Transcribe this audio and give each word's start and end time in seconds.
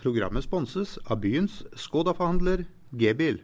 Programmet 0.00 0.46
sponses 0.46 0.94
av 1.12 1.18
byens 1.20 1.58
Skoda-forhandler 1.76 2.62
G-bil. 2.96 3.42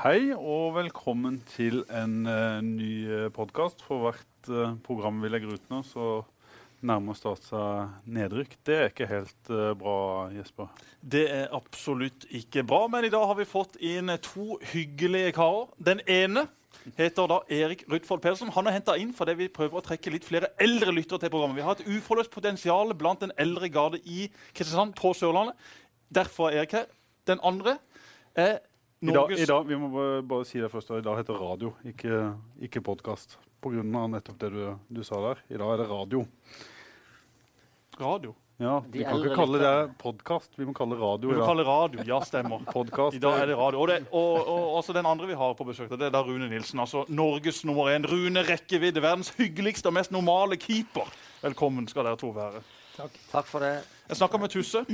Hei 0.00 0.32
og 0.34 0.72
velkommen 0.74 1.36
til 1.46 1.84
en 1.94 2.24
uh, 2.26 2.58
ny 2.58 3.28
podkast. 3.36 3.84
For 3.86 4.02
hvert 4.02 4.50
uh, 4.50 4.72
program 4.82 5.20
vi 5.22 5.30
legger 5.30 5.54
ut 5.54 5.70
nå, 5.70 5.84
så 5.86 6.08
nærmer 6.82 7.14
Start 7.14 7.46
seg 7.46 8.02
nedrykk. 8.02 8.56
Det 8.66 8.78
er 8.80 8.90
ikke 8.90 9.08
helt 9.12 9.52
uh, 9.54 9.70
bra, 9.78 9.94
Jesper? 10.34 10.74
Det 10.98 11.22
er 11.36 11.54
absolutt 11.54 12.26
ikke 12.34 12.66
bra, 12.66 12.88
men 12.90 13.06
i 13.06 13.12
dag 13.14 13.28
har 13.30 13.38
vi 13.38 13.46
fått 13.46 13.78
inn 13.78 14.10
to 14.26 14.58
hyggelige 14.72 15.36
karer. 15.38 15.70
Den 15.78 16.02
ene 16.10 16.48
heter 16.98 17.28
da 17.30 17.40
Erik 17.52 17.84
Rudfold 17.90 18.22
Pedersen. 18.24 18.52
Han 18.54 18.68
er 18.68 18.76
henta 18.78 18.96
inn 19.00 19.12
fordi 19.16 19.36
vi 19.38 19.50
prøver 19.52 19.80
å 19.80 19.84
trekke 19.84 20.12
litt 20.14 20.26
flere 20.28 20.52
eldre 20.60 20.94
lyttere 20.94 21.24
til 21.24 21.32
programmet. 21.32 21.60
Vi 21.60 21.66
har 21.66 21.76
et 21.76 21.86
uforløst 21.98 22.32
potensial 22.32 22.94
blant 22.98 23.22
den 23.24 23.34
eldre 23.40 23.70
garde 23.72 24.00
i 24.04 24.28
Kristiansand 24.54 24.96
på 24.98 25.12
Sørlandet. 25.16 25.58
Derfor 26.10 26.50
er 26.50 26.62
Erik 26.62 26.74
her. 26.78 26.90
Den 27.28 27.42
andre 27.46 27.78
er 28.34 28.58
Norges 29.00 29.40
I 29.40 29.46
dag, 29.46 29.46
i 29.46 29.48
dag, 29.48 29.68
vi 29.68 29.76
må 29.80 29.88
bare, 29.94 30.22
bare 30.28 30.44
si 30.44 30.58
det 30.60 30.68
først, 30.68 30.90
i 30.92 31.04
dag 31.04 31.16
heter 31.16 31.38
radio, 31.40 31.70
ikke, 31.88 32.18
ikke 32.60 32.82
podkast. 32.84 33.38
Pga. 33.64 33.80
nettopp 33.84 34.36
det 34.42 34.50
du, 34.52 34.60
du, 34.92 35.00
sa 35.04 35.20
der. 35.24 35.40
I 35.48 35.56
dag 35.60 35.72
er 35.72 35.80
det 35.80 35.86
radio. 35.88 36.20
Radio? 38.00 38.34
Ja, 38.60 38.82
Vi 38.92 39.00
kan 39.04 39.16
ikke 39.16 39.36
kalle 39.38 39.58
det 39.62 39.70
podkast, 40.02 40.50
vi 40.60 40.66
må 40.68 40.74
kalle 40.76 40.92
det 40.92 41.00
radio. 41.00 41.30
Vi 41.30 41.36
må 41.38 41.46
kalle 41.48 41.64
radio, 41.64 42.02
Ja, 42.04 42.18
stemmer. 42.28 42.60
Podcast, 42.74 43.16
I 43.16 43.20
dag 43.22 43.38
er 43.40 43.46
det 43.48 43.56
radio. 43.56 43.80
Og, 43.80 43.88
det, 43.88 43.96
og, 44.12 44.36
og 44.52 44.74
også 44.82 44.92
den 44.92 45.08
andre 45.08 45.30
vi 45.30 45.38
har 45.40 45.54
på 45.56 45.64
besøk, 45.64 45.88
det 45.96 46.10
er 46.10 46.12
da 46.12 46.20
Rune 46.26 46.44
Nilsen. 46.50 46.82
altså 46.84 47.06
Norges 47.08 47.62
nummer 47.64 47.88
én. 47.88 48.04
Rune 48.04 48.42
rekkevidde, 48.44 49.00
verdens 49.00 49.32
hyggeligste 49.38 49.88
og 49.88 49.96
mest 49.96 50.12
normale 50.12 50.60
keeper. 50.60 51.08
Velkommen 51.40 51.88
skal 51.88 52.04
dere 52.10 52.20
to 52.20 52.34
være. 52.36 52.60
Takk. 52.98 53.16
Takk 53.32 53.48
for 53.48 53.64
det. 53.64 53.72
Jeg 54.12 54.20
snakka 54.20 54.42
med 54.44 54.52
Tusse. 54.52 54.84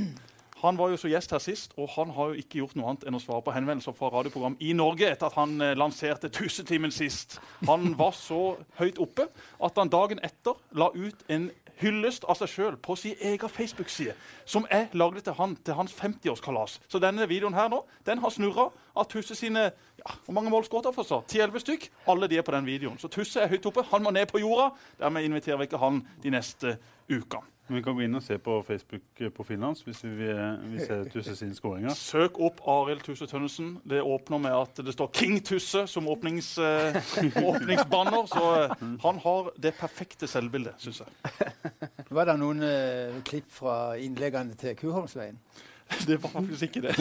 Han 0.63 0.79
var 0.79 0.89
jo 0.95 0.97
så 0.97 1.11
gjest 1.11 1.35
her 1.35 1.43
sist, 1.43 1.75
og 1.77 1.91
han 1.97 2.15
har 2.15 2.31
jo 2.31 2.39
ikke 2.39 2.63
gjort 2.63 2.79
noe 2.79 2.87
annet 2.89 3.03
enn 3.05 3.19
å 3.19 3.21
svare 3.21 3.43
på 3.45 3.51
henvendelser 3.53 3.93
fra 3.99 4.09
radioprogram 4.15 4.55
i 4.63 4.71
Norge 4.73 5.11
etter 5.11 5.27
at 5.27 5.35
han 5.37 5.59
eh, 5.61 5.75
lanserte 5.77 6.31
Tussetimen 6.33 6.95
sist. 6.95 7.35
Han 7.67 7.91
var 7.99 8.15
så 8.17 8.55
høyt 8.79 8.97
oppe 9.03 9.27
at 9.59 9.77
han 9.77 9.91
dagen 9.91 10.23
etter 10.25 10.55
la 10.79 10.87
ut 10.95 11.27
en 11.27 11.51
hyllest 11.81 12.25
av 12.27 12.37
seg 12.39 12.51
sjøl 12.51 12.77
på 12.81 12.95
sin 12.99 13.17
egen 13.21 13.51
Facebook-side, 13.51 14.15
som 14.45 14.67
jeg 14.71 14.89
lagde 14.97 15.23
til 15.25 15.35
han 15.37 15.55
til 15.65 15.77
hans 15.77 15.93
50-årskalas. 15.97 16.79
Så 16.87 17.01
denne 17.03 17.27
videoen 17.29 17.57
her 17.57 17.69
nå, 17.73 17.83
den 18.05 18.21
har 18.23 18.33
snurra 18.33 18.69
av 18.97 19.09
Tusse 19.11 19.35
sine 19.37 19.67
ja, 19.97 20.13
Hvor 20.25 20.33
mange 20.37 20.49
mål 20.53 20.65
skåret 20.65 20.89
han 20.89 20.95
for? 20.95 21.25
10-11 21.25 21.63
stykk? 21.65 21.89
Alle 22.07 22.29
de 22.29 22.37
er 22.37 22.45
på 22.45 22.53
den 22.53 22.65
videoen. 22.65 22.97
Så 23.01 23.09
Tusse 23.11 23.41
er 23.41 23.49
høyt 23.49 23.65
oppe. 23.65 23.85
Han 23.91 24.03
må 24.05 24.13
ned 24.13 24.29
på 24.29 24.41
jorda. 24.43 24.71
Dermed 24.99 25.25
inviterer 25.25 25.57
vi 25.57 25.69
ikke 25.69 25.81
han 25.81 26.03
de 26.23 26.33
neste 26.33 26.77
ukene. 27.09 27.56
Vi 27.67 27.81
kan 27.83 27.95
gå 27.97 28.05
inn 28.05 28.15
og 28.15 28.23
se 28.23 28.37
på 28.39 28.53
Facebook-profilen 28.63 29.65
hans 29.67 29.81
hvis 29.83 29.99
vi 30.05 30.11
vil 30.15 30.79
se 30.79 31.01
Tusse 31.11 31.35
sine 31.35 31.55
skåringer. 31.55 31.91
Søk 31.99 32.39
opp 32.43 32.61
Arild 32.71 33.03
Tusse 33.03 33.27
Tønnesen. 33.27 33.73
Det 33.83 33.99
åpner 33.99 34.39
med 34.39 34.55
at 34.55 34.79
det 34.85 34.93
står 34.95 35.09
'King 35.11 35.41
Tusse' 35.43 35.85
som 35.85 36.07
åpnings, 36.07 36.57
uh, 36.57 36.95
åpningsbanner. 37.49 38.25
Så 38.31 38.43
uh, 38.71 38.99
han 39.03 39.19
har 39.23 39.51
det 39.59 39.73
perfekte 39.75 40.27
selvbildet, 40.27 40.79
syns 40.79 41.01
jeg. 41.03 41.51
Var 42.15 42.29
det 42.29 42.37
noen 42.39 42.63
uh, 42.63 43.17
klipp 43.27 43.51
fra 43.51 43.97
innleggene 43.99 44.55
til 44.55 44.75
Kuholmsveien? 44.75 45.39
Det 46.07 46.17
var 46.19 46.29
faktisk 46.29 46.63
ikke 46.63 46.81
det. 46.83 46.95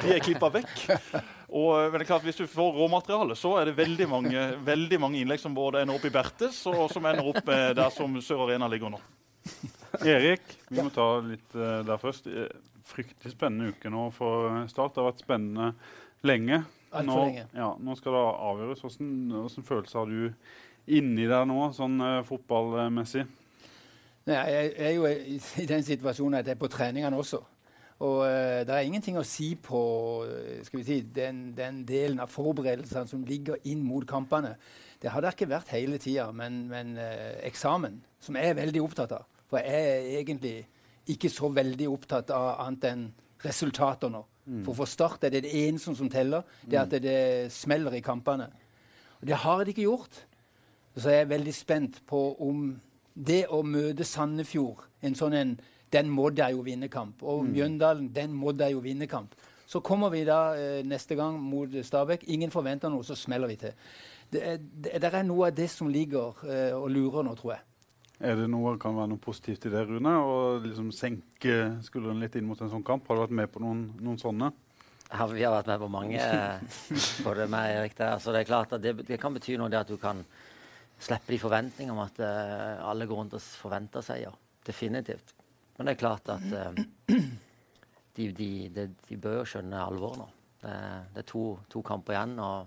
De 0.00 0.12
er 0.14 0.22
klippa 0.24 0.48
vekk. 0.48 0.70
Og 1.48 1.90
men 1.90 1.98
det 1.98 2.06
er 2.06 2.08
klart, 2.08 2.24
Hvis 2.24 2.40
du 2.40 2.46
får 2.46 2.72
råmateriale, 2.72 3.36
så 3.36 3.58
er 3.60 3.68
det 3.68 3.76
veldig 3.76 4.08
mange, 4.08 4.44
veldig 4.64 5.00
mange 5.00 5.20
innlegg 5.20 5.40
som 5.40 5.54
både 5.54 5.82
ender 5.82 5.96
opp 5.96 6.04
i 6.08 6.12
Bertes, 6.12 6.62
og 6.66 6.88
som 6.92 7.04
ender 7.04 7.28
opp 7.28 7.44
der 7.44 7.90
som 7.92 8.16
Sør 8.24 8.46
Arena 8.46 8.68
ligger 8.68 8.96
nå. 8.96 9.00
Erik, 10.06 10.42
vi 10.68 10.82
må 10.82 10.90
ta 10.94 11.06
litt 11.24 11.54
uh, 11.58 11.80
der 11.86 11.98
først. 12.00 12.28
Eh, 12.30 12.50
fryktelig 12.88 13.34
spennende 13.34 13.74
uke 13.74 13.90
nå 13.92 14.06
for 14.16 14.62
Start. 14.70 14.94
Det 14.94 15.02
har 15.02 15.10
vært 15.10 15.24
spennende 15.24 15.72
lenge. 16.26 16.62
Nå, 17.04 17.18
lenge. 17.18 17.44
Ja, 17.56 17.72
nå 17.74 17.96
skal 17.98 18.16
det 18.16 18.22
avgjøres. 18.48 18.84
Hvilken 18.86 19.66
følelse 19.66 19.98
har 19.98 20.08
du 20.08 20.94
inni 20.98 21.28
der 21.28 21.44
nå, 21.48 21.60
sånn 21.76 21.98
uh, 22.00 22.22
fotballmessig? 22.26 23.26
Nei, 24.28 24.40
jeg 24.52 24.72
er 24.86 24.94
jo 24.96 25.08
i 25.08 25.68
den 25.68 25.84
situasjonen 25.84 26.40
at 26.40 26.48
jeg 26.48 26.56
er 26.56 26.60
på 26.60 26.70
treningene 26.72 27.18
også. 27.18 27.42
Og 28.06 28.20
uh, 28.22 28.62
det 28.64 28.74
er 28.74 28.86
ingenting 28.86 29.18
å 29.18 29.26
si 29.26 29.50
på 29.60 29.80
skal 30.64 30.80
vi 30.80 30.86
si, 30.86 31.00
den, 31.02 31.48
den 31.58 31.82
delen 31.88 32.22
av 32.22 32.30
forberedelsene 32.32 33.10
som 33.10 33.26
ligger 33.26 33.58
inn 33.68 33.82
mot 33.84 34.06
kampene. 34.08 34.54
Det 35.02 35.10
har 35.12 35.22
det 35.22 35.34
ikke 35.34 35.50
vært 35.50 35.74
hele 35.74 35.98
tida, 36.02 36.30
men, 36.32 36.64
men 36.70 36.94
uh, 36.96 37.34
eksamen, 37.46 37.98
som 38.22 38.38
jeg 38.38 38.54
er 38.54 38.62
veldig 38.62 38.84
opptatt 38.86 39.18
av 39.18 39.26
for 39.48 39.62
jeg 39.64 39.92
er 39.92 40.08
egentlig 40.20 40.56
ikke 41.08 41.30
så 41.32 41.48
veldig 41.52 41.88
opptatt 41.88 42.30
av 42.34 42.60
annet 42.66 42.88
enn 42.90 43.06
resultater 43.44 44.12
nå. 44.12 44.24
Mm. 44.48 44.62
For 44.64 44.76
for 44.76 44.88
Start 44.88 45.24
er 45.24 45.32
det 45.32 45.44
det 45.46 45.54
eneste 45.66 45.94
som 45.96 46.10
teller. 46.12 46.42
Det 46.64 46.76
er 46.76 46.82
at 46.82 46.90
det, 46.90 47.02
det 47.04 47.52
smeller 47.52 47.96
i 47.96 48.04
kampene. 48.04 48.48
Og 49.20 49.26
det 49.28 49.40
har 49.44 49.64
de 49.64 49.74
ikke 49.74 49.86
gjort. 49.88 50.24
Så 50.96 51.10
jeg 51.10 51.20
er 51.20 51.32
veldig 51.32 51.54
spent 51.54 52.00
på 52.06 52.20
om 52.42 52.72
det 53.14 53.44
å 53.50 53.62
møte 53.66 54.06
Sandefjord 54.06 54.86
en 55.02 55.14
sånn 55.18 55.36
en, 55.36 55.58
Den 55.88 56.10
må 56.12 56.28
de 56.30 56.44
jo 56.52 56.60
vinne 56.60 56.90
kamp. 56.92 57.22
Og 57.22 57.46
mm. 57.46 57.52
Mjøndalen, 57.52 58.08
den 58.12 58.32
må 58.36 58.52
de 58.52 58.66
jo 58.74 58.82
vinne 58.84 59.06
kamp. 59.08 59.32
Så 59.68 59.80
kommer 59.80 60.10
vi 60.12 60.20
da 60.24 60.52
eh, 60.56 60.82
neste 60.84 61.16
gang 61.16 61.38
mot 61.40 61.72
Stabæk. 61.84 62.26
Ingen 62.28 62.50
forventer 62.52 62.92
noe, 62.92 63.04
så 63.04 63.16
smeller 63.16 63.48
vi 63.48 63.56
til. 63.56 63.72
Det, 64.28 64.42
det, 64.84 65.00
det 65.00 65.08
er 65.08 65.24
noe 65.24 65.48
av 65.48 65.56
det 65.56 65.70
som 65.72 65.88
ligger 65.88 66.44
eh, 66.44 66.76
og 66.76 66.90
lurer 66.92 67.24
nå, 67.24 67.32
tror 67.40 67.54
jeg. 67.54 67.64
Er 68.18 68.34
det 68.34 68.48
noe, 68.50 68.72
kan 68.82 68.96
være 68.96 69.12
noe 69.12 69.22
positivt 69.22 69.68
i 69.68 69.70
det, 69.70 69.84
Rune? 69.86 70.10
Å 70.10 70.38
liksom 70.64 70.88
senke 70.94 71.58
skuldrene 71.86 72.24
litt 72.24 72.34
inn 72.38 72.48
mot 72.48 72.58
en 72.58 72.72
sånn 72.72 72.82
kamp? 72.86 73.06
Har 73.06 73.14
du 73.14 73.22
vært 73.28 73.36
med 73.38 73.52
på 73.54 73.62
noen, 73.62 73.84
noen 74.02 74.18
sånne? 74.18 74.50
Ja, 75.08 75.24
vi 75.30 75.44
har 75.46 75.54
vært 75.54 75.70
med 75.70 75.84
på 75.84 75.88
mange. 75.92 76.24
både 77.26 77.46
med 77.48 77.76
Erik 77.76 77.94
der. 77.96 78.18
Så 78.18 78.34
det 78.34 78.42
er 78.42 78.50
klart 78.50 78.74
at 78.74 78.82
det, 78.82 78.96
det 79.06 79.20
kan 79.22 79.36
bety 79.36 79.54
noe 79.60 79.70
det 79.70 79.80
at 79.80 79.92
du 79.92 79.96
kan 80.02 80.24
slippe 80.98 81.30
de 81.30 81.38
forventningene 81.38 81.94
om 81.94 82.02
at 82.02 82.18
uh, 82.18 82.90
alle 82.90 83.06
går 83.06 83.22
rundt 83.22 83.38
og 83.38 83.46
forventer 83.62 84.02
seier. 84.02 84.34
Definitivt. 84.66 85.32
Men 85.78 85.86
det 85.86 85.94
er 85.94 86.02
klart 86.02 86.34
at 86.34 86.44
uh, 86.50 86.74
de, 88.18 88.28
de, 88.34 88.50
de, 88.74 88.90
de, 88.90 89.16
bør 89.16 89.46
skjønne 89.46 89.78
alvoret 89.78 90.24
nå. 90.24 90.30
Det, 90.58 90.76
det 91.14 91.22
er 91.22 91.30
to, 91.30 91.44
to, 91.70 91.86
kamper 91.86 92.18
igjen, 92.18 92.34
og 92.42 92.66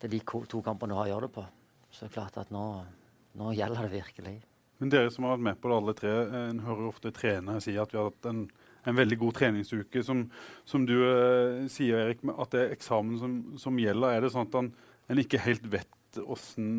det 0.00 0.08
er 0.08 0.16
de 0.16 0.22
to 0.24 0.64
kampene 0.64 0.94
du 0.94 0.96
har 0.96 1.10
å 1.10 1.12
gjøre 1.12 1.28
det 1.28 1.34
på. 1.36 1.44
Så 1.92 2.06
det 2.06 2.08
er 2.08 2.16
klart 2.16 2.40
at 2.40 2.56
nå 2.56 2.64
nå 3.36 3.54
gjelder 3.56 3.86
det 3.86 3.98
virkelig. 3.98 4.36
Men 4.80 4.92
dere 4.92 5.10
som 5.12 5.24
har 5.24 5.36
vært 5.36 5.46
med 5.48 5.60
på 5.60 5.70
det 5.70 5.76
alle 5.80 5.96
tre, 5.96 6.14
eh, 6.26 6.48
en 6.50 6.64
hører 6.66 6.88
ofte 6.90 7.12
trenere 7.16 7.62
si 7.64 7.76
at 7.80 7.92
vi 7.92 8.00
har 8.00 8.10
hatt 8.10 8.30
en, 8.30 8.46
en 8.84 8.98
veldig 8.98 9.18
god 9.22 9.38
treningsuke. 9.40 10.02
Som, 10.04 10.26
som 10.68 10.84
du 10.88 10.96
eh, 11.00 11.66
sier, 11.72 12.04
Erik, 12.04 12.24
at 12.36 12.52
det 12.52 12.64
er 12.64 12.74
eksamen 12.76 13.20
som, 13.20 13.36
som, 13.60 13.78
gjelder. 13.80 14.16
Er 14.16 14.26
det 14.26 14.32
sånn 14.34 14.50
at 14.50 14.58
en, 14.60 14.72
en 15.12 15.22
ikke 15.22 15.42
helt 15.46 15.68
vet 15.72 15.92
hvordan, 16.16 16.78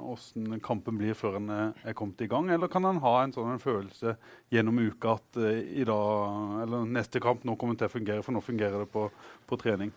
hvordan, 0.00 0.60
kampen 0.64 0.96
blir 0.96 1.16
før 1.18 1.34
en 1.36 1.50
er 1.52 1.96
kommet 1.96 2.22
i 2.24 2.28
gang? 2.30 2.48
Eller 2.52 2.70
kan 2.72 2.86
en 2.88 3.02
ha 3.04 3.16
en 3.20 3.34
sånn 3.34 3.50
en 3.52 3.60
følelse 3.60 4.14
gjennom 4.54 4.80
uka 4.80 5.18
at 5.18 5.36
uh, 5.36 5.50
i 5.52 5.84
dag, 5.84 6.54
eller 6.62 6.86
neste 6.88 7.20
kamp 7.20 7.44
nå 7.44 7.58
kommer 7.60 7.76
til 7.76 7.90
å 7.90 7.92
fungere, 7.92 8.24
for 8.24 8.32
nå 8.32 8.40
fungerer 8.40 8.80
det 8.80 8.88
på, 8.94 9.04
på 9.50 9.60
trening? 9.60 9.92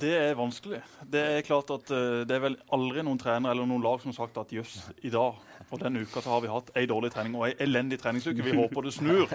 Det 0.00 0.12
er 0.16 0.34
vanskelig. 0.38 0.80
Det 1.10 1.20
er 1.38 1.44
klart 1.46 1.70
at 1.74 1.90
uh, 1.92 2.22
det 2.26 2.34
er 2.34 2.42
vel 2.42 2.56
aldri 2.74 3.04
noen 3.06 3.20
trener 3.20 3.52
eller 3.52 3.68
noen 3.68 3.84
lag 3.84 4.00
som 4.02 4.10
har 4.10 4.16
sagt 4.18 4.40
at 4.40 4.52
jøss, 4.54 4.78
i 5.06 5.12
dag 5.12 5.38
og 5.70 5.80
denne 5.80 6.02
uka 6.04 6.20
så 6.22 6.30
har 6.34 6.42
vi 6.44 6.50
hatt 6.52 6.70
ei 6.78 6.84
dårlig 6.90 7.10
trening 7.14 7.34
og 7.38 7.46
ei 7.48 7.54
elendig 7.64 7.98
treningsuke. 8.02 8.44
Vi 8.44 8.54
håper 8.56 8.86
det 8.86 8.92
snur 8.94 9.30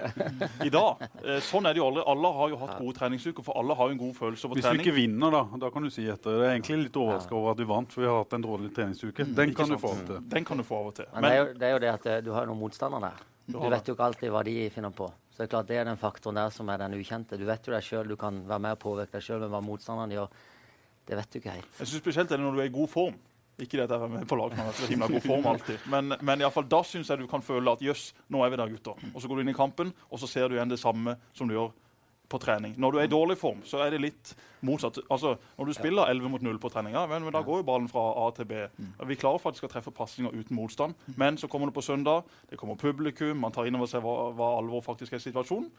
i 0.66 0.72
dag. 0.74 1.06
Uh, 1.24 1.38
sånn 1.44 1.70
er 1.70 1.76
det 1.76 1.82
jo 1.82 1.88
aldri. 1.90 2.04
Alle 2.14 2.34
har 2.40 2.54
jo 2.54 2.60
hatt 2.62 2.76
gode 2.80 2.96
treningsuker, 3.00 3.46
for 3.46 3.60
alle 3.60 3.78
har 3.80 3.90
jo 3.90 3.98
en 3.98 4.02
god 4.02 4.16
følelse 4.20 4.48
over 4.48 4.60
Hvis 4.60 4.68
trening. 4.68 4.84
Hvis 4.84 4.88
du 4.88 4.92
ikke 4.92 4.98
vinner, 5.00 5.36
da, 5.36 5.44
da 5.66 5.72
kan 5.74 5.88
du 5.88 5.94
si 5.94 6.06
etter. 6.10 6.38
Det 6.40 6.48
er 6.48 6.56
egentlig 6.58 6.82
litt 6.86 7.00
overraska 7.04 7.40
over 7.40 7.56
at 7.56 7.62
du 7.62 7.66
vant, 7.70 7.96
for 7.96 8.06
vi 8.06 8.12
har 8.12 8.22
hatt 8.22 8.38
en 8.38 8.46
dårlig 8.46 8.74
treningsuke. 8.76 9.28
Mm. 9.30 9.34
Den 9.40 9.56
kan 9.58 9.74
du 9.74 9.80
få 9.80 9.94
av 9.94 10.04
og 10.04 10.12
til. 10.12 10.22
Den 10.36 10.48
kan 10.52 10.62
du 10.62 10.68
få 10.68 10.84
av 10.84 10.92
og 10.92 11.00
til. 11.02 11.10
Men, 11.14 11.22
Men 11.22 11.30
det, 11.30 11.34
er 11.34 11.42
jo, 11.42 11.50
det, 11.50 11.66
er 11.66 11.74
jo, 11.74 11.82
det 11.86 11.92
at 11.96 12.12
eh, 12.14 12.22
du 12.26 12.32
har 12.36 12.52
noen 12.52 12.62
motstandere 12.62 13.10
der. 13.10 13.26
Du, 13.50 13.58
du 13.58 13.68
vet 13.74 13.90
jo 13.90 13.98
ikke 13.98 14.12
alltid 14.12 14.34
hva 14.34 14.46
de 14.46 14.56
finner 14.74 14.94
på. 14.96 15.10
Så 15.40 15.46
det 15.46 15.48
er 15.48 15.52
klart 15.54 15.68
det 15.70 15.76
er 15.80 15.86
den 15.88 15.96
faktoren 15.96 16.36
der 16.36 16.50
som 16.52 16.68
er 16.68 16.82
den 16.82 16.98
ukjente. 16.98 17.38
Du 17.40 17.46
vet 17.48 17.64
jo 17.64 17.72
deg 17.72 17.86
sjøl, 17.86 18.10
du 18.12 18.18
kan 18.20 18.42
være 18.44 18.60
med 18.60 18.74
og 18.76 18.80
påvirke 18.82 19.14
deg 19.14 19.24
sjøl, 19.24 19.38
men 19.46 19.54
hva 19.54 19.62
motstanderen 19.64 20.12
gjør 20.12 20.34
det 21.08 21.16
vet 21.16 21.30
du 21.32 21.38
ikke 21.40 21.54
helt. 21.54 21.70
Jeg 21.78 21.88
synes 21.88 22.02
Spesielt 22.04 22.34
er 22.34 22.42
det 22.42 22.44
når 22.44 22.58
du 22.58 22.60
er 22.60 22.68
i 22.68 22.74
god 22.74 22.90
form. 22.92 23.14
Ikke 23.56 23.78
det 23.80 23.86
at 23.86 23.94
jeg 23.96 24.04
er 24.04 24.12
med 24.18 24.26
på 24.28 24.36
lag, 24.36 24.58
man 24.60 24.68
er 25.08 25.14
god 25.14 25.24
form 25.24 25.48
alltid. 25.54 25.86
Men, 25.96 26.18
men 26.28 26.44
i 26.44 26.50
fall, 26.52 26.68
da 26.68 26.82
syns 26.84 27.14
jeg 27.14 27.22
du 27.24 27.30
kan 27.32 27.44
føle 27.44 27.72
at 27.72 27.86
jøss, 27.88 28.10
nå 28.28 28.44
er 28.44 28.52
vi 28.52 28.60
der, 28.60 28.74
gutter. 28.76 29.08
Og 29.14 29.24
så 29.24 29.32
går 29.32 29.40
du 29.40 29.46
inn 29.46 29.54
i 29.54 29.56
kampen, 29.56 29.94
og 30.12 30.20
så 30.20 30.28
ser 30.28 30.52
du 30.52 30.58
igjen 30.58 30.76
det 30.76 30.82
samme 30.84 31.16
som 31.32 31.48
du 31.48 31.56
gjør 31.56 31.72
på 32.30 32.40
trening. 32.42 32.76
Når 32.78 32.92
du 32.92 33.00
er 33.00 33.08
i 33.08 33.12
dårlig 33.12 33.38
form, 33.40 33.64
så 33.66 33.82
er 33.84 33.94
det 33.94 34.02
litt 34.04 34.34
motsatt. 34.66 35.00
Altså, 35.10 35.36
Når 35.58 35.66
du 35.66 35.74
spiller 35.74 36.12
11 36.12 36.30
mot 36.30 36.44
0 36.46 36.60
på 36.62 36.70
trening, 36.70 36.94
ja, 36.94 37.06
men, 37.10 37.26
da 37.34 37.42
går 37.46 37.62
jo 37.62 37.68
ballen 37.68 37.90
fra 37.90 38.04
A 38.22 38.30
til 38.36 38.46
B. 38.50 38.60
Vi 39.10 39.18
klarer 39.20 39.42
faktisk 39.42 39.66
å 39.66 39.72
treffe 39.72 39.94
pasninger 39.96 40.36
uten 40.36 40.56
motstand, 40.56 40.94
men 41.18 41.38
så 41.38 41.50
kommer 41.50 41.72
det 41.72 41.78
på 41.78 41.86
søndag, 41.86 42.24
det 42.50 42.60
kommer 42.60 42.80
publikum, 42.80 43.40
man 43.40 43.56
tar 43.56 43.68
inn 43.68 43.80
over 43.80 43.90
seg 43.90 44.06
hva, 44.06 44.30
hva 44.38 44.54
alvor 44.60 44.86
faktisk 44.86 45.14
er 45.18 45.24
situasjonen, 45.24 45.72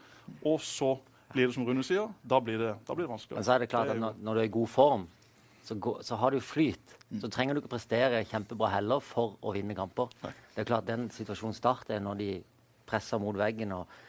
og 0.43 0.59
så 0.65 0.97
blir 1.31 1.47
det 1.47 1.55
som 1.55 1.65
Rune 1.65 1.83
sier, 1.87 2.11
da 2.27 2.41
blir 2.43 2.59
det, 2.59 2.75
da 2.87 2.95
blir 2.95 3.07
det 3.07 3.13
vanskelig. 3.13 3.39
Men 3.39 3.47
så 3.47 3.55
er 3.55 3.63
det 3.63 3.71
klart 3.71 3.93
at 3.93 3.99
når, 3.99 4.19
når 4.19 4.35
du 4.37 4.43
er 4.43 4.49
i 4.49 4.55
god 4.59 4.71
form, 4.71 5.07
så, 5.63 5.75
går, 5.75 6.01
så, 6.03 6.17
har 6.17 6.33
du 6.33 6.41
flyt. 6.41 6.95
Så 7.21 7.29
trenger 7.31 7.53
du 7.53 7.61
ikke 7.61 7.75
prestere 7.75 8.23
kjempebra 8.27 8.71
heller 8.73 9.03
for 9.05 9.37
å 9.45 9.53
vinne 9.55 9.75
kamper. 9.77 10.09
Det 10.23 10.63
er 10.63 10.67
klart 10.67 10.87
Den 10.89 11.09
situasjonen 11.13 11.55
starter 11.55 12.01
når 12.01 12.17
de 12.19 12.29
presser 12.89 13.21
mot 13.21 13.37
veggen 13.37 13.75
og 13.75 13.99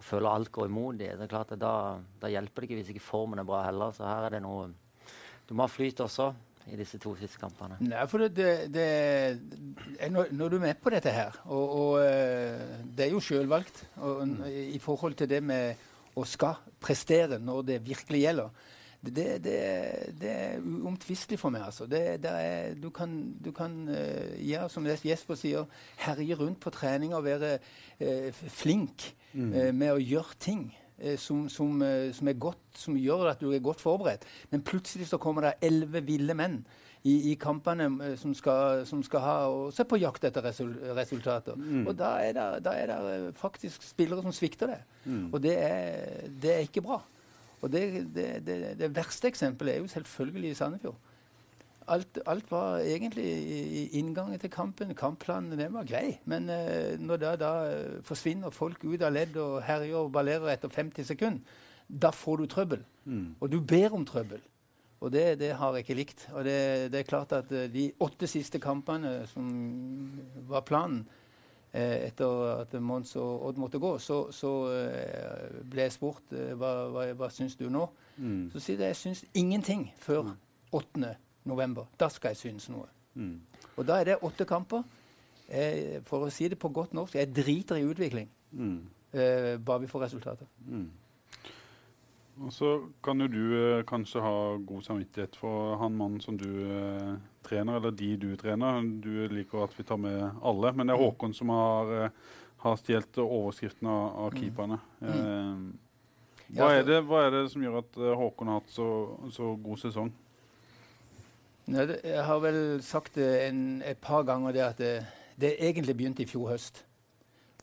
føler 0.00 0.30
alt 0.30 0.52
går 0.54 0.68
imot 0.70 0.98
dem. 0.98 1.16
Det 1.18 1.26
er 1.26 1.32
klart 1.32 1.54
at 1.54 1.62
da, 1.62 1.72
da 2.20 2.30
hjelper 2.30 2.62
det 2.62 2.68
ikke 2.68 2.80
hvis 2.80 2.92
ikke 2.94 3.06
formen 3.06 3.42
er 3.42 3.48
bra 3.48 3.64
heller. 3.66 3.94
Så 3.96 4.06
her 4.06 4.28
er 4.28 4.36
det 4.36 4.44
noe 4.44 4.68
Du 5.48 5.54
må 5.56 5.64
ha 5.64 5.72
flyt 5.72 6.00
også 6.04 6.32
i 6.68 6.76
disse 6.76 6.98
to 7.00 7.14
siste 7.16 7.40
kampene. 7.40 7.78
Nei, 7.80 8.04
for 8.10 8.20
det, 8.20 8.34
det, 8.36 8.72
det 8.74 10.10
når, 10.12 10.34
når, 10.36 10.50
du 10.50 10.56
er 10.58 10.64
med 10.66 10.80
på 10.82 10.92
dette 10.92 11.12
her, 11.14 11.38
og, 11.46 11.76
og 11.78 11.92
eh, 12.02 12.82
det 12.84 13.06
er 13.06 13.14
jo 13.14 13.22
sjølvalgt 13.24 13.86
mm. 13.96 14.34
i 14.76 14.80
forhold 14.82 15.16
til 15.16 15.30
det 15.30 15.40
med 15.40 15.86
å 16.18 16.26
skal 16.28 16.58
prestere 16.82 17.38
når 17.40 17.64
det 17.70 17.78
virkelig 17.86 18.20
gjelder 18.20 18.66
det, 19.02 19.44
det, 19.44 19.58
det 20.20 20.30
er 20.30 20.58
uomtvistelig 20.58 21.38
for 21.38 21.54
meg. 21.54 21.62
altså. 21.66 21.86
Det, 21.86 22.18
er, 22.24 22.74
du 22.74 22.90
kan, 22.90 23.14
du 23.44 23.52
kan 23.54 23.76
uh, 23.88 24.34
gjøre 24.42 24.68
som 24.72 24.86
Jesper 24.86 25.38
sier, 25.38 25.68
herje 26.02 26.34
rundt 26.34 26.60
på 26.60 26.72
trening 26.74 27.14
og 27.14 27.24
være 27.24 27.58
uh, 28.02 28.42
flink 28.50 29.12
mm. 29.32 29.52
uh, 29.54 29.70
med 29.72 29.94
å 29.94 30.02
gjøre 30.02 30.38
ting. 30.40 30.68
Som, 31.22 31.44
som, 31.46 31.78
som, 32.10 32.26
er 32.26 32.34
godt, 32.42 32.58
som 32.74 32.96
gjør 32.98 33.28
at 33.30 33.38
du 33.38 33.52
er 33.54 33.60
godt 33.62 33.78
forberedt. 33.78 34.24
Men 34.50 34.64
plutselig 34.66 35.06
så 35.06 35.20
kommer 35.22 35.44
det 35.44 35.52
elleve 35.68 36.00
ville 36.02 36.34
menn 36.34 36.56
i, 37.06 37.30
i 37.30 37.34
kampene 37.38 38.16
som 38.18 38.32
skal, 38.34 38.82
som 38.82 39.04
skal, 39.06 39.22
ha 39.22 39.36
og 39.46 39.68
se 39.76 39.86
på 39.86 40.00
jakt 40.02 40.26
etter 40.26 40.48
resultater. 40.98 41.54
Mm. 41.54 41.84
Og 41.86 41.94
da 42.00 42.16
er, 42.24 42.34
det, 42.34 42.48
da 42.66 42.74
er, 42.74 42.90
det, 42.90 43.30
faktisk 43.38 43.86
spillere 43.86 44.26
som 44.26 44.34
svikter 44.34 44.72
det. 44.72 44.80
Mm. 45.04 45.28
Og 45.30 45.38
det 45.46 45.54
er, 45.54 46.26
det 46.42 46.56
er 46.56 46.66
ikke 46.66 46.82
bra. 46.88 46.98
Og 47.60 47.72
det, 47.72 47.82
det, 48.14 48.26
det, 48.46 48.56
det, 48.78 48.88
verste 48.94 49.28
eksempelet 49.28 49.74
er 49.74 49.78
jo 49.82 49.90
selvfølgelig 49.90 50.50
i 50.50 50.58
Sandefjord. 50.58 50.98
Alt, 51.88 52.18
alt 52.28 52.50
var 52.52 52.82
egentlig 52.84 53.24
i 53.24 53.86
inngangen 53.98 54.38
til 54.38 54.50
kampen. 54.52 54.92
Kampplanen 54.94 55.58
den 55.58 55.72
var 55.72 55.88
grei. 55.88 56.18
Men 56.28 56.50
eh, 56.52 57.00
når 57.00 57.22
da, 57.22 57.32
da 57.40 57.52
uh, 57.64 58.02
forsvinner 58.04 58.52
folk 58.52 58.84
ut 58.84 59.02
av 59.02 59.14
ledd 59.16 59.38
og 59.40 59.62
herjer 59.64 59.96
og 59.96 60.12
ballerer 60.12 60.52
etter 60.52 60.68
50 60.68 61.08
sekunder, 61.08 61.56
da 61.88 62.12
får 62.12 62.42
du 62.42 62.46
trøbbel. 62.52 62.84
Mm. 63.08 63.30
Og 63.40 63.50
du 63.50 63.58
ber 63.64 63.96
om 63.96 64.04
trøbbel. 64.06 64.42
Og 65.00 65.12
det, 65.14 65.38
det, 65.40 65.54
har 65.56 65.72
jeg 65.72 65.86
ikke 65.86 65.96
likt. 65.96 66.26
Og 66.34 66.44
det, 66.44 66.58
det 66.92 67.00
er 67.00 67.08
klart 67.08 67.32
at 67.32 67.48
uh, 67.56 67.64
de 67.72 67.88
åtte 68.04 68.28
siste 68.28 68.60
kampene 68.60 69.22
som 69.32 69.48
var 70.50 70.68
planen, 70.68 71.06
Eh, 71.08 71.26
etter 71.72 72.62
at 72.62 72.72
Mons 72.80 73.16
og 73.20 73.46
Odd 73.48 73.58
måtte 73.60 73.78
gå, 73.78 73.90
så, 74.00 74.20
så 74.32 74.52
eh, 74.72 75.58
ble 75.68 75.84
jeg 75.84 75.92
spurt 75.98 76.32
eh, 76.32 76.54
hva, 76.56 76.88
hva, 76.92 77.06
hva 77.18 77.30
syns 77.32 77.58
du 77.60 77.66
nå. 77.72 77.84
Mm. 78.16 78.48
Så 78.52 78.62
sier 78.64 78.80
jeg 78.80 78.94
jeg 78.94 79.00
syns 79.02 79.24
ingenting 79.34 79.88
før 80.00 80.32
8. 80.72 80.86
Mm. 80.96 81.04
november. 81.44 81.84
Da 82.00 82.08
skal 82.08 82.34
jeg 82.34 82.36
synes 82.36 82.68
noe. 82.72 82.88
Mm. 83.14 83.40
Og 83.76 83.86
da 83.86 84.00
er 84.00 84.04
det 84.04 84.22
åtte 84.22 84.44
kamper. 84.48 84.82
Jeg, 85.48 86.02
for 86.04 86.26
å 86.26 86.32
si 86.32 86.48
det 86.48 86.58
på 86.60 86.68
godt 86.68 86.92
norsk, 86.96 87.14
jeg 87.16 87.32
driter 87.32 87.80
i 87.80 87.86
utvikling. 87.88 88.28
Mm. 88.52 88.80
Eh, 89.12 89.54
bare 89.60 89.80
vi 89.80 89.88
får 89.88 90.04
resultater. 90.04 90.46
Mm. 90.66 90.90
Og 92.38 92.52
så 92.52 92.74
kan 93.04 93.20
jo 93.20 93.26
du 93.26 93.42
eh, 93.56 93.84
kanskje 93.88 94.22
ha 94.22 94.56
god 94.56 94.82
samvittighet 94.82 95.36
for 95.36 95.76
han 95.80 95.96
mannen 95.96 96.20
som 96.20 96.38
du 96.38 96.48
eh, 96.48 97.16
trener, 97.48 97.78
eller 97.80 97.94
de 97.96 98.12
du 98.20 98.28
trener. 98.36 98.84
Du 99.02 99.28
liker 99.32 99.64
at 99.64 99.74
vi 99.76 99.86
tar 99.86 100.00
med 100.00 100.20
alle, 100.42 100.72
men 100.72 100.86
det 100.86 100.94
er 100.94 101.00
mm. 101.00 101.04
Håkon 101.04 101.34
som 101.34 101.52
har, 101.54 101.92
eh, 101.96 102.38
har 102.64 102.80
stjålet 102.80 103.20
overskriften 103.24 103.90
av, 103.90 104.06
av 104.24 104.32
mm. 104.32 104.40
keeperne. 104.40 104.80
Mm. 105.00 105.12
Eh, 105.12 106.56
hva, 106.58 106.72
er 106.72 106.88
det, 106.88 107.02
hva, 107.08 107.26
er 107.26 107.36
det, 107.36 107.44
som 107.52 107.64
gjør 107.64 107.80
at 107.82 108.00
eh, 108.00 108.16
Håkon 108.22 108.52
har 108.52 108.60
hatt 108.60 108.72
så, 108.72 108.88
så 109.34 109.52
god 109.62 109.82
sesong? 109.84 110.10
Nei, 111.68 111.84
det, 111.90 112.00
jeg 112.06 112.24
har 112.24 112.42
vel 112.44 112.60
sagt 112.84 113.18
det 113.20 113.30
en, 113.48 113.62
et 113.84 114.00
par 114.00 114.24
ganger 114.28 114.56
det 114.56 114.64
at 114.64 114.78
det, 114.80 114.92
det 115.36 115.56
egentlig 115.58 115.96
begynte 115.98 116.24
i 116.24 116.28
fjor 116.28 116.54
høst. 116.54 116.84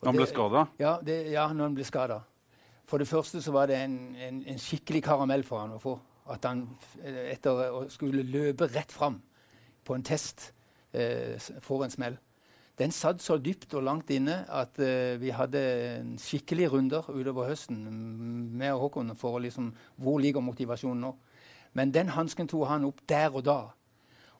Når 0.02 0.10
han 0.10 0.18
ble 0.20 0.28
skada? 0.30 0.66
Ja, 0.78 0.98
ja, 1.06 1.46
når 1.52 1.70
han 1.70 1.78
ble 1.78 1.86
skada. 1.88 2.20
For 2.86 3.02
det 3.02 3.08
første 3.10 3.40
så 3.42 3.50
var 3.50 3.66
det 3.66 3.80
en, 3.82 3.96
en, 4.22 4.44
en 4.46 4.60
skikkelig 4.62 5.00
karamell 5.08 5.42
for 5.46 5.64
han 5.64 5.74
å 5.74 5.80
få. 5.82 5.96
At 6.30 6.46
han 6.46 6.62
etter 7.02 7.72
å 7.74 7.80
skulle 7.90 8.24
løpe 8.26 8.68
rett 8.70 8.92
fram 8.94 9.18
på 9.86 9.96
en 9.96 10.04
test 10.06 10.50
eh, 10.92 11.38
får 11.62 11.84
en 11.86 11.94
smell. 11.94 12.18
Den 12.76 12.92
satt 12.92 13.22
så 13.24 13.38
dypt 13.40 13.72
og 13.78 13.86
langt 13.86 14.10
inne 14.12 14.42
at 14.52 14.76
eh, 14.84 15.16
vi 15.20 15.32
hadde 15.32 15.62
skikkelige 16.20 16.74
runder 16.74 17.08
utover 17.08 17.48
høsten 17.48 17.78
med 18.58 18.76
Håkon 18.76 19.14
for 19.16 19.38
liksom 19.40 19.72
Hvor 19.96 20.18
ligger 20.20 20.44
motivasjonen 20.44 21.06
nå? 21.06 21.14
Men 21.72 21.92
den 21.92 22.12
hansken 22.12 22.48
tok 22.48 22.68
han 22.68 22.84
opp 22.84 23.00
der 23.08 23.32
og 23.32 23.44
da. 23.44 23.60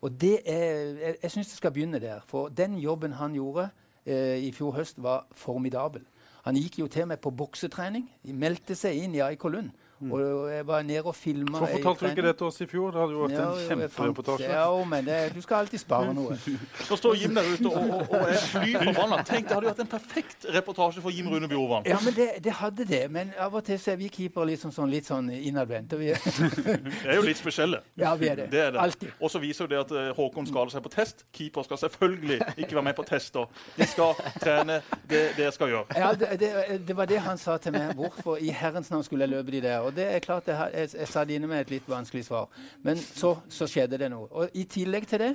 Og 0.05 0.13
det 0.21 0.41
er, 0.45 1.01
jeg, 1.01 1.17
jeg 1.23 1.31
syns 1.31 1.49
det 1.49 1.57
skal 1.57 1.73
begynne 1.73 2.01
der. 2.01 2.21
For 2.29 2.49
den 2.49 2.77
jobben 2.79 3.17
han 3.17 3.35
gjorde 3.37 3.71
eh, 4.05 4.37
i 4.45 4.53
fjor 4.53 4.77
høst, 4.77 5.03
var 5.03 5.27
formidabel. 5.33 6.05
Han 6.45 6.57
gikk 6.57 6.79
jo 6.79 6.87
til 6.93 7.09
med 7.09 7.21
på 7.21 7.33
boksetrening. 7.35 8.07
Meldte 8.37 8.77
seg 8.79 9.01
inn 9.01 9.17
i 9.17 9.25
AIK 9.25 9.49
Lund. 9.51 9.73
Mm. 9.99 10.13
Og 10.13 10.53
jeg 10.53 10.67
var 10.67 10.83
nede 10.83 11.03
og 11.03 11.15
filma. 11.15 11.59
Hvorfor 11.59 11.73
fortalte 11.73 12.05
du 12.05 12.11
ikke 12.11 12.27
det 12.27 12.37
til 12.37 12.47
oss 12.47 12.61
i 12.61 12.67
fjor? 12.69 12.91
Det 12.93 13.01
hadde 13.01 13.15
jo 13.15 13.21
vært 13.23 13.33
ja, 13.33 13.45
en 13.49 13.69
kjempereportasje. 13.69 14.49
Ja, 14.51 14.85
men 14.85 15.07
det, 15.07 15.21
du 15.35 15.41
skal 15.41 15.57
alltid 15.65 15.81
spare 15.81 16.13
noe. 16.17 16.37
Nå 16.91 16.99
står 17.01 17.17
Jim 17.17 17.33
der 17.39 17.49
ute 17.49 17.71
og, 17.71 17.79
og, 17.97 18.11
og 18.11 18.27
er 18.29 18.43
fly 18.51 18.75
forbanna. 18.77 19.23
Tenk, 19.25 19.49
det 19.49 19.57
hadde 19.57 19.69
jo 19.69 19.73
vært 19.73 19.81
en 19.87 19.91
perfekt 19.95 20.47
reportasje 20.59 21.05
for 21.05 21.17
Jim 21.17 21.31
Rune 21.33 21.49
Bjorvann. 21.49 21.89
Ja, 21.89 21.97
men 22.05 22.13
det, 22.19 22.29
det, 22.45 22.53
hadde 22.61 22.85
det. 22.89 23.01
Men 23.15 23.33
av 23.41 23.57
og 23.57 23.65
til 23.65 23.81
så 23.81 23.95
er 23.95 24.01
vi 24.03 24.11
keepere 24.13 24.51
litt 24.51 24.67
sånn, 24.67 24.93
litt 24.93 25.09
sånn 25.09 25.33
innadvendte. 25.33 25.97
Vi 26.05 26.13
er 26.13 27.17
jo 27.17 27.25
litt 27.25 27.39
spesielle. 27.41 27.81
Ja, 27.97 28.13
vi 28.19 28.29
er 28.29 28.37
det. 28.37 28.47
det, 28.53 28.61
er 28.61 28.75
det. 28.75 28.81
Alltid. 28.83 29.11
Og 29.21 29.31
så 29.33 29.41
viser 29.41 29.65
jo 29.65 29.71
det 29.71 29.79
at 29.81 29.93
uh, 29.95 30.11
Håkon 30.17 30.47
skader 30.49 30.75
seg 30.75 30.85
på 30.85 30.93
test. 30.93 31.25
Keeper 31.35 31.65
skal 31.65 31.81
selvfølgelig 31.87 32.39
ikke 32.57 32.77
være 32.77 32.85
med 32.91 32.97
på 32.99 33.05
tester. 33.07 33.49
De 33.77 33.87
skal 33.89 34.13
trene 34.43 34.81
det 35.09 35.23
dere 35.39 35.53
skal 35.55 35.73
gjøre. 35.73 35.97
Ja, 35.97 36.13
det, 36.19 36.53
det, 36.87 36.97
var 36.97 37.09
det 37.09 37.21
han 37.25 37.41
sa 37.41 37.57
til 37.63 37.75
meg. 37.77 37.95
Hvorfor 37.97 38.41
i 38.43 38.53
herrens 38.55 38.91
navn 38.93 39.05
skulle 39.07 39.27
jeg 39.27 39.35
løpe 39.37 39.55
de 39.55 39.63
der? 39.65 39.86
Og 39.87 39.95
det 39.97 40.07
er 40.11 40.25
klart 40.25 40.49
jeg, 40.51 40.71
jeg, 40.75 40.91
jeg 40.99 41.09
satt 41.09 41.31
inne 41.31 41.49
med 41.51 41.65
et 41.65 41.71
litt 41.77 41.89
vanskelig 41.91 42.25
svar. 42.27 42.49
Men 42.83 42.99
så, 42.99 43.37
så, 43.49 43.69
skjedde 43.71 43.99
det 44.03 44.11
noe. 44.13 44.29
Og 44.31 44.59
i 44.59 44.67
tillegg 44.71 45.07
til 45.11 45.23
det 45.23 45.33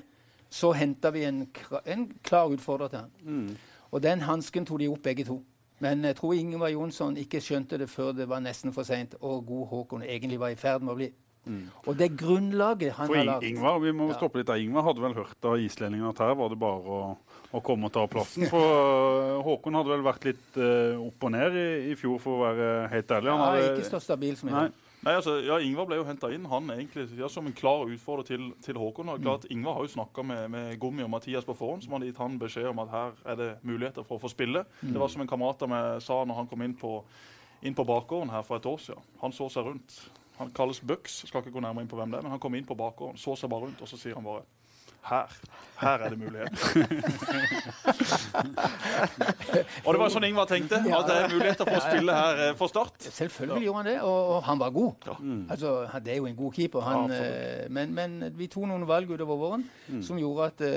så 0.52 0.74
henta 0.76 1.14
vi 1.16 1.24
en, 1.24 1.46
en, 1.86 2.06
klar 2.24 2.52
utfordrer 2.52 2.92
til 2.92 3.00
han. 3.00 3.12
Mm. 3.24 3.58
Og 3.92 4.04
den 4.04 4.24
hansken 4.28 4.68
tok 4.68 4.80
de 4.80 4.90
opp 4.92 5.04
begge 5.04 5.26
to. 5.28 5.40
Men 5.82 6.04
jeg 6.06 6.16
tror 6.20 6.34
Ingvar 6.38 6.70
Jonsson 6.70 7.18
ikke 7.18 7.42
skjønte 7.42 7.80
det 7.82 7.90
før 7.90 8.12
det 8.14 8.28
var 8.30 8.44
nesten 8.44 8.74
for 8.74 8.86
seint, 8.86 9.16
og 9.22 9.46
god 9.48 9.68
Håkon 9.68 10.04
egentlig 10.04 10.40
var 10.40 10.54
i 10.54 10.60
ferd 10.60 10.84
med 10.86 10.94
å 10.94 10.98
bli 11.00 11.08
Mm. 11.42 11.64
Og 11.90 11.98
det 11.98 12.12
grunnlaget 12.20 12.94
han 12.94 13.10
For 13.10 13.18
har 13.18 13.26
lagt. 13.26 13.46
Ingvar, 13.48 13.80
vi 13.82 13.94
må 13.98 14.12
ja. 14.12 14.18
stoppe 14.20 14.42
litt 14.42 14.50
der. 14.52 14.62
Ingvar 14.62 14.86
hadde 14.86 15.02
vel 15.02 15.16
hørt 15.18 15.48
av 15.50 15.58
islendingene 15.58 16.12
at 16.14 16.22
her 16.22 16.36
var 16.38 16.54
det 16.54 16.60
bare 16.62 16.98
å, 16.98 17.00
å, 17.50 17.64
komme 17.66 17.90
og 17.90 17.96
ta 17.96 18.06
plassen. 18.12 18.46
For 18.52 18.76
uh, 18.78 19.42
Håkon 19.48 19.80
hadde 19.80 19.94
vel 19.96 20.06
vært 20.06 20.30
litt 20.30 20.62
uh, 20.62 21.02
opp 21.02 21.28
og 21.28 21.34
ned 21.34 21.58
i, 21.58 21.68
i, 21.90 21.98
fjor, 21.98 22.22
for 22.22 22.38
å 22.38 22.46
være 22.46 22.70
helt 22.94 23.18
ærlig. 23.18 23.34
Han 23.34 23.44
hadde, 23.48 23.68
ikke 23.74 23.90
så 23.90 24.04
stabil 24.06 24.38
som 24.38 24.54
i 24.54 24.58
dag. 24.60 24.80
Nei, 25.02 25.16
altså, 25.18 25.40
ja, 25.42 25.58
Ingvar 25.66 25.88
ble 25.90 25.98
jo 25.98 26.06
henta 26.06 26.30
inn 26.30 26.44
han 26.46 26.70
egentlig 26.76 27.08
ja, 27.18 27.26
som 27.32 27.48
en 27.50 27.56
klar 27.58 27.90
utfordrer 27.90 28.28
til, 28.28 28.52
til 28.62 28.78
Håkon. 28.78 29.10
Og 29.10 29.24
klart, 29.24 29.50
mm. 29.50 29.56
Ingvar 29.56 29.80
har 29.80 29.88
jo 29.88 29.94
snakka 29.96 30.26
med, 30.30 30.46
med 30.54 30.76
Gummi 30.84 31.02
og 31.02 31.10
Mathias 31.10 31.48
på 31.48 31.58
forhånd, 31.58 31.82
som 31.88 31.98
hadde 31.98 32.12
gitt 32.12 32.22
han 32.22 32.38
beskjed 32.42 32.70
om 32.70 32.86
at 32.86 32.94
her 32.94 33.18
er 33.34 33.40
det 33.40 33.52
muligheter 33.66 34.06
for 34.06 34.20
å 34.20 34.22
få 34.22 34.30
spille. 34.30 34.62
Mm. 34.84 34.94
Det 34.94 35.02
var 35.02 35.10
som 35.10 35.26
en 35.26 35.32
kamerat 35.34 35.66
av 35.66 35.74
meg 35.74 36.06
sa 36.06 36.22
når 36.22 36.44
han 36.44 36.52
kom 36.54 36.66
inn 36.68 36.78
på, 36.78 37.00
inn 37.66 37.78
på 37.78 37.88
bakgården 37.90 38.30
her 38.36 38.46
for 38.46 38.62
et 38.62 38.70
år 38.70 38.84
siden. 38.86 39.10
Han 39.26 39.34
så 39.34 39.50
seg 39.50 39.72
rundt. 39.72 40.04
Han 40.42 40.50
kalles 40.58 40.82
Bucks, 40.82 41.22
skal 41.28 41.44
ikke 41.44 41.54
gå 41.54 41.62
nærmere 41.62 41.86
inn 41.86 41.92
på 41.92 42.00
hvem 42.00 42.14
det 42.14 42.20
er, 42.20 42.26
men 42.26 42.34
han 42.34 42.42
kom 42.42 42.56
inn 42.58 42.66
på 42.66 42.78
bakgården, 42.78 43.20
så 43.22 43.36
seg 43.38 43.52
bare 43.52 43.68
rundt, 43.68 43.82
og 43.84 43.90
så 43.90 44.00
sier 44.02 44.18
han 44.18 44.26
bare 44.26 44.42
her. 45.02 45.30
Her 45.82 46.04
er 46.06 46.10
det 46.14 46.20
mulighet. 46.20 46.52
og 49.86 49.94
det 49.94 50.02
var 50.02 50.10
sånn 50.14 50.26
Ingvar 50.28 50.48
tenkte. 50.50 50.78
At 50.78 51.08
det 51.10 51.16
er 51.18 51.32
muligheter 51.32 51.66
for 51.66 51.78
å 51.80 51.82
spille 51.88 52.12
her 52.18 52.36
eh, 52.44 52.52
for 52.60 52.68
Start. 52.70 52.98
Selvfølgelig 53.08 53.64
gjorde 53.66 53.80
han 53.82 53.90
det, 53.90 53.98
og, 54.06 54.44
han 54.46 54.58
var 54.62 54.70
god. 54.76 54.94
Ja. 55.10 55.16
Mm. 55.18 55.44
Altså, 55.56 55.70
det 56.06 56.12
er 56.14 56.20
jo 56.22 56.28
en 56.30 56.38
god 56.38 56.52
keeper. 56.58 56.82
Han, 56.86 57.00
ja, 57.10 57.18
eh, 57.18 57.66
men, 57.74 57.88
men, 57.98 58.10
vi 58.38 58.46
tok 58.52 58.66
noen 58.70 58.86
valg 58.90 59.10
utover 59.10 59.36
våren 59.42 59.64
mm. 59.88 60.04
som 60.06 60.16
gjorde 60.22 60.42
at 60.52 60.60
uh, 60.66 60.70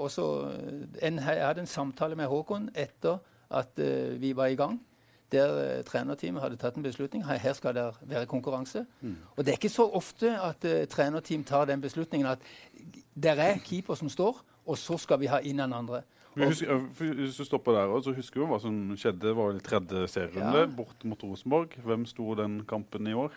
også 0.00 0.24
en, 1.04 1.16
Jeg 1.20 1.44
hadde 1.44 1.60
en 1.66 1.70
samtale 1.70 2.14
med 2.16 2.26
Håkon 2.32 2.64
etter 2.76 3.16
at 3.52 3.72
uh, 3.80 4.20
vi 4.20 4.32
var 4.36 4.46
i 4.52 4.58
gang 4.58 4.80
der 5.32 5.78
uh, 5.78 5.84
trenerteamet 5.84 6.42
hadde 6.42 6.56
tatt 6.60 6.76
en 6.76 6.86
beslutning. 6.86 7.24
Her 7.26 7.52
skal 7.52 7.74
det 7.74 7.86
være 8.02 8.26
konkurranse. 8.26 8.86
Mm. 9.00 9.16
Og 9.36 9.44
det 9.44 9.52
er 9.52 9.58
ikke 9.60 9.72
så 9.72 9.88
ofte 9.88 10.34
at 10.40 10.64
uh, 10.64 10.84
trenerteam 10.90 11.44
tar 11.44 11.64
den 11.68 11.80
beslutningen 11.80 12.30
at 12.30 12.38
der 13.14 13.40
er 13.42 13.58
keeper 13.64 13.94
som 13.94 14.08
står, 14.08 14.40
og 14.66 14.78
så 14.78 14.98
skal 14.98 15.20
vi 15.20 15.26
ha 15.26 15.40
inn 15.42 15.60
en 15.60 15.72
andre. 15.72 16.02
Husker, 16.38 16.76
hvis 16.98 17.36
du 17.36 17.44
stopper 17.44 17.72
der, 17.72 18.00
så 18.02 18.12
husker 18.14 18.40
du 18.40 18.46
hva 18.46 18.60
som 18.62 18.74
skjedde. 18.98 19.34
Var 19.34 19.52
vel 19.52 19.60
tredje 19.64 20.06
serierunde 20.12 20.60
ja. 20.60 20.70
bort 20.76 21.04
mot 21.04 21.22
Rosenborg. 21.24 21.74
Hvem 21.84 22.06
sto 22.06 22.34
den 22.38 22.60
kampen 22.68 23.06
i 23.10 23.14
år? 23.16 23.34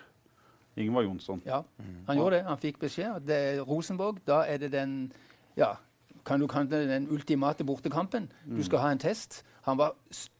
Ingvar 0.77 1.03
Jonsson. 1.03 1.41
Ja, 1.45 1.61
han 2.07 2.17
gjorde 2.17 2.35
det. 2.37 2.43
Han 2.47 2.59
fikk 2.61 2.79
beskjed. 2.79 3.25
Det 3.27 3.37
er 3.37 3.61
Rosenborg. 3.65 4.21
Da 4.27 4.43
er 4.47 4.61
det 4.61 4.71
den 4.71 5.11
ja, 5.57 5.73
kan 6.25 6.41
du 6.41 6.47
kalle 6.49 6.83
den 6.89 7.07
ultimate 7.11 7.65
bortekampen. 7.67 8.29
Du 8.45 8.59
mm. 8.59 8.65
skal 8.67 8.83
ha 8.83 8.91
en 8.91 9.01
test. 9.01 9.41
Han 9.67 9.77
var, 9.77 9.95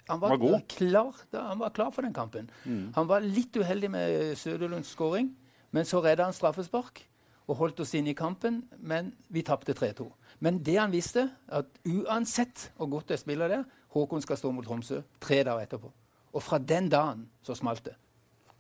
han 0.10 0.22
var, 0.22 0.38
var 0.38 0.62
klar, 0.70 1.16
da, 1.34 1.48
han 1.52 1.60
var 1.60 1.70
klar 1.70 1.92
for 1.92 2.02
den 2.06 2.14
kampen. 2.14 2.50
Mm. 2.66 2.92
Han 2.96 3.08
var 3.10 3.26
litt 3.26 3.58
uheldig 3.58 3.92
med 3.92 4.36
Søderlunds 4.38 4.94
skåring, 4.96 5.32
men 5.72 5.86
så 5.86 6.02
redda 6.02 6.28
han 6.30 6.36
straffespark 6.36 7.04
og 7.50 7.58
holdt 7.60 7.82
oss 7.84 7.94
inn 7.98 8.08
i 8.08 8.16
kampen, 8.18 8.62
men 8.80 9.12
vi 9.30 9.44
tapte 9.46 9.76
3-2. 9.78 10.08
Men 10.42 10.62
det 10.64 10.78
han 10.80 10.94
visste, 10.94 11.28
at 11.52 11.70
uansett 11.86 12.72
hvor 12.78 12.90
godt 12.96 13.14
jeg 13.14 13.22
spiller 13.22 13.52
der, 13.52 13.66
Håkon 13.92 14.24
skal 14.24 14.40
stå 14.40 14.54
mot 14.56 14.66
Tromsø 14.66 15.02
tre 15.20 15.42
dager 15.44 15.66
etterpå. 15.66 15.92
Og 16.32 16.44
fra 16.44 16.58
den 16.58 16.88
dagen 16.90 17.28
så 17.44 17.56
smalt 17.58 17.84
det. 17.86 17.98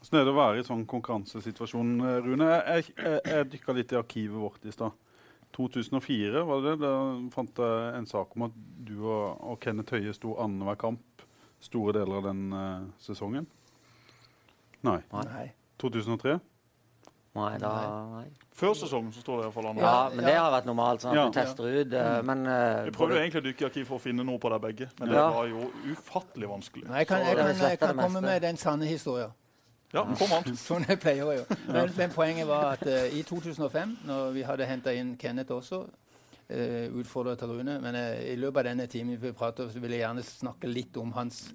Hvordan 0.01 0.19
er 0.19 0.25
det 0.27 0.33
å 0.33 0.37
være 0.39 0.59
i 0.59 0.65
sånn 0.65 0.83
konkurransesituasjon, 0.89 1.91
Rune? 2.25 2.49
Jeg, 2.51 2.91
jeg, 2.97 3.21
jeg 3.29 3.49
dykka 3.53 3.75
litt 3.77 3.93
i 3.93 3.99
arkivet 3.99 4.41
vårt 4.41 4.65
i 4.65 4.73
stad. 4.73 4.97
2004 5.55 6.43
var 6.47 6.61
det. 6.65 6.75
Da 6.81 6.91
fant 7.33 7.57
jeg 7.63 7.95
en 7.97 8.05
sak 8.09 8.35
om 8.37 8.47
at 8.49 8.51
du 8.87 8.95
og, 9.05 9.41
og 9.53 9.59
Kenneth 9.63 9.93
Høie 9.95 10.13
sto 10.13 10.35
annenhver 10.41 10.77
kamp 10.81 11.25
store 11.61 11.93
deler 11.99 12.17
av 12.21 12.23
den 12.31 12.45
uh, 12.53 12.85
sesongen. 12.99 13.45
Nei. 14.83 14.99
Nei. 15.11 15.25
Nei. 15.29 15.47
2003? 15.81 16.39
Nei, 17.31 17.51
da, 17.61 17.69
nei. 18.11 18.23
Før 18.59 18.73
sesongen 18.75 19.13
så 19.15 19.21
står 19.23 19.37
det 19.39 19.43
iallfall 19.45 19.67
an. 19.69 19.77
Ja, 19.79 19.91
Ja, 19.91 19.99
men 20.11 20.25
det 20.27 20.33
har 20.35 20.49
vært 20.51 20.65
normalt. 20.67 20.99
sånn 21.03 21.13
at 21.13 21.15
Ja. 21.21 21.25
du 21.29 21.37
tester 21.37 21.63
ut. 21.69 21.93
eh, 21.93 22.21
Men 22.27 22.41
Uh, 22.45 22.83
Vi 22.85 22.91
prøvde 22.91 23.15
jo 23.15 23.21
egentlig 23.21 23.41
å 23.41 23.45
dykke 23.45 23.61
i 23.61 23.67
arkiv 23.69 23.85
for 23.87 23.95
å 23.99 24.01
finne 24.03 24.25
noe 24.27 24.37
på 24.41 24.49
dere 24.51 24.59
begge, 24.59 24.89
men 24.99 25.09
det 25.09 25.15
var 25.15 25.45
jo 25.47 25.71
ufattelig 25.93 26.49
vanskelig. 26.49 26.87
Nei, 26.89 26.97
jeg 27.05 27.07
kan, 27.07 27.19
jeg 27.23 27.37
kan, 27.37 27.55
jeg 27.69 27.79
kan 27.79 27.95
komme 27.97 28.21
med 28.21 28.41
den 28.41 28.57
sanne 28.57 28.83
historien. 28.89 29.31
Ja, 29.93 30.05
kom 30.19 30.35
an. 30.37 30.53
Sånn 30.59 30.87
jeg 30.87 31.01
pleier 31.01 31.27
å 31.27 31.33
gjøre. 31.35 31.57
Men, 31.67 31.95
men 31.97 32.13
poenget 32.15 32.47
var 32.49 32.75
at 32.75 32.85
uh, 32.87 33.07
i 33.11 33.23
2005, 33.27 33.97
når 34.07 34.31
vi 34.37 34.45
hadde 34.47 34.69
henta 34.69 34.93
inn 34.95 35.15
Kenneth 35.19 35.55
også, 35.55 35.81
uh, 35.85 36.85
utfordra 37.01 37.37
til 37.39 37.53
Rune 37.55 37.77
Men 37.83 37.97
uh, 37.97 38.15
i 38.23 38.37
løpet 38.39 38.63
av 38.63 38.71
denne 38.71 38.87
timen 38.91 39.19
vi 39.21 39.35
prater, 39.35 39.69
så 39.71 39.83
vil 39.83 39.97
jeg 39.97 40.05
gjerne 40.05 40.25
snakke 40.27 40.71
litt 40.71 40.97
om 41.01 41.13
hans 41.17 41.45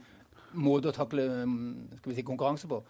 måte 0.56 0.90
å 0.90 0.94
takle 0.94 1.24
mm, 1.44 1.98
skal 1.98 2.10
vi 2.10 2.16
si, 2.16 2.24
konkurranse 2.26 2.68
på. 2.70 2.80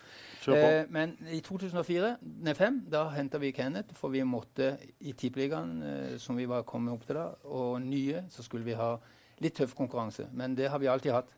På. 0.47 0.55
Eh, 0.55 0.85
men 0.93 1.17
i 1.35 1.41
2004-2005 1.45 2.79
da 2.93 3.07
henta 3.17 3.41
vi 3.43 3.53
Kenneth, 3.57 3.97
for 3.99 4.15
vi 4.15 4.23
måtte 4.27 4.77
i 5.01 5.15
Tippeligaen, 5.19 5.73
eh, 5.83 6.13
som 6.23 6.39
vi 6.39 6.47
var 6.49 6.67
kommet 6.69 6.95
opp 6.95 7.07
til 7.09 7.19
da, 7.19 7.27
og 7.51 7.81
nye, 7.83 8.27
så 8.31 8.45
skulle 8.47 8.67
vi 8.67 8.77
ha 8.79 8.95
litt 9.43 9.59
tøff 9.59 9.75
konkurranse. 9.77 10.29
Men 10.37 10.55
det 10.57 10.71
har 10.71 10.83
vi 10.83 10.91
alltid 10.91 11.17
hatt. 11.17 11.35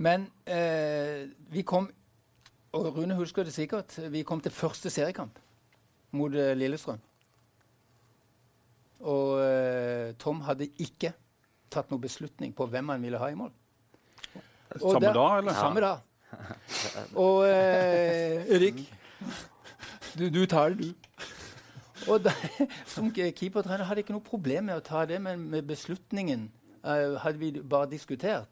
Men 0.00 0.26
eh, 0.48 1.28
vi 1.52 1.62
kom 1.62 1.90
Og 2.72 2.86
Rune 2.96 3.16
husker 3.18 3.42
det 3.46 3.52
sikkert. 3.54 3.96
Vi 4.12 4.22
kom 4.22 4.40
til 4.40 4.52
første 4.54 4.90
seriekamp 4.90 5.38
mot 6.14 6.34
eh, 6.34 6.52
Lillestrøm. 6.58 7.00
Og 9.00 9.40
eh, 9.42 10.12
Tom 10.20 10.42
hadde 10.46 10.68
ikke 10.82 11.12
tatt 11.72 11.90
noen 11.90 12.02
beslutning 12.02 12.52
på 12.56 12.66
hvem 12.70 12.92
han 12.92 13.02
ville 13.02 13.18
ha 13.22 13.30
i 13.32 13.38
mål. 13.38 13.50
Og 14.80 14.92
Samme 14.94 15.06
der- 15.06 15.16
dag, 15.16 15.38
eller? 15.40 15.54
Samme 15.58 15.80
dag. 15.80 16.06
Og 17.24 17.40
eh, 17.48 18.46
Erik, 18.54 18.82
du, 20.18 20.28
du 20.30 20.44
tar 20.46 20.76
det, 20.76 20.90
du. 20.90 21.26
Og 22.10 22.22
da, 22.24 22.32
som 22.94 23.10
ke- 23.12 23.32
keepertrener 23.36 23.84
hadde 23.88 24.00
jeg 24.00 24.06
ikke 24.06 24.14
noe 24.18 24.24
problem 24.30 24.68
med 24.70 24.78
å 24.78 24.84
ta 24.86 25.02
det, 25.10 25.18
men 25.22 25.42
med 25.52 25.66
beslutningen 25.68 26.46
eh, 26.84 27.16
hadde 27.24 27.40
vi 27.42 27.50
bare 27.60 27.90
diskutert. 27.90 28.46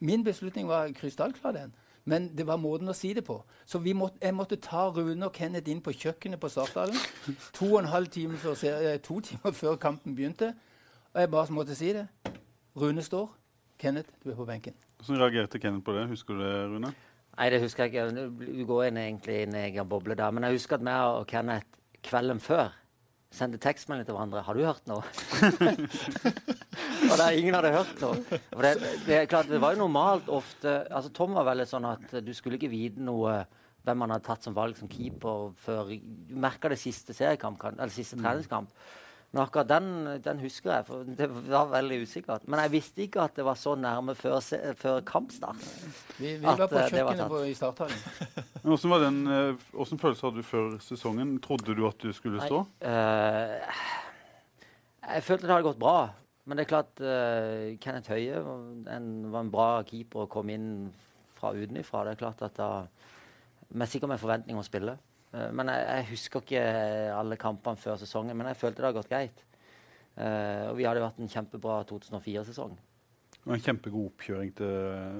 Min 0.00 0.22
beslutning 0.24 0.68
var 0.70 0.92
krystallklar, 0.94 1.56
den. 1.56 1.74
Men 2.06 2.28
det 2.38 2.46
var 2.46 2.60
måten 2.62 2.88
å 2.88 2.94
si 2.94 3.10
det 3.16 3.24
på. 3.26 3.40
Så 3.66 3.80
vi 3.82 3.92
måtte, 3.96 4.20
jeg 4.22 4.34
måtte 4.34 4.58
ta 4.62 4.84
Rune 4.94 5.26
og 5.26 5.34
Kenneth 5.34 5.70
inn 5.70 5.82
på 5.82 5.90
kjøkkenet 5.90 6.38
på 6.38 6.50
Startdalen 6.52 6.98
to 7.56 7.72
og 7.72 7.80
en 7.80 7.90
halv 7.90 8.12
time 8.14 8.38
før, 8.38 8.54
eh, 8.78 8.98
to 9.02 9.18
timer 9.20 9.50
før 9.52 9.74
kampen 9.76 10.14
begynte. 10.14 10.52
Og 11.14 11.20
jeg 11.20 11.30
bare 11.30 11.52
måtte 11.52 11.74
si 11.74 11.92
det. 11.96 12.06
Rune 12.76 13.02
står. 13.02 13.26
Kenneth, 13.78 14.08
du 14.24 14.30
er 14.30 14.38
på 14.38 14.46
benken. 14.46 14.74
Hvordan 15.02 15.20
reagerte 15.24 15.58
Kenneth 15.58 15.84
på 15.84 15.92
det? 15.92 16.06
Husker 16.08 16.34
du 16.34 16.40
det, 16.44 16.54
Rune? 16.70 16.94
Nei, 17.36 17.50
det 17.50 17.60
husker 17.60 17.84
jeg 17.84 17.92
ikke. 17.92 18.28
Du 18.38 18.64
går 18.64 18.84
inn 18.86 18.96
egentlig 19.02 19.40
i 19.40 19.42
en 19.42 19.54
egen 19.54 19.88
boble 19.88 20.14
der. 20.14 20.30
Men 20.30 20.46
jeg 20.46 20.60
husker 20.60 20.78
at 20.78 20.86
meg 20.86 21.18
og 21.18 21.26
Kenneth 21.26 21.66
kvelden 22.06 22.40
før 22.40 22.70
sendte 23.36 23.60
tekstmelding 23.62 24.06
til 24.08 24.16
hverandre. 24.16 24.42
'Har 24.42 24.56
du 24.56 24.64
hørt 24.64 24.88
noe?' 24.88 25.04
og 27.10 27.14
der 27.20 27.36
ingen 27.36 27.54
hadde 27.54 27.74
hørt 27.74 28.00
noe. 28.00 28.40
Det, 28.64 28.72
det 29.06 29.20
klart, 29.30 29.50
det 29.52 29.60
var 29.60 29.76
jo 29.76 29.84
normalt 29.84 30.28
ofte 30.32 30.78
altså 30.90 31.12
Tom 31.12 31.36
var 31.36 31.48
veldig 31.50 31.68
sånn 31.68 31.88
at 31.88 32.18
du 32.24 32.32
skulle 32.34 32.58
ikke 32.60 32.72
vite 32.72 33.04
noe 33.04 33.44
hvem 33.86 34.02
han 34.02 34.16
hadde 34.16 34.26
tatt 34.26 34.46
som 34.46 34.56
valg 34.56 34.76
som 34.78 34.90
keeper 34.90 35.52
før 35.62 35.92
Du 35.94 36.34
merka 36.42 36.70
det 36.72 36.80
siste 36.80 37.14
siste 37.94 38.18
treningskamp. 38.18 38.72
Men 39.36 39.42
akkurat 39.42 39.68
den, 39.68 39.88
den 40.24 40.38
husker 40.40 40.70
jeg, 40.72 40.84
for 40.88 41.08
det 41.18 41.26
var 41.28 41.66
veldig 41.68 41.98
usikkert. 42.06 42.46
Men 42.48 42.62
jeg 42.64 42.72
visste 42.72 43.02
ikke 43.04 43.20
at 43.26 43.36
det 43.36 43.44
var 43.44 43.58
så 43.60 43.74
nærme 43.76 44.14
før, 44.16 44.38
før 44.80 45.02
kampstart. 45.04 45.60
Vi, 46.16 46.30
vi 46.40 46.46
At, 46.48 46.62
var 46.62 46.70
på 46.70 46.78
eh, 46.80 46.80
var 46.80 46.88
kjøkkenet 46.88 47.34
på, 47.34 47.40
i 47.44 47.52
Starthallen. 47.58 47.98
Hvordan, 48.64 48.90
var 48.94 49.04
den, 49.04 49.18
eh, 49.28 49.66
hvordan 49.76 50.00
følelse 50.00 50.26
hadde 50.26 50.40
du 50.40 50.48
før 50.48 50.78
sesongen? 50.80 51.34
Trodde 51.44 51.76
du 51.76 51.84
at 51.84 52.00
du 52.00 52.14
skulle 52.16 52.40
stå? 52.48 52.62
Eh, 52.80 53.84
jeg 55.04 55.26
følte 55.28 55.44
det 55.44 55.52
hadde 55.52 55.68
gått 55.68 55.84
bra. 55.84 55.98
Men 56.46 56.56
det 56.56 56.64
er 56.64 56.70
klart 56.70 57.02
uh, 57.02 57.74
Kenneth 57.82 58.12
Høie 58.14 58.38
en, 58.94 59.06
var 59.32 59.40
en 59.42 59.50
bra 59.50 59.68
keeper 59.84 60.24
å 60.24 60.30
komme 60.30 60.54
inn 60.54 60.70
fra 61.36 61.50
utenfra. 61.52 62.06
Det 62.06 62.14
er 62.14 62.20
klart 62.24 62.44
at 62.46 62.56
da 62.56 62.70
er 62.86 63.90
Sikkert 63.90 64.12
med 64.12 64.22
forventning 64.22 64.54
om 64.54 64.62
å 64.62 64.66
spille. 64.66 64.94
Eh, 65.34 65.50
men 65.52 65.72
jeg, 65.72 65.86
jeg 65.90 66.08
husker 66.12 66.44
ikke 66.44 66.64
alle 67.16 67.38
kampene 67.40 67.80
før 67.80 67.98
sesongen. 68.00 68.36
Men 68.36 68.50
jeg 68.52 68.60
følte 68.62 68.82
det 68.82 68.90
hadde 68.90 69.00
gått 69.00 69.12
greit. 69.12 69.46
Uh, 70.16 70.70
og 70.70 70.78
vi 70.78 70.86
hadde 70.88 71.02
vært 71.02 71.18
en 71.20 71.28
kjempebra 71.28 71.82
2004-sesong. 71.90 72.76
Det 73.36 73.50
var 73.50 73.58
en 73.58 73.62
kjempegod 73.62 74.06
oppkjøring 74.08 74.48
til 74.58 74.70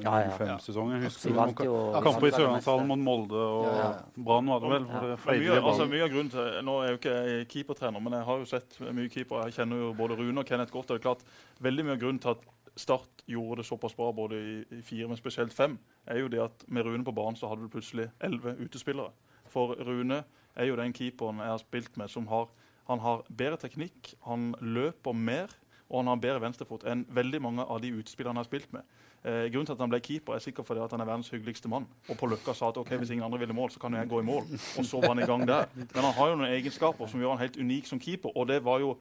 Ja, 0.03 0.15
ja. 0.25 0.31
95-sesongen. 0.33 1.05
Ja, 1.05 1.45
ja, 1.69 2.01
kamper 2.03 2.27
i 2.27 2.33
Sørlandshallen 2.33 2.89
mot 2.91 2.99
Molde 2.99 3.39
og 3.39 3.67
Ja, 3.69 3.75
ja. 3.77 3.91
Brann 4.17 4.49
var 4.51 4.65
det 4.65 4.71
vel? 4.73 4.89
For 4.89 5.31
det 5.31 5.45
mye, 5.45 5.59
altså, 5.61 5.87
mye 5.93 6.07
av 6.09 6.11
grunnen 6.15 6.33
til, 6.33 6.49
Nå 6.67 6.79
er 6.81 6.89
jeg 6.89 6.97
jo 6.97 7.01
ikke 7.03 7.45
keepertrener, 7.53 8.03
men 8.03 8.17
jeg 8.17 8.27
har 8.31 8.41
jo 8.41 8.49
sett 8.51 8.81
mye 8.83 9.13
keeper. 9.13 9.45
Jeg 9.47 9.59
kjenner 9.61 9.85
jo 9.85 9.93
både 10.01 10.17
Rune 10.19 10.43
og 10.43 10.49
Kenneth 10.49 10.75
godt. 10.75 10.91
og 10.91 10.97
det 10.97 11.03
er 11.03 11.05
klart, 11.05 11.23
Veldig 11.69 11.87
mye 11.87 11.99
av 11.99 12.03
grunnen 12.03 12.25
til 12.25 12.35
at 12.35 12.51
Start 12.77 13.23
gjorde 13.25 13.63
det 13.63 13.69
såpass 13.69 13.95
bra 13.97 14.11
både 14.13 14.37
i, 14.37 14.57
i 14.75 14.83
fire, 14.85 15.07
men 15.09 15.17
spesielt 15.17 15.55
fem, 15.55 15.79
er 16.05 16.19
jo 16.21 16.29
det 16.29 16.43
at 16.45 16.67
med 16.69 16.85
Rune 16.85 17.07
på 17.07 17.15
banen 17.17 17.39
så 17.39 17.49
hadde 17.49 17.65
du 17.65 17.73
plutselig 17.73 18.11
elleve 18.21 18.53
utespillere. 18.61 19.15
For 19.53 19.77
Rune 19.87 20.23
er 20.57 20.69
jo 20.71 20.77
den 20.79 20.95
keeperen 20.97 21.43
jeg 21.43 21.53
har 21.53 21.63
spilt 21.63 21.97
med 22.01 22.13
som 22.13 22.27
har, 22.31 22.49
han 22.87 23.03
har 23.03 23.25
bedre 23.29 23.59
teknikk, 23.61 24.15
han 24.27 24.53
løper 24.61 25.17
mer, 25.17 25.53
og 25.89 26.01
han 26.01 26.11
har 26.11 26.23
bedre 26.23 26.43
venstrefot 26.43 26.87
enn 26.89 27.05
veldig 27.15 27.43
mange 27.43 27.67
av 27.67 27.83
de 27.83 27.93
utspillene 27.95 28.35
han 28.35 28.43
har 28.43 28.49
spilt 28.49 28.73
med. 28.75 28.87
Eh, 29.27 29.47
grunnen 29.51 29.67
til 29.67 29.75
at 29.75 29.83
han 29.83 29.91
ble 29.91 30.01
keeper, 30.03 30.37
er 30.37 30.43
sikkert 30.43 30.69
fordi 30.69 30.83
at 30.85 30.93
han 30.95 31.03
er 31.03 31.09
verdens 31.09 31.31
hyggeligste 31.35 31.71
mann. 31.71 31.87
Og 32.07 32.19
på 32.19 32.29
Løkka 32.31 32.55
sa 32.55 32.71
at 32.71 32.79
ok, 32.79 32.93
hvis 33.01 33.11
ingen 33.11 33.27
andre 33.27 33.41
ville 33.43 33.55
mål, 33.55 33.73
så 33.75 33.83
kan 33.83 33.95
jeg 33.99 34.09
gå 34.11 34.21
i 34.23 34.27
mål. 34.27 34.47
Og 34.79 34.87
så 34.87 35.01
var 35.03 35.15
han 35.15 35.23
i 35.23 35.27
gang 35.27 35.47
der. 35.49 35.67
Men 35.95 36.05
han 36.05 36.15
har 36.15 36.31
jo 36.31 36.37
noen 36.39 36.53
egenskaper 36.53 37.11
som 37.11 37.23
gjør 37.23 37.35
han 37.35 37.43
helt 37.43 37.59
unik 37.59 37.91
som 37.91 38.03
keeper. 38.03 38.35
Og 38.37 38.47
det 38.49 38.61
var 38.65 38.83
jo 38.85 38.97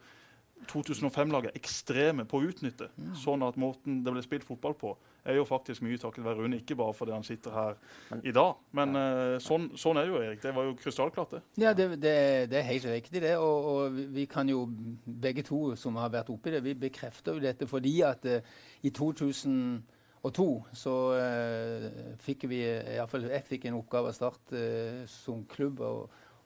2005-laget 0.70 1.56
ekstreme 1.58 2.24
på 2.28 2.40
å 2.40 2.46
utnytte. 2.48 2.88
Sånn 3.18 3.44
at 3.46 3.58
måten 3.60 4.00
det 4.04 4.12
ble 4.14 4.22
spilt 4.24 4.46
fotball 4.46 4.74
på, 4.78 4.94
er 5.26 5.38
jo 5.38 5.44
faktisk 5.46 5.82
mye 5.82 5.98
takket 5.98 6.24
være 6.24 6.42
Rune. 6.42 6.60
Ikke 6.62 6.76
bare 6.78 6.94
fordi 6.94 7.14
han 7.14 7.26
sitter 7.26 7.54
her 7.54 8.20
i 8.22 8.32
dag, 8.34 8.60
men 8.78 8.96
eh, 8.98 9.36
sånn, 9.42 9.72
sånn 9.78 9.98
er 9.98 10.06
det 10.06 10.12
jo, 10.12 10.22
Erik. 10.22 10.42
Det 10.42 10.54
var 10.54 10.68
jo 10.68 10.76
krystallklart, 10.78 11.36
det. 11.36 11.42
Ja, 11.62 11.72
det, 11.76 11.88
det, 12.02 12.14
det 12.52 12.60
er 12.60 12.68
helt 12.70 12.88
riktig, 12.90 13.22
det. 13.24 13.36
Og, 13.42 13.70
og 13.72 14.00
vi- 14.14 14.26
kan 14.36 14.48
jo 14.48 14.66
begge 15.06 15.42
to 15.46 15.74
som 15.78 15.96
har 15.96 16.10
vært 16.12 16.30
oppi 16.34 16.50
det, 16.50 16.62
vi 16.64 16.74
bekrefter 16.74 17.36
jo 17.36 17.42
dette 17.44 17.66
fordi 17.70 18.00
at 18.04 18.26
uh, 18.26 18.40
i 18.82 18.90
2002 18.90 20.46
så 20.76 20.94
uh, 21.14 21.86
fikk 22.22 22.48
vi 22.50 22.60
Iallfall 22.66 23.28
jeg 23.30 23.46
fikk 23.46 23.68
en 23.70 23.78
oppgave 23.78 24.10
av 24.10 24.16
Start 24.18 24.52
uh, 24.56 25.04
som 25.08 25.44
klubb 25.48 25.80
å 25.80 25.92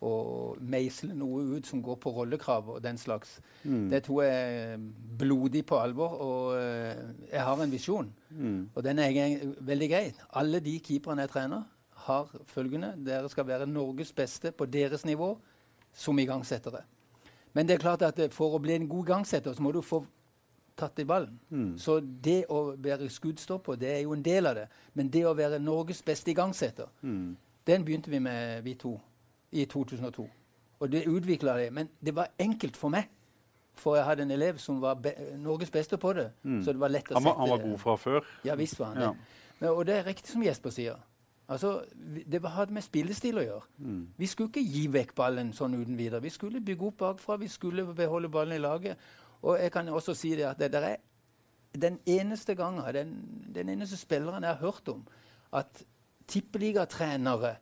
å 0.02 0.56
meisle 0.60 1.12
noe 1.14 1.42
ut 1.58 1.66
som 1.68 1.82
går 1.84 1.96
på 2.00 2.10
rollekrav 2.16 2.68
og 2.72 2.78
den 2.82 2.96
slags. 2.98 3.34
Mm. 3.64 3.90
Det 3.92 4.02
tror 4.06 4.22
jeg 4.24 4.60
er 4.72 4.78
blodig 5.20 5.64
på 5.68 5.76
alvor, 5.76 6.14
og 6.24 6.54
eh, 6.56 7.02
jeg 7.32 7.42
har 7.44 7.60
en 7.62 7.70
visjon. 7.74 8.08
Mm. 8.30 8.70
Og 8.74 8.82
den 8.86 8.98
er 8.98 9.10
eg- 9.12 9.44
veldig 9.60 9.88
grei. 9.92 10.06
Alle 10.40 10.60
de 10.64 10.78
keeperne 10.80 11.26
jeg 11.26 11.30
trener, 11.34 11.66
har 12.06 12.30
følgende. 12.48 12.94
Dere 13.04 13.28
skal 13.28 13.44
være 13.46 13.66
Norges 13.68 14.12
beste 14.16 14.52
på 14.56 14.64
deres 14.72 15.04
nivå 15.04 15.34
som 15.92 16.18
igangsettere. 16.18 16.80
Men 17.52 17.66
det 17.66 17.74
er 17.74 17.82
klart 17.84 18.02
at 18.06 18.18
eh, 18.24 18.30
for 18.32 18.56
å 18.56 18.62
bli 18.62 18.72
en 18.78 18.88
god 18.88 19.04
igangsetter, 19.10 19.52
så 19.52 19.62
må 19.62 19.72
du 19.76 19.82
få 19.84 20.00
tatt 20.80 20.96
i 21.02 21.04
ballen. 21.04 21.36
Mm. 21.50 21.74
Så 21.76 21.98
det 22.00 22.46
å 22.48 22.70
være 22.80 23.10
skuddstopper, 23.12 23.76
det 23.76 23.90
er 23.98 24.00
jo 24.06 24.14
en 24.16 24.22
del 24.24 24.46
av 24.48 24.54
det. 24.56 24.68
Men 24.96 25.10
det 25.12 25.26
å 25.28 25.34
være 25.36 25.58
Norges 25.60 26.00
beste 26.02 26.30
igangsetter, 26.32 26.88
Mm. 27.02 27.36
den 27.66 27.84
begynte 27.84 28.08
vi 28.10 28.18
med, 28.18 28.62
vi 28.64 28.74
to, 28.80 28.94
i 29.52 29.64
2002. 29.64 30.28
Og 30.80 30.92
det 30.92 31.06
utvikla 31.08 31.56
det. 31.58 31.72
Men 31.72 31.88
det 32.00 32.14
var 32.16 32.30
enkelt 32.38 32.76
for 32.76 32.88
meg. 32.88 33.08
For 33.74 33.96
jeg 33.96 34.04
hadde 34.04 34.22
en 34.22 34.30
elev 34.30 34.58
som 34.58 34.80
var 34.80 34.94
be 35.00 35.12
Norges 35.38 35.70
beste 35.70 35.96
på 36.00 36.12
det. 36.12 36.30
Mm. 36.42 36.62
Så 36.64 36.72
det 36.72 36.80
var 36.80 36.88
lett 36.92 37.10
å 37.10 37.14
Han, 37.14 37.22
sette 37.22 37.38
han 37.38 37.48
var 37.50 37.58
god 37.58 37.78
fra 37.78 37.94
før. 37.96 38.26
Ja 38.44 38.54
visst 38.54 38.78
var 38.80 38.86
han 38.86 38.96
det. 38.96 39.02
Ja. 39.02 39.14
Men, 39.60 39.70
og 39.70 39.86
det 39.86 39.94
er 39.98 40.04
riktig 40.08 40.32
som 40.32 40.42
Jesper 40.42 40.70
sier. 40.70 40.96
Altså, 41.50 41.84
Det 42.26 42.42
var- 42.42 42.50
hadde 42.50 42.72
med 42.72 42.82
spillestil 42.82 43.38
å 43.38 43.42
gjøre. 43.42 43.62
Mm. 43.78 44.08
Vi 44.18 44.26
skulle 44.26 44.48
ikke 44.48 44.72
gi 44.72 44.86
vekk 44.86 45.14
ballen 45.14 45.52
sånn 45.52 45.74
uten 45.74 45.96
videre. 45.96 46.22
Vi 46.22 46.30
skulle 46.30 46.60
bygge 46.60 46.86
opp 46.86 46.96
bakfra, 46.98 47.36
vi 47.36 47.48
skulle 47.48 47.94
beholde 47.94 48.28
ballen 48.28 48.52
i 48.54 48.58
laget. 48.58 48.96
Og 49.42 49.58
jeg 49.58 49.72
kan 49.72 49.88
også 49.88 50.14
si 50.14 50.30
det 50.36 50.44
at 50.44 50.58
det 50.58 50.72
der 50.72 50.82
er 50.82 50.96
den 51.80 51.98
eneste 52.06 52.54
gangen, 52.54 52.94
den, 52.94 53.44
den 53.54 53.68
eneste 53.68 53.96
spilleren 53.96 54.42
jeg 54.42 54.54
har 54.56 54.60
hørt 54.60 54.88
om, 54.88 55.06
at 55.52 55.84
tippeligatrenere 56.26 57.56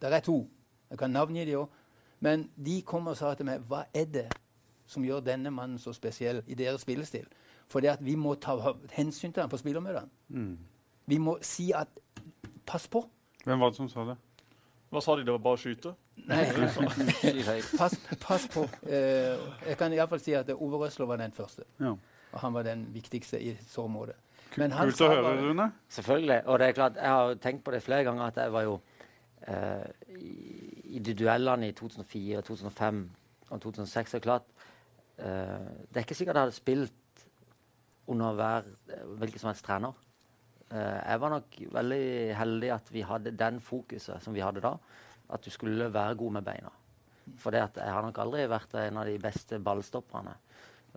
Der 0.00 0.08
er 0.10 0.20
to. 0.20 0.48
Jeg 0.92 1.00
kan 1.00 1.10
navngi 1.14 1.44
de 1.48 1.56
òg. 1.58 1.78
Men 2.22 2.44
de 2.56 2.76
kom 2.86 3.08
og 3.10 3.16
sa 3.18 3.32
til 3.34 3.48
meg 3.48 3.64
hva 3.68 3.84
er 3.96 4.04
det 4.12 4.26
som 4.86 5.02
gjør 5.06 5.22
denne 5.24 5.50
mannen 5.50 5.80
så 5.80 5.94
spesiell 5.96 6.42
i 6.46 6.54
deres 6.58 6.84
spillestil? 6.84 7.24
For 7.72 7.80
det 7.80 7.94
at 7.94 8.02
vi 8.04 8.14
må 8.20 8.34
ta 8.36 8.54
hensyn 8.92 9.32
til 9.32 9.40
ham 9.42 9.50
på 9.50 9.58
spillermøtene. 9.58 10.10
Mm. 10.28 10.58
Vi 11.08 11.18
må 11.18 11.38
si 11.42 11.70
at 11.74 11.88
pass 12.68 12.86
på. 12.92 13.02
Hvem 13.44 13.58
var 13.64 13.72
det 13.72 13.80
som 13.80 13.88
sa 13.90 14.04
det? 14.12 14.18
Hva 14.92 15.00
sa 15.00 15.16
de? 15.16 15.24
Det 15.24 15.32
var 15.32 15.40
bare 15.42 15.56
å 15.56 15.62
skyte? 15.62 15.94
Nei, 16.28 16.42
pass, 17.80 17.96
pass 18.20 18.44
på. 18.52 18.66
Eh, 18.84 19.40
jeg 19.70 19.78
kan 19.80 19.94
iallfall 19.96 20.20
si 20.20 20.34
at 20.36 20.50
Ove 20.52 20.82
Røsler 20.84 21.08
var 21.08 21.16
den 21.22 21.32
første. 21.32 21.64
Ja. 21.80 21.94
Og 22.32 22.38
han 22.44 22.52
var 22.54 22.66
den 22.68 22.84
viktigste 22.94 23.40
i 23.40 23.54
så 23.68 23.86
måte. 23.88 24.14
Men 24.60 24.74
han 24.76 24.90
Kult 24.92 25.00
å 25.00 25.08
høre, 25.08 25.22
bare- 25.24 25.46
Rune. 25.48 25.70
Selvfølgelig. 25.88 26.42
Og 26.46 26.58
det 26.60 26.68
er 26.68 26.76
klart, 26.76 27.00
jeg 27.00 27.08
har 27.16 27.34
tenkt 27.40 27.64
på 27.64 27.72
det 27.72 27.82
flere 27.82 28.04
ganger 28.04 28.26
at 28.28 28.36
jeg 28.44 28.52
var 28.52 28.66
jo 28.68 28.74
eh, 29.48 29.88
i, 30.20 30.61
i 30.92 31.00
de 31.00 31.14
duellene 31.16 31.70
i 31.70 31.76
2004, 31.76 32.42
2005 32.46 33.02
og 33.50 33.60
2006. 33.64 34.12
Det 34.12 34.18
er 34.18 34.24
klart 34.24 34.48
eh, 35.18 35.70
Det 35.88 35.96
er 35.96 36.04
ikke 36.06 36.18
sikkert 36.18 36.38
jeg 36.38 36.46
hadde 36.46 36.58
spilt 36.58 37.26
under 38.12 38.36
hver 38.36 38.68
hvilken 39.20 39.40
som 39.40 39.52
helst 39.52 39.64
trener. 39.64 39.96
Eh, 40.72 41.00
jeg 41.00 41.20
var 41.20 41.34
nok 41.36 41.58
veldig 41.78 42.04
heldig 42.36 42.70
at 42.74 42.92
vi 42.92 43.06
hadde 43.08 43.36
den 43.38 43.60
fokuset 43.60 44.22
som 44.24 44.36
vi 44.36 44.44
hadde 44.44 44.64
da. 44.64 44.76
At 45.32 45.44
du 45.44 45.50
skulle 45.50 45.92
være 45.92 46.18
god 46.20 46.38
med 46.38 46.44
beina. 46.44 46.72
For 47.38 47.54
jeg 47.54 47.70
har 47.76 48.02
nok 48.02 48.18
aldri 48.18 48.46
vært 48.50 48.74
en 48.80 48.98
av 49.00 49.06
de 49.08 49.18
beste 49.22 49.60
ballstopperne. 49.62 50.34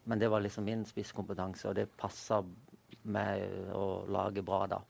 Men 0.05 0.19
det 0.19 0.29
var 0.29 0.43
liksom 0.43 0.65
min 0.65 0.83
spisskompetanse, 0.85 1.69
og 1.69 1.75
det 1.77 1.87
passa 1.97 2.41
med 3.03 3.71
å 3.73 4.05
lage 4.11 4.43
bra 4.45 4.65
da, 4.69 4.81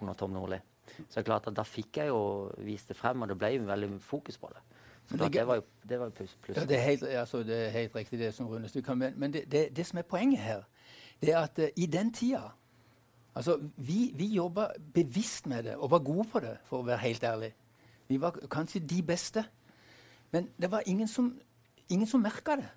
under 0.00 0.16
Tom 0.18 0.32
Nordli. 0.34 0.58
Så 0.86 1.14
det 1.14 1.16
er 1.16 1.22
klart 1.22 1.46
at 1.46 1.56
da 1.56 1.62
fikk 1.62 1.96
jeg 1.96 2.08
jo 2.08 2.50
vist 2.58 2.88
det 2.88 2.96
frem, 2.96 3.22
og 3.22 3.28
det 3.28 3.38
ble 3.38 3.48
jo 3.56 3.62
veldig 3.68 4.00
fokus 4.00 4.38
på 4.38 4.48
det. 4.54 4.62
Så 5.10 5.16
det- 5.16 5.32
det 5.32 5.46
var 5.46 5.54
jo, 5.54 5.62
det 5.88 6.00
var 6.00 6.10
pluss. 6.10 6.36
pluss. 6.42 6.56
Ja, 6.56 6.64
det, 6.64 6.76
er 6.78 6.82
helt, 6.82 7.02
altså, 7.02 7.42
det 7.42 7.66
er 7.66 7.70
helt 7.70 7.94
riktig, 7.96 8.18
det 8.18 8.34
som 8.34 8.46
Rune 8.48 8.68
Stug 8.68 8.84
kan 8.84 8.98
Men, 8.98 9.12
men 9.16 9.32
det, 9.32 9.50
det, 9.52 9.76
det 9.76 9.86
som 9.86 9.98
er 9.98 10.02
poenget 10.02 10.38
her, 10.38 10.62
det 11.20 11.34
er 11.34 11.38
at 11.38 11.58
uh, 11.58 11.64
i 11.76 11.86
den 11.86 12.12
tida 12.12 12.40
altså, 13.34 13.58
Vi, 13.76 14.12
vi 14.14 14.26
jobba 14.26 14.66
bevisst 14.94 15.46
med 15.46 15.62
det 15.62 15.76
og 15.76 15.90
var 15.90 15.98
gode 15.98 16.28
på 16.32 16.40
det, 16.40 16.56
for 16.64 16.78
å 16.78 16.86
være 16.86 16.98
helt 16.98 17.24
ærlig. 17.24 17.52
Vi 18.08 18.20
var 18.20 18.30
kanskje 18.50 18.80
de 18.80 19.02
beste. 19.02 19.44
Men 20.32 20.48
det 20.60 20.70
var 20.70 20.82
ingen 20.86 21.08
som, 21.08 21.40
ingen 21.88 22.06
som 22.06 22.20
merka 22.20 22.56
det. 22.56 22.68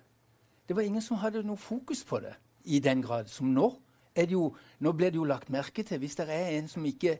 Det 0.68 0.76
var 0.76 0.82
ingen 0.82 1.02
som 1.02 1.16
hadde 1.16 1.42
noe 1.42 1.56
fokus 1.56 2.04
på 2.04 2.20
det 2.20 2.34
i 2.64 2.78
den 2.78 3.02
grad 3.02 3.28
som 3.28 3.46
nå. 3.46 3.72
Det 4.16 4.30
jo, 4.32 4.56
nå 4.80 4.92
blir 4.92 5.10
det 5.10 5.16
jo 5.16 5.24
lagt 5.24 5.50
merke 5.50 5.82
til. 5.82 5.98
Hvis 5.98 6.16
det 6.16 6.28
er 6.28 6.58
en 6.58 6.68
som 6.68 6.84
ikke 6.84 7.18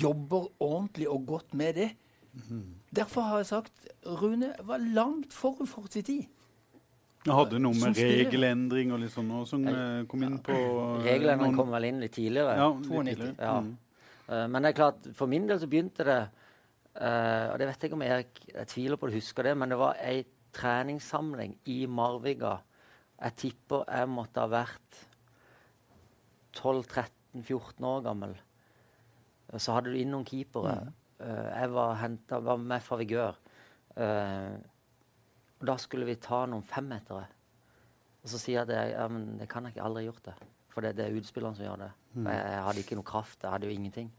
jobber 0.00 0.48
ordentlig 0.62 1.08
og 1.10 1.26
godt 1.26 1.54
med 1.58 1.76
det, 1.80 1.90
Derfor 2.92 3.26
har 3.28 3.42
jeg 3.42 3.46
sagt 3.50 3.88
Rune 4.06 4.54
var 4.64 4.80
langt 4.80 5.32
forut 5.36 5.68
for 5.68 5.88
sin 5.92 6.04
tid. 6.04 6.22
Jeg 7.22 7.36
hadde 7.38 7.58
noe 7.62 7.76
med 7.78 7.98
regelendring 8.00 8.90
og 8.94 9.02
litt 9.02 9.12
sånn 9.14 9.28
også, 9.30 9.52
som 9.52 9.66
eh, 9.70 9.98
kom 10.10 10.24
inn 10.26 10.38
på 10.42 10.56
eh, 10.56 11.04
Reglene 11.06 11.52
kom 11.54 11.70
vel 11.70 11.86
inn 11.86 12.00
litt 12.02 12.16
tidligere. 12.16 12.56
ja, 12.58 12.70
litt 12.72 12.88
tidligere. 13.12 13.36
Ja. 13.38 13.58
Mm. 13.62 13.76
Eh, 14.26 14.46
men 14.48 14.64
det 14.64 14.72
er 14.72 14.78
klart, 14.80 15.06
for 15.14 15.30
min 15.30 15.46
del 15.46 15.60
så 15.62 15.68
begynte 15.70 16.06
det 16.08 16.18
eh, 16.18 17.46
Og 17.52 17.60
det 17.60 17.68
vet 17.68 17.84
jeg 17.84 17.92
ikke 17.92 18.00
om 18.00 18.06
Erik 18.08 18.42
jeg 18.48 18.70
tviler 18.72 18.98
på 18.98 19.10
du 19.12 19.16
husker 19.20 19.46
det, 19.46 19.54
men 19.60 19.70
det 19.70 19.78
var 19.78 20.00
ei 20.02 20.24
treningssamling 20.52 21.54
i 21.72 21.78
Marviga. 21.88 22.56
Jeg 23.22 23.38
tipper 23.44 23.86
jeg 23.86 24.08
måtte 24.10 24.42
ha 24.42 24.50
vært 24.52 25.04
12-13-14 26.58 27.86
år 27.88 28.02
gammel. 28.04 28.34
Og 29.52 29.60
Så 29.60 29.74
hadde 29.76 29.92
du 29.92 29.98
inn 30.00 30.12
noen 30.14 30.24
keepere. 30.28 30.78
Eh, 31.20 31.48
jeg 31.52 31.72
var, 31.74 31.94
hentet, 32.00 32.44
var 32.44 32.56
med 32.60 32.82
fra 32.82 32.98
Vigør. 33.00 33.36
Eh, 33.96 34.56
og 35.60 35.68
da 35.68 35.76
skulle 35.78 36.08
vi 36.08 36.16
ta 36.18 36.44
noen 36.50 36.64
femmetere. 36.66 37.26
Og 38.22 38.30
så 38.30 38.38
sier 38.40 38.62
jeg 38.62 38.66
at 38.68 38.74
jeg, 38.74 38.96
ja, 38.96 39.06
det 39.42 39.48
kan 39.50 39.66
jeg 39.66 39.76
ikke, 39.76 39.84
aldri 39.86 40.06
gjort 40.08 40.24
det. 40.30 40.34
For 40.72 40.84
det, 40.84 40.94
det 40.96 41.04
er 41.06 41.18
utspillerne 41.20 41.58
som 41.58 41.66
gjør 41.66 41.84
det. 41.84 41.92
Mm. 42.14 42.26
jeg, 42.26 42.42
jeg 42.54 42.66
hadde 42.66 42.84
ikke 42.86 42.98
noe 42.98 43.08
kraft. 43.12 43.38
Jeg 43.42 43.52
hadde 43.52 43.68
jo 43.68 43.76
ingenting. 43.76 44.10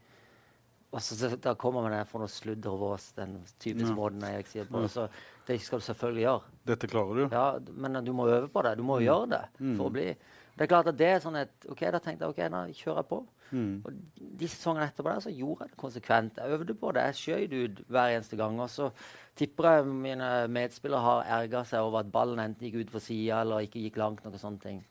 Og 0.94 1.02
så, 1.02 1.16
så 1.18 1.32
da 1.42 1.56
kommer 1.58 1.82
man 1.82 1.96
der 1.96 2.06
for 2.06 2.22
noe 2.22 2.30
sludder 2.30 2.70
og 2.70 2.78
vås, 2.84 3.08
den 3.16 3.40
typiske 3.58 3.90
Ja. 3.90 3.96
måten 3.98 4.22
Erik 4.28 4.46
sier 4.46 4.68
på. 4.70 4.84
Så 4.88 5.08
det 5.48 5.56
skal 5.64 5.82
du 5.82 5.86
selvfølgelig 5.88 6.22
gjøre. 6.22 6.52
Dette 6.70 6.90
klarer 6.92 7.18
du. 7.18 7.24
Ja, 7.34 7.46
men 7.74 7.98
du 8.06 8.12
må 8.14 8.28
øve 8.30 8.48
på 8.48 8.62
det. 8.62 8.76
Du 8.78 8.84
må 8.86 9.00
jo 9.00 9.08
gjøre 9.08 9.30
det 9.32 9.42
for 9.74 9.88
å 9.88 9.94
bli 9.96 10.06
Det 10.54 10.62
er 10.62 10.70
klart 10.70 10.86
at 10.86 10.96
det 10.96 11.08
er 11.10 11.18
sånn 11.18 11.34
et 11.40 11.66
OK, 11.66 11.80
da 11.90 11.98
tenkte 11.98 12.28
jeg 12.28 12.30
OK, 12.30 12.42
da 12.52 12.60
kjører 12.70 13.00
jeg 13.00 13.08
på. 13.10 13.16
Mm. 13.50 13.82
Og 13.84 13.92
de 14.40 14.48
sesongene 14.48 14.86
etterpå 14.88 15.12
der 15.12 15.20
så 15.26 15.30
gjorde 15.34 15.64
jeg 15.66 15.74
det 15.74 15.80
konsekvent. 15.80 16.38
Jeg 16.40 16.56
øvde 16.58 16.74
på 16.74 16.92
det. 16.96 17.04
Jeg 17.10 17.14
skjøt 17.20 17.52
ut 17.58 17.82
hver 17.88 18.14
eneste 18.16 18.36
gang. 18.40 18.60
Og 18.60 18.70
så 18.70 18.90
tipper 19.36 19.70
jeg 19.70 19.86
mine 19.86 20.30
medspillere 20.48 21.00
har 21.04 21.30
erga 21.42 21.64
seg 21.68 21.84
over 21.86 22.00
at 22.00 22.10
ballen 22.14 22.42
enten 22.42 22.66
gikk 22.68 22.80
ut 22.86 22.90
for 22.96 23.04
sida 23.04 23.42
eller 23.44 23.66
ikke 23.66 23.82
gikk 23.84 23.96
langt 24.00 24.24
noen 24.24 24.38
sånne 24.40 24.62
ting. 24.62 24.82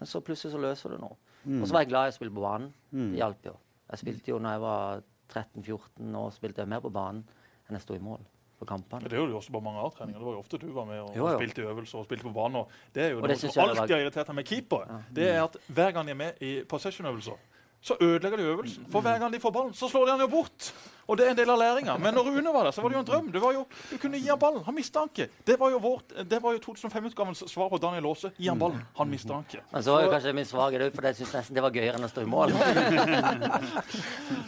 Men 0.00 0.08
så 0.08 0.22
plutselig 0.24 0.54
så 0.56 0.62
løser 0.62 0.96
du 0.96 1.02
noe. 1.04 1.16
Og 1.60 1.66
så 1.66 1.72
var 1.72 1.84
jeg 1.84 1.92
glad 1.92 2.08
i 2.08 2.12
å 2.14 2.18
spille 2.18 2.34
på 2.34 2.42
banen. 2.44 2.72
Det 2.90 3.20
hjalp 3.20 3.46
jo. 3.52 3.56
Jeg 3.90 4.02
spilte 4.04 4.30
jo 4.30 4.38
når 4.42 4.56
jeg 4.56 4.60
var 4.64 5.02
13-14 5.30 6.16
år, 6.20 6.30
spilte 6.34 6.62
jeg 6.62 6.70
mer 6.70 6.82
på 6.84 6.92
banen 6.92 7.24
enn 7.68 7.78
jeg 7.78 7.84
sto 7.84 7.94
i 7.96 8.02
mål 8.02 8.20
på 8.60 8.66
kampene. 8.68 9.08
Det 9.08 9.16
gjorde 9.16 9.32
du 9.32 9.36
også 9.38 9.52
på 9.54 9.60
mange 9.64 9.80
A-treninger. 9.80 10.18
Det 10.20 10.26
var 10.26 10.34
jo 10.36 10.40
ofte 10.42 10.58
du 10.60 10.66
var 10.76 10.84
med 10.88 11.00
og, 11.00 11.14
Jo, 11.16 11.24
og 11.24 11.30
jo. 11.32 11.38
spilte 11.40 11.62
i 11.62 11.68
øvelser 11.70 11.98
og 12.02 12.04
spilte 12.04 12.26
på 12.26 12.32
banen. 12.36 12.56
Og 12.60 12.94
det 12.94 13.04
er 13.06 13.14
jo 13.14 13.22
Og 13.22 13.28
noe 13.30 13.36
som 13.40 13.48
jeg 13.48 13.54
det 13.56 13.78
alltid 13.78 13.94
har 13.94 14.02
irritert 14.04 14.28
meg 14.28 14.36
med 14.40 14.48
keepere. 14.50 14.98
Det 15.16 15.28
er 15.30 15.38
at 15.46 15.56
hver 15.68 15.94
gang 15.96 16.10
de 16.10 16.12
er 16.12 16.18
med 16.20 16.42
i 16.44 16.50
possession-øvelser, 16.68 17.38
så 17.80 17.96
ødelegger 18.00 18.36
de 18.36 18.48
øvelsen. 18.52 18.86
For 18.92 19.00
hver 19.00 19.18
gang 19.18 19.32
de 19.32 19.40
får 19.40 19.52
ballen, 19.56 19.74
så 19.74 19.88
slår 19.88 20.04
de 20.06 20.10
han 20.16 20.20
jo 20.20 20.28
bort. 20.28 20.72
Og 21.10 21.16
det 21.18 21.24
er 21.26 21.32
en 21.32 21.38
del 21.38 21.50
av 21.50 21.58
læringa. 21.58 21.96
Men 21.98 22.14
når 22.14 22.28
Rune 22.28 22.52
var 22.54 22.68
der, 22.68 22.74
så 22.76 22.82
var 22.84 22.92
det 22.92 22.96
jo 22.98 23.00
en 23.00 23.06
drøm. 23.08 23.30
Du, 23.34 23.38
var 23.42 23.54
jo, 23.56 23.64
du 23.90 23.96
kunne 23.98 24.18
gi 24.20 24.28
han 24.30 24.38
ballen. 24.38 24.62
Han 24.66 24.74
mista 24.76 25.00
han 25.00 25.08
ikke. 25.10 25.26
Det 25.48 25.56
var 25.58 25.72
jo, 25.72 25.78
vårt, 25.82 26.12
det 26.30 26.38
var 26.44 26.54
jo 26.54 26.60
2005-utgavens 26.66 27.40
svar 27.50 27.70
på 27.72 27.80
Daniel 27.82 28.06
Aase. 28.12 28.30
Gi 28.36 28.46
han 28.52 28.60
ballen. 28.60 28.84
Han 29.00 29.10
mista 29.10 29.34
han 29.34 29.48
ikke. 29.48 29.64
Men 29.72 29.82
så 29.86 29.96
var 29.96 30.04
jo 30.04 30.12
kanskje 30.12 30.34
min 30.38 30.46
svakhet 30.46 30.84
ut, 30.84 30.94
for 30.94 31.08
jeg 31.08 31.18
syns 31.18 31.32
nesten 31.38 31.58
det 31.58 31.64
var 31.64 31.74
gøyere 31.74 31.98
enn 31.98 32.06
å 32.06 32.12
stå 32.12 32.22
i 32.22 32.30
mål. 32.30 32.54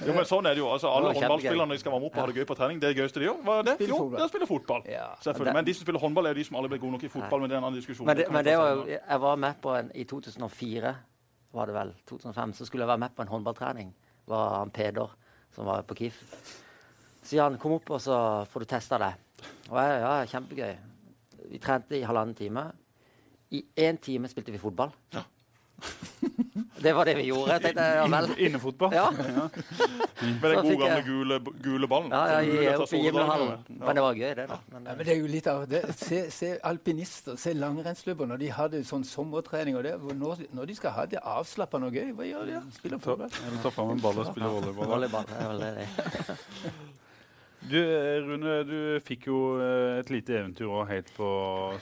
Jo, 0.03 0.14
men 0.16 0.25
sånn 0.27 0.47
er 0.51 0.57
det 0.57 0.62
jo. 0.62 0.68
Altså, 0.73 0.90
alle 0.90 1.12
når 1.14 1.75
de 1.77 1.79
skal 1.79 1.92
varme 1.95 2.09
opp 2.09 2.16
og 2.16 2.21
ha 2.23 2.27
det 2.31 2.40
gøy 2.40 2.47
på 2.49 2.57
trening, 2.59 2.81
det 2.83 2.90
gøyeste 2.97 3.23
de 3.23 3.29
gjør, 3.29 3.37
hva 3.47 3.59
er 3.61 3.68
det? 3.68 3.75
Jo, 3.87 3.99
det 4.11 4.18
er 4.18 4.25
å 4.27 4.31
spille 4.33 4.49
fotball. 4.51 4.83
Selvfølgelig. 5.23 5.55
Men 5.55 5.68
de 5.68 5.75
som 5.77 5.87
spiller 5.87 6.03
håndball, 6.03 6.27
er 6.27 6.35
jo 6.35 6.40
de 6.42 6.47
som 6.49 6.59
aldri 6.59 6.73
ble 6.75 6.81
gode 6.83 6.97
nok 6.97 7.07
i 7.07 7.12
fotball. 7.12 7.45
Men 7.45 7.53
det 7.53 7.57
er 7.57 7.61
en 7.61 7.68
annen 7.68 7.79
diskusjon. 7.79 8.09
Men 8.09 8.18
det, 8.18 8.27
men 8.35 8.47
det 8.47 8.57
var 8.59 8.73
jo, 8.75 8.85
jeg 8.90 9.23
var 9.27 9.40
med 9.47 9.61
på 9.62 9.75
en, 9.79 9.92
I 9.95 10.07
2004, 10.11 10.95
var 11.53 11.69
det 11.69 11.77
vel, 11.77 11.93
2005, 12.09 12.53
så 12.53 12.67
skulle 12.67 12.85
jeg 12.85 12.93
være 12.93 13.03
med 13.05 13.15
på 13.17 13.23
en 13.23 13.29
håndballtrening. 13.29 13.95
var 14.27 14.59
han 14.59 14.71
Peder 14.71 15.11
som 15.53 15.67
var 15.67 15.83
på 15.83 15.95
KIF. 15.95 16.23
Sier 17.23 17.43
han 17.43 17.59
'kom 17.59 17.73
opp, 17.73 17.91
og 17.91 18.01
så 18.01 18.45
får 18.45 18.61
du 18.61 18.65
testa 18.65 18.99
deg'. 18.99 19.15
Og 19.71 19.79
jeg, 19.79 20.01
ja, 20.01 20.25
kjempegøy. 20.27 20.77
Vi 21.51 21.59
trente 21.59 21.99
i 21.99 22.03
halvannen 22.03 22.35
time. 22.35 22.73
I 23.51 23.65
én 23.77 23.99
time 24.01 24.29
spilte 24.29 24.53
vi 24.53 24.59
fotball. 24.59 24.93
Det 26.83 26.92
var 26.97 27.07
det 27.07 27.12
vi 27.16 27.25
gjorde. 27.29 27.53
Jeg 27.55 27.62
tenkte, 27.62 27.83
ja 27.95 28.07
vel. 28.11 28.25
Inne- 28.27 28.38
Innefotball. 28.47 28.92
Ja, 28.97 29.05
Med 29.14 30.42
den 30.42 30.62
gode 30.66 30.77
gamle 30.81 31.03
gule, 31.07 31.37
gule 31.62 31.88
ballen. 31.90 32.11
ja, 32.11 32.40
ja 32.42 32.73
oppe 32.79 32.97
i 32.99 33.03
sove 33.11 33.59
Men 33.68 33.95
det 33.99 34.03
var 34.03 34.14
gøy, 34.18 34.35
det. 34.38 34.47
da. 34.51 34.59
Men, 34.73 34.85
Ja, 34.90 34.95
men 34.99 35.07
det 35.07 35.14
er 35.14 35.21
jo 35.21 35.31
litt 35.31 35.47
av 35.53 35.62
det. 35.71 35.83
Se, 35.99 36.25
se 36.35 36.51
alpinister, 36.66 37.37
se 37.38 37.55
langrennsløpere. 37.55 38.27
Når 38.33 38.42
de 38.42 38.51
hadde 38.59 38.83
sånn 38.88 39.05
sommertrening 39.07 39.79
og 39.79 39.87
det, 39.87 39.95
hvor 40.03 40.14
når, 40.18 40.42
når 40.59 40.71
de 40.73 40.75
skal 40.81 40.97
ha 40.99 41.07
det 41.07 41.23
avslappende 41.23 41.87
og 41.90 41.99
gøy, 42.01 42.11
hva 42.18 42.27
gjør 42.33 42.51
de? 42.51 42.59
da? 42.59 42.64
Spiller 42.81 42.99
fotball. 43.07 43.31
eller 43.47 43.62
ta 43.62 43.71
fram 43.79 43.95
en 43.95 44.03
ball 44.03 44.18
og 44.25 44.31
spille 44.33 44.51
volleyball. 44.57 44.92
volleyball. 44.97 45.31
Det 45.31 45.38
er 45.38 45.49
vel 45.53 45.61
det. 45.62 45.88
Du, 47.70 47.79
eh, 47.79 48.18
Rune, 48.27 48.55
du 48.66 48.79
fikk 49.07 49.29
jo 49.29 49.38
eh, 49.62 50.01
et 50.01 50.11
lite 50.11 50.35
eventyr 50.35 50.66
også 50.66 50.87
helt 50.90 51.12
på 51.16 51.29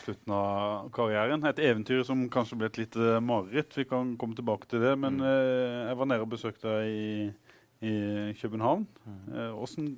slutten 0.03 0.35
av 0.37 0.91
karrieren. 0.95 1.47
Et 1.49 1.63
eventyr 1.71 2.03
som 2.07 2.27
kanskje 2.33 2.59
ble 2.61 2.69
et 2.69 2.81
lite 2.83 3.17
mareritt. 3.25 3.77
Vi 3.79 3.87
kan 3.89 4.13
komme 4.21 4.37
tilbake 4.39 4.69
til 4.71 4.85
det. 4.85 4.93
Men 5.01 5.19
mm. 5.23 5.31
jeg 5.89 6.01
var 6.03 6.11
nede 6.11 6.27
og 6.27 6.33
besøkte 6.35 6.77
deg 6.77 6.93
i, 6.93 7.31
i 7.89 7.95
København. 8.43 8.87
Eh, 9.33 9.57
Åssen 9.57 9.89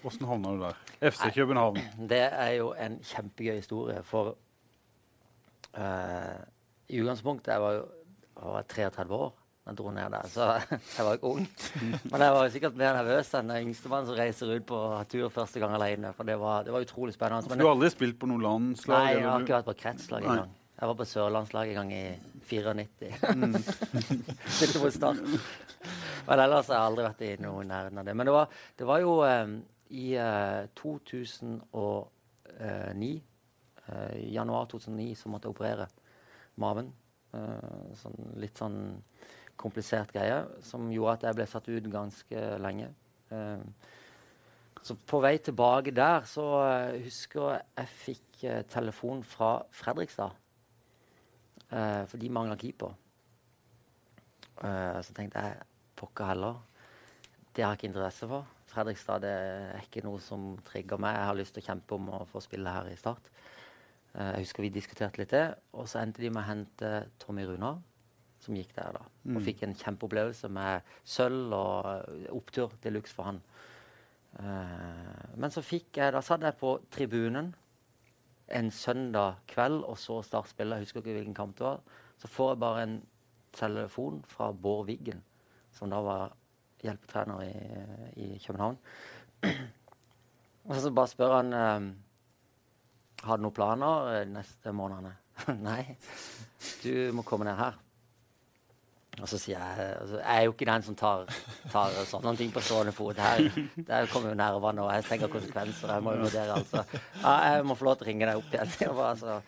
hvordan 0.00 0.28
havna 0.28 0.54
du 0.54 0.62
der? 0.64 0.78
FC 1.10 1.26
Nei. 1.26 1.34
København. 1.34 1.82
Det 2.08 2.22
er 2.24 2.50
jo 2.56 2.72
en 2.72 2.96
kjempegøy 3.04 3.58
historie, 3.58 4.00
for 4.02 4.32
uh, 5.76 6.38
i 6.88 7.00
utgangspunktet 7.02 7.52
jeg 7.52 7.60
var 7.60 7.74
jo 7.76 7.84
jeg 8.40 8.52
var 8.54 8.62
33 8.62 9.14
år 9.14 9.39
jeg 9.70 9.78
dro 9.78 9.92
ned 9.94 10.08
der, 10.12 10.26
så 10.30 10.46
jeg 10.96 11.06
var 11.06 11.16
jo 11.16 11.20
ung. 11.34 11.44
Men 12.10 12.24
jeg 12.24 12.36
var 12.36 12.46
jo 12.46 12.52
sikkert 12.54 12.78
mer 12.80 12.92
nervøs 12.98 13.28
enn 13.38 13.52
den 13.52 13.68
yngstemann 13.68 14.08
som 14.08 14.18
reiser 14.18 14.54
ut 14.54 14.64
på 14.68 14.78
tur 15.10 15.28
første 15.34 15.58
gang 15.62 15.72
alene. 15.76 16.08
For 16.16 16.28
det 16.28 16.36
var, 16.40 16.56
det 16.66 16.72
var 16.74 16.86
utrolig 16.86 17.14
spennende. 17.16 17.52
Men 17.52 17.62
du 17.62 17.68
har 17.68 17.76
aldri 17.76 17.92
spilt 17.94 18.18
på 18.20 18.30
noe 18.30 18.42
landslag? 18.42 18.96
nei, 18.96 19.20
jeg 19.20 19.28
har 19.28 19.46
ikke 19.46 19.58
vært 19.60 19.70
på 19.70 19.78
kretslag 19.84 20.26
engang. 20.26 20.56
Jeg 20.80 20.88
var 20.88 20.96
på 20.96 21.04
sørlandslaget 21.04 21.76
en 21.76 21.80
gang 21.82 21.90
i 21.92 22.04
94. 22.50 22.86
Spilte 24.48 24.80
mot 24.80 24.94
Start. 24.94 25.18
Men 26.26 26.40
ellers 26.40 26.70
har 26.70 26.76
jeg 26.78 26.86
aldri 26.86 27.02
vært 27.04 27.20
i 27.26 27.42
noe 27.44 27.64
nærheten 27.68 28.00
av 28.00 28.04
det. 28.08 28.14
Men 28.16 28.26
det 28.28 28.34
var, 28.34 28.46
det 28.80 28.86
var 28.88 28.98
jo 29.02 29.12
um, 29.22 29.52
i 29.90 30.16
uh, 30.16 30.62
2009, 30.80 33.10
uh, 33.86 34.16
januar 34.32 34.64
2009, 34.72 35.14
så 35.20 35.24
måtte 35.30 35.46
jeg 35.46 35.54
operere 35.56 35.86
maven. 36.60 36.88
Uh, 37.30 37.86
sånn, 38.00 38.18
litt 38.42 38.56
sånn 38.58 38.78
komplisert 39.60 40.12
greie 40.14 40.42
som 40.66 40.88
gjorde 40.92 41.18
at 41.18 41.28
jeg 41.28 41.38
ble 41.38 41.48
satt 41.50 41.68
ut 41.70 41.88
ganske 41.92 42.44
lenge. 42.64 42.90
Eh, 43.30 43.64
så 44.80 44.96
på 44.96 45.20
vei 45.20 45.34
tilbake 45.44 45.92
der 45.92 46.24
så 46.28 46.46
eh, 46.64 47.00
husker 47.04 47.50
jeg 47.50 47.64
jeg 47.76 47.92
fikk 48.04 48.44
eh, 48.48 48.62
telefon 48.72 49.24
fra 49.26 49.58
Fredrikstad. 49.76 50.38
Eh, 51.70 52.04
for 52.08 52.18
de 52.18 52.32
mangla 52.32 52.56
keeper. 52.58 52.96
Eh, 54.64 55.00
så 55.04 55.14
tenkte 55.16 55.44
jeg 55.44 55.68
pokker 56.00 56.32
heller. 56.32 56.56
Det 57.54 57.64
har 57.64 57.74
jeg 57.74 57.82
ikke 57.82 57.90
interesse 57.92 58.28
for. 58.30 58.48
Fredrikstad 58.70 59.22
det 59.24 59.34
er 59.34 59.84
ikke 59.84 60.04
noe 60.06 60.20
som 60.22 60.54
trigger 60.66 61.00
meg. 61.02 61.18
Jeg 61.18 61.28
har 61.28 61.38
lyst 61.38 61.56
til 61.56 61.64
å 61.64 61.68
kjempe 61.68 61.96
om 61.98 62.10
å 62.16 62.24
få 62.30 62.42
spille 62.44 62.72
her 62.72 62.88
i 62.90 62.96
Start. 62.98 63.30
Eh, 64.14 64.32
jeg 64.34 64.46
husker 64.46 64.64
vi 64.64 64.72
diskuterte 64.74 65.22
litt 65.22 65.34
det. 65.34 65.46
Og 65.76 65.88
så 65.90 66.00
endte 66.02 66.22
de 66.22 66.30
med 66.32 66.42
å 66.42 66.48
hente 66.48 66.92
Tommy 67.22 67.44
Runar, 67.48 67.80
som 68.40 68.56
gikk 68.56 68.74
der 68.76 68.92
da. 68.96 69.04
Og 69.04 69.38
Mm. 69.38 69.44
fikk 69.44 69.62
en 69.62 69.74
kjempeopplevelse 69.74 70.48
med 70.48 70.80
sølv 71.04 71.52
og 71.52 72.04
opptur 72.30 72.72
de 72.82 72.90
luxe 72.90 73.14
for 73.14 73.24
han. 73.24 73.42
Uh, 74.38 75.36
men 75.36 75.50
så 75.50 75.60
fikk 75.60 75.96
jeg 75.96 76.12
Da 76.12 76.20
satt 76.22 76.44
jeg 76.46 76.54
på 76.54 76.80
tribunen 76.94 77.48
en 78.48 78.70
søndag 78.70 79.40
kveld 79.48 79.82
og 79.84 79.98
så 79.98 80.22
Start 80.22 80.48
spille. 80.48 80.76
Jeg 80.76 80.84
husker 80.86 81.00
ikke 81.00 81.16
hvilken 81.18 81.34
kamp 81.34 81.58
det 81.58 81.66
var. 81.66 81.80
Så 82.18 82.28
får 82.28 82.50
jeg 82.52 82.60
bare 82.60 82.82
en 82.82 83.06
telefon 83.52 84.22
fra 84.26 84.52
Bård 84.52 84.86
Wiggen, 84.86 85.22
som 85.72 85.90
da 85.90 86.00
var 86.00 86.32
hjelpetrener 86.82 87.42
i, 87.42 88.24
i 88.24 88.38
København. 88.46 88.78
og 90.68 90.76
så 90.76 90.90
bare 90.90 91.08
spør 91.08 91.36
han 91.36 91.52
um, 91.52 91.90
har 93.24 93.36
du 93.36 93.44
noen 93.44 93.54
planer 93.56 94.14
eh, 94.14 94.26
neste 94.28 94.72
månedene. 94.72 95.14
Nei, 95.68 95.96
du 96.84 97.10
må 97.16 97.24
komme 97.26 97.48
ned 97.48 97.58
her. 97.58 97.78
Og 99.18 99.26
så 99.28 99.36
sier 99.42 99.58
jeg 99.58 99.86
altså, 100.00 100.20
Jeg 100.20 100.36
er 100.38 100.44
jo 100.46 100.52
ikke 100.54 100.66
den 100.68 100.84
som 100.86 100.94
tar, 100.96 101.24
tar 101.72 101.96
sånne 102.08 102.32
ting 102.38 102.52
på 102.54 102.62
stående 102.64 102.92
fot. 102.94 103.18
Her 103.18 103.42
der 103.88 104.06
kommer 104.12 104.30
jo 104.30 104.38
nervene, 104.38 104.84
og 104.86 104.92
jeg 104.94 105.04
tenker 105.08 105.32
konsekvenser. 105.32 105.90
Jeg 105.96 106.04
må 106.06 106.14
jo 106.14 106.22
vurdere, 106.28 106.54
altså. 106.60 106.84
Ja, 107.24 107.34
jeg 107.56 107.66
må 107.68 107.74
få 107.76 107.88
lov 107.90 107.98
til 108.00 108.06
å 108.06 108.10
ringe 108.12 108.28
deg 108.30 108.38
opp 108.40 108.54
igjen. 108.54 108.70
Jeg 108.86 108.94
bare, 108.94 109.10
altså. 109.16 109.40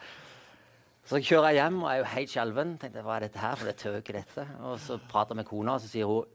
Så 1.08 1.18
kjører 1.18 1.48
jeg 1.50 1.58
hjem 1.58 1.80
og 1.82 1.88
er 1.90 1.96
jo 1.98 2.04
helt 2.12 2.30
skjelven. 2.30 2.74
Tenkte 2.78 3.02
hva 3.02 3.16
er 3.16 3.24
dette 3.26 3.40
her, 3.42 3.56
for 3.58 3.66
jeg 3.66 3.78
tør 3.80 3.96
jo 3.96 4.02
ikke 4.04 4.14
dette. 4.14 4.44
Og 4.68 4.76
så 4.78 4.98
prater 5.10 5.34
jeg 5.34 5.40
med 5.40 5.48
kona, 5.48 5.74
og 5.74 5.82
så 5.82 5.88
sier 5.90 6.06
hun 6.06 6.28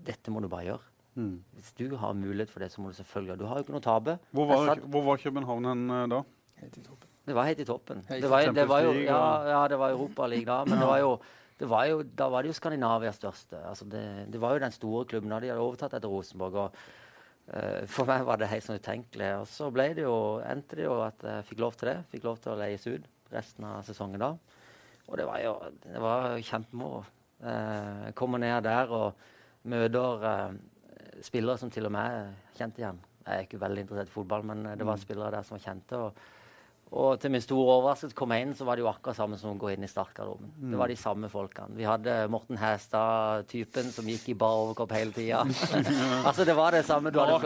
dette 0.00 0.32
må 0.32 0.40
du 0.40 0.48
bare 0.48 0.64
gjøre. 0.70 0.86
Mm. 1.20 1.34
Hvis 1.58 1.72
du 1.76 1.84
har 2.00 2.14
mulighet 2.16 2.48
for 2.52 2.62
det, 2.64 2.70
så 2.72 2.80
må 2.80 2.88
du 2.88 2.96
selvfølgelig 2.96 3.32
gjøre. 3.34 3.40
Du 3.42 3.48
har 3.50 3.58
jo 3.58 3.66
ikke 3.66 3.74
noe 3.74 3.82
å 3.82 3.86
tape. 3.88 4.14
Hvor, 4.36 4.46
var, 4.48 4.62
satt- 4.70 4.86
hvor 4.94 5.04
var 5.10 5.20
København 5.20 5.68
hen 5.68 5.82
eh, 5.96 6.06
da? 6.14 6.20
Helt 6.62 6.78
i 6.80 6.84
toppen. 6.86 7.10
det 7.28 7.36
var 7.36 7.50
helt 7.50 7.60
i 7.60 7.66
toppen. 7.68 8.00
Helt 8.08 8.24
Det 8.24 8.30
var, 8.32 8.48
det 8.56 8.66
var 8.70 8.86
jo, 8.86 8.94
ja, 9.04 9.20
ja, 9.50 9.60
det 9.68 9.78
var 9.80 9.92
Europaliga 9.96 10.60
da, 10.62 10.70
men 10.70 10.80
det 10.80 10.88
var 10.88 11.02
jo, 11.02 11.12
det 11.20 11.28
var 11.68 11.86
jo, 11.90 12.02
da 12.02 12.28
var 12.32 12.42
det 12.42 12.52
jo 12.52 12.56
Skandinavias 12.56 13.18
største. 13.20 13.58
Altså 13.68 13.84
det, 13.90 14.02
det 14.32 14.40
var 14.40 14.54
jo 14.54 14.62
den 14.64 14.74
store 14.74 15.04
klubben. 15.10 15.30
da 15.32 15.40
De 15.42 15.50
hadde 15.50 15.64
overtatt 15.64 15.96
etter 15.98 16.08
Rosenborg. 16.08 16.54
og 16.54 16.76
uh, 17.52 17.86
For 17.90 18.08
meg 18.08 18.24
var 18.28 18.40
det 18.40 18.48
helt 18.52 18.64
sånn 18.64 18.80
utenkelig. 18.80 19.30
Og 19.42 19.48
så 19.50 19.68
ble 19.74 19.90
det 19.98 20.06
jo, 20.06 20.16
endte 20.46 20.78
det 20.78 20.86
jo 20.86 20.96
at 21.04 21.26
jeg 21.26 21.48
fikk 21.50 21.64
lov 21.66 21.76
til 21.76 21.92
det. 21.92 21.98
Fikk 22.14 22.24
lov 22.28 22.40
til 22.40 22.54
å 22.54 22.58
leies 22.60 22.86
ut 22.88 23.10
resten 23.34 23.68
av 23.68 23.84
sesongen 23.86 24.22
da. 24.22 24.32
Og 25.10 25.18
det 25.18 25.26
var 25.28 25.44
jo 25.44 25.54
det 25.84 26.02
var 26.02 26.38
kjempemoro. 26.48 27.04
Uh, 27.40 28.08
Jeg 28.08 28.16
kommer 28.16 28.40
ned 28.40 28.64
der 28.64 28.96
og 28.96 29.22
møter 29.68 30.26
uh, 30.26 30.58
spillere 31.24 31.60
som 31.60 31.70
til 31.72 31.88
og 31.90 31.96
med 31.98 32.34
kjente 32.56 32.80
igjen. 32.80 33.00
Jeg 33.26 33.36
er 33.36 33.44
ikke 33.44 33.60
veldig 33.60 33.82
interessert 33.84 34.08
i 34.08 34.16
fotball, 34.16 34.44
men 34.48 34.64
det 34.80 34.86
var 34.86 34.96
spillere 34.98 35.34
der 35.34 35.44
som 35.44 35.58
var 35.58 35.66
kjente. 35.66 35.98
Og, 35.98 36.28
og 36.90 37.20
til 37.22 37.30
min 37.30 37.42
store 37.42 37.76
overraskelse 37.76 38.16
kom 38.18 38.32
jeg 38.34 38.42
inn, 38.44 38.54
så 38.58 38.66
var 38.66 38.74
det 38.74 38.82
jo 38.82 38.88
akkurat 38.90 39.18
samme 39.18 39.36
som 39.38 39.52
å 39.52 39.58
gå 39.60 39.68
inn 39.70 39.86
i 39.86 39.90
startgarderoben. 39.90 40.50
Det 40.72 40.78
var 40.80 40.90
de 40.90 40.96
samme 40.98 41.30
folkene. 41.30 41.76
Vi 41.78 41.86
hadde 41.86 42.16
Morten 42.32 42.58
Hæstad-typen 42.58 43.92
som 43.94 44.08
gikk 44.10 44.32
i 44.32 44.36
bar 44.38 44.64
overkropp 44.64 44.96
hele 44.96 45.14
tida. 45.14 45.44
altså, 46.26 46.46
det 46.48 46.56
var 46.58 46.74
det 46.74 46.82
samme. 46.88 47.12
Du 47.14 47.20
hadde 47.22 47.38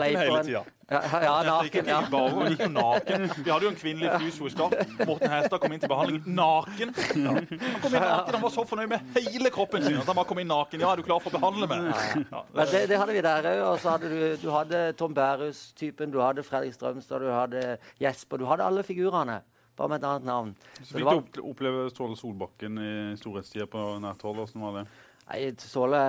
tida. 0.49 0.63
Ja, 0.85 0.99
ja, 1.23 1.31
naken. 1.47 1.87
Ja. 1.89 1.99
bare 2.13 2.49
gikk 2.51 2.67
naken. 2.69 3.23
Vi 3.41 3.49
hadde 3.49 3.65
jo 3.65 3.69
en 3.71 3.77
kvinnelig 3.79 4.11
fysio 4.21 4.45
i 4.45 4.51
start. 4.53 4.75
Morten 4.99 5.31
Hestad 5.33 5.57
kom 5.63 5.73
inn 5.73 5.81
til 5.81 5.89
behandling 5.89 6.27
naken. 6.37 6.91
Ja. 7.17 7.31
Han 7.33 7.79
kom 7.81 7.95
inn 7.95 8.03
naken, 8.05 8.35
han 8.35 8.43
var 8.43 8.53
så 8.53 8.65
fornøyd 8.69 8.91
med 8.91 9.17
hele 9.17 9.49
kroppen 9.55 9.81
sin 9.81 9.97
at 9.97 10.05
han 10.05 10.19
bare 10.19 10.29
kom 10.29 10.41
inn 10.43 10.51
naken. 10.51 10.83
Ja, 10.83 10.91
er 10.93 11.01
du 11.01 11.07
klar 11.07 11.23
for 11.23 11.33
å 11.33 11.39
behandle 11.39 11.65
meg? 11.71 11.87
Ja, 12.29 12.43
det, 12.69 12.83
det 12.91 12.99
hadde 13.01 13.15
vi 13.17 13.23
der 13.25 13.47
òg. 13.55 13.61
Og 13.71 13.79
så 13.81 13.95
hadde 13.95 14.11
du, 14.13 14.19
du 14.43 14.45
hadde 14.53 14.81
Tom 14.99 15.15
Bærus-typen, 15.17 16.13
du 16.13 16.19
hadde 16.21 16.43
Fredrik 16.45 16.75
Strømstad, 16.77 17.25
du 17.25 17.31
hadde 17.33 17.63
Jesper. 18.03 18.41
Du 18.41 18.45
hadde 18.49 18.67
alle 18.69 18.83
figurene, 18.85 19.39
bare 19.79 19.89
med 19.89 20.03
et 20.03 20.07
annet 20.11 20.27
navn. 20.29 20.51
Så 20.83 20.91
Så 20.91 20.99
fikk 20.99 21.07
var, 21.09 21.23
du 21.33 21.41
oppleve 21.49 21.87
Ståle 21.93 22.19
Solbakken 22.19 22.77
i 22.83 22.91
storhetstida 23.19 23.65
på 23.73 23.87
nært 24.05 24.21
hold. 24.27 24.43
Åssen 24.45 24.61
var 24.61 24.77
det? 24.83 24.85
nei, 25.31 25.41
Ståle 25.65 26.03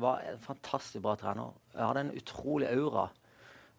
var 0.00 0.24
en 0.32 0.40
fantastisk 0.40 1.04
bra 1.04 1.12
trener. 1.20 1.52
Han 1.76 1.90
hadde 1.90 2.06
en 2.06 2.14
utrolig 2.22 2.72
aura. 2.72 3.10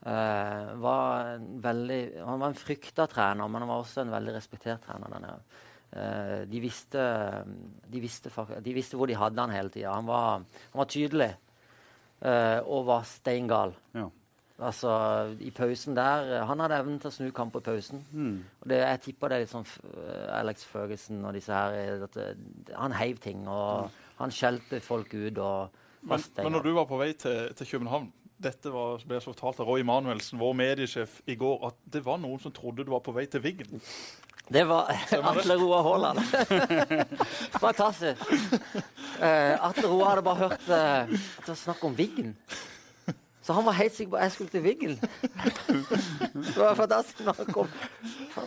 Eh, 0.06 0.74
var 0.78 1.32
en 1.36 1.46
veldig, 1.64 2.02
han 2.26 2.40
var 2.44 2.52
en 2.52 2.60
frykta 2.60 3.08
trener, 3.10 3.48
men 3.50 3.64
han 3.64 3.72
var 3.72 3.80
også 3.82 4.04
en 4.04 4.12
veldig 4.14 4.36
respektert 4.36 4.84
trener. 4.86 5.16
der. 5.24 5.40
Eh, 5.96 6.44
de, 6.52 6.60
visste, 6.62 7.06
de, 7.90 8.00
visste, 8.04 8.30
de 8.62 8.74
visste 8.76 8.98
hvor 9.00 9.08
de 9.10 9.16
hadde 9.18 9.42
han 9.42 9.50
hele 9.56 9.70
tida. 9.74 9.94
Han, 9.96 10.06
var- 10.06 10.44
han 10.44 10.78
var 10.82 10.86
tydelig 10.92 11.32
uh, 12.26 12.60
og 12.70 12.86
var 12.86 13.04
steingal. 13.10 13.74
Ja. 13.96 14.06
Altså, 14.56 14.90
i 15.44 15.50
pausen 15.52 15.98
der 15.98 16.46
Han 16.48 16.62
hadde 16.64 16.78
evnen 16.80 17.00
til 17.04 17.10
å 17.10 17.12
snu 17.12 17.32
kamp 17.36 17.58
i 17.60 17.64
pausen. 17.66 18.06
Mm. 18.16 18.38
Og 18.62 18.70
det, 18.72 18.78
jeg 18.80 19.02
tipper 19.04 19.28
det 19.34 19.36
er 19.36 19.42
litt 19.44 19.52
sånn 19.52 19.66
Alex 20.32 20.64
Ferguson 20.70 21.26
og 21.28 21.34
disse 21.36 21.52
her 21.52 21.76
eh, 21.76 22.30
Han 22.78 22.96
heiv 22.96 23.20
ting, 23.20 23.42
og 23.52 23.90
han 24.22 24.32
skjelte 24.32 24.80
folk 24.80 25.12
ut. 25.14 25.38
og 25.44 25.76
Men, 26.08 26.24
men 26.38 26.52
når 26.56 26.64
du 26.64 26.72
var 26.78 26.86
på 26.88 27.02
vei 27.02 27.10
til, 27.20 27.52
til 27.58 27.68
København 27.74 28.08
dette 28.38 28.72
var, 28.72 29.02
ble 29.08 29.20
så 29.22 29.32
fortalt 29.32 29.62
av 29.64 29.70
Roy 29.70 29.84
Manuelsen, 29.88 30.40
vår 30.42 30.54
mediesjef, 30.60 31.22
i 31.26 31.38
går, 31.40 31.60
at 31.70 31.78
det 31.96 32.04
var 32.06 32.20
noen 32.22 32.42
som 32.44 32.54
trodde 32.56 32.84
du 32.84 32.92
var 32.92 33.04
på 33.06 33.16
vei 33.16 33.26
til 33.32 33.44
Viggen. 33.44 33.82
Det 34.48 34.62
var 34.70 34.92
Atle 35.16 35.56
Roar 35.58 35.82
Haaland. 35.88 36.20
Fantastisk. 37.64 38.22
Uh, 39.18 39.56
Atle 39.66 39.90
Roar 39.90 40.12
hadde 40.12 40.26
bare 40.28 40.42
hørt 40.44 40.68
uh, 40.70 41.16
det 41.16 41.50
var 41.50 41.58
snakk 41.64 41.82
om 41.88 41.96
Viggen. 41.98 42.36
Så 43.46 43.54
han 43.54 43.66
var 43.66 43.76
helt 43.78 43.94
sikker 43.94 44.10
på 44.10 44.18
at 44.18 44.24
jeg 44.24 44.32
skulle 44.32 44.50
til 44.50 44.64
Wiggen. 44.66 44.96
det 46.34 46.56
var 46.58 46.74
fantastisk 46.74 47.20
når 47.28 47.36
han 47.38 47.46
kom. 47.54 47.68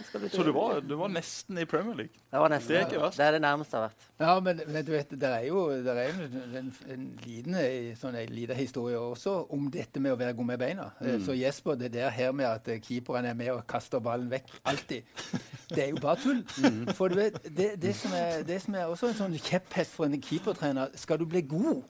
Skal 0.09 0.25
du 0.25 0.29
Så 0.29 0.43
du 0.43 0.51
var, 0.53 0.81
du 0.81 0.95
var 0.99 1.09
nesten 1.09 1.59
i 1.59 1.65
Premier 1.65 1.95
League. 1.95 2.19
Det 2.33 2.41
var 2.43 2.51
nesten 2.51 2.75
Det 2.75 2.81
er 2.81 2.87
ikke 2.87 3.03
verst. 3.05 3.19
Det 3.19 3.27
er 3.27 3.37
det 3.37 3.41
nærmeste 3.45 3.77
jeg 3.77 3.83
har 3.83 3.93
vært. 3.93 4.09
Ja, 4.21 4.41
men, 4.41 4.63
men 4.67 4.87
du 4.87 4.93
vet, 4.93 5.15
det 5.21 5.31
er 5.31 5.47
jo 5.47 5.63
det 5.71 5.95
er 5.95 6.11
jo 6.11 6.27
en, 6.59 6.75
en, 6.91 7.55
eh, 7.63 7.95
sånn 8.01 8.19
en 8.19 8.35
liten 8.35 8.59
historie 8.59 8.99
også 8.99 9.37
om 9.55 9.71
dette 9.71 10.03
med 10.03 10.17
å 10.17 10.19
være 10.19 10.35
god 10.35 10.51
med 10.51 10.63
beina. 10.67 10.91
Mm. 10.99 11.23
Så 11.31 11.39
Jesper, 11.39 11.79
det 11.79 11.95
der 11.95 12.11
her 12.11 12.35
med 12.35 12.51
at 12.51 12.67
eh, 12.67 12.83
keeperen 12.83 13.31
er 13.31 13.39
med 13.39 13.55
og 13.55 13.63
kaster 13.71 14.03
ballen 14.03 14.27
vekk 14.35 14.51
alltid, 14.67 15.07
det 15.77 15.85
er 15.85 15.93
jo 15.95 16.03
bare 16.03 16.19
tull. 16.27 16.43
For 16.99 17.07
du 17.07 17.21
vet, 17.23 17.39
det, 17.47 17.77
det, 17.79 17.95
som 18.03 18.19
er, 18.19 18.43
det 18.43 18.63
som 18.67 18.75
er 18.75 18.91
også 18.91 19.13
en 19.13 19.21
sånn 19.23 19.39
kjepphest 19.39 19.95
for 19.95 20.11
en 20.11 20.19
keepertrener 20.19 20.91
Skal 20.99 21.23
du 21.23 21.29
bli 21.31 21.47
god 21.47 21.85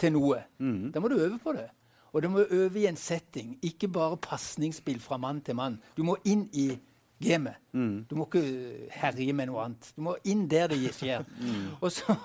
til 0.00 0.16
noe, 0.16 0.46
da 0.56 1.00
må 1.04 1.12
du 1.12 1.20
øve 1.20 1.36
på 1.44 1.52
det. 1.52 1.68
Og 2.16 2.22
du 2.24 2.30
må 2.32 2.46
øve 2.48 2.80
i 2.80 2.86
en 2.88 2.96
setting, 2.96 3.58
ikke 3.62 3.90
bare 3.92 4.16
pasningsspill 4.16 5.00
fra 5.04 5.18
mann 5.20 5.42
til 5.44 5.56
mann. 5.58 5.74
Du 5.96 6.00
må 6.06 6.14
inn 6.24 6.46
i 6.56 6.70
gamet. 7.20 7.58
Du 8.08 8.14
må 8.16 8.24
ikke 8.24 8.88
herje 8.96 9.34
med 9.36 9.50
noe 9.50 9.66
annet. 9.66 9.90
Du 9.92 10.00
må 10.06 10.14
inn 10.24 10.46
der 10.48 10.70
det 10.72 10.94
skjer. 10.96 11.26
Og, 11.84 11.90
så, 11.92 12.16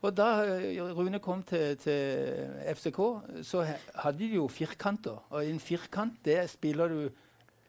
og 0.00 0.16
da 0.16 0.28
eh, 0.48 0.80
Rune 0.96 1.20
kom 1.20 1.42
til, 1.44 1.76
til 1.76 2.56
FCK, 2.72 3.00
så 3.44 3.66
hadde 4.00 4.18
de 4.24 4.32
jo 4.38 4.48
firkanter. 4.48 5.20
Og 5.28 5.44
i 5.44 5.52
en 5.52 5.60
firkant 5.60 6.16
det 6.24 6.38
spiller 6.48 6.88
du 6.88 7.02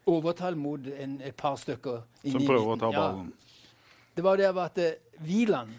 overtall 0.07 0.55
mot 0.55 0.79
en, 0.79 1.19
et 1.27 1.35
par 1.35 1.59
stykker. 1.59 2.05
Som 2.23 2.47
prøver 2.47 2.71
å 2.71 2.79
ta 2.79 2.95
ballen. 2.95 3.33
Ja. 3.35 3.71
Det 4.15 4.23
var 4.23 4.39
det 4.39 4.51
at 4.63 4.79
eh, 4.79 4.99
Wieland, 5.27 5.75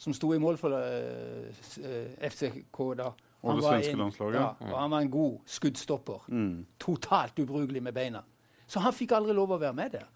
som 0.00 0.16
sto 0.16 0.32
i 0.32 0.40
mål 0.40 0.56
for 0.56 0.72
uh, 0.72 1.50
eh, 1.84 2.30
FCK 2.30 2.86
da 2.96 3.12
Og 3.42 3.56
det 3.56 3.64
svenske 3.64 3.96
landslaget. 3.96 4.36
Ja, 4.36 4.48
og 4.68 4.76
han 4.76 4.90
var 4.92 5.04
en 5.04 5.10
god 5.10 5.38
skuddstopper. 5.48 6.24
Mm. 6.28 6.66
Totalt 6.80 7.38
ubrukelig 7.40 7.82
med 7.82 7.96
beina. 7.96 8.22
Så 8.68 8.82
han 8.84 8.94
fikk 8.94 9.14
aldri 9.16 9.34
lov 9.34 9.54
å 9.56 9.60
være 9.60 9.76
med 9.76 9.94
der. 9.96 10.08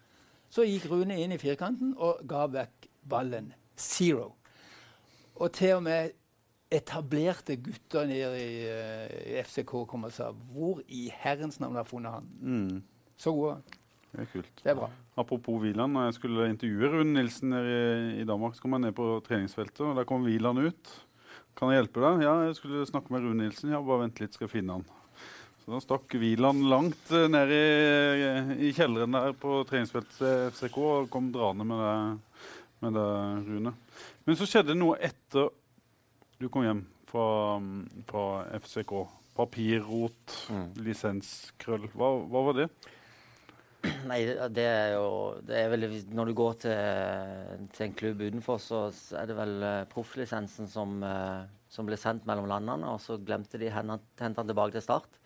Så 0.53 0.63
gikk 0.67 0.85
Rune 0.91 1.17
inn 1.19 1.33
i 1.35 1.39
firkanten 1.41 1.95
og 1.97 2.21
ga 2.29 2.45
vekk 2.51 2.89
ballen. 3.09 3.49
Zero. 3.75 4.35
Og 5.35 5.51
til 5.57 5.79
og 5.79 5.83
med 5.83 6.13
etablerte 6.71 7.57
gutter 7.61 8.07
nede 8.09 8.37
i, 8.39 8.53
uh, 8.69 9.15
i 9.33 9.41
FCK 9.43 9.73
kom 9.89 10.07
og 10.07 10.13
sa 10.15 10.31
Hvor 10.31 10.79
i 10.87 11.07
herrens 11.13 11.59
navn 11.59 11.75
har 11.75 11.87
funnet 11.89 12.15
han? 12.15 12.29
Mm. 12.39 12.83
Så 13.17 13.33
god. 13.35 13.75
Det 14.15 14.23
er 14.23 14.31
kult. 14.31 14.51
Det 14.63 14.71
er 14.71 14.77
bra. 14.79 14.89
Apropos 15.19 15.59
Wieland, 15.59 15.93
når 15.93 16.07
jeg 16.07 16.17
skulle 16.19 16.47
intervjue 16.49 16.91
Rune 16.93 17.17
Nilsen 17.17 17.51
i, 17.55 18.21
i 18.21 18.27
Danmark, 18.27 18.55
så 18.55 18.63
kom 18.63 18.77
jeg 18.77 18.85
ned 18.87 18.95
på 18.95 19.09
treningsfeltet, 19.27 19.83
og 19.83 19.95
der 19.97 20.07
kom 20.07 20.23
Wieland 20.23 20.59
ut. 20.69 20.93
Kan 21.55 21.71
jeg 21.71 21.79
hjelpe 21.83 22.01
deg? 22.03 22.23
Ja, 22.25 22.33
jeg 22.49 22.55
skulle 22.57 22.85
snakke 22.89 23.13
med 23.15 23.23
Rune 23.23 23.45
Nilsen. 23.45 23.71
Ja, 23.71 23.79
bare 23.85 24.01
vent 24.05 24.19
litt, 24.19 24.33
skal 24.35 24.47
jeg 24.49 24.55
finne 24.57 24.75
han. 24.79 24.85
Så 25.63 25.71
da 25.73 25.79
stakk 25.81 26.13
Wieland 26.21 26.65
langt 26.69 27.11
eh, 27.15 27.27
ned 27.31 27.49
i, 27.55 27.61
i 28.67 28.73
kjelleren 28.75 29.15
der 29.15 29.31
på 29.39 29.61
treningsfeltet 29.69 30.17
til 30.19 30.49
FCK 30.53 30.77
og 30.83 31.07
kom 31.13 31.31
draende 31.33 31.65
med 31.65 31.79
det, 31.81 31.95
med 32.83 32.97
det, 32.99 33.07
Rune. 33.47 33.73
Men 34.27 34.37
så 34.37 34.45
skjedde 34.49 34.75
noe 34.77 34.99
etter 35.01 35.47
du 36.41 36.49
kom 36.51 36.67
hjem 36.67 36.83
fra, 37.09 37.27
fra 38.11 38.25
FCK. 38.59 38.97
Papirrot, 39.35 40.35
Mm. 40.47 40.67
lisenskrøll. 40.85 41.89
Hva, 41.91 42.07
hva 42.31 42.41
var 42.45 42.55
det? 42.61 42.67
Nei, 44.09 44.21
det- 44.55 44.65
er 44.65 44.93
jo 44.95 45.07
det 45.45 45.57
er 45.59 45.69
vel, 45.73 45.85
Når 46.15 46.25
du 46.31 46.33
går 46.37 46.53
til, 46.63 47.67
til 47.73 47.85
en 47.87 47.97
klubb 47.99 48.23
utenfor, 48.25 48.57
så 48.61 48.85
er 49.19 49.29
det 49.29 49.37
vel 49.37 49.53
uh, 49.63 49.85
profflisensen 49.91 50.69
som, 50.71 50.97
eh, 51.03 51.45
som 51.69 51.85
ble 51.85 51.97
sendt 51.99 52.25
mellom 52.25 52.47
landene. 52.49 52.95
Og 52.95 52.99
så 53.03 53.19
glemte 53.21 53.59
de 53.61 53.69
å 53.69 53.75
hente 53.75 54.23
den 54.23 54.35
tilbake 54.41 54.77
til 54.77 54.85
Start. 54.85 55.21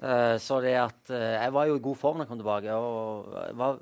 Eh, 0.00 0.36
så 0.40 0.60
det 0.64 0.76
at 0.80 1.10
eh, 1.12 1.36
Jeg 1.44 1.52
var 1.52 1.66
jo 1.68 1.76
i 1.76 1.82
god 1.84 1.98
form 2.00 2.20
da 2.20 2.24
jeg 2.24 2.30
kom 2.30 2.40
tilbake. 2.40 2.72
og 2.72 3.34
jeg 3.36 3.56
var 3.60 3.80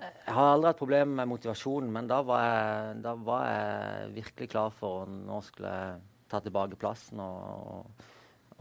jeg 0.00 0.34
har 0.36 0.52
aldri 0.54 0.70
hatt 0.70 0.78
problemer 0.78 1.16
med 1.18 1.28
motivasjonen, 1.28 1.90
men 1.92 2.06
da 2.08 2.20
var, 2.22 2.44
jeg, 2.46 3.00
da 3.02 3.14
var 3.26 3.42
jeg 3.48 4.12
virkelig 4.14 4.48
klar 4.52 4.70
for 4.72 5.02
å 5.02 5.08
nå 5.10 5.40
skulle 5.42 5.72
jeg 5.74 5.96
ta 6.30 6.40
tilbake 6.40 6.78
plassen. 6.80 7.20
Og, 7.20 8.04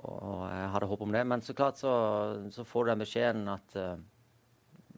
og, 0.01 0.15
og 0.15 0.41
jeg 0.49 0.71
hadde 0.73 0.89
håp 0.89 1.03
om 1.05 1.13
det. 1.13 1.21
Men 1.29 1.43
så 1.45 1.53
klart 1.55 1.79
så, 1.79 1.91
så 2.51 2.65
får 2.67 2.87
du 2.87 2.91
den 2.91 3.03
beskjeden 3.05 3.51
at, 3.53 3.77
uh, 3.77 3.93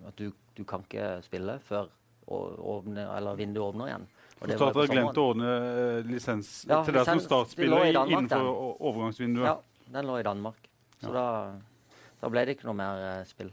at 0.07 0.17
du, 0.17 0.31
du, 0.57 0.63
kan 0.67 0.83
ikke 0.85 1.13
spille 1.25 1.57
før 1.67 1.89
åpne, 2.31 3.05
vinduet 3.37 3.63
åpner 3.65 3.91
igjen. 3.91 4.07
Og 4.41 4.49
det 4.49 4.57
var 4.61 4.87
glemt 4.89 5.19
å 5.21 5.25
ordne 5.33 5.49
uh, 5.49 5.97
lisens 6.07 6.63
ja, 6.69 6.79
til 6.85 6.95
deg 6.97 7.05
som 7.05 7.19
startspiller 7.21 7.91
innenfor 7.91 8.41
den. 8.41 8.77
overgangsvinduet? 8.89 9.45
Ja, 9.45 9.89
den 9.97 10.07
lå 10.09 10.15
i 10.17 10.25
Danmark. 10.25 10.69
Så 11.01 11.11
ja. 11.11 11.17
da, 11.17 11.97
da, 12.23 12.31
ble 12.33 12.45
det 12.47 12.55
ikke 12.57 12.69
noe 12.71 12.79
mer 12.79 13.03
uh, 13.03 13.27
spill. 13.29 13.51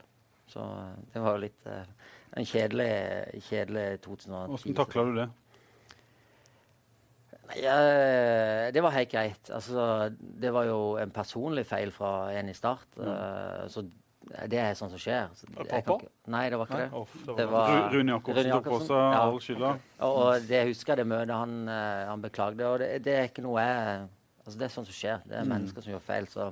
Så 0.48 0.64
det 1.12 1.20
var 1.20 1.36
jo 1.36 1.42
litt 1.42 1.66
en 1.68 2.46
kjedelig, 2.48 2.88
kjedelig 3.50 3.84
2010. 4.06 4.48
Hvordan 4.54 4.78
takla 4.78 5.04
du 5.04 5.12
det? 5.18 5.28
Ja, 7.56 7.76
det 8.72 8.80
var 8.84 8.92
helt 8.92 9.12
greit. 9.12 9.50
Altså, 9.52 10.08
det 10.18 10.52
var 10.52 10.68
jo 10.68 10.80
en 11.00 11.12
personlig 11.12 11.64
feil 11.68 11.92
fra 11.92 12.30
en 12.36 12.48
i 12.48 12.56
start. 12.56 12.88
Mm. 12.96 13.08
Uh, 13.08 13.62
så 13.72 13.84
det 14.52 14.60
er 14.60 14.76
sånn 14.76 14.90
som 14.92 15.00
skjer. 15.00 15.30
Så 15.38 15.48
Pappa? 15.54 15.96
Ikke, 15.96 16.10
nei, 16.34 16.44
det 16.52 16.58
var 16.60 16.68
ikke 16.68 16.82
det. 16.82 16.88
Off, 16.98 17.16
det 17.38 17.46
var, 17.48 17.72
Rune 17.94 18.14
Jakobsen 18.16 18.50
tok 18.52 18.68
også 18.78 18.98
ja. 18.98 19.22
all 19.22 19.40
skylda. 19.44 19.72
Og, 20.04 20.18
og 20.24 20.50
det 20.50 20.60
husker 20.68 20.94
jeg 20.94 21.02
det 21.02 21.08
møtet 21.14 21.34
han, 21.34 21.56
uh, 21.70 22.04
han 22.10 22.24
beklagde. 22.24 22.68
Og 22.68 22.78
det, 22.82 22.90
det, 23.06 23.16
er 23.16 23.30
ikke 23.30 23.46
noe 23.46 23.64
jeg 23.64 24.04
altså, 24.44 24.58
Det 24.58 24.68
er 24.68 24.74
sånn 24.76 24.88
som 24.90 24.98
skjer. 25.00 25.24
Det 25.24 25.40
er 25.40 25.48
mm. 25.48 25.54
mennesker 25.54 25.86
som 25.86 25.94
gjør 25.94 26.06
feil. 26.10 26.28
Så 26.30 26.50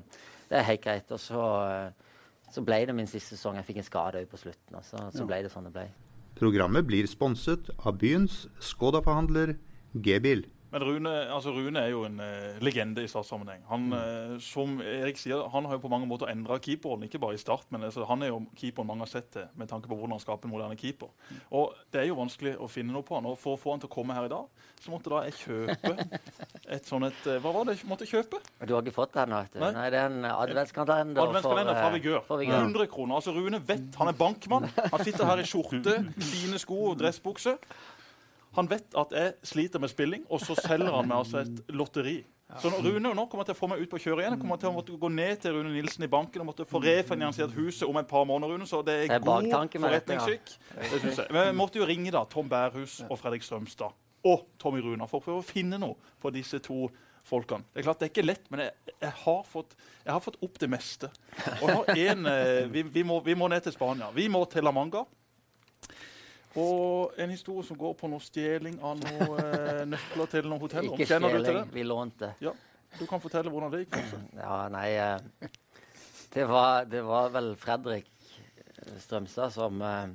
det 0.49 0.61
er 0.61 0.69
helt 0.71 0.85
greit. 0.89 1.15
Og 1.15 1.23
så 1.23 1.45
uh, 1.45 2.07
så 2.53 2.63
ble 2.65 2.83
det 2.89 2.95
min 2.97 3.09
siste 3.11 3.35
sesong. 3.35 3.59
Jeg 3.59 3.69
fikk 3.69 3.81
en 3.83 3.89
skade 3.89 4.27
på 4.31 4.41
slutten. 4.41 4.79
og 4.79 4.85
så, 4.87 5.01
så 5.15 5.27
ble 5.29 5.43
det 5.45 5.53
sånn 5.53 5.67
det 5.69 5.75
ble. 5.75 5.87
Programmet 6.37 6.87
blir 6.87 7.09
sponset 7.09 7.71
av 7.79 7.97
byens 8.01 8.45
Skoda-forhandler 8.63 9.57
G-bil. 10.05 10.45
Men 10.77 10.85
Rune, 10.85 11.11
altså 11.33 11.51
Rune, 11.57 11.81
er 11.81 11.89
jo 11.89 12.03
en 12.05 12.19
uh, 12.21 12.59
legende 12.61 13.01
i 13.01 13.09
startsammenheng. 13.09 13.63
Han, 13.71 13.87
uh, 13.97 14.35
som 14.45 14.75
Erik 14.85 15.17
sier, 15.17 15.47
han 15.49 15.65
har 15.65 15.79
jo 15.79 15.81
på 15.87 15.89
mange 15.89 16.05
måter 16.11 16.29
endra 16.29 16.59
keeperrollen, 16.61 17.07
ikke 17.09 17.21
bare 17.23 17.39
i 17.39 17.41
start, 17.41 17.65
men 17.73 17.87
altså, 17.89 18.05
han 18.05 18.21
er 18.21 18.29
jo 18.29 18.43
keeperen 18.61 18.91
mange 18.91 19.07
har 19.07 19.09
sett 19.09 19.31
til 19.33 19.47
med 19.57 19.71
tanke 19.71 19.89
på 19.89 19.97
hvordan 19.97 20.19
han 20.19 20.21
skaper 20.21 20.51
en 20.51 20.53
moderne 20.53 20.77
keeper. 20.77 21.09
Og 21.57 21.73
Det 21.89 22.03
er 22.03 22.11
jo 22.11 22.19
vanskelig 22.19 22.59
å 22.61 22.69
finne 22.69 22.93
noe 22.93 23.07
på 23.09 23.17
han. 23.17 23.25
Og 23.25 23.39
For 23.41 23.57
å 23.57 23.63
få 23.63 23.73
han 23.73 23.81
til 23.81 23.89
å 23.89 23.95
komme 23.97 24.19
her 24.19 24.29
i 24.29 24.33
dag, 24.35 24.69
så 24.85 24.93
måtte 24.93 25.15
da 25.15 25.23
jeg 25.25 25.39
kjøpe 25.41 25.95
et 26.77 26.93
sånt 26.93 27.09
et, 27.09 27.25
uh, 27.25 27.41
Hva 27.41 27.57
var 27.57 27.71
det 27.71 27.79
jeg 27.79 27.89
måtte 27.89 28.11
kjøpe? 28.13 28.45
Du 28.61 28.77
har 28.77 28.85
ikke 28.85 28.99
fått 28.99 29.17
den? 29.17 29.33
vet 29.33 29.57
du. 29.57 29.61
Nei, 29.65 29.73
Nei 29.81 29.89
det 29.97 30.03
er 30.03 30.13
en 30.13 30.29
adventskalender. 30.29 31.25
Adventskalender 31.25 31.81
fra 31.81 31.91
Vigør. 31.97 32.21
100 32.29 32.93
kroner. 32.93 33.17
Altså 33.23 33.33
Rune 33.33 33.65
vet, 33.65 33.89
Han 33.97 34.13
er 34.13 34.21
bankmann. 34.21 34.69
Han 34.93 35.09
sitter 35.09 35.25
her 35.25 35.41
i 35.41 35.49
skjorte, 35.49 36.03
fine 36.37 36.61
sko 36.61 36.91
og 36.93 36.99
dressbukse. 37.01 37.57
Han 38.57 38.71
vet 38.71 38.97
at 38.97 39.13
jeg 39.15 39.35
sliter 39.47 39.83
med 39.83 39.93
spilling, 39.93 40.25
og 40.33 40.41
så 40.43 40.57
selger 40.59 40.95
han 40.95 41.09
meg 41.09 41.21
altså 41.21 41.43
et 41.45 41.77
lotteri. 41.77 42.17
Så 42.63 42.71
Rune 42.71 43.11
nå 43.11 43.25
kommer 43.27 43.47
til 43.47 43.57
å 43.57 43.59
få 43.59 43.67
meg 43.73 43.81
ut 43.83 43.91
på 43.91 43.99
kjøret 43.99 44.23
igjen. 44.23 44.37
Jeg 44.37 44.43
kommer 44.45 44.59
til 44.63 44.71
å 44.71 44.75
måtte 44.77 44.97
gå 45.03 45.09
ned 45.11 45.41
til 45.43 45.57
Rune 45.57 45.73
Nilsen 45.75 46.07
i 46.07 46.11
banken 46.11 46.45
og 46.45 46.53
måtte 46.53 46.67
få 46.69 46.79
refinansiert 46.85 47.55
huset 47.57 47.89
om 47.89 47.99
et 47.99 48.07
par 48.09 48.23
måneder. 48.29 48.55
Rune, 48.55 48.69
så 48.71 48.85
det 48.87 49.01
er, 49.01 49.09
det 49.11 49.19
er 49.19 49.25
god 49.27 49.79
forretningsskikk. 49.83 50.53
Ja. 50.77 51.27
Men 51.35 51.49
jeg 51.49 51.57
måtte 51.59 51.83
jo 51.83 51.89
ringe 51.91 52.15
da 52.15 52.23
Tom 52.31 52.47
Bærhus 52.51 53.01
og 53.09 53.19
Fredrik 53.19 53.45
Strømstad 53.47 53.99
og 54.27 54.47
Tommy 54.63 54.81
Runa 54.83 55.09
for 55.11 55.21
å 55.21 55.27
prøve 55.27 55.43
å 55.43 55.47
finne 55.47 55.79
noe 55.83 55.99
for 56.23 56.35
disse 56.35 56.63
to 56.63 56.87
folkene. 57.27 57.67
Det 57.75 57.83
er 57.83 57.89
klart 57.89 58.01
det 58.01 58.09
er 58.09 58.15
ikke 58.15 58.27
lett, 58.27 58.49
men 58.53 58.63
jeg, 58.63 58.95
jeg, 58.95 59.13
har, 59.25 59.43
fått, 59.51 59.75
jeg 60.05 60.13
har, 60.13 60.23
fått, 60.23 60.39
opp 60.47 60.59
det 60.63 60.71
meste. 60.71 61.11
Og 61.59 61.71
nå 61.73 61.79
en, 61.97 62.29
eh, 62.31 62.65
vi, 62.71 62.87
vi, 62.95 63.03
må, 63.07 63.19
vi 63.27 63.35
må 63.39 63.51
ned 63.51 63.67
til 63.67 63.75
Spania. 63.75 64.13
Vi 64.15 64.29
må 64.31 64.45
til 64.51 64.67
La 64.67 64.73
Manga. 64.75 65.03
Og 66.57 67.17
en 67.21 67.33
historie 67.33 67.67
som 67.69 67.79
går 67.79 67.95
på 67.99 68.09
noe 68.11 68.25
stjeling 68.25 68.79
av 68.81 68.99
noen 69.01 69.41
eh, 69.45 69.83
nøkler 69.93 70.33
til 70.33 70.49
noen 70.49 70.63
hoteller. 70.63 70.97
Ikke 70.97 71.09
stjeling, 71.09 71.71
vi 71.75 71.87
lånte. 71.87 72.33
Ja, 72.45 72.55
Du 72.97 73.05
kan 73.07 73.21
fortelle 73.21 73.53
hvordan 73.53 73.73
det 73.75 73.85
gikk. 73.85 73.97
Ja, 74.47 74.67
nei 74.73 74.89
eh, 74.97 75.51
det, 76.33 76.45
var, 76.49 76.85
det, 76.89 77.03
var, 77.05 77.33
vel 77.35 77.55
Fredrik 77.61 78.09
Strømstad 79.01 79.53
som 79.53 79.83
eh, 79.83 80.09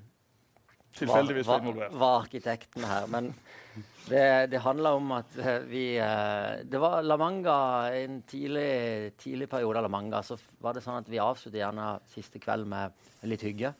var, 1.07 1.33
var, 1.43 1.89
var, 1.89 2.19
arkitekten 2.21 2.85
her. 2.85 3.07
Men 3.07 3.33
det, 4.09 4.47
det 4.51 4.61
handla 4.61 4.93
om 4.97 5.11
at 5.15 5.37
eh, 5.37 5.61
vi 5.69 5.85
eh, 5.97 6.61
Det 6.65 6.81
var 6.81 7.01
La 7.05 7.17
Manga, 7.17 7.55
en 7.95 8.21
tidlig, 8.27 9.13
tidlig 9.17 9.49
periode 9.49 9.79
av 9.79 9.87
La 9.87 9.93
Manga. 9.93 10.23
Så 10.23 10.37
var 10.61 10.75
det 10.75 10.83
sånn 10.85 10.99
at 11.01 11.09
vi 11.09 11.21
avsluttet 11.21 11.61
gjerne 11.61 11.93
siste 12.11 12.41
kveld 12.41 12.69
med 12.69 13.27
litt 13.29 13.45
hygge. 13.45 13.73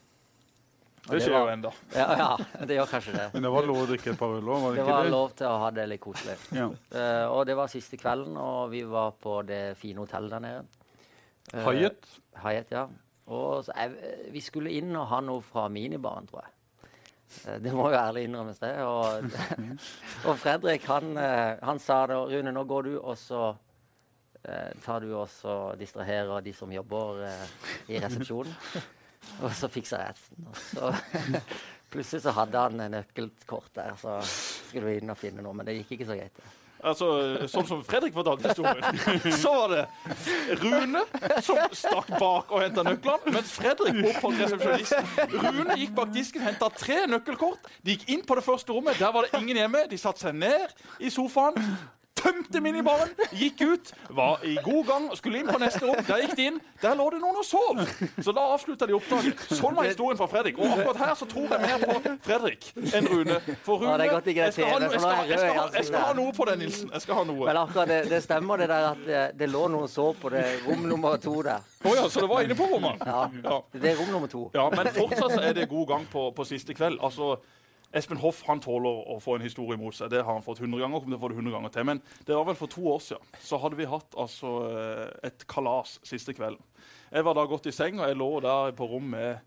Det 1.02 1.18
skjer 1.24 1.34
jo 1.34 1.50
ennå. 1.50 1.72
Ja, 1.96 2.06
ja, 2.18 2.66
det 2.68 2.76
gjør 2.78 2.90
kanskje 2.92 3.14
det. 3.16 3.24
Men 3.34 3.46
det 3.46 3.52
var 3.52 3.66
lov 3.66 3.80
å 3.82 3.86
drikke 3.90 4.12
et 4.14 4.20
par 4.20 4.36
øl 4.38 4.50
òg? 4.54 4.66
Det, 4.68 4.76
det 4.78 4.86
var 4.86 5.10
lov 5.10 5.32
til 5.40 5.48
å 5.50 5.56
ha 5.64 5.72
det 5.74 5.86
litt 5.90 6.04
koselig. 6.04 6.36
Ja. 6.54 6.68
Uh, 6.94 7.26
og 7.34 7.42
det 7.50 7.56
var 7.58 7.72
siste 7.74 7.98
kvelden, 7.98 8.38
og 8.38 8.70
vi 8.74 8.84
var 8.86 9.16
på 9.22 9.40
det 9.48 9.64
fine 9.82 10.04
hotellet 10.04 10.36
der 10.36 10.44
nede. 10.46 10.62
Uh, 11.50 11.66
Hyatt? 11.66 12.06
Hyatt, 12.44 12.76
ja. 12.76 12.86
Og 13.34 13.66
så, 13.66 13.74
uh, 13.74 14.30
vi 14.34 14.46
skulle 14.46 14.76
inn 14.78 14.94
og 14.94 15.10
ha 15.10 15.24
noe 15.26 15.42
fra 15.46 15.66
minibaren, 15.74 16.30
tror 16.30 16.46
jeg. 16.46 16.56
Uh, 17.48 17.58
det 17.66 17.74
må 17.74 17.90
jo 17.90 17.98
ærlig 17.98 18.28
innrømmes, 18.30 18.62
det. 18.62 18.72
Og, 18.86 19.26
og 20.30 20.40
Fredrik, 20.46 20.86
han, 20.92 21.18
han, 21.18 21.82
sa 21.82 22.04
da 22.14 22.22
Rune, 22.30 22.54
nå 22.54 22.68
går 22.70 22.92
du, 22.92 22.96
og 23.02 23.18
så 23.18 23.52
tar 24.82 25.04
du 25.04 25.12
og 25.14 25.76
distraherer 25.78 26.42
de 26.42 26.50
som 26.58 26.72
jobber 26.74 27.20
i 27.94 28.00
resepsjonen. 28.02 28.56
Og 29.42 29.52
så 29.58 29.70
fiksa 29.72 30.02
jeg 30.02 30.16
resten. 30.16 30.48
Og 30.50 30.58
så 30.62 31.42
plutselig 31.92 32.24
så 32.24 32.34
hadde 32.36 32.66
han 32.66 32.82
nøkkelkort 32.94 33.72
der, 33.76 33.94
så 34.00 34.18
skulle 34.26 34.88
vi 34.88 34.98
inn 35.02 35.14
og 35.14 35.20
finne 35.20 35.44
noe. 35.44 35.56
Men 35.58 35.68
det 35.68 35.82
gikk 35.82 35.98
ikke 35.98 36.12
så 36.12 36.18
greit. 36.20 36.44
Altså, 36.82 37.08
Sånn 37.52 37.68
som 37.70 37.82
Fredrik 37.86 38.16
fortalte 38.16 38.50
historien, 38.50 39.02
så 39.44 39.52
var 39.54 39.74
det 39.76 40.56
Rune 40.64 41.04
som 41.46 41.60
stakk 41.78 42.10
bak 42.16 42.50
og 42.50 42.64
henta 42.64 42.86
nøklene, 42.88 43.36
mens 43.36 43.54
Fredrik 43.54 44.00
opp 44.02 44.18
på 44.24 44.32
resepsjonisten. 44.34 45.12
Rune 45.36 45.78
gikk 45.78 45.94
bak 46.00 46.14
disken, 46.16 46.42
henta 46.48 46.72
tre 46.74 47.04
nøkkelkort. 47.12 47.70
De 47.86 47.94
gikk 47.94 48.08
inn 48.16 48.26
på 48.26 48.38
det 48.40 48.46
første 48.48 48.74
rommet. 48.74 48.98
Der 49.02 49.14
var 49.14 49.28
det 49.28 49.38
ingen 49.38 49.62
hjemme. 49.62 49.86
De 49.92 50.00
satte 50.02 50.26
seg 50.26 50.38
ned 50.42 50.74
i 50.98 51.14
sofaen 51.14 51.60
tømte 52.22 52.62
minibaren, 52.64 53.12
gikk 53.36 53.64
ut, 53.66 53.92
var 54.16 54.44
i 54.48 54.56
god 54.64 54.86
gang 54.88 55.08
og 55.12 55.18
skulle 55.20 55.42
inn 55.42 55.50
på 55.52 55.60
neste 55.62 55.84
rom. 55.88 56.00
Der 56.08 56.24
gikk 56.26 56.36
de 56.38 56.48
inn. 56.52 56.60
Der 56.82 56.96
lå 56.98 57.08
det 57.14 57.22
noen 57.22 57.42
og 57.42 57.46
sov. 57.46 57.82
Så 58.22 58.34
da 58.36 58.46
avslutta 58.56 58.88
de 58.90 58.96
oppdraget. 58.98 59.44
Sånn 59.52 59.76
var 59.78 59.90
historien 59.90 60.20
fra 60.20 60.28
Fredrik. 60.32 60.60
Og 60.62 60.76
akkurat 60.78 61.02
her 61.06 61.14
så 61.20 61.28
tror 61.30 61.48
jeg 61.52 61.62
mer 61.66 61.86
på 61.86 62.16
Fredrik 62.26 62.70
enn 62.96 63.10
Rune. 63.12 63.40
For 63.66 63.82
Rune 63.84 64.08
jeg 64.12 65.86
skal, 65.88 66.00
ha, 66.02 66.14
noe 66.18 66.34
på 66.36 66.46
det, 66.50 66.58
Nilsen. 66.62 66.90
Jeg 66.94 67.04
skal 67.06 67.20
ha 67.22 67.26
noe. 67.28 67.46
Men 67.48 67.60
akkurat 67.62 67.92
det, 67.92 68.02
det 68.12 68.22
stemmer 68.26 68.62
det 68.62 68.70
der 68.72 68.90
at 68.92 69.06
det, 69.06 69.22
det 69.40 69.50
lå 69.52 69.66
noen 69.72 69.88
og 69.88 69.92
sov 69.92 70.16
på 70.22 70.32
det 70.34 70.44
rom 70.66 70.86
nummer 70.90 71.18
to 71.22 71.38
der. 71.46 71.64
Oh 71.84 71.96
ja, 71.98 72.06
så 72.10 72.22
det 72.24 72.30
var 72.30 72.46
inne 72.46 72.58
på 72.58 72.68
rommet? 72.70 73.02
Ja, 73.06 73.58
det 73.74 73.94
er 73.94 73.98
rom 74.00 74.12
nummer 74.14 74.30
to. 74.32 74.48
Ja, 74.54 74.68
Men 74.74 74.92
fortsatt 74.96 75.38
er 75.42 75.56
det 75.58 75.70
god 75.72 75.88
gang 75.94 76.06
på, 76.12 76.28
på 76.36 76.46
siste 76.48 76.76
kveld. 76.78 77.00
Altså 77.02 77.36
Espen 77.94 78.20
Hoff 78.22 78.42
han 78.48 78.62
tåler 78.64 79.04
å 79.12 79.18
få 79.20 79.36
en 79.36 79.44
historie 79.44 79.80
mot 79.80 79.96
seg. 79.96 80.12
Det 80.14 80.22
har 80.24 80.32
han 80.32 80.46
fått 80.46 80.62
100 80.62 80.80
ganger. 80.80 81.02
kommer 81.02 81.18
til 81.18 81.20
å 81.20 81.24
få 81.26 81.32
det 81.34 81.40
100 81.42 81.56
ganger 81.58 81.74
til. 81.76 81.88
Men 81.90 82.02
det 82.28 82.36
var 82.36 82.46
vel 82.48 82.60
for 82.60 82.72
to 82.72 82.86
år 82.88 83.02
siden. 83.04 83.38
Så 83.44 83.60
hadde 83.60 83.80
vi 83.80 83.90
hatt 83.90 84.16
altså, 84.16 84.52
eh, 84.72 85.28
et 85.28 85.48
kalas 85.48 86.00
siste 86.08 86.34
kvelden. 86.34 86.64
Jeg 87.12 87.26
var 87.28 87.36
da 87.36 87.46
gått 87.46 87.68
i 87.68 87.76
seng, 87.76 88.00
og 88.00 88.08
jeg 88.08 88.18
lå 88.18 88.30
der 88.42 88.72
på 88.78 88.88
rom 88.88 89.10
med 89.12 89.40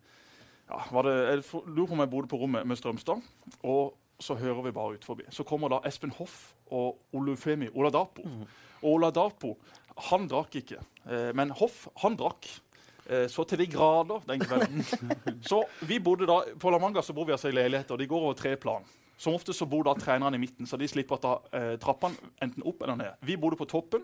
ja, 0.69 1.03
det, 1.03 1.15
Jeg 1.15 1.45
lurer 1.67 1.87
på 1.87 1.93
om 1.93 2.01
jeg 2.05 2.11
bodde 2.11 2.29
på 2.29 2.41
rommet 2.41 2.67
med 2.67 2.77
Strømstad. 2.77 3.23
Og 3.63 3.95
så 4.21 4.37
hører 4.39 4.63
vi 4.63 4.73
bare 4.73 4.95
ut 4.95 5.05
forbi. 5.05 5.25
Så 5.31 5.45
kommer 5.45 5.69
da 5.69 5.81
Espen 5.85 6.13
Hoff 6.19 6.55
og 6.71 7.01
Olufemi 7.13 7.69
Oladapo. 7.75 8.23
Mm. 8.25 8.45
Og 8.83 8.91
Oladapo 8.93 9.57
han 10.11 10.29
drakk 10.29 10.57
ikke. 10.61 10.81
Eh, 11.07 11.31
men 11.37 11.53
Hoff 11.61 11.87
han 12.03 12.17
drakk. 12.19 12.49
Eh, 13.07 13.27
så 13.29 13.45
til 13.45 13.61
de 13.61 13.67
grader 13.69 14.25
den 14.29 14.41
kvelden. 14.41 14.85
Så 15.51 15.65
vi 15.85 15.99
bodde 16.01 16.29
da, 16.29 16.41
På 16.61 16.71
La 16.73 16.79
Manga 16.81 17.03
så 17.05 17.13
bor 17.13 17.27
vi 17.29 17.35
altså 17.37 17.51
i 17.51 17.57
leiligheter. 17.57 18.01
De 18.01 18.07
går 18.09 18.23
over 18.31 18.37
tre 18.39 18.57
plan. 18.57 18.85
Som 19.17 19.37
ofte 19.37 19.53
så 19.55 19.67
bor 19.71 19.85
da 19.87 19.93
trenerne 19.95 20.37
i 20.37 20.41
midten, 20.43 20.67
så 20.67 20.77
de 20.81 20.89
slipper 20.91 21.19
å 21.19 21.23
ta 21.23 21.35
eh, 21.55 21.75
trappene 21.79 22.33
enten 22.43 22.65
opp 22.67 22.83
eller 22.83 22.97
ned. 22.99 23.21
Vi 23.23 23.37
bodde 23.39 23.59
på 23.61 23.69
toppen. 23.71 24.03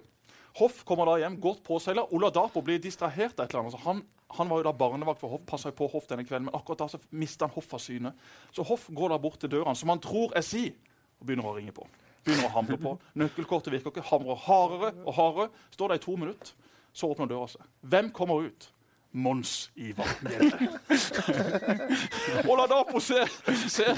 Hoff 0.59 0.85
kommer 0.87 1.07
da 1.07 1.17
hjem, 1.23 1.39
godt 1.43 1.63
påseila. 1.67 2.07
Dapo 2.35 2.63
blir 2.63 2.79
distrahert 2.83 3.39
av 3.39 3.45
et 3.47 3.53
eller 3.53 3.63
annet. 3.63 3.75
Altså 3.75 3.89
han, 3.89 4.03
han, 4.37 4.51
var 4.51 4.61
jo 4.61 4.67
da 4.69 4.75
barnevakt 4.77 5.21
for 5.23 5.35
Hoff, 5.35 5.45
passa 5.47 5.73
på 5.75 5.89
Hoff 5.91 6.09
denne 6.11 6.27
kvelden, 6.27 6.49
men 6.49 6.59
akkurat 6.59 6.85
da 6.85 6.89
så 6.91 7.01
mista 7.11 7.47
han 7.47 7.55
Hoff 7.55 7.75
av 7.75 7.83
syne. 7.83 8.15
Så 8.55 8.67
Hoff 8.67 8.89
går 8.91 9.15
da 9.15 9.19
bort 9.23 9.39
til 9.43 9.53
døra, 9.53 9.75
som 9.79 9.93
han 9.93 10.03
tror 10.03 10.35
er 10.39 10.47
si, 10.47 10.69
og 11.21 11.27
begynner 11.27 11.51
å 11.51 11.55
ringe 11.59 11.75
på. 11.75 11.87
Begynner 12.27 12.51
å 12.51 12.55
hamre 12.59 12.79
på. 12.81 12.97
Nøkkelkortet 13.19 13.73
virker 13.75 13.95
ikke. 13.95 14.09
Hamrer 14.11 14.43
hardere 14.47 14.93
og 15.07 15.15
hardere. 15.17 15.65
Står 15.75 15.93
der 15.93 16.01
i 16.01 16.05
to 16.05 16.19
minutter. 16.21 16.53
Så 16.93 17.09
åpner 17.11 17.31
døra 17.31 17.47
seg. 17.51 17.67
Hvem 17.87 18.11
kommer 18.15 18.51
ut? 18.51 18.71
Mons 19.13 19.71
Ivar 19.75 20.07
Gjelle. 20.23 20.69
og 22.49 22.53
la 22.61 22.67
Dapo 22.71 23.01
ser 23.03 23.31
se, 23.67 23.89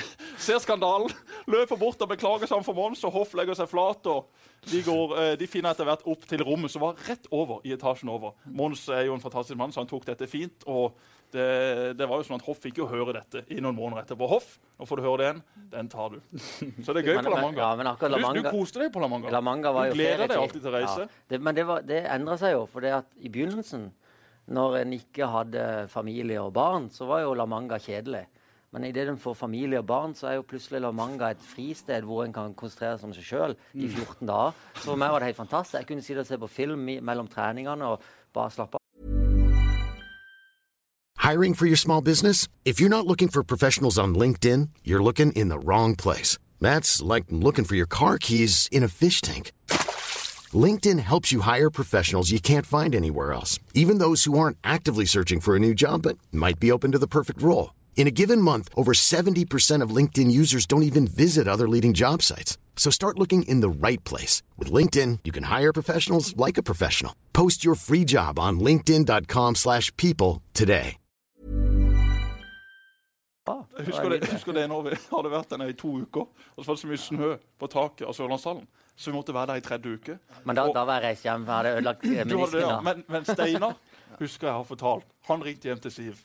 se 0.40 0.59
skandalen, 0.64 1.12
løper 1.53 1.77
bort 1.81 2.01
og 2.01 2.12
beklager 2.14 2.48
seg 2.48 2.64
for 2.64 2.77
Mons, 2.77 3.03
og 3.05 3.12
Hoff 3.18 3.35
legger 3.37 3.59
seg 3.59 3.68
flat. 3.68 4.09
de, 4.70 4.83
går, 4.87 5.16
eh, 5.20 5.33
de 5.40 5.48
finner 5.51 5.75
etter 5.75 5.88
hvert 5.88 6.07
opp 6.09 6.25
til 6.29 6.44
rommet 6.46 6.72
som 6.72 6.87
var 6.87 6.96
rett 7.09 7.29
over 7.31 7.61
i 7.68 7.75
etasjen 7.77 8.09
over. 8.12 8.33
Mons 8.46 8.87
er 8.88 9.05
jo 9.11 9.16
en 9.18 9.25
fantastisk 9.25 9.59
mann, 9.61 9.72
så 9.75 9.85
han 9.85 9.90
tok 9.90 10.09
dette 10.09 10.27
fint. 10.31 10.64
og 10.66 10.96
det, 11.33 11.96
det, 11.96 12.05
var 12.09 12.20
jo 12.20 12.27
sånn 12.29 12.37
at 12.37 12.44
Hoff 12.44 12.59
fikk 12.61 12.83
jo 12.83 12.87
høre 12.90 13.14
dette 13.16 13.40
i 13.48 13.61
noen 13.64 13.77
måneder 13.77 14.05
etterpå. 14.05 14.27
Hoff, 14.29 14.59
nå 14.77 14.85
får 14.88 15.01
du 15.01 15.05
høre 15.07 15.16
det 15.20 15.29
igjen. 15.29 15.38
Den 15.72 15.88
tar 15.92 16.12
du. 16.12 16.18
Så 16.85 16.92
det 16.92 17.01
er 17.03 17.09
gøy 17.09 17.16
Men- 17.16 17.25
på 17.25 17.33
La 17.33 17.40
Manga. 17.40 17.62
ja, 17.62 17.70
men 17.77 17.88
La 17.88 18.20
Manga- 18.20 18.42
du 18.42 18.51
koste 18.53 18.83
deg 18.83 18.92
på 18.92 19.01
La 19.01 19.09
Manga. 19.09 19.33
La 19.33 19.40
Manga 19.40 19.72
var 19.72 19.88
du 19.88 19.96
gleder 19.96 20.29
deg 20.29 20.37
alltid 20.37 20.61
til 20.61 20.72
å 20.72 20.75
reise. 20.77 21.07
Ja. 21.07 21.22
Det, 21.33 21.40
men 21.40 21.57
det, 21.57 21.64
var- 21.68 21.85
det 21.88 22.03
endra 22.05 22.37
seg 22.40 22.53
jo. 22.53 22.66
For 22.72 22.85
i 22.85 23.33
begynnelsen, 23.33 23.88
når 24.46 24.76
en 24.83 24.92
ikke 24.96 25.26
hadde 25.31 25.64
familie 25.88 26.40
og 26.42 26.52
barn, 26.52 26.90
så 26.90 27.07
var 27.07 27.22
jo 27.22 27.35
La 27.35 27.46
Manga 27.46 27.78
kjedelig. 27.78 28.26
Men 28.72 28.85
idet 28.88 29.09
en 29.09 29.18
får 29.20 29.35
familie 29.35 29.78
og 29.78 29.87
barn, 29.87 30.14
så 30.14 30.26
er 30.31 30.38
jo 30.38 30.46
plutselig 30.48 30.81
La 30.81 30.90
Manga 30.90 31.31
et 31.31 31.42
fristed 31.44 32.07
hvor 32.09 32.24
en 32.24 32.33
kan 32.33 32.55
konsentrere 32.55 32.96
seg 32.98 33.11
om 33.11 33.12
seg 33.14 33.26
sjøl 33.26 33.57
i 33.74 33.88
14 33.88 34.28
dager. 34.28 34.57
Så 34.78 34.87
for 34.88 35.00
meg 35.00 35.12
var 35.12 35.20
det 35.20 35.33
helt 35.33 35.42
fantastisk. 35.42 35.78
Jeg 35.78 35.90
kunne 35.90 36.05
sitte 36.07 36.24
og 36.24 36.31
se 36.31 36.38
på 36.40 36.48
film 36.48 36.88
mellom 37.05 37.28
treningene 37.28 37.85
og 37.92 38.00
bare 38.33 38.50
slappe 38.50 38.78
av. 38.78 38.83
Hiring 41.22 41.55
for 41.55 41.66
your 41.66 41.76
small 41.76 42.02
business? 42.02 42.48
If 42.64 42.81
you're 42.81 42.88
not 42.88 43.07
looking 43.07 43.28
for 43.28 43.44
professionals 43.44 43.98
on 43.98 44.14
LinkedIn, 44.14 44.70
you're 44.83 45.02
looking 45.02 45.33
in 45.33 45.48
the 45.48 45.59
wrong 45.59 45.94
place. 45.94 46.38
That's 46.61 47.02
like 47.02 47.26
looking 47.31 47.64
for 47.64 47.76
your 47.76 47.87
car 47.87 48.18
keys 48.18 48.68
in 48.72 48.83
a 48.83 48.88
fish 48.88 49.20
tank. 49.20 49.52
LinkedIn 50.55 50.99
helps 50.99 51.31
you 51.31 51.41
hire 51.41 51.71
professionals 51.71 52.33
you 52.33 52.41
can't 52.41 52.67
find 52.67 52.95
anywhere 52.95 53.33
else, 53.33 53.61
even 53.73 53.99
those 53.99 54.25
who 54.25 54.37
aren't 54.37 54.59
actively 54.65 55.05
searching 55.05 55.38
for 55.38 55.55
a 55.55 55.61
new 55.61 55.75
job 55.75 56.03
but 56.03 56.19
might 56.33 56.59
be 56.59 56.73
open 56.73 56.91
to 56.91 56.99
the 56.99 57.07
perfect 57.07 57.41
role. 57.41 57.73
In 57.97 58.09
a 58.09 58.11
given 58.11 58.43
month, 58.43 58.69
over 58.75 58.93
70% 58.93 59.81
of 59.81 59.97
LinkedIn 59.97 60.31
users 60.31 60.67
don't 60.67 60.83
even 60.83 61.07
visit 61.07 61.47
other 61.47 61.69
leading 61.69 61.93
job 61.93 62.23
sites. 62.23 62.59
So 62.75 62.91
start 62.91 63.19
looking 63.19 63.45
in 63.45 63.61
the 63.61 63.87
right 63.87 64.03
place. 64.03 64.43
With 64.59 64.73
LinkedIn, 64.73 65.21
you 65.23 65.31
can 65.31 65.45
hire 65.45 65.73
professionals 65.73 66.37
like 66.37 66.59
a 66.59 66.65
professional. 66.65 67.15
Post 67.33 67.65
your 67.65 67.77
free 67.77 68.05
job 68.05 68.41
on 68.41 68.59
linkedin.com/people 68.59 69.55
slash 69.55 69.97
people 69.97 70.43
today. 70.53 70.97
Jeg 73.47 73.87
husker 73.87 74.09
det, 74.09 74.21
jeg 74.21 74.33
husker 74.33 74.53
det 74.53 74.69
når 74.69 74.83
vi 74.83 74.91
hadde 75.11 75.31
vært 75.31 75.51
der 75.51 75.57
nede 75.57 75.71
i 75.71 75.77
to 75.79 75.88
uker, 75.88 76.29
og 76.57 76.65
så 76.65 76.67
var 76.67 76.75
det 76.75 76.81
så 76.81 76.87
mye 76.87 77.01
snø 77.03 77.31
på 77.59 77.67
taket 77.67 78.07
av 78.07 78.15
Sørlandshallen. 78.15 78.67
Så 78.96 79.11
vi 79.11 79.16
måtte 79.16 79.35
være 79.35 79.46
der 79.46 79.55
i 79.55 79.61
tredje 79.64 79.94
uke. 79.94 80.18
Men 80.44 80.57
da, 80.57 80.62
Og- 80.68 80.74
da 80.74 80.85
var 80.85 81.00
jeg 81.00 81.09
reist 81.11 81.22
hjem. 81.24 81.46
hadde 81.46 81.68
ødelagt 81.76 82.05
menisken. 82.05 82.61
ja. 82.61 82.81
men, 82.81 83.05
men 83.09 83.24
Steinar 83.24 83.74
husker 84.18 84.46
jeg 84.46 84.55
har 84.57 84.64
fortalt. 84.64 85.05
Han 85.28 85.42
ringte 85.44 85.68
hjem 85.68 85.78
til 85.81 85.90
Siv. 85.90 86.20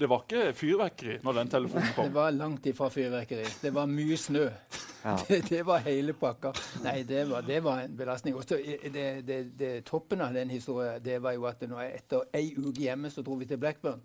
Det 0.00 0.08
var 0.08 0.22
ikke 0.24 0.52
fyrverkeri 0.56 1.18
når 1.22 1.32
den 1.32 1.48
telefonen 1.48 1.88
kom? 1.94 2.04
Det 2.04 2.14
var 2.14 2.30
langt 2.32 2.66
ifra 2.66 2.88
fyrverkeri. 2.88 3.44
Det 3.62 3.74
var 3.74 3.86
mye 3.86 4.16
snø. 4.16 4.46
Ja. 5.04 5.16
Det, 5.28 5.48
det 5.48 5.62
var 5.66 5.78
hele 5.78 6.12
pakka. 6.12 6.52
Nei, 6.84 7.02
det 7.08 7.22
var, 7.30 7.40
det 7.40 7.62
var 7.64 7.78
en 7.80 7.96
belastning. 7.96 8.34
Også, 8.36 8.56
det, 8.94 9.26
det, 9.26 9.58
det, 9.58 9.84
toppen 9.84 10.20
av 10.20 10.34
den 10.34 10.50
historien 10.50 11.00
det 11.04 11.18
var 11.22 11.32
jo 11.32 11.44
at 11.48 11.60
nå 11.68 11.78
etter 11.80 12.24
ei 12.36 12.54
uke 12.56 12.80
hjemme 12.80 13.10
så 13.10 13.22
dro 13.24 13.34
vi 13.40 13.46
til 13.48 13.56
Blackburn. 13.60 14.00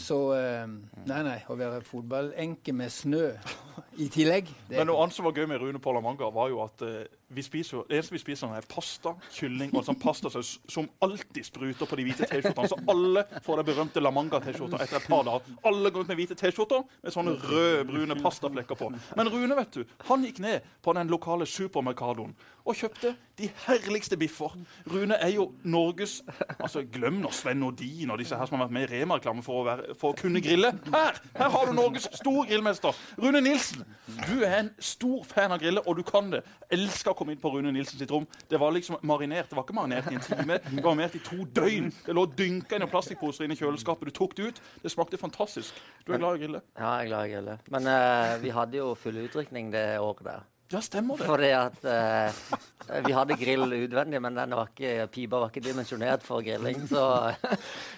Så 0.00 0.18
eh, 0.36 0.66
Nei, 1.06 1.20
nei. 1.26 1.38
Å 1.48 1.56
være 1.58 1.82
fotballenke 1.84 2.72
med 2.76 2.92
snø 2.92 3.30
i 4.02 4.08
tillegg 4.12 4.48
det, 4.68 4.78
Men 4.78 4.88
noe 4.90 5.02
annet 5.04 5.16
som 5.16 5.28
var 5.28 5.36
gøy 5.36 5.48
med 5.50 5.60
Rune 5.62 5.80
La 5.80 6.30
var 6.34 6.52
jo 6.52 6.62
at 6.64 6.84
eh, 6.86 7.04
vi 7.28 7.42
spiser, 7.42 7.82
det 7.88 7.98
eneste 7.98 8.14
vi 8.14 8.20
spiser, 8.22 8.52
er 8.54 8.66
pasta, 8.70 9.12
kylling 9.34 9.72
og 9.74 9.82
sånn 9.86 9.98
pastasaus 9.98 10.52
som 10.70 10.86
alltid 11.02 11.46
spruter 11.48 11.88
på 11.90 11.98
de 11.98 12.04
hvite 12.06 12.28
T-skjortene. 12.30 12.70
Så 12.70 12.78
alle 12.92 13.24
får 13.42 13.60
det 13.60 13.66
berømte 13.70 14.02
La 14.02 14.12
Manga-T-skjorta 14.14 14.78
etter 14.84 15.00
et 15.00 15.08
par 15.10 15.24
dager. 15.26 15.56
Alle 15.66 15.90
går 15.90 16.06
ut 16.06 16.12
med 16.12 16.20
hvite 16.20 16.38
T-skjorter 16.38 16.84
med 17.02 17.14
sånne 17.14 17.34
røde, 17.42 17.86
brune 17.88 18.18
pastaflekker 18.20 18.78
på. 18.78 18.92
Men 19.18 19.32
Rune 19.32 19.58
vet 19.58 19.80
du, 19.80 19.96
han 20.06 20.26
gikk 20.26 20.38
ned 20.44 20.68
på 20.86 20.94
den 20.94 21.10
lokale 21.10 21.48
supermerkadoen 21.50 22.36
og 22.66 22.74
kjøpte 22.74 23.12
de 23.38 23.48
herligste 23.66 24.16
biffer. 24.18 24.54
Rune 24.90 25.18
er 25.22 25.34
jo 25.34 25.50
Norges 25.66 26.18
altså 26.56 26.82
Glem 26.90 27.20
nå 27.22 27.30
Sven 27.34 27.60
Nordin 27.62 28.10
og 28.10 28.18
disse 28.22 28.38
her 28.38 28.48
som 28.48 28.58
har 28.58 28.66
vært 28.66 28.74
med 28.74 28.86
i 28.86 28.90
Rema-reklame 28.94 29.44
for, 29.46 29.70
for 29.98 30.14
å 30.14 30.18
kunne 30.18 30.42
grille. 30.42 30.72
Her 30.90 31.20
her 31.36 31.52
har 31.52 31.68
du 31.68 31.76
Norges 31.76 32.08
store 32.16 32.46
grillmester. 32.48 32.96
Rune 33.22 33.42
Nilsen. 33.44 33.84
Du 34.26 34.40
er 34.40 34.58
en 34.62 34.70
stor 34.82 35.22
fan 35.28 35.54
av 35.54 35.60
grille, 35.62 35.82
og 35.86 35.98
du 35.98 36.02
kan 36.06 36.30
det. 36.32 36.42
Elsker 36.74 37.15
å 37.16 37.18
komme 37.18 37.34
inn 37.34 37.42
på 37.42 37.50
Rune 37.54 37.72
Nilsen 37.74 38.00
sitt 38.00 38.12
rom. 38.12 38.26
Det 38.50 38.60
var 38.60 38.74
liksom 38.76 39.00
marinert. 39.08 39.48
Det 39.50 39.58
var 39.58 39.66
ikke 39.66 39.78
marinert 39.78 40.10
i 40.12 40.18
en 40.18 40.26
time, 40.26 40.58
det 40.62 40.82
var 40.82 40.90
marinert 40.92 41.16
i 41.18 41.22
to 41.24 41.46
døgn. 41.56 41.92
Det 42.06 42.16
lå 42.16 42.26
dynka 42.38 42.76
inn 42.76 42.86
i 42.86 42.90
plastposer 42.92 43.46
inne 43.46 43.56
i 43.56 43.60
kjøleskapet. 43.60 44.10
Du 44.10 44.20
tok 44.20 44.36
det 44.38 44.50
ut. 44.50 44.60
Det 44.82 44.92
smakte 44.92 45.20
fantastisk. 45.20 45.78
Du 46.04 46.12
er 46.12 46.20
glad 46.20 46.36
i 46.36 46.38
å 46.38 46.44
grille? 46.44 46.66
Ja, 46.76 46.98
jeg 47.00 47.08
er 47.08 47.10
glad 47.10 47.16
i 47.16 47.30
å 47.30 47.32
grille. 47.34 47.56
Men 47.72 47.88
uh, 47.88 48.36
vi 48.42 48.52
hadde 48.54 48.78
jo 48.82 48.92
full 49.00 49.24
utrykning 49.24 49.72
det 49.74 49.88
året 50.02 50.28
der. 50.28 50.44
Ja, 50.72 50.80
stemmer 50.82 51.20
det. 51.20 51.26
Fordi 51.28 51.50
at 51.54 51.84
uh, 51.86 53.02
vi 53.06 53.14
hadde 53.14 53.36
grill 53.38 53.70
utvendig, 53.76 54.18
men 54.22 54.34
den 54.34 54.54
var 54.58 54.72
ikke, 54.72 55.06
pipa 55.14 55.38
var 55.44 55.52
ikke 55.52 55.62
dimensjonert 55.62 56.26
for 56.26 56.42
grilling. 56.42 56.80
Så, 56.90 57.04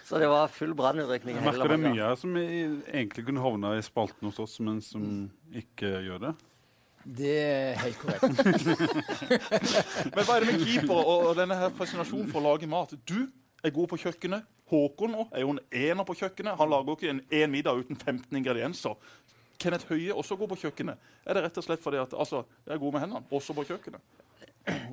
så 0.04 0.20
det 0.20 0.28
var 0.28 0.52
full 0.52 0.74
brannutrykning. 0.76 1.38
Jeg 1.38 1.46
merker 1.46 1.72
det 1.72 1.78
er 1.78 1.85
mye 1.87 2.11
her 2.11 2.20
som 2.20 2.37
egentlig 2.37 3.24
kunne 3.31 3.44
havna 3.44 3.72
i 3.78 3.85
spalten 3.85 4.28
hos 4.28 4.42
oss, 4.44 4.59
men 4.61 4.83
som 4.85 5.07
ikke 5.57 5.94
gjør 6.04 6.28
det. 6.28 6.35
Det 7.05 7.35
er 7.41 7.79
helt 7.83 7.99
korrekt. 8.01 8.23
Men 10.15 10.25
hva 10.25 10.37
er 10.37 10.45
det 10.45 10.53
med 10.53 10.65
keeper 10.65 10.99
og, 10.99 11.31
denne 11.39 11.57
her 11.59 11.75
fascinasjonen 11.79 12.31
for 12.33 12.43
å 12.43 12.53
lage 12.53 12.69
mat? 12.71 12.95
Du 13.09 13.29
er 13.65 13.75
god 13.75 13.91
på 13.93 14.01
kjøkkenet. 14.05 14.47
Håkon 14.69 15.15
nå 15.15 15.27
er 15.33 15.45
jo 15.45 15.55
en 15.55 15.63
ener 15.73 16.07
på 16.09 16.17
kjøkkenet. 16.19 16.59
Han 16.61 16.71
lager 16.73 16.93
jo 16.93 16.99
ikke 16.99 17.13
en, 17.15 17.23
en 17.41 17.53
middag 17.55 17.81
uten 17.81 17.97
15 17.97 18.41
ingredienser. 18.43 18.99
Kenneth 19.59 19.89
Høie 19.91 20.15
også 20.15 20.37
god 20.39 20.53
på 20.53 20.61
kjøkkenet. 20.67 21.11
Er 21.27 21.39
det 21.39 21.47
rett 21.47 21.59
og 21.59 21.67
slett 21.67 21.83
fordi 21.83 22.01
at 22.03 22.13
altså, 22.15 22.45
jeg 22.67 22.77
er 22.77 22.83
god 22.83 22.95
med 22.95 23.07
hendene, 23.07 23.27
også 23.35 23.57
på 23.57 23.67
kjøkkenet? 23.71 24.19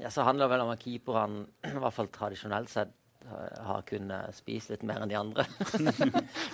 Ja, 0.02 0.10
så 0.10 0.24
handler 0.24 0.48
det 0.48 0.56
vel 0.56 0.64
om 0.64 0.72
at 0.72 0.82
keeperne, 0.82 1.44
i 1.68 1.82
hvert 1.84 1.96
fall 1.96 2.10
tradisjonelt 2.14 2.72
sett, 2.72 2.94
har- 3.30 3.84
kunnet 3.86 4.34
spise 4.36 4.74
litt 4.76 4.84
mer 4.88 5.04
enn 5.06 5.10
de 5.12 5.18
andre. 5.20 5.46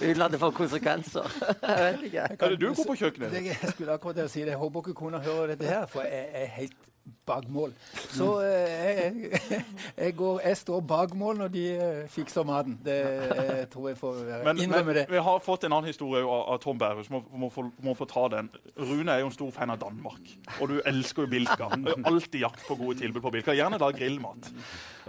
Uten 0.02 0.22
at 0.26 0.32
det 0.34 0.40
får 0.42 0.52
konsekvenser. 0.58 1.28
Jeg 1.64 1.82
vet 1.86 2.06
ikke. 2.12 2.28
Er 2.38 2.56
det 2.56 2.60
du 2.62 2.70
går 2.74 2.88
på 2.92 3.00
kjøkkenet? 3.06 3.32
Det, 3.32 3.44
jeg 3.54 3.74
skulle 3.76 3.98
akkurat 3.98 4.16
til 4.22 4.28
å 4.30 4.32
si 4.36 4.44
det. 4.46 4.54
Jeg 4.56 4.62
håper 4.64 4.86
ikke 4.88 4.98
kona 5.06 5.20
hører 5.24 5.54
dette 5.56 5.70
her, 5.70 5.86
for 5.92 6.04
jeg 6.08 6.30
er 6.44 6.50
helt 6.60 6.88
bak 7.26 7.48
mål. 7.50 7.72
Så 8.14 8.26
eh, 8.46 9.00
jeg, 9.02 9.64
jeg, 9.98 10.14
går, 10.20 10.42
jeg 10.46 10.58
står 10.60 10.84
bak 10.86 11.16
mål 11.18 11.40
når 11.40 11.50
de 11.54 11.64
eh, 11.74 12.02
fikser 12.14 12.46
maten. 12.46 12.76
Det 12.86 12.98
jeg 13.00 13.66
tror 13.74 13.88
jeg 13.90 13.98
får 13.98 14.20
Men, 14.46 14.62
innrømme 14.62 14.86
men 14.92 15.00
det. 15.00 15.06
vi 15.10 15.24
har 15.26 15.40
fått 15.42 15.66
en 15.66 15.74
annen 15.74 15.90
historie 15.90 16.22
av, 16.22 16.44
av 16.54 16.60
Tom 16.62 16.78
Berhus. 16.82 17.10
Må, 17.14 17.24
må, 17.42 17.50
få, 17.54 17.66
må 17.82 17.96
få 17.98 18.06
ta 18.12 18.28
den. 18.36 18.52
Rune 18.78 19.16
er 19.16 19.24
jo 19.24 19.32
en 19.32 19.36
stor 19.38 19.50
fan 19.56 19.74
av 19.74 19.82
Danmark. 19.82 20.30
Og 20.60 20.70
du 20.70 20.78
elsker 20.86 21.26
jo 21.26 21.32
Bilka. 21.34 21.72
Alltid 22.06 22.44
jakt 22.46 22.68
på 22.70 22.78
gode 22.84 23.00
tilbud 23.02 23.24
på 23.26 23.34
Bilka. 23.34 23.58
Gjerne 23.58 23.82
da 23.82 23.90
grillmat. 23.98 24.52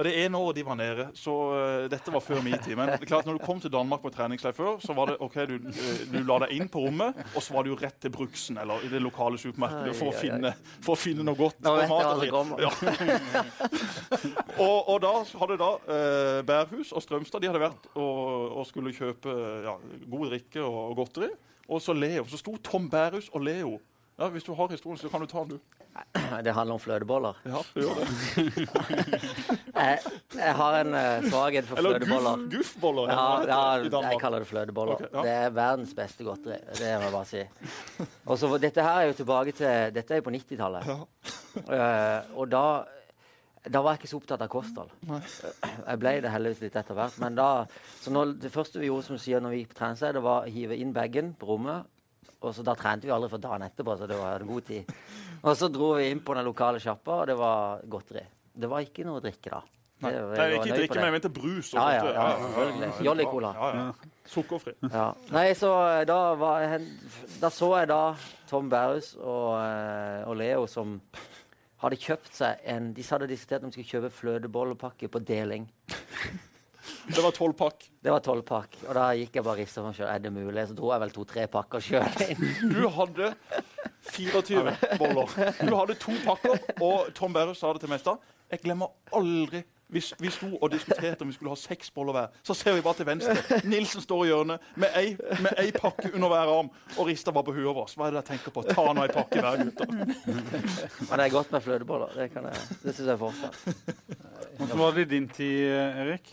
Og 0.03 0.07
Det 0.09 0.17
ene 0.19 0.35
året 0.38 0.57
de 0.59 0.62
var 0.67 0.75
nede, 0.75 1.05
så 1.15 1.33
uh, 1.55 1.85
dette 1.87 2.11
var 2.11 2.23
før 2.27 2.41
min 2.43 2.59
tid. 2.59 2.75
Men 2.75 2.91
det 2.91 3.07
klart, 3.07 3.27
når 3.29 3.37
du 3.38 3.45
kom 3.47 3.61
til 3.62 3.71
Danmark 3.71 4.03
på 4.03 4.11
treningsleir 4.11 4.57
før, 4.57 4.81
så 4.83 4.97
var 4.99 5.12
det 5.12 5.15
OK, 5.23 5.37
du, 5.47 5.55
eh, 5.71 6.01
du 6.11 6.17
la 6.27 6.41
deg 6.43 6.57
inn 6.57 6.67
på 6.73 6.83
rommet, 6.83 7.21
og 7.37 7.45
så 7.45 7.55
var 7.55 7.69
du 7.69 7.77
rett 7.79 8.01
til 8.03 8.11
Bruksen 8.11 8.59
eller 8.59 8.83
i 8.83 8.91
det 8.91 8.99
lokale 8.99 9.38
supermarkedet 9.38 9.95
for 9.95 10.11
for 10.83 10.97
å 10.97 10.99
finne 10.99 11.23
noe 11.23 11.38
godt. 11.38 11.61
Nå 11.62 11.77
vet 11.79 11.95
jeg 12.25 12.35
kommer. 12.35 12.65
Ja. 12.67 12.73
og, 14.67 14.91
og 14.91 14.99
da 15.07 15.15
hadde 15.45 15.61
da 15.62 15.71
uh, 15.87 16.43
Bærhus 16.51 16.91
og 16.91 17.07
Strømstad 17.07 17.45
de 17.45 17.53
hadde 17.53 17.62
vært 17.62 17.87
og, 17.95 18.59
og 18.59 18.67
skulle 18.67 18.97
kjøpe 18.97 19.38
ja, 19.69 19.79
god 20.11 20.35
drikke 20.35 20.67
og, 20.67 20.83
og 20.91 20.99
godteri. 21.05 21.31
Og 21.71 21.79
så 21.79 21.95
Leo. 21.95 22.27
Så 22.27 22.43
sto 22.43 22.59
Tom 22.59 22.91
Bærhus 22.91 23.31
og 23.31 23.47
Leo. 23.47 23.79
Ja, 24.18 24.29
Hvis 24.29 24.44
du 24.44 24.53
har 24.55 24.68
historien, 24.68 24.98
så 24.98 25.09
kan 25.09 25.20
du 25.20 25.27
ta 25.27 25.44
den, 25.44 25.57
du. 25.57 25.59
Det 26.44 26.53
handler 26.53 26.75
om 26.75 26.81
fløteboller. 26.81 27.37
Ja, 27.44 27.61
det 27.75 27.83
gjør 27.85 27.98
det. 28.01 28.07
Jeg, 29.83 29.98
jeg 30.37 30.55
har 30.55 30.77
en 30.79 30.94
uh, 30.94 31.25
svakhet 31.31 31.66
for 31.66 31.81
Eller 31.81 31.96
fløteboller. 31.98 32.37
guff, 32.37 32.53
guffboller. 32.53 33.11
Ja, 33.11 33.25
ja, 33.48 34.01
jeg 34.11 34.20
kaller 34.20 34.44
det 34.44 34.46
fløteboller. 34.46 34.94
Okay, 34.94 35.09
ja. 35.12 35.22
Det 35.27 35.33
er 35.33 35.55
verdens 35.57 35.94
beste 35.96 36.25
godteri. 36.25 36.59
Det 36.79 36.90
må 37.01 37.09
jeg 37.09 37.12
bare 37.12 37.25
si. 37.27 37.42
Og 38.27 38.38
så, 38.38 38.51
dette 38.62 38.85
her 38.85 39.01
er 39.01 39.11
jo 39.11 39.16
tilbake 39.25 39.57
til 39.59 39.94
Dette 39.96 40.14
er 40.14 40.20
jo 40.22 40.27
på 40.29 40.35
90-tallet. 40.37 40.92
Uh, 41.66 42.38
og 42.38 42.53
da 42.53 42.64
da 43.71 43.79
var 43.79 43.94
jeg 43.94 44.02
ikke 44.02 44.10
så 44.10 44.19
opptatt 44.19 44.42
av 44.42 44.48
kosthold. 44.50 44.88
Jeg 45.06 45.98
ble 46.02 46.13
det 46.25 46.31
heldigvis 46.35 46.65
litt 46.65 46.79
etter 46.81 46.96
hvert. 46.98 47.19
Men 47.23 47.37
da, 47.38 47.48
så 48.02 48.10
når, 48.10 48.33
det 48.42 48.50
første 48.50 48.81
vi 48.83 48.88
gjorde 48.88 49.06
som 49.06 49.21
sier, 49.23 49.42
når 49.42 49.54
vi 49.54 49.60
gikk 49.60 49.71
på 49.75 49.79
treningsleir, 49.79 50.17
det 50.17 50.23
var 50.25 50.42
å 50.42 50.50
hive 50.50 50.79
inn 50.83 50.94
bagen 50.96 51.31
på 51.38 51.46
rommet. 51.52 51.87
Og 52.43 52.55
så 52.55 52.63
Da 52.67 52.75
trente 52.75 53.07
vi 53.07 53.13
aldri 53.15 53.29
for 53.31 53.38
dagen 53.38 53.63
etterpå, 53.63 53.95
så 53.99 54.07
det 54.11 54.17
var 54.19 54.40
en 54.43 54.47
god 54.49 54.65
tid. 54.67 54.90
Og 55.43 55.57
så 55.57 55.69
dro 55.73 55.93
vi 55.99 56.09
inn 56.11 56.21
på 56.21 56.35
den 56.35 56.45
lokale 56.45 56.81
sjappa, 56.83 57.21
og 57.23 57.27
det 57.31 57.37
var 57.38 57.81
godteri. 57.88 58.25
Det 58.55 58.69
var 58.71 58.81
ikke 58.85 59.05
noe 59.07 59.21
drikke 59.23 59.51
da. 59.51 59.61
Det- 60.03 60.11
Nei, 60.11 60.13
var 60.19 60.51
ikke 60.67 60.75
drikke, 60.77 60.95
men 60.99 61.05
jeg 61.05 61.13
mente 61.13 61.29
brus. 61.31 61.69
og 61.75 61.79
Ja, 61.79 61.90
ja, 61.95 62.13
ja, 62.13 62.37
selvfølgelig. 62.43 63.05
Jolly 63.07 63.25
Cola. 63.25 63.53
Ja, 63.55 63.69
ja. 63.77 63.93
Sukkerfri. 64.27 64.73
Ja. 64.90 65.13
Nei, 65.31 65.53
så 65.55 66.01
eh, 66.01 66.05
da 66.05 66.35
var 66.35 66.61
jeg, 66.61 66.88
Da 67.40 67.49
så 67.51 67.69
jeg 67.79 67.88
da 67.88 68.17
Tom 68.51 68.69
Berus 68.69 69.15
og, 69.15 69.61
eh, 69.63 70.25
og 70.27 70.37
Leo 70.37 70.67
som 70.67 71.01
hadde 71.83 71.97
kjøpt 72.03 72.35
seg 72.35 72.59
en 72.65 72.93
De 72.95 73.03
hadde 73.03 73.29
diskutert 73.29 73.63
om 73.63 73.71
de 73.71 73.75
skulle 73.83 74.03
kjøpe 74.03 74.11
fløtebollepakke 74.11 75.09
på 75.09 75.23
deling. 75.25 75.69
Det 77.07 77.23
var 77.23 77.35
tolv 77.37 77.57
pakk. 77.59 77.87
Det 78.03 78.15
var 78.15 78.23
tolv 78.25 78.45
pakk. 78.47 78.79
Og 78.89 78.95
da 78.99 79.09
gikk 79.19 79.39
jeg 79.39 79.47
bare 79.47 79.59
og 79.59 79.63
rista 79.63 79.85
meg 79.85 79.99
sjøl. 79.99 80.09
Er 80.11 80.23
det 80.25 80.33
mulig? 80.35 80.65
Så 80.71 80.77
dro 80.79 80.93
jeg 80.93 81.05
vel 81.05 81.15
to-tre 81.15 81.47
pakker 81.53 81.85
sjøl. 81.85 82.09
Du 82.73 82.89
hadde 82.97 83.33
24 84.13 84.75
boller. 84.99 85.37
Du 85.63 85.77
hadde 85.79 85.99
to 86.03 86.17
pakker, 86.25 86.59
og 86.83 87.13
Tom 87.19 87.37
Berre 87.37 87.55
sa 87.59 87.73
det 87.75 87.85
til 87.85 87.93
meg 87.93 88.03
i 88.03 88.07
stad. 88.07 88.33
Jeg 88.53 88.65
glemmer 88.67 88.93
aldri 89.17 89.63
vi, 89.93 90.01
vi 90.19 90.31
sto 90.33 90.49
og 90.57 90.71
diskuterte 90.73 91.25
om 91.25 91.29
vi 91.29 91.35
skulle 91.37 91.53
ha 91.53 91.59
seks 91.61 91.91
boller 91.93 92.17
hver. 92.17 92.37
Så 92.47 92.55
ser 92.57 92.77
vi 92.79 92.85
bare 92.85 92.97
til 92.97 93.07
venstre. 93.07 93.59
Nilsen 93.69 94.01
står 94.01 94.25
i 94.25 94.31
hjørnet 94.31 94.71
med 94.81 94.97
ei, 94.97 95.11
med 95.45 95.53
ei 95.61 95.69
pakke 95.77 96.15
under 96.15 96.33
hver 96.33 96.53
arm 96.55 96.71
og 96.97 97.11
rister 97.11 97.35
bare 97.37 97.45
på 97.51 97.55
huet 97.59 97.77
vårt. 97.77 97.93
Hva 97.99 98.09
er 98.09 98.17
det 98.17 98.23
jeg 98.23 98.29
tenker 98.31 98.55
på? 98.57 98.65
Ta 98.71 98.87
nå 98.89 99.05
ei 99.05 99.13
pakke 99.13 99.43
hver, 99.45 99.67
gutter. 99.67 99.93
Men 99.93 101.13
det 101.13 101.27
er 101.27 101.35
godt 101.35 101.53
med 101.53 101.67
fløteboller. 101.67 102.17
Det, 102.17 102.31
kan 102.33 102.49
jeg, 102.49 102.79
det 102.87 102.97
syns 102.97 103.13
jeg 103.13 103.21
fortsatt. 103.21 103.61
Hvordan 104.57 104.81
var 104.81 104.97
det 104.97 105.05
i 105.05 105.11
din 105.13 105.29
tid, 105.29 105.69
Erik? 106.07 106.33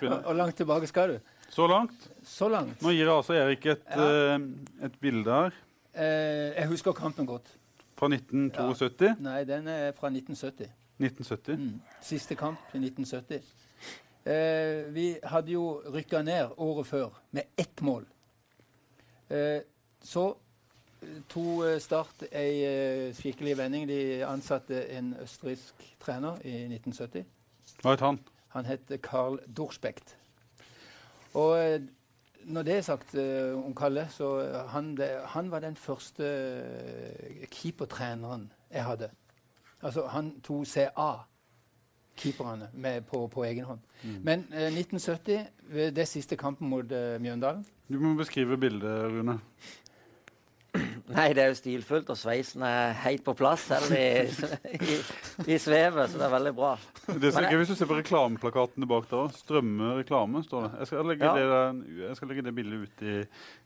Hvor 0.00 0.32
langt 0.36 0.56
tilbake 0.56 0.86
skal 0.86 1.08
du? 1.14 1.18
Så 1.52 1.66
langt? 1.68 2.10
Så 2.24 2.48
langt? 2.48 2.82
Nå 2.82 2.88
gir 2.94 3.04
jeg 3.04 3.12
altså 3.16 3.34
Erik 3.36 3.66
et, 3.66 3.82
Ja. 3.90 4.36
uh, 4.36 4.40
et 4.84 5.00
bilde 5.00 5.30
her 5.32 5.50
Uh, 5.92 6.00
jeg 6.56 6.66
husker 6.70 6.92
kampen 6.96 7.26
godt. 7.28 7.50
fra 7.98 8.08
1972. 8.08 9.18
Nei, 9.20 9.42
den 9.44 9.66
er 9.68 9.92
fra 9.92 10.08
1970. 10.08 10.70
1970. 10.98 11.58
Mm. 11.58 11.80
Siste 12.00 12.34
kamp 12.34 12.58
i 12.74 12.78
1970. 12.78 13.42
Uh, 14.24 14.94
vi 14.94 15.16
hadde 15.24 15.52
jo 15.52 15.82
rykka 15.92 16.22
ned 16.22 16.54
året 16.56 16.86
før 16.86 17.10
med 17.30 17.42
ett 17.58 17.82
mål. 17.82 18.06
Eh, 19.30 19.60
så 20.04 20.24
eh, 21.02 21.08
to 21.28 21.44
eh, 21.64 21.78
Start 21.80 22.24
ei 22.32 22.64
eh, 22.64 23.14
skikkelig 23.16 23.54
vending. 23.58 23.86
De 23.88 24.24
ansatte 24.28 24.82
en 24.96 25.14
østerriksk 25.22 25.74
trener 26.00 26.40
i 26.44 26.56
1970. 26.68 27.24
Hva 27.82 27.90
het 27.94 28.00
han? 28.04 28.18
Han 28.52 28.68
het 28.68 28.92
Carl 29.02 29.40
Dorspekt. 29.46 30.16
Og 31.34 31.56
eh, 31.58 31.80
når 32.44 32.62
det 32.62 32.76
er 32.76 32.80
sagt 32.86 33.14
uh, 33.14 33.64
om 33.64 33.74
Kalle, 33.74 34.08
så 34.10 34.40
eh, 34.42 34.70
han, 34.72 34.96
det, 34.96 35.10
han 35.34 35.50
var 35.50 35.62
den 35.62 35.76
første 35.76 36.26
keepertreneren 37.50 38.48
jeg 38.72 38.84
hadde. 38.84 39.08
Altså, 39.82 40.06
han 40.06 40.34
tok 40.42 40.66
av 40.96 41.22
keeperne 42.16 42.68
med, 42.72 43.04
på, 43.08 43.26
på 43.26 43.44
egen 43.44 43.64
hånd. 43.64 43.80
Men 44.22 44.46
eh, 44.52 44.70
1970, 44.72 45.46
ved 45.72 45.92
det 45.92 46.08
siste 46.08 46.36
kampen 46.36 46.68
mot 46.68 46.92
eh, 46.92 47.20
Mjøndalen 47.20 47.64
Du 47.88 47.98
må 48.00 48.14
beskrive 48.16 48.56
bildet, 48.58 49.06
Rune. 49.12 49.38
Nei, 51.08 51.32
det 51.34 51.42
er 51.42 51.48
jo 51.50 51.56
stilfullt, 51.58 52.10
og 52.12 52.16
sveisen 52.16 52.62
er 52.62 52.92
helt 53.02 53.24
på 53.26 53.34
plass 53.36 53.64
selv 53.66 53.90
i, 53.96 54.22
i, 54.78 54.98
i 55.50 55.58
svevet, 55.58 56.10
så 56.12 56.20
det 56.20 56.26
er 56.28 56.32
veldig 56.32 56.52
bra. 56.56 56.70
Det 57.08 57.32
er 57.32 57.40
jeg- 57.42 57.50
gøy 57.52 57.58
hvis 57.62 57.72
du 57.72 57.74
ser 57.74 57.90
på 57.90 57.98
reklameplakatene 57.98 58.86
bak 58.88 59.08
der 59.10 59.24
òg. 59.24 59.34
Strømme 59.36 59.90
reklame, 59.98 60.44
står 60.46 60.68
det. 60.68 60.72
Jeg 60.78 60.86
skal 60.92 61.06
legge, 61.10 61.24
Ja. 61.26 61.34
det, 61.34 61.98
jeg 62.06 62.16
skal 62.16 62.28
legge 62.28 62.42
det 62.46 62.54
bildet 62.54 62.86
ut 62.86 63.02
i, 63.02 63.16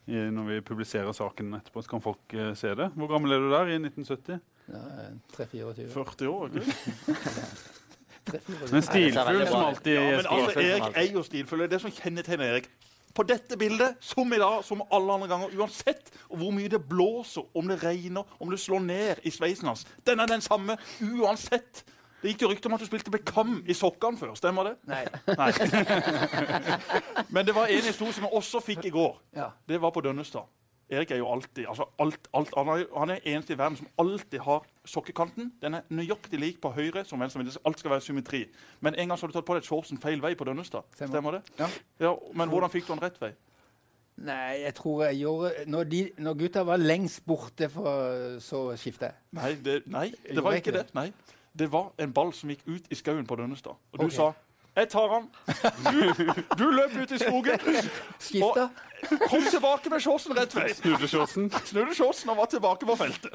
i, 0.09 0.24
når 0.32 0.49
vi 0.49 0.61
publiserer 0.72 1.12
saken 1.12 1.53
etterpå, 1.61 1.82
så 1.84 1.89
kan 1.93 2.01
folk 2.03 2.34
uh, 2.34 2.55
se 2.55 2.74
det. 2.74 2.91
Hvor 2.97 3.12
gammel 3.12 3.32
er 3.37 3.39
du 3.45 3.51
der 3.53 3.66
i 3.76 3.78
1970? 3.78 4.41
ja, 4.66 4.82
3-24. 5.37 5.91
40 5.93 6.28
år. 6.32 6.49
ikke? 6.57 6.74
Men 8.72 8.82
stilfull 8.82 9.47
som 9.47 9.61
alltid 9.68 9.95
Ja, 9.95 10.01
men 10.16 10.26
altså, 10.26 10.61
Erik 10.61 10.97
er 10.99 11.12
jo 11.14 11.22
stilfull. 11.22 11.61
Det 11.62 11.66
er 11.68 11.74
det 11.76 11.80
som 11.84 11.93
kjennetegner 11.95 12.49
Erik. 12.57 12.66
På 13.17 13.25
dette 13.25 13.57
bildet, 13.57 13.97
som 14.05 14.33
i 14.33 14.39
dag, 14.41 14.61
som 14.64 14.83
alle 14.93 15.14
andre 15.14 15.29
ganger, 15.31 15.55
uansett 15.57 16.11
hvor 16.29 16.53
mye 16.53 16.69
det 16.69 16.83
blåser, 16.85 17.47
om 17.57 17.69
det 17.71 17.81
regner, 17.81 18.27
om 18.39 18.51
det 18.53 18.61
slår 18.61 18.83
ned 18.85 19.23
i 19.25 19.33
sveisen 19.33 19.71
hans, 19.71 19.87
den 20.05 20.21
er 20.21 20.29
den 20.29 20.45
samme 20.45 20.77
uansett. 21.01 21.85
Det 22.21 22.33
gikk 22.33 22.43
jo 22.43 22.51
rykter 22.51 22.71
om 22.71 22.77
at 22.77 22.83
du 22.83 22.89
spilte 22.89 23.12
Beckham 23.12 23.59
i 23.69 23.75
sokkene 23.77 24.19
før. 24.19 24.33
Stemmer 24.39 24.71
det? 24.71 24.75
Nei. 24.89 25.03
Nei. 25.37 25.51
Men 27.35 27.47
det 27.47 27.55
var 27.55 27.71
en 27.71 27.85
historie 27.87 28.17
som 28.17 28.27
jeg 28.27 28.33
også 28.41 28.62
fikk 28.64 28.89
i 28.89 28.93
går. 28.95 29.19
Ja. 29.37 29.51
Det 29.69 29.81
var 29.81 29.93
på 29.95 30.03
Dønnestad. 30.05 30.49
Erik 30.91 31.11
er 31.11 31.21
jo 31.21 31.29
alltid 31.33 31.67
altså 31.67 31.89
alt, 31.99 32.29
alt, 32.35 32.53
han, 32.57 33.11
er, 33.11 33.23
eneste 33.25 33.57
i 33.57 33.59
verden 33.59 33.79
som 33.81 33.89
alltid 33.99 34.39
har 34.47 34.67
sokkekanten. 34.87 35.53
Den 35.62 35.78
er 35.78 35.89
nøyaktig 35.91 36.41
lik 36.41 36.61
på 36.62 36.70
høyre 36.74 37.05
som 37.05 37.20
venstre. 37.20 37.45
Alt 37.66 37.82
skal 37.82 37.91
være 37.91 38.05
symmetri. 38.05 38.47
Men 38.80 38.95
en 38.95 39.09
gang 39.09 39.18
så 39.18 39.26
har 39.26 39.32
du 39.32 39.39
tatt 39.39 39.49
på 39.49 39.59
deg 39.59 39.66
shortsen 39.66 40.01
feil 40.03 40.22
vei 40.22 40.34
på 40.39 40.47
Dønnestad. 40.49 40.87
Stemmer. 40.97 41.39
Det? 41.39 41.59
Ja. 41.59 41.68
Ja, 42.01 42.14
Men 42.34 42.49
hvordan 42.49 42.72
fikk 42.72 42.87
du 42.87 42.95
den 42.95 43.03
rett 43.03 43.20
vei? 43.20 43.32
Nei, 44.16 44.62
jeg 44.62 44.72
tror 44.78 45.03
jeg 45.05 45.18
gjorde 45.20 45.51
Når, 45.66 45.84
de, 45.84 45.99
når 46.24 46.34
gutta 46.41 46.62
var 46.64 46.80
lengst 46.80 47.26
borte, 47.26 47.68
for, 47.68 48.39
så 48.41 48.70
skifta 48.80 49.11
jeg. 49.11 49.18
Nei, 49.37 49.53
det, 49.64 49.82
nei, 49.93 50.09
det 50.24 50.45
var 50.45 50.57
ikke 50.57 50.72
det. 50.78 50.87
Nei. 50.97 51.11
Det 51.57 51.68
var 51.72 51.93
en 52.01 52.12
ball 52.12 52.32
som 52.37 52.51
gikk 52.53 52.64
ut 52.66 52.91
i 52.91 52.97
skauen 52.97 53.26
på 53.28 53.37
Dønnestad. 53.37 53.76
Og 53.93 54.01
du 54.01 54.07
okay. 54.07 54.16
sa 54.16 54.32
'Jeg 54.76 54.89
tar 54.89 55.09
han'. 55.09 55.28
Du, 55.84 56.64
du 56.64 56.70
løp 56.70 56.97
ut 57.03 57.12
i 57.12 57.18
skogen. 57.18 57.59
Skifta? 58.26 58.68
Kom 59.29 59.43
tilbake 59.45 59.91
med 59.93 60.03
shortsen 60.03 60.35
rett 60.37 60.55
vei. 60.57 60.69
Snudde 60.75 61.09
shortsen. 61.11 61.51
Snudde 61.69 61.95
shortsen 61.97 62.31
og 62.33 62.39
var 62.41 62.49
tilbake 62.53 62.89
på 62.89 62.97
feltet. 62.99 63.35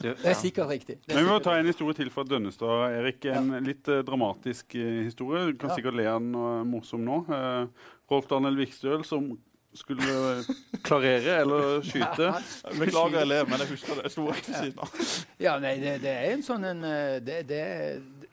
Du, 0.00 0.06
Det 0.12 0.30
er 0.30 0.36
sikkert 0.38 0.70
riktig. 0.70 0.96
Er 1.08 1.16
Men 1.18 1.24
vi 1.26 1.30
må 1.30 1.38
ta 1.44 1.56
en 1.58 1.66
historie 1.68 1.96
til 1.98 2.08
fra 2.14 2.24
Dønnestad. 2.24 2.94
Erik. 3.00 3.26
En 3.32 3.50
litt 3.66 3.88
uh, 3.92 3.98
dramatisk 4.06 4.76
uh, 4.78 5.02
historie. 5.04 5.50
Du 5.52 5.58
kan 5.60 5.72
Ja. 5.72 5.76
sikkert 5.80 5.98
le 5.98 6.06
av 6.08 6.22
den 6.22 6.32
er 6.38 6.64
morsom 6.64 7.04
nå. 7.04 7.18
Uh, 7.28 7.90
Rolf 8.10 8.28
Daniel 8.30 8.56
Vikstøl 8.56 9.04
som 9.04 9.34
skulle 9.76 10.44
klarere 10.86 11.34
eller 11.42 11.82
skyte. 11.84 12.30
Beklager 12.78 13.18
jeg 13.20 13.28
ler, 13.28 13.44
men 13.50 13.60
jeg 13.60 13.74
husker 13.74 13.98
det. 13.98 14.06
Jeg 14.06 14.14
sto 14.14 14.24
rett 14.30 14.48
ved 14.48 14.56
siden 14.62 14.80
av. 14.86 15.02
Ja, 15.42 15.58
nei, 15.60 15.74
det, 15.82 15.98
det 16.06 16.14
er 16.14 16.30
en 16.32 16.46
sånn 16.46 16.64
en 16.64 16.80
det, 17.26 17.42
det, 17.50 17.60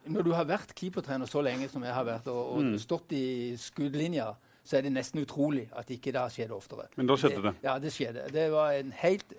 Når 0.08 0.24
du 0.24 0.32
har 0.38 0.47
vært 0.47 0.72
keepertrener 0.78 1.28
så 1.28 1.43
lenge 1.43 1.68
som 1.68 1.84
jeg 1.84 1.91
har 1.97 2.08
vært, 2.08 2.30
og, 2.32 2.56
og 2.62 2.80
stått 2.80 3.12
i 3.18 3.26
skuddlinja, 3.60 4.30
så 4.64 4.78
er 4.78 4.86
det 4.86 4.93
nesten 4.95 5.22
utrolig 5.22 5.66
at 5.76 5.89
ikke 5.91 6.14
det 6.16 6.22
har 6.22 6.32
skjedd 6.32 6.53
oftere. 6.55 6.88
Men 6.95 7.09
da 7.09 7.18
skjedde 7.20 7.41
det. 7.43 7.53
Ja, 7.64 7.76
det 7.80 7.91
skjedde. 7.93 8.28
Det 8.32 8.45
var 8.51 8.72
en 8.78 8.93
helt 8.95 9.34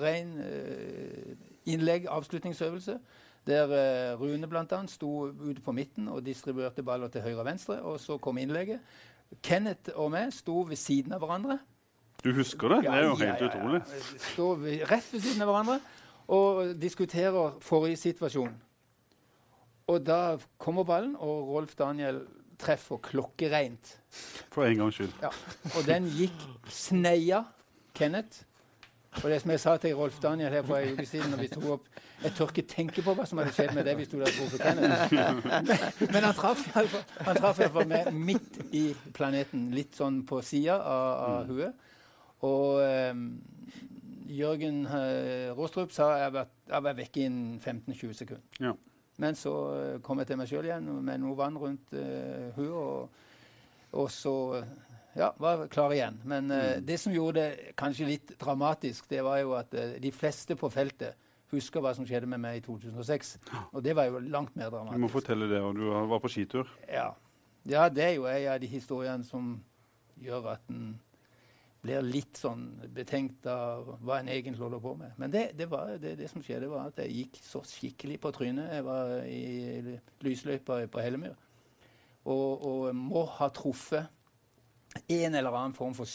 ren 0.00 0.32
eh, 0.42 1.36
innlegg, 1.70 2.08
avslutningsøvelse, 2.10 2.98
der 3.46 3.70
uh, 3.70 4.20
Rune 4.20 4.48
bl.a. 4.50 4.78
sto 4.90 5.10
ute 5.30 5.62
på 5.62 5.72
midten 5.72 6.08
og 6.10 6.24
distribuerte 6.26 6.82
baller 6.82 7.08
til 7.14 7.22
høyre 7.22 7.44
og 7.44 7.46
venstre, 7.46 7.76
og 7.78 8.00
så 8.02 8.18
kom 8.18 8.38
innlegget. 8.42 8.82
Kenneth 9.42 9.94
og 9.94 10.10
meg 10.10 10.32
sto 10.34 10.64
ved 10.66 10.76
siden 10.76 11.14
av 11.14 11.22
hverandre. 11.22 11.60
Du 12.24 12.32
husker 12.34 12.74
det? 12.74 12.80
Det 12.86 12.90
er 12.90 13.04
jo 13.04 13.14
helt 13.14 13.28
ja, 13.28 13.36
ja, 13.38 13.50
utrolig. 13.50 13.80
ja. 13.86 14.18
Står 14.32 14.66
rett 14.90 15.12
ved 15.12 15.22
siden 15.22 15.46
av 15.46 15.52
hverandre 15.52 15.78
og 16.26 16.74
diskuterer 16.82 17.54
forrige 17.62 18.00
situasjon. 18.00 18.54
Og 19.86 20.06
da 20.06 20.38
kommer 20.58 20.82
ballen, 20.82 21.14
og 21.14 21.54
Rolf 21.54 21.76
Daniel 21.78 22.24
treffer 22.60 23.00
klokkereint. 23.02 23.96
For 24.54 24.66
en 24.66 24.82
gangs 24.82 24.98
skyld. 24.98 25.14
Ja. 25.22 25.32
Og 25.74 25.86
den 25.88 26.08
gikk 26.16 26.44
sneia 26.72 27.44
Kenneth. 27.96 28.44
Og 29.24 29.30
det 29.30 29.40
som 29.40 29.50
jeg 29.50 29.60
sa 29.60 29.76
til 29.80 29.94
Rolf 29.96 30.18
Daniel 30.20 30.52
her 30.52 30.64
for 30.66 30.76
en 30.76 30.92
uke 30.92 31.06
siden 31.08 31.30
når 31.32 31.40
vi 31.40 31.48
tok 31.48 31.64
opp 31.78 31.86
Jeg 32.22 32.32
tør 32.36 32.50
ikke 32.52 32.64
tenke 32.68 33.04
på 33.04 33.14
hva 33.16 33.24
som 33.28 33.40
hadde 33.40 33.52
skjedd 33.56 33.72
med 33.76 33.84
det 33.88 33.94
hvis 33.96 34.10
du 34.12 34.16
hadde 34.18 34.32
truffet 34.36 34.60
Kenneth. 34.60 36.12
Men, 36.12 36.24
han 36.24 36.36
traff 36.36 37.60
iallfall 37.60 37.88
meg 37.88 38.08
midt 38.12 38.60
i 38.76 38.86
planeten, 39.16 39.70
litt 39.76 39.96
sånn 39.96 40.22
på 40.28 40.40
sida 40.44 40.78
av, 40.80 41.10
av 41.26 41.52
huet. 41.52 41.86
Og 42.44 42.80
um, 42.80 43.26
Jørgen 44.32 44.82
uh, 44.88 45.52
Råstrup 45.56 45.92
sa 45.94 46.10
jeg 46.24 46.32
var, 46.34 46.48
jeg 46.72 46.86
var 46.88 46.98
vekke 47.00 47.24
innen 47.28 47.60
15-20 47.60 48.16
sekunder. 48.20 48.44
Ja. 48.60 48.74
Men 49.22 49.36
så 49.38 49.52
eh, 49.76 50.00
kom 50.04 50.20
jeg 50.20 50.30
til 50.30 50.40
meg 50.40 50.50
sjøl 50.50 50.68
igjen 50.68 50.88
med 51.04 51.22
noe 51.22 51.36
vann 51.38 51.56
rundt 51.60 51.94
uh, 51.96 52.50
huet. 52.56 52.72
Og, 52.76 53.22
og 53.96 54.10
så 54.12 54.34
eh, 54.58 54.74
ja, 55.16 55.30
var 55.40 55.62
jeg 55.62 55.70
klar 55.72 55.94
igjen. 55.96 56.18
Men 56.28 56.50
eh, 56.52 56.82
det 56.84 56.98
som 57.00 57.14
gjorde 57.14 57.40
det 57.40 57.76
kanskje 57.80 58.10
litt 58.10 58.34
dramatisk, 58.40 59.08
det 59.10 59.22
var 59.24 59.40
jo 59.40 59.54
at 59.56 59.72
uh, 59.72 59.96
de 60.02 60.12
fleste 60.12 60.58
på 60.58 60.70
feltet 60.72 61.16
husker 61.54 61.80
hva 61.80 61.94
som 61.96 62.04
skjedde 62.04 62.28
med 62.28 62.42
meg 62.42 62.60
i 62.60 62.64
2006. 62.66 63.36
Og 63.72 63.80
det 63.84 63.94
var 63.96 64.10
jo 64.10 64.20
langt 64.20 64.56
mer 64.58 64.68
dramatisk. 64.68 64.98
Du 64.98 65.06
må 65.06 65.12
fortelle 65.12 65.48
det. 65.48 65.62
Og 65.64 65.78
du 65.78 65.86
var 65.88 66.20
på 66.20 66.32
skitur. 66.32 66.68
Ja. 66.90 67.12
ja, 67.64 67.88
det 67.88 68.04
er 68.04 68.14
jo 68.18 68.26
en 68.28 68.52
av 68.52 68.60
de 68.60 68.68
historiene 68.68 69.24
som 69.24 69.54
gjør 70.20 70.52
at 70.56 70.72
en 70.72 70.96
blir 71.86 72.02
litt 72.04 72.40
sånn 72.40 72.64
betenkt 72.94 73.46
av 73.50 73.94
hva 74.02 74.18
en 74.20 74.30
egentlig 74.32 74.60
holder 74.60 74.82
på 74.82 74.94
med. 74.98 75.14
Men 75.20 75.32
det, 75.32 75.44
det, 75.58 75.68
var, 75.70 75.94
det, 76.02 76.16
det 76.18 76.28
som 76.32 76.42
skjedde, 76.44 76.70
var 76.72 76.90
at 76.90 76.98
jeg 77.04 77.14
gikk 77.20 77.38
så 77.44 77.62
skikkelig 77.66 78.18
på 78.22 78.32
trynet. 78.34 78.72
Jeg 78.74 78.86
var 78.86 79.14
i 79.30 79.96
lysløypa 80.26 80.82
på 80.90 81.04
Hellemyr. 81.04 81.36
Og, 82.26 82.66
og 82.66 82.90
må 82.98 83.22
ha 83.38 83.48
truffet 83.54 84.10
en 85.12 85.34
eller 85.38 85.54
annen 85.54 85.76
form 85.76 85.94
for 85.94 86.08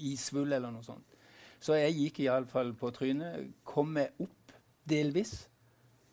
isvull 0.00 0.52
eller 0.52 0.72
noe 0.72 0.86
sånt. 0.86 1.18
Så 1.60 1.76
jeg 1.76 1.96
gikk 1.96 2.22
iallfall 2.24 2.72
på 2.78 2.90
trynet. 2.94 3.52
Kom 3.66 3.92
meg 3.98 4.18
opp 4.22 4.54
delvis. 4.88 5.42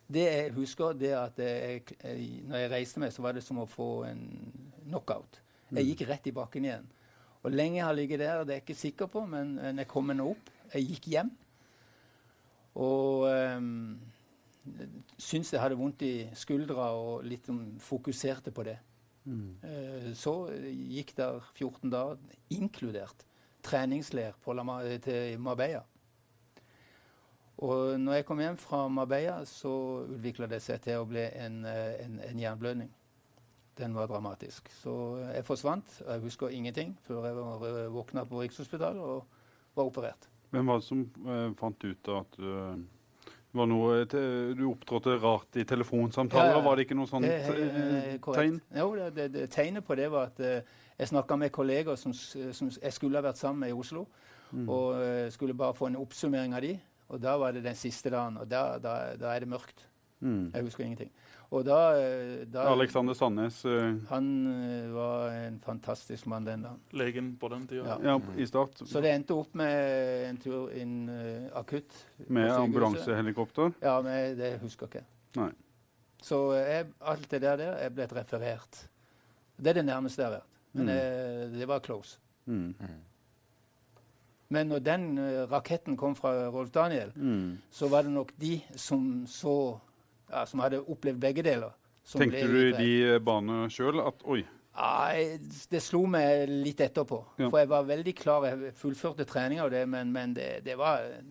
Det 0.06 0.26
jeg 0.26 0.54
husker, 0.58 0.98
det 0.98 1.14
at 1.18 1.40
jeg, 1.42 1.86
jeg, 2.02 2.28
når 2.50 2.64
jeg 2.64 2.72
reiste 2.74 3.02
meg, 3.02 3.14
så 3.14 3.24
var 3.26 3.38
det 3.38 3.46
som 3.46 3.62
å 3.62 3.70
få 3.70 3.90
en 4.10 4.26
knockout. 4.84 5.40
Jeg 5.74 5.92
gikk 5.92 6.06
rett 6.10 6.30
i 6.30 6.34
bakken 6.36 6.68
igjen. 6.68 6.86
Og 7.46 7.54
lenge 7.54 7.78
jeg 7.78 7.86
har 7.86 7.96
ligget 7.98 8.24
der, 8.24 8.44
det 8.44 8.56
er 8.56 8.60
jeg 8.60 8.66
ikke 8.66 8.80
sikker 8.80 9.10
på, 9.12 9.26
men 9.30 9.56
men 9.60 9.84
jeg 9.84 9.90
kom 9.92 10.08
meg 10.10 10.18
nå 10.18 10.32
opp. 10.34 10.52
Jeg 10.74 10.90
gikk 10.90 11.08
hjem. 11.14 11.30
Og 12.82 13.30
um, 13.30 14.00
syntes 15.18 15.54
jeg 15.54 15.62
hadde 15.62 15.78
vondt 15.80 16.02
i 16.04 16.28
skuldra 16.36 16.90
og 16.98 17.24
litt 17.24 17.48
um, 17.54 17.78
fokuserte 17.80 18.52
på 18.52 18.66
det. 18.68 18.80
Eh, 19.26 20.12
så 20.14 20.34
gikk 20.70 21.16
der 21.18 21.40
14 21.56 21.90
dager, 21.90 22.18
inkludert 22.54 23.26
treningsleir 23.66 24.36
på 24.44 24.54
La 24.54 24.66
til 25.02 25.40
Marbella. 25.42 25.82
Og 27.58 28.00
når 28.00 28.20
jeg 28.20 28.26
kom 28.26 28.40
hjem 28.40 28.58
fra 28.58 28.88
Marbella, 28.88 29.46
så 29.46 30.06
utvikla 30.12 30.48
det 30.52 30.62
seg 30.62 30.82
til 30.84 31.02
å 31.02 31.08
bli 31.10 31.24
en, 31.24 31.64
eh, 31.66 32.04
en, 32.04 32.20
en 32.20 32.40
jernblødning. 32.40 32.92
Den 33.78 33.96
var 33.96 34.08
dramatisk. 34.08 34.70
Så 34.72 35.18
jeg 35.34 35.46
forsvant. 35.46 36.02
og 36.06 36.14
Jeg 36.14 36.22
husker 36.22 36.48
ingenting 36.48 36.98
før 37.08 37.26
jeg 37.26 37.36
var, 37.36 37.66
eh, 37.68 37.92
våkna 37.92 38.24
på 38.26 38.42
Rikshospitalet 38.42 39.02
og 39.02 39.26
var 39.76 39.84
operert. 39.84 40.30
Hvem 40.52 40.68
var 40.68 40.80
det 40.80 40.88
som 40.88 41.02
eh, 41.28 41.50
fant 41.60 41.84
ut 41.84 42.10
at 42.16 42.38
uh, 42.40 42.78
var 43.56 43.68
noe 43.68 44.06
te- 44.06 44.54
Du 44.56 44.66
opptrådte 44.70 45.18
rart 45.20 45.60
i 45.60 45.64
telefonsamtaler. 45.68 46.56
Ja. 46.56 46.62
Var 46.64 46.76
det 46.76 46.86
ikke 46.88 46.98
noe 47.00 47.10
sånt 47.10 47.28
eh, 47.28 47.50
eh, 47.50 48.20
tegn? 48.20 48.62
Jo, 48.76 48.90
det, 48.96 49.10
det, 49.16 49.28
det, 49.34 49.50
tegnet 49.54 49.86
på 49.88 49.96
det 50.00 50.10
var 50.12 50.32
at 50.32 50.40
eh, 50.40 50.62
jeg 51.00 51.12
snakka 51.12 51.36
med 51.36 51.52
kolleger 51.52 51.96
som, 52.00 52.14
som 52.14 52.72
jeg 52.72 52.94
skulle 52.96 53.20
ha 53.20 53.26
vært 53.26 53.42
sammen 53.42 53.66
med 53.66 53.74
i 53.74 53.76
Oslo. 53.76 54.06
Mm. 54.52 54.70
Og 54.70 55.02
eh, 55.02 55.32
skulle 55.34 55.58
bare 55.58 55.76
få 55.76 55.90
en 55.90 56.00
oppsummering 56.00 56.56
av 56.56 56.64
de. 56.64 56.78
Og 57.12 57.22
da 57.22 57.36
var 57.38 57.54
det 57.54 57.64
den 57.66 57.76
siste 57.78 58.10
dagen, 58.10 58.40
og 58.42 58.48
da, 58.50 58.78
da, 58.82 58.96
da 59.20 59.34
er 59.36 59.44
det 59.44 59.52
mørkt. 59.52 59.84
Mm. 60.26 60.48
Jeg 60.56 60.64
husker 60.66 60.84
ingenting. 60.84 61.12
Og 61.54 61.62
da, 61.68 61.76
eh, 62.02 62.46
da 62.50 62.64
Alexander 62.72 63.14
Sandnes 63.14 63.60
uh, 63.70 64.00
Han 64.10 64.30
eh, 64.50 64.88
var 64.96 65.28
en 65.46 65.60
fantastisk 65.62 66.26
mann 66.32 66.48
den 66.48 66.64
dagen. 66.66 66.80
Legen 66.98 67.28
på 67.38 67.50
den 67.54 67.68
tida. 67.70 67.86
Ja. 68.02 68.16
ja, 68.16 68.16
i 68.42 68.48
start 68.50 68.82
Så 68.90 69.02
det 69.06 69.12
endte 69.14 69.38
opp 69.38 69.54
med 69.56 70.26
en 70.32 70.40
tur 70.42 70.74
inn 70.74 70.96
uh, 71.10 71.52
akutt. 71.62 71.94
med 72.28 72.50
ambulansehelikopter. 72.52 73.76
Ja, 73.86 74.00
men 74.02 74.34
det 74.40 74.56
husker 74.64 74.88
jeg 74.90 74.96
ikke. 75.04 75.06
Nei. 75.44 75.52
Så 76.26 76.42
jeg, 76.58 76.88
alt 77.06 77.30
det 77.32 77.42
der, 77.46 77.58
der 77.62 77.78
er 77.86 77.90
blitt 77.94 78.14
referert. 78.18 78.82
Det 79.62 79.70
er 79.70 79.74
det 79.84 79.86
nærmeste 79.86 80.24
jeg 80.24 80.32
har 80.32 80.40
vært. 80.40 80.52
Men 80.74 80.86
Mm. 80.86 80.96
jeg, 80.96 81.52
det 81.60 81.68
var 81.68 81.80
close. 81.86 82.18
Mm. 82.46 82.74
Men 84.50 84.68
når 84.70 84.80
den 84.86 85.06
raketten 85.52 85.96
kom 85.98 86.16
fra 86.16 86.34
Rolf 86.50 86.72
Daniel, 86.72 87.12
Mm. 87.16 87.58
så 87.72 87.88
var 87.90 88.02
det 88.04 88.12
nok 88.12 88.32
de 88.42 88.62
som 88.76 89.26
så 89.28 89.80
ja, 90.30 90.46
Som 90.50 90.64
hadde 90.64 90.82
opplevd 90.82 91.22
begge 91.22 91.44
deler. 91.46 91.74
som 92.04 92.22
Tenkte 92.22 92.46
ble 92.48 92.52
du 92.52 92.70
i 92.70 92.76
de 92.78 93.20
banene 93.20 93.70
sjøl 93.70 94.02
at 94.04 94.26
oi 94.26 94.44
Nei, 94.76 95.40
det 95.72 95.80
slo 95.80 96.02
meg 96.12 96.50
litt 96.52 96.82
etterpå. 96.84 97.22
Ja. 97.40 97.48
For 97.48 97.62
jeg 97.62 97.72
var 97.72 97.88
veldig 97.88 98.14
klar. 98.20 98.44
Jeg 98.50 98.74
fullførte 98.76 99.24
trening 99.24 99.62
av 99.64 99.72
det, 99.72 99.86
men, 99.88 100.12
men 100.12 100.34
det, 100.36 100.50
det 100.66 100.76
var 100.76 101.06
eh, 101.08 101.22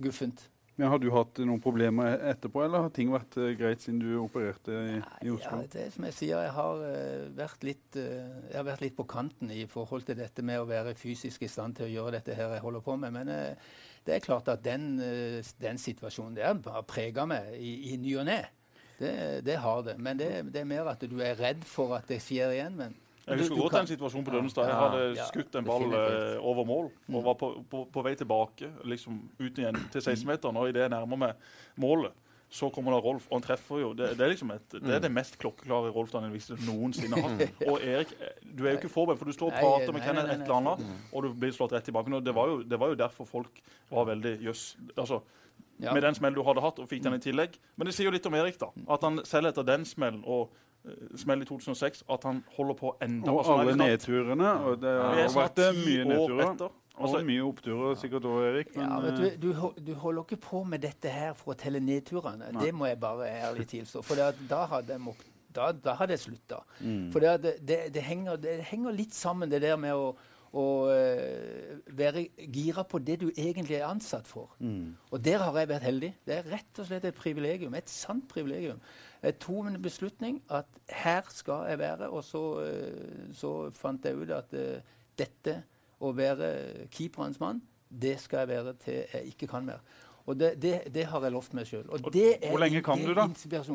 guffent. 0.00 0.46
Men 0.76 0.90
Har 0.90 0.98
du 0.98 1.06
hatt 1.14 1.38
noen 1.46 1.60
problemer 1.62 2.16
etterpå, 2.32 2.64
eller 2.64 2.82
har 2.82 2.94
ting 2.94 3.12
vært 3.12 3.36
uh, 3.38 3.52
greit 3.54 3.84
siden 3.84 4.00
du 4.02 4.16
opererte 4.18 4.74
i, 4.74 4.96
i 5.22 5.28
Ja, 5.28 5.36
Oslo? 5.36 5.60
det 5.70 5.84
er 5.84 5.92
som 5.94 6.06
jeg 6.08 6.16
sier, 6.16 6.40
jeg 6.42 6.54
har, 6.56 6.80
uh, 6.82 7.28
vært 7.36 7.66
litt, 7.68 7.84
uh, 7.94 8.40
jeg 8.48 8.56
har 8.58 8.66
vært 8.66 8.82
litt 8.82 8.96
på 8.98 9.06
kanten 9.06 9.52
i 9.54 9.68
forhold 9.70 10.08
til 10.08 10.18
dette 10.18 10.42
med 10.42 10.64
å 10.64 10.66
være 10.66 10.96
fysisk 10.98 11.46
i 11.46 11.50
stand 11.52 11.78
til 11.78 11.86
å 11.86 11.92
gjøre 11.92 12.16
dette 12.16 12.34
her 12.34 12.56
jeg 12.56 12.64
holder 12.64 12.82
på 12.88 12.96
med. 12.98 13.14
Men 13.14 13.30
eh, 13.30 13.76
det 14.06 14.14
er 14.18 14.20
klart 14.24 14.48
at 14.52 14.64
den, 14.64 14.98
eh, 15.00 15.40
den 15.60 15.78
situasjonen 15.80 16.36
der 16.36 16.58
har 16.70 16.82
prega 16.88 17.24
meg 17.26 17.54
i, 17.56 17.92
i 17.92 17.96
ny 17.96 18.16
og 18.20 18.26
ne. 18.28 18.42
Det, 18.98 19.14
det 19.46 19.56
har 19.58 19.80
det. 19.82 19.96
Men 19.98 20.18
det, 20.20 20.28
det 20.54 20.60
er 20.60 20.68
mer 20.68 20.86
at 20.92 21.00
du 21.10 21.16
er 21.24 21.34
redd 21.40 21.64
for 21.66 21.96
at 21.96 22.06
det 22.08 22.20
skjer 22.22 22.52
igjen. 22.54 22.76
men 22.78 22.92
Jeg 23.26 23.40
husker 23.40 23.56
godt 23.56 23.72
den 23.78 23.88
situasjonen 23.90 24.26
på 24.28 24.34
Dønnestad. 24.36 24.68
Jeg 24.68 24.76
hadde 24.78 25.00
ja, 25.16 25.26
skutt 25.32 25.56
en 25.58 25.64
ball 25.66 25.86
eh, 25.88 26.36
over 26.38 26.64
mål 26.68 26.90
Mm. 27.06 27.16
og 27.18 27.24
var 27.24 27.34
på, 27.40 27.48
på, 27.70 27.80
på 27.92 28.02
vei 28.04 28.14
tilbake 28.16 28.68
liksom 28.84 29.18
ut 29.40 29.58
igjen 29.58 29.76
til 29.92 30.00
16-meteren. 30.00 30.56
Og 30.56 30.68
idet 30.70 30.84
jeg 30.86 30.92
nærmer 30.94 31.16
meg 31.16 31.34
målet, 31.76 32.12
så 32.54 32.68
kommer 32.70 32.94
da 32.94 33.00
Rolf, 33.02 33.24
og 33.30 33.40
han 33.40 33.42
treffer 33.42 33.80
jo 33.82 33.88
Det, 33.98 34.12
det 34.14 34.22
er 34.22 34.30
liksom 34.30 34.52
et, 34.54 34.66
det 34.78 34.92
er 34.94 35.00
det 35.02 35.10
mest 35.10 35.34
klokkeklare 35.42 35.90
Rolf 35.94 36.12
Daniel 36.14 36.30
Viste 36.36 36.54
noensinne 36.62 37.18
har 37.18 37.32
hatt. 37.34 37.62
Og 37.66 37.82
Erik, 37.82 38.12
eh, 38.22 38.36
du 38.46 38.62
er 38.64 38.76
jo 38.76 38.78
ikke 38.78 38.92
forberedt, 38.94 39.18
for 39.18 39.26
du 39.30 39.34
står 39.34 39.50
og 39.50 39.56
prater 39.58 39.96
med 39.96 40.04
Kenneth 40.06 40.30
et 40.36 40.44
eller 40.44 40.60
annet, 40.60 40.84
og 41.10 41.26
du 41.26 41.32
blir 41.34 41.54
slått 41.56 41.74
rett 41.74 41.90
i 41.90 41.94
bakken. 41.96 42.14
Og 42.20 42.22
det 42.24 42.34
var 42.36 42.52
jo, 42.52 42.60
det 42.62 42.78
var 42.78 42.92
jo 42.94 42.98
derfor 43.00 43.26
folk 43.26 43.58
var 43.90 44.06
veldig 44.12 44.36
jøss. 44.46 44.76
Altså, 44.96 45.20
Ja. 45.82 45.92
med 45.92 46.02
den 46.02 46.14
smellen 46.14 46.36
du 46.38 46.42
hadde 46.46 46.62
hatt, 46.62 46.78
og 46.78 46.86
fikk 46.88 47.02
den 47.02 47.14
i 47.14 47.18
tillegg. 47.18 47.56
Men 47.76 47.86
det 47.90 47.94
sier 47.96 48.06
jo 48.06 48.12
litt 48.14 48.26
om 48.30 48.34
Erik, 48.38 48.54
da. 48.60 48.68
At 48.94 49.02
han 49.02 49.18
selv 49.26 49.50
etter 49.50 49.66
den 49.66 49.82
smellen 49.84 50.22
og 50.24 50.52
uh, 50.86 51.16
smell 51.18 51.42
i 51.42 51.44
2006, 51.48 52.04
at 52.08 52.22
han 52.28 52.44
holder 52.54 52.74
på 52.78 52.92
enda 53.02 53.32
Og 53.34 53.42
alle 53.50 53.74
nedturene. 53.80 54.52
Og 54.70 54.78
det 54.84 54.94
har 54.94 55.34
vært 55.34 55.58
eh, 55.58 55.80
mye 55.82 56.04
nedturer. 56.12 56.70
Og 56.94 57.10
så 57.10 57.20
mye 57.26 57.42
oppturer 57.42 57.96
sikkert 57.98 58.26
òg, 58.30 58.40
Erik. 58.52 58.68
Men 58.76 58.84
ja, 58.86 58.98
vet 59.02 59.16
eh, 59.18 59.38
du, 59.42 59.48
du, 59.50 59.80
du 59.82 59.94
holder 59.98 60.22
ikke 60.22 60.38
på 60.44 60.60
med 60.68 60.84
dette 60.84 61.10
her 61.10 61.32
for 61.34 61.54
å 61.54 61.58
telle 61.58 61.80
nedturene. 61.82 62.52
Nei. 62.54 62.68
Det 62.68 62.74
må 62.76 62.86
jeg 62.86 63.00
bare 63.02 63.30
ærlig 63.48 63.66
tilstå. 63.72 64.02
For 64.06 64.20
da 64.50 64.60
hadde 64.70 64.94
jeg 64.94 65.02
måkt, 65.02 65.26
da, 65.54 65.72
da 65.74 65.96
hadde 65.98 66.14
jeg 66.14 66.22
slutta. 66.28 66.60
mm. 66.78 67.08
For 67.14 67.24
det, 67.24 67.56
det, 67.66 67.80
det, 67.94 68.06
henger, 68.06 68.38
det 68.38 68.60
henger 68.70 68.94
litt 68.94 69.16
sammen, 69.16 69.50
det 69.50 69.64
der 69.66 69.74
med 69.80 69.98
å, 69.98 70.12
å 70.54 70.66
uh, 70.86 71.74
være 71.98 72.28
gira 72.54 72.86
på 72.86 73.02
det 73.02 73.18
du 73.24 73.26
egentlig 73.32 73.80
er 73.80 73.88
ansatt 73.88 74.30
for. 74.30 74.54
Mm. 74.62 74.94
Og 75.10 75.26
der 75.26 75.42
har 75.42 75.58
jeg 75.58 75.72
vært 75.74 75.90
heldig. 75.90 76.14
Det 76.22 76.38
er 76.38 76.50
rett 76.54 76.78
og 76.78 76.90
slett 76.92 77.10
et 77.10 77.18
privilegium. 77.18 77.74
Et 77.74 77.90
sant 77.90 78.22
privilegium. 78.30 78.78
Jeg 79.24 79.40
tok 79.42 79.66
en 79.66 79.82
beslutning 79.82 80.42
at 80.54 80.70
her 80.94 81.26
skal 81.34 81.66
jeg 81.72 81.82
være, 81.82 82.14
og 82.14 82.22
så, 82.22 82.48
uh, 82.62 83.30
så 83.34 83.56
fant 83.74 84.06
jeg 84.06 84.22
ut 84.22 84.36
at 84.38 84.54
uh, 84.54 84.98
dette 85.18 85.62
å 86.00 86.12
være 86.16 86.88
keeperens 86.90 87.40
mann, 87.40 87.62
det 87.90 88.16
skal 88.20 88.38
jeg 88.44 88.48
være 88.56 88.74
til 88.82 89.04
jeg 89.12 89.34
ikke 89.34 89.46
kan 89.48 89.64
mer. 89.66 89.78
Og 90.24 90.38
det, 90.40 90.54
det, 90.56 90.70
det 90.88 91.02
har 91.04 91.20
jeg 91.20 91.32
lovt 91.34 91.52
meg 91.52 91.66
sjøl. 91.68 91.82
Hvor 91.84 92.56
lenge 92.62 92.80
kan 92.80 92.96
du 92.96 93.10
da? 93.12 93.26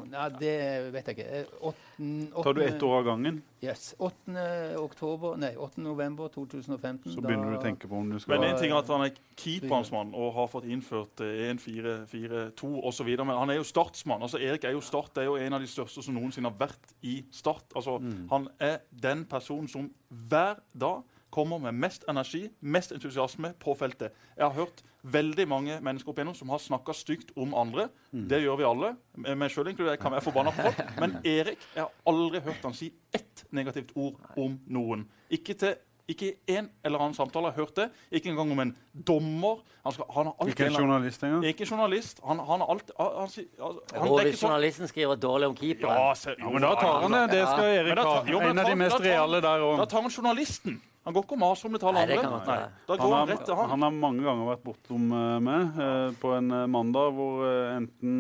Ja, 0.10 0.24
det 0.34 0.54
vet 0.96 1.12
jeg 1.12 1.20
ikke. 1.20 1.28
Eh, 1.30 1.52
åtten- 1.70 2.32
Tar 2.44 2.54
du 2.58 2.62
ett 2.66 2.82
år 2.82 2.96
av 2.98 3.04
gangen, 3.06 3.44
Yes. 3.62 3.94
8. 4.00 4.74
oktober, 4.82 5.38
nei, 5.38 5.52
8. 5.56 5.78
november 5.84 6.28
2015. 6.34 7.12
så 7.14 7.22
begynner 7.22 7.52
du 7.54 7.58
å 7.60 7.62
tenke 7.62 7.86
på 7.88 8.00
om 8.00 8.10
du 8.10 8.18
skal 8.18 8.40
Men 8.40 8.50
en 8.50 8.58
ting 8.58 8.72
er 8.72 8.78
at 8.82 8.88
han 8.88 9.02
er 9.06 9.12
keeperens 9.38 9.92
mann 9.92 10.10
og 10.16 10.34
har 10.34 10.48
fått 10.48 10.66
innført 10.66 11.22
eh, 11.22 11.54
1-4-4-2 11.54 12.82
osv. 12.88 13.12
Men 13.18 13.36
han 13.38 13.50
er 13.54 13.60
jo 13.60 13.64
startsmann. 13.70 14.22
altså 14.26 14.40
Erik 14.42 14.64
er 14.66 14.72
jo 14.74 14.82
Start 14.82 15.18
er 15.22 15.28
jo 15.30 15.36
en 15.38 15.54
av 15.54 15.62
de 15.62 15.68
største 15.70 16.02
som 16.02 16.16
noensinne 16.18 16.50
har 16.50 16.58
vært 16.58 16.96
i 17.06 17.20
Start. 17.32 17.66
altså 17.76 18.00
Han 18.32 18.50
er 18.60 18.80
den 18.90 19.26
personen 19.30 19.68
som 19.70 19.90
hver 20.10 20.60
dag 20.74 21.04
kommer 21.30 21.60
med 21.62 21.78
mest 21.78 22.06
energi, 22.10 22.48
mest 22.62 22.94
entusiasme 22.96 23.54
på 23.62 23.76
feltet. 23.78 24.16
Jeg 24.38 24.46
har 24.46 24.56
hørt 24.58 24.84
veldig 25.02 25.46
mange 25.48 25.80
mennesker 25.82 26.12
opp 26.12 26.20
igjennom 26.20 26.38
som 26.38 26.52
har 26.54 26.62
snakka 26.64 26.96
stygt 26.98 27.34
om 27.40 27.54
andre. 27.58 27.88
Det 28.12 28.42
gjør 28.44 28.60
vi 28.60 28.68
alle. 28.68 28.94
Meg 29.16 29.54
sjøl 29.54 29.72
inkludert 29.72 30.02
kan 30.02 30.14
være 30.16 30.26
forbanna 30.26 30.54
på 30.56 30.66
folk. 30.70 30.96
Men 31.02 31.20
Erik, 31.24 31.62
jeg 31.76 31.86
har 31.86 31.94
aldri 32.10 32.42
hørt 32.48 32.66
han 32.66 32.76
si 32.78 32.92
ett 33.16 33.46
negativt 33.56 33.94
ord 33.96 34.20
om 34.38 34.60
noen. 34.68 35.06
Ikke 35.34 35.56
til 35.60 35.78
ikke 36.10 36.26
i 36.26 36.56
en 36.58 36.70
eller 36.86 37.04
annen 37.04 37.14
samtale 37.14 37.52
har 37.52 37.54
jeg 37.54 37.68
hørt 37.68 37.76
det. 37.78 37.86
Ikke 38.18 38.32
engang 38.32 38.52
om 38.52 38.60
en 38.64 38.72
dommer. 39.08 39.60
Han, 39.84 39.94
skal, 39.94 40.08
han 40.16 40.32
har 40.32 40.50
Ikke 40.50 40.66
en 40.66 40.74
journalist 40.74 41.24
engang? 41.24 41.46
ikke 41.46 41.68
journalist. 41.70 42.22
Han, 42.26 42.40
han 42.40 42.64
har 42.64 42.72
alltid 42.74 42.94
han, 42.98 43.12
han, 43.20 43.30
han, 43.60 43.80
han, 43.94 44.08
Og 44.08 44.20
er 44.20 44.30
hvis 44.32 44.44
journalisten 44.44 44.88
skriver 44.88 45.16
dårlig 45.16 45.48
om 45.48 45.56
keeperen 45.56 46.02
ja, 46.02 46.14
se, 46.18 46.34
Ja, 46.40 46.50
men 46.50 46.66
da 46.66 46.74
tar 46.82 47.02
han 47.04 47.14
det. 47.14 47.24
Det 47.36 47.44
skal 47.46 47.66
Erik 47.76 48.02
ha. 48.02 48.16
Ja. 48.26 48.42
En 48.50 48.60
av 48.60 48.72
de 48.72 48.76
mest 48.76 49.02
reale 49.06 49.42
der 49.46 49.66
Da 49.84 49.86
tar 49.86 50.02
han 50.02 50.12
journalisten. 50.18 50.82
Han 51.10 51.16
går 51.16 51.26
ikke 51.26 51.36
og 51.36 51.42
maser 51.42 51.66
om 51.70 51.74
det 51.74 51.80
til 51.82 51.90
alle 51.90 52.02
andre. 52.06 52.18
Da 52.46 52.58
Han 52.94 53.00
går 53.00 53.00
han 53.02 53.14
har, 53.16 53.30
rett 53.32 53.46
til 53.48 53.58
han. 53.58 53.70
han 53.72 53.86
har 53.88 53.96
mange 53.98 54.26
ganger 54.28 54.50
vært 54.52 54.62
bortom 54.68 55.08
uh, 55.10 55.38
meg 55.42 55.80
uh, 55.80 56.12
på 56.22 56.34
en 56.38 56.54
uh, 56.54 56.66
mandag 56.70 57.16
hvor 57.18 57.42
enten 57.50 58.20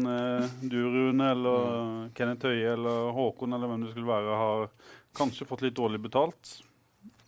du, 0.66 0.80
Rune, 0.90 1.28
eller 1.36 2.10
Kenneth 2.18 2.50
Høie 2.50 2.74
eller 2.74 3.12
Håkon 3.14 3.54
eller 3.54 3.70
hvem 3.70 3.86
det 3.86 3.94
skulle 3.94 4.10
være, 4.10 4.40
har 4.42 4.66
kanskje 5.20 5.46
fått 5.52 5.68
litt 5.68 5.78
dårlig 5.78 6.02
betalt. 6.08 6.56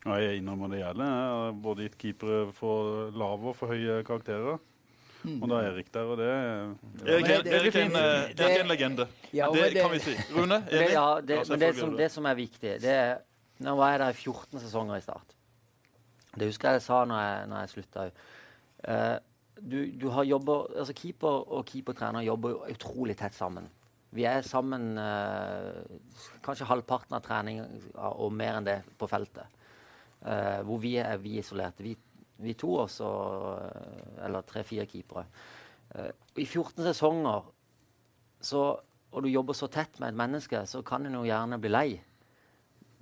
Ja, 0.01 0.17
jeg 0.17 0.41
innrømmer 0.41 0.73
det 0.73 0.81
gjerne. 0.81 1.05
Jeg 1.13 1.31
har 1.37 1.55
både 1.61 1.85
gitt 1.85 1.97
keepere 2.01 2.43
for 2.57 3.13
lave 3.13 3.51
og 3.53 3.57
for 3.59 3.69
høye 3.69 4.01
karakterer. 4.07 4.57
Og 5.21 5.43
da 5.45 5.59
er 5.61 5.67
Erik 5.75 5.91
der, 5.93 6.07
og 6.09 6.17
det 6.17 6.29
Erik, 7.05 7.27
Erik 7.45 7.75
er 7.75 7.83
en, 7.85 7.97
Erik 7.99 8.39
er 8.41 8.63
en 8.63 8.71
legende. 8.71 9.05
Ja, 9.29 9.51
Det 9.53 9.73
det- 9.73 9.83
kan 9.83 9.91
vi 9.91 9.99
si. 9.99 10.15
Rune? 10.33 10.63
Det, 10.69 10.87
ja, 10.97 11.21
det, 11.21 11.35
Ja, 11.35 11.43
men 11.49 11.59
det 11.59 11.75
som, 11.77 11.93
er 11.93 11.97
det 11.97 12.09
som 12.11 12.25
er 12.25 12.35
viktig 12.35 12.79
det 12.81 12.95
er, 12.95 13.19
Nå 13.61 13.75
var 13.77 13.91
jeg 13.91 13.99
der 14.01 14.09
i 14.09 14.17
14 14.17 14.59
sesonger 14.59 14.97
i 14.97 15.01
Start. 15.05 15.35
Det 16.37 16.47
husker 16.47 16.69
jeg 16.69 16.79
jeg 16.79 16.87
sa 16.87 17.03
når 17.05 17.21
jeg, 17.21 17.47
når 17.51 17.59
jeg 17.59 17.73
slutta 17.75 18.05
òg. 18.05 18.23
du, 19.61 19.77
du 20.01 20.07
har 20.09 20.23
jobber, 20.23 20.71
altså 20.77 20.93
Keeper 20.95 21.51
og 21.51 21.65
keepertrener 21.65 22.23
jobber 22.25 22.49
jo 22.55 22.61
utrolig 22.71 23.17
tett 23.19 23.35
sammen. 23.35 23.67
Vi 24.11 24.25
er 24.27 24.43
sammen 24.43 24.97
uh, 24.99 25.83
kanskje 26.43 26.67
halvparten 26.67 27.15
av 27.15 27.23
trening 27.23 27.61
og 27.95 28.31
mer 28.35 28.57
enn 28.59 28.67
det 28.67 28.79
på 28.99 29.07
feltet. 29.07 29.47
Uh, 30.21 30.59
hvor 30.67 30.81
vi 30.83 30.97
er 30.99 31.19
vi 31.21 31.37
isolerte. 31.39 31.85
Vi, 31.85 31.95
vi 32.41 32.55
to 32.57 32.73
også, 32.81 33.07
eh, 33.61 34.25
eller 34.25 34.45
tre-fire 34.49 34.87
keepere. 34.89 35.25
Eh, 35.93 36.09
I 36.41 36.45
14 36.45 36.83
sesonger 36.87 37.43
så, 38.41 38.63
og 39.11 39.23
du 39.23 39.29
jobber 39.29 39.53
så 39.53 39.69
tett 39.69 39.99
med 40.01 40.09
et 40.09 40.17
menneske, 40.17 40.63
så 40.65 40.81
kan 40.81 41.05
en 41.05 41.19
jo 41.19 41.25
gjerne 41.27 41.59
bli 41.61 41.69
lei. 41.69 41.89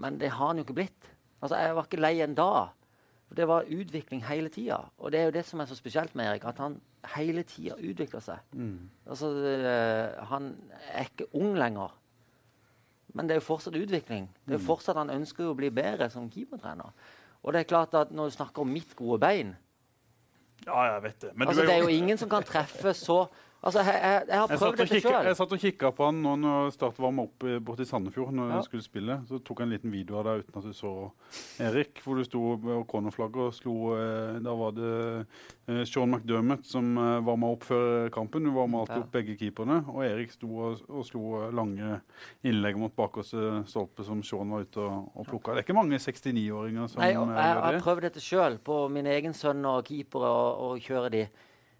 Men 0.04 0.20
det 0.20 0.34
har 0.36 0.52
han 0.52 0.60
jo 0.60 0.66
ikke 0.68 0.76
blitt. 0.82 1.10
Altså, 1.42 1.56
Jeg 1.56 1.76
var 1.76 1.88
ikke 1.88 2.02
lei 2.02 2.20
en 2.22 2.36
dag. 2.36 2.76
Det 3.36 3.46
var 3.48 3.64
utvikling 3.70 4.24
hele 4.26 4.50
tida. 4.50 4.78
Og 4.98 5.12
det 5.12 5.20
er 5.20 5.26
jo 5.26 5.32
det 5.32 5.46
som 5.46 5.60
er 5.60 5.66
så 5.66 5.76
spesielt 5.76 6.16
med 6.16 6.26
Erik, 6.26 6.46
at 6.46 6.58
han 6.58 6.80
hele 7.16 7.44
tida 7.44 7.76
utvikler 7.78 8.20
seg. 8.26 8.40
Altså, 9.08 9.30
eh, 9.46 10.26
Han 10.26 10.56
er 10.94 11.04
ikke 11.06 11.28
ung 11.36 11.56
lenger. 11.58 11.96
men 13.14 13.28
det 13.28 13.36
er 13.36 13.40
jo 13.40 13.46
fortsatt 13.56 13.76
utvikling. 13.76 14.28
Det 14.46 14.54
er 14.54 14.58
jo 14.58 14.64
Mm. 14.64 14.66
fortsatt 14.66 14.96
Han 14.96 15.10
ønsker 15.10 15.44
jo 15.44 15.54
å 15.54 15.56
bli 15.58 15.70
bedre 15.70 16.10
som 16.10 16.30
keepertrener. 16.30 16.92
Og 17.44 17.54
det 17.54 17.60
er 17.60 17.64
klart 17.76 17.94
at 17.94 18.12
når 18.12 18.26
du 18.26 18.32
snakker 18.36 18.62
om 18.62 18.68
mitt 18.68 18.96
gode 18.96 19.20
bein 19.20 19.56
Ja, 20.66 20.94
jeg 20.94 21.04
vet 21.04 21.20
det. 21.22 21.38
Men 21.38 21.48
altså, 21.48 21.62
Det 21.62 21.70
er 21.74 21.80
jo 21.82 21.88
ingen 21.88 22.18
som 22.18 22.30
kan 22.30 22.44
treffe 22.44 22.94
så 22.94 23.28
Altså, 23.60 23.82
jeg, 23.84 23.96
jeg, 24.00 24.24
jeg 24.30 24.40
har 24.40 24.48
prøvd 24.48 24.78
dette 24.80 25.00
sjøl. 25.04 25.26
jeg 25.28 25.36
satt 25.36 25.52
og 25.52 25.60
kikka 25.60 25.90
på 25.92 26.06
han 26.08 26.22
nå 26.24 26.36
når 26.40 26.70
Start 26.72 27.00
varma 27.04 27.26
opp 27.28 27.44
borti 27.68 27.84
i 27.84 27.90
Sandefjord. 27.90 28.32
når 28.32 28.50
Ja. 28.50 28.56
jeg 28.62 28.68
skulle 28.70 28.84
spille. 28.86 29.18
Så 29.28 29.40
tok 29.44 29.60
jeg 29.60 29.68
en 29.68 29.74
liten 29.74 29.92
video 29.92 30.16
av 30.22 30.24
deg 30.30 30.46
uten 30.46 30.62
at 30.62 30.64
du 30.64 30.72
så 30.78 30.92
Erik, 31.60 32.00
hvor 32.06 32.16
du 32.16 32.24
sto 32.24 32.40
og 32.56 32.88
cornerflagget 32.88 33.42
og 33.50 33.54
slo 33.58 33.76
eh, 33.98 34.40
Da 34.46 34.54
var 34.56 34.72
det 34.78 34.94
eh, 35.68 35.84
Sean 35.84 36.10
McDermott 36.16 36.64
som 36.72 36.94
eh, 36.98 37.20
varma 37.28 37.52
opp 37.52 37.68
før 37.68 38.08
kampen. 38.16 38.48
Du 38.48 38.52
varma 38.56 38.80
alltid 38.86 38.96
Ja. 38.96 39.02
opp 39.04 39.12
begge 39.12 39.36
keeperne. 39.36 39.82
Og 39.92 40.06
Erik 40.08 40.32
sto 40.32 40.48
og, 40.70 40.80
og 40.88 41.04
slo 41.06 41.50
lange 41.52 42.00
innlegg 42.48 42.80
mot 42.80 42.96
bakerste 42.96 43.66
stolpe 43.68 44.08
som 44.08 44.24
Sean 44.24 44.50
var 44.56 44.64
ute 44.64 44.80
og, 44.80 45.12
og 45.20 45.28
plukka. 45.28 45.52
Det 45.58 45.66
er 45.66 45.68
ikke 45.68 45.76
mange 45.82 46.00
69-åringer 46.00 46.88
som 46.96 47.04
Nei, 47.04 47.12
og 47.20 47.28
eh, 47.28 47.36
jeg, 47.36 47.44
jeg 47.44 47.60
gjør 47.60 47.76
har 47.76 47.84
prøvd 47.90 48.08
dette 48.08 48.24
sjøl 48.24 48.58
på 48.64 48.80
min 48.96 49.06
egen 49.20 49.36
sønn 49.36 49.66
og 49.68 49.84
keepere 49.92 50.32
og, 50.32 50.64
og 50.72 50.80
kjøre 50.88 51.12
de. 51.18 51.28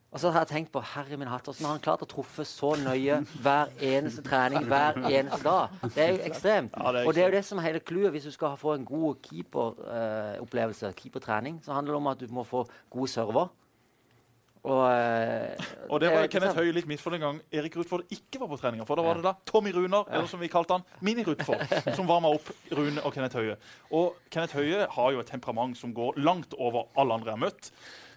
Og 0.10 0.18
så 0.20 0.32
har 0.34 0.42
jeg 0.42 0.50
tenkt 0.50 0.72
på 0.74 0.82
herre 0.96 1.18
min 1.22 1.30
hatt, 1.30 1.46
hvordan 1.46 1.68
har 1.68 1.76
han 1.76 1.84
klart 1.86 2.02
å 2.02 2.08
truffe 2.10 2.42
så 2.48 2.72
nøye 2.82 3.20
hver 3.44 3.70
eneste 3.78 4.24
trening 4.26 4.66
hver 4.66 4.98
eneste 5.06 5.44
dag? 5.46 5.76
Det 5.94 6.02
er 6.02 6.16
jo 6.16 6.24
ekstremt. 6.26 6.74
Ja, 6.74 6.94
det 6.96 7.04
er 7.04 7.10
og 7.10 7.14
det 7.14 7.24
er 7.24 7.30
jo 7.30 7.36
det 7.38 7.44
som 7.46 7.62
er 7.62 7.68
hele 7.68 7.82
clouet. 7.86 8.10
Hvis 8.16 8.26
du 8.26 8.34
skal 8.34 8.58
få 8.58 8.74
en 8.74 8.88
god 8.90 9.22
keeperopplevelse, 9.28 10.94
keepertrening, 10.98 11.62
så 11.66 11.78
handler 11.78 11.94
det 11.94 12.02
om 12.02 12.10
at 12.16 12.24
du 12.26 12.34
må 12.34 12.46
få 12.48 12.64
gode 12.90 13.12
server. 13.12 13.54
Og, 14.60 14.82
uh, 14.82 15.70
Og 15.88 16.02
det 16.02 16.10
var 16.12 16.26
det 16.26 16.34
Kenneth? 16.34 16.58
Høie 16.58 16.74
litt 16.76 16.90
misfornøyd 16.90 17.22
en 17.22 17.24
gang 17.24 17.38
Erik 17.62 17.78
Rutford 17.80 18.10
ikke 18.12 18.42
var 18.42 18.50
på 18.52 18.58
treninga. 18.60 18.90
For 18.90 19.00
da 19.00 19.06
var 19.06 19.22
det 19.22 19.24
da 19.30 19.36
Tommy 19.48 19.72
Runar, 19.72 20.10
eller 20.10 20.28
som 20.28 20.42
vi 20.42 20.50
kalte 20.52 20.76
han, 20.76 20.84
Mini-Rutford, 21.06 21.64
som 21.96 22.10
varma 22.10 22.34
opp 22.36 22.50
Rune 22.74 23.06
og 23.06 23.16
Kenneth 23.16 23.40
Høie. 23.40 23.56
Og 23.96 24.18
Kenneth 24.34 24.58
Høie 24.58 24.90
har 24.98 25.16
jo 25.16 25.22
et 25.24 25.32
temperament 25.32 25.78
som 25.80 25.94
går 25.96 26.20
langt 26.20 26.58
over 26.58 26.90
alle 27.00 27.16
andre 27.16 27.32
jeg 27.32 27.38
har 27.38 27.46
møtt. 27.46 27.72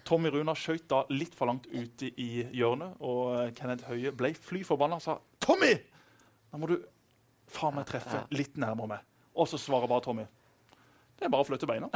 Tommy 0.07 0.29
Runar 0.33 0.57
skjøt 0.59 0.85
da 0.91 1.03
litt 1.13 1.35
for 1.37 1.47
langt 1.49 1.67
ute 1.71 2.09
i 2.19 2.43
hjørnet, 2.51 2.97
og 3.03 3.21
eh, 3.37 3.51
Kenneth 3.55 3.87
Høie 3.87 4.11
ble 4.15 4.33
fly 4.35 4.63
forbanna 4.67 4.99
og 4.99 5.05
sa 5.05 5.17
'Tommy! 5.39 5.73
Da 6.51 6.59
må 6.59 6.69
du 6.69 6.77
faen 7.49 7.75
meg 7.77 7.87
treffe 7.89 8.25
litt 8.35 8.57
nærmere 8.59 8.95
meg.' 8.95 9.11
Og 9.33 9.47
så 9.49 9.57
svarer 9.57 9.87
bare 9.87 10.03
Tommy 10.05 10.25
'Det 10.27 11.27
er 11.27 11.31
bare 11.31 11.45
å 11.45 11.47
flytte 11.47 11.69
beina'. 11.69 11.89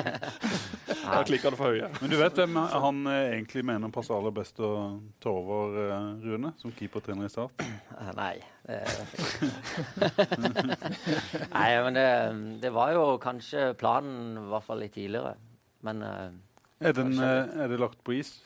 da 1.10 1.22
klikka 1.28 1.50
det 1.52 1.58
for 1.60 1.68
Høie. 1.68 1.90
Men 2.00 2.10
du 2.10 2.16
vet 2.16 2.40
hvem 2.40 2.56
han 2.56 3.06
eh, 3.12 3.36
egentlig 3.36 3.66
mener 3.68 3.92
passer 3.92 4.16
aller 4.16 4.32
best 4.32 4.60
å 4.64 4.72
ta 5.20 5.28
over 5.28 5.76
eh, 5.84 6.10
Rune, 6.24 6.54
som 6.56 6.72
keepertrener 6.72 7.28
i 7.28 7.32
Start? 7.32 7.52
Nei. 8.16 8.36
Nei, 11.50 11.70
men 11.84 11.96
det, 11.96 12.08
det 12.62 12.70
var 12.72 12.94
jo 12.96 13.18
kanskje 13.20 13.74
planen, 13.76 14.38
i 14.40 14.52
hvert 14.54 14.64
fall 14.64 14.80
litt 14.80 14.94
tidligere. 14.96 15.34
Men 15.84 16.04
Er, 16.80 16.94
den, 16.96 17.12
eh, 17.20 17.60
er 17.60 17.68
det 17.68 17.80
lagt 17.80 18.00
på 18.04 18.16
is? 18.16 18.38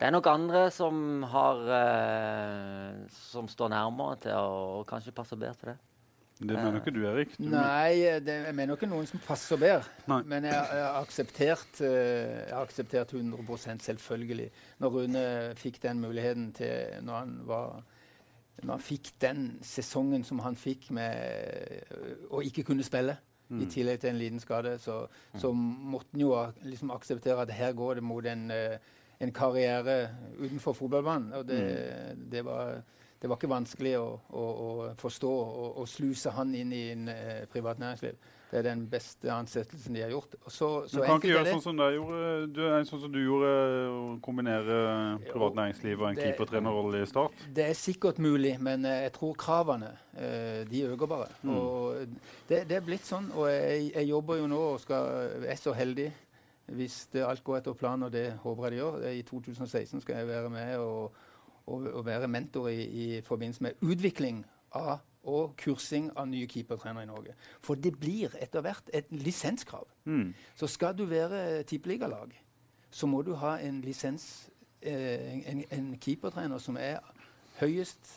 det 0.00 0.08
er 0.08 0.12
nok 0.14 0.26
andre 0.30 0.70
som 0.72 1.22
har 1.28 1.58
eh, 1.76 2.98
Som 3.12 3.48
står 3.48 3.68
nærmere 3.72 4.16
til 4.24 4.32
å 4.36 4.82
kanskje 4.88 5.12
passe 5.12 5.36
bedre 5.36 5.56
til 5.60 5.72
det. 5.72 5.78
Det 6.40 6.56
mener 6.56 6.78
ikke 6.80 6.92
du, 6.96 7.02
Erik? 7.04 7.34
Du, 7.36 7.50
Nei, 7.52 8.00
det, 8.24 8.36
jeg 8.46 8.56
mener 8.56 8.78
ikke 8.78 8.88
noen 8.88 9.04
som 9.08 9.20
passer 9.20 9.60
bedre. 9.60 9.84
Nei. 10.08 10.22
Men 10.24 10.46
jeg, 10.48 10.56
har 10.56 10.96
akseptert 11.02 11.82
eh, 11.84 12.46
jeg 12.48 12.56
akseptert 12.56 13.12
100% 13.12 13.84
selvfølgelig. 13.84 14.48
Når 14.80 14.94
Rune 14.94 15.24
fikk 15.60 15.82
den 15.84 16.00
muligheten 16.00 16.48
til 16.56 17.04
Når 17.04 17.18
han 17.18 17.34
var 17.48 17.82
når 18.60 18.74
han 18.76 18.82
fikk 18.84 19.14
den 19.22 19.44
sesongen 19.64 20.24
som 20.24 20.40
han 20.44 20.56
fikk 20.58 20.90
med 20.92 21.86
øh, 21.96 22.24
å 22.36 22.42
ikke 22.44 22.66
kunne 22.68 22.84
spille, 22.84 23.14
i 23.58 23.66
tillegg 23.66 24.00
til 24.00 24.10
en 24.10 24.18
liten 24.18 24.40
skade, 24.40 24.78
så, 24.78 25.06
så 25.34 25.52
måtte 25.52 26.12
han 26.12 26.20
jo 26.20 26.32
liksom 26.62 26.90
akseptere 26.94 27.42
at 27.42 27.50
her 27.50 27.72
går 27.72 27.94
det 27.94 28.02
mot 28.02 28.26
en, 28.26 28.50
øh, 28.50 28.76
en 29.20 29.32
karriere 29.32 30.08
utenfor 30.38 30.72
fotballbanen. 30.72 31.32
Og 31.32 31.48
det, 31.48 31.62
det, 32.32 32.44
var, 32.44 32.82
det 33.22 33.28
var 33.28 33.36
ikke 33.36 33.50
vanskelig 33.50 33.96
å, 33.98 34.06
å, 34.30 34.44
å 34.44 34.94
forstå 34.98 35.32
og 35.82 35.88
sluse 35.88 36.30
han 36.36 36.54
inn 36.54 36.72
i 36.72 36.84
en 36.92 37.08
eh, 37.08 37.46
privat 37.50 37.78
næringsliv. 37.82 38.14
Det 38.50 38.58
er 38.58 38.64
den 38.66 38.80
beste 38.90 39.30
ansettelsen 39.30 39.94
de 39.94 40.02
har 40.02 40.10
gjort. 40.10 40.32
Så, 40.48 40.68
så, 40.90 40.96
du 40.96 41.04
kan 41.06 41.20
ikke 41.20 41.30
gjøre 41.30 41.52
sånn 41.52 41.62
som, 41.62 41.82
du, 42.50 42.62
er 42.66 42.86
sånn 42.88 43.02
som 43.04 43.12
du 43.14 43.20
gjorde, 43.22 43.50
å 43.86 44.00
kombinere 44.24 44.78
privat 45.28 45.54
næringsliv 45.58 46.02
og 46.02 46.08
en 46.08 46.18
keepertrenerrolle 46.18 47.04
i 47.04 47.10
Start? 47.10 47.44
Det 47.54 47.68
er 47.68 47.78
sikkert 47.78 48.18
mulig, 48.22 48.56
men 48.58 48.88
eh, 48.88 49.04
jeg 49.06 49.14
tror 49.20 49.36
kravene 49.38 49.92
eh, 50.18 50.64
de 50.66 50.82
øker 50.88 51.10
bare. 51.10 51.30
Og 51.46 52.16
det, 52.48 52.64
det 52.66 52.80
er 52.80 52.84
blitt 52.86 53.06
sånn. 53.06 53.30
Og 53.38 53.46
jeg, 53.52 53.92
jeg 53.94 54.10
jobber 54.10 54.42
jo 54.42 54.50
nå 54.50 54.64
og 54.72 54.82
skal, 54.82 55.30
er 55.46 55.60
så 55.60 55.76
heldig 55.76 56.10
hvis 56.74 57.04
det 57.14 57.24
alt 57.26 57.42
går 57.46 57.60
etter 57.60 57.74
planen, 57.78 58.06
og 58.06 58.12
det 58.14 58.32
håper 58.42 58.66
jeg 58.66 58.72
det 58.72 58.80
gjør. 58.80 59.06
I 59.10 59.22
2016 59.26 60.02
skal 60.04 60.20
jeg 60.20 60.30
være 60.30 60.50
med 60.50 60.76
og, 60.78 61.22
og, 61.66 61.86
og 61.86 62.02
være 62.06 62.30
mentor 62.30 62.68
i, 62.70 62.82
i 62.82 63.06
forbindelse 63.26 63.66
med 63.66 63.86
utvikling 63.86 64.44
av 64.78 64.98
og 65.28 65.56
kursing 65.60 66.10
av 66.16 66.28
nye 66.30 66.48
keepertrenere 66.48 67.04
i 67.04 67.10
Norge. 67.10 67.34
For 67.64 67.74
det 67.76 67.92
blir 68.00 68.32
etter 68.40 68.64
hvert 68.64 68.88
et 68.94 69.10
lisenskrav. 69.12 69.88
Mm. 70.04 70.32
Så 70.56 70.68
skal 70.70 70.96
du 70.96 71.04
være 71.10 71.62
tippeligalag, 71.68 72.32
så 72.90 73.06
må 73.06 73.22
du 73.22 73.34
ha 73.38 73.58
en 73.60 73.80
lisens, 73.84 74.50
eh, 74.82 75.44
en, 75.50 75.64
en 75.70 75.92
keepertrener 76.00 76.58
som 76.58 76.76
er 76.80 76.98
høyest 77.60 78.16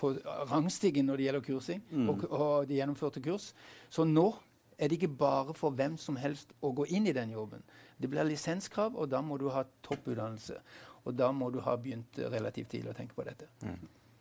på 0.00 0.14
rangstigen 0.48 1.06
når 1.06 1.16
det 1.20 1.26
gjelder 1.28 1.44
kursing, 1.44 1.82
og, 2.08 2.24
og 2.30 2.68
de 2.68 2.78
gjennomførte 2.78 3.20
kurs. 3.20 3.52
Så 3.90 4.04
nå 4.08 4.30
er 4.78 4.88
det 4.88 4.96
ikke 4.98 5.16
bare 5.20 5.54
for 5.54 5.70
hvem 5.70 5.96
som 6.00 6.16
helst 6.16 6.50
å 6.64 6.72
gå 6.74 6.86
inn 6.96 7.06
i 7.06 7.14
den 7.14 7.30
jobben. 7.30 7.62
Det 8.00 8.10
blir 8.10 8.26
lisenskrav, 8.26 8.96
og 8.96 9.10
da 9.12 9.20
må 9.22 9.36
du 9.38 9.48
ha 9.54 9.62
topputdannelse. 9.86 10.56
Og 11.04 11.14
da 11.14 11.30
må 11.32 11.50
du 11.52 11.60
ha 11.60 11.76
begynt 11.76 12.18
relativt 12.18 12.72
tidlig 12.72 12.90
å 12.90 12.96
tenke 12.96 13.14
på 13.14 13.26
dette. 13.28 13.46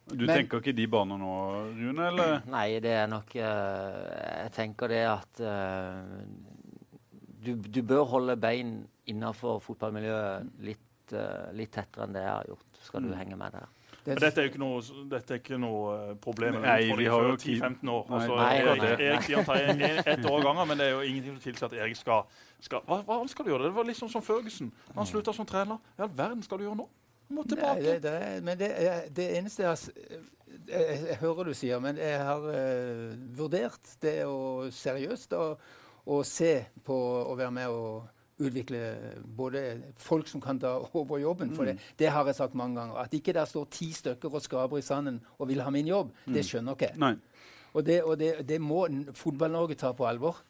Du 0.09 0.25
Men- 0.25 0.35
tenker 0.35 0.59
ikke 0.59 0.75
de 0.75 0.87
baner 0.87 1.17
nå, 1.17 1.33
Rune? 1.77 2.07
eller? 2.07 2.41
Nei, 2.51 2.79
det 2.83 2.91
er 2.91 3.07
nok 3.07 3.35
uh, 3.35 4.43
Jeg 4.43 4.51
tenker 4.51 4.91
det 4.91 5.03
at 5.07 5.39
uh, 5.39 6.25
du, 7.45 7.55
du 7.55 7.81
bør 7.81 8.03
holde 8.11 8.35
bein 8.35 8.81
innafor 9.07 9.61
fotballmiljøet 9.63 10.51
litt, 10.67 11.15
uh, 11.15 11.47
litt 11.55 11.71
tettere 11.71 12.07
enn 12.07 12.17
det 12.17 12.25
jeg 12.25 12.35
har 12.35 12.51
gjort. 12.51 12.83
Skal 12.83 13.07
du 13.07 13.15
henge 13.15 13.39
med 13.39 13.55
der. 13.55 13.71
Det, 14.03 14.17
dette 14.19 14.41
er 14.41 14.47
jo 14.47 14.51
ikke 14.51 14.59
noe, 14.59 14.79
dette 15.07 15.31
er 15.31 15.39
ikke 15.39 15.57
noe 15.61 15.91
eh, 15.95 16.15
problem. 16.19 16.57
Nei, 16.59 16.79
vi 16.99 17.05
har 17.07 17.23
jo 17.23 17.35
10-15 17.37 17.91
år. 17.93 18.01
Nei, 18.09 18.17
så 18.25 18.35
nei, 18.35 18.47
Erik, 18.57 18.81
nei, 18.81 18.89
nei. 18.89 19.05
Erik 19.05 19.23
sier 19.23 19.39
han 19.39 19.45
tar 19.47 20.09
ett 20.11 20.25
år 20.27 20.35
av 20.35 20.43
gangen, 20.49 20.67
men 20.67 20.81
det 20.81 20.87
er 20.89 20.91
jo 20.91 21.05
ingenting 21.07 21.37
som 21.37 21.43
tilsier 21.45 21.69
at 21.69 21.75
Erik 21.85 21.95
skal, 21.95 22.25
skal 22.59 22.83
hva, 22.89 22.97
hva 23.07 23.21
skal 23.31 23.47
du 23.47 23.53
gjøre? 23.53 23.69
Det 23.69 23.77
var 23.77 23.87
litt 23.87 23.99
sånn 24.01 24.11
som 24.11 24.25
Førgesen. 24.25 24.73
Han 24.97 25.07
slutta 25.07 25.31
som 25.35 25.47
trener. 25.47 25.79
Hva 25.95 26.03
i 26.03 26.07
all 26.09 26.17
verden 26.17 26.43
skal 26.43 26.59
du 26.59 26.65
gjøre 26.67 26.81
nå? 26.81 26.89
Du 27.29 27.43
tilbake. 27.43 27.81
Nei, 27.81 27.99
det, 27.99 28.01
det 28.03 28.43
men 28.45 28.59
det, 28.59 28.71
er, 28.77 29.05
det 29.15 29.29
eneste 29.37 29.63
jeg 29.63 29.69
har 29.69 29.83
jeg, 30.67 30.99
jeg 31.09 31.17
hører 31.21 31.49
du 31.49 31.53
sier, 31.57 31.79
men 31.83 31.99
jeg 31.99 32.19
har 32.19 32.43
uh, 32.45 33.13
vurdert 33.37 33.95
det 34.03 34.17
å 34.29 34.69
seriøst 34.73 35.33
å 35.37 36.19
se 36.27 36.53
på 36.85 36.97
å 37.23 37.35
være 37.39 37.53
med 37.55 37.73
og 37.73 38.43
utvikle 38.43 38.79
både 39.37 39.61
folk 40.01 40.27
som 40.27 40.41
kan 40.41 40.59
ta 40.59 40.73
over 40.97 41.21
jobben. 41.21 41.53
For 41.55 41.69
det, 41.69 41.77
det 41.99 42.09
har 42.11 42.27
jeg 42.27 42.39
sagt 42.39 42.57
mange 42.59 42.79
ganger. 42.79 42.97
At 43.05 43.13
ikke 43.15 43.35
der 43.35 43.45
står 43.49 43.69
ti 43.71 43.91
stykker 43.93 44.33
og 44.33 44.43
skraper 44.43 44.81
i 44.81 44.85
sanden 44.85 45.21
og 45.37 45.47
vil 45.51 45.61
ha 45.63 45.71
min 45.73 45.87
jobb, 45.87 46.11
det 46.25 46.45
skjønner 46.47 46.75
ikke 46.75 46.91
jeg. 46.91 47.21
Og 47.73 47.85
det, 47.85 48.03
og 48.05 48.17
det, 48.19 48.33
det 48.45 48.59
må 48.61 48.83
Fotball-Norge 49.17 49.77
ta 49.81 49.93
på 49.97 50.05
alvor. 50.05 50.43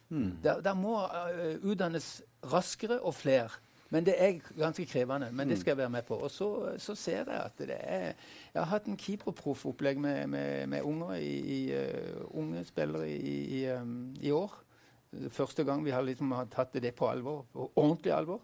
Der, 0.43 0.59
der 0.63 0.73
må 0.75 0.97
uh, 1.05 1.53
utdannes 1.61 2.17
raskere 2.51 2.99
og 2.99 3.15
flere. 3.15 3.61
Men 3.93 4.05
det 4.07 4.15
er 4.17 4.39
ganske 4.57 4.85
krevende. 4.89 5.29
Men 5.31 5.49
det 5.49 5.59
skal 5.59 5.75
jeg 5.75 5.83
være 5.83 5.93
med 5.93 6.05
på. 6.07 6.15
Og 6.25 6.31
så, 6.31 6.47
så 6.81 6.95
ser 6.97 7.29
jeg 7.29 7.41
at 7.43 7.59
det 7.61 7.77
er 7.77 8.13
Jeg 8.53 8.61
har 8.61 8.69
hatt 8.71 8.89
en 8.89 8.97
keeperproffopplegg 8.97 9.99
med, 10.01 10.27
med, 10.27 10.67
med 10.67 10.81
unger 10.81 11.13
i, 11.13 11.33
i, 11.57 11.59
uh, 11.77 12.23
unge 12.39 12.65
spillere 12.65 13.09
i, 13.09 13.35
i, 13.59 13.61
um, 13.71 14.15
i 14.21 14.31
år. 14.31 14.55
Første 15.29 15.63
gang 15.63 15.85
vi 15.85 15.93
har 15.93 16.01
liksom 16.01 16.33
tatt 16.51 16.73
det 16.81 16.95
på 16.97 17.09
alvor, 17.09 17.45
ordentlig 17.53 18.13
alvor. 18.13 18.41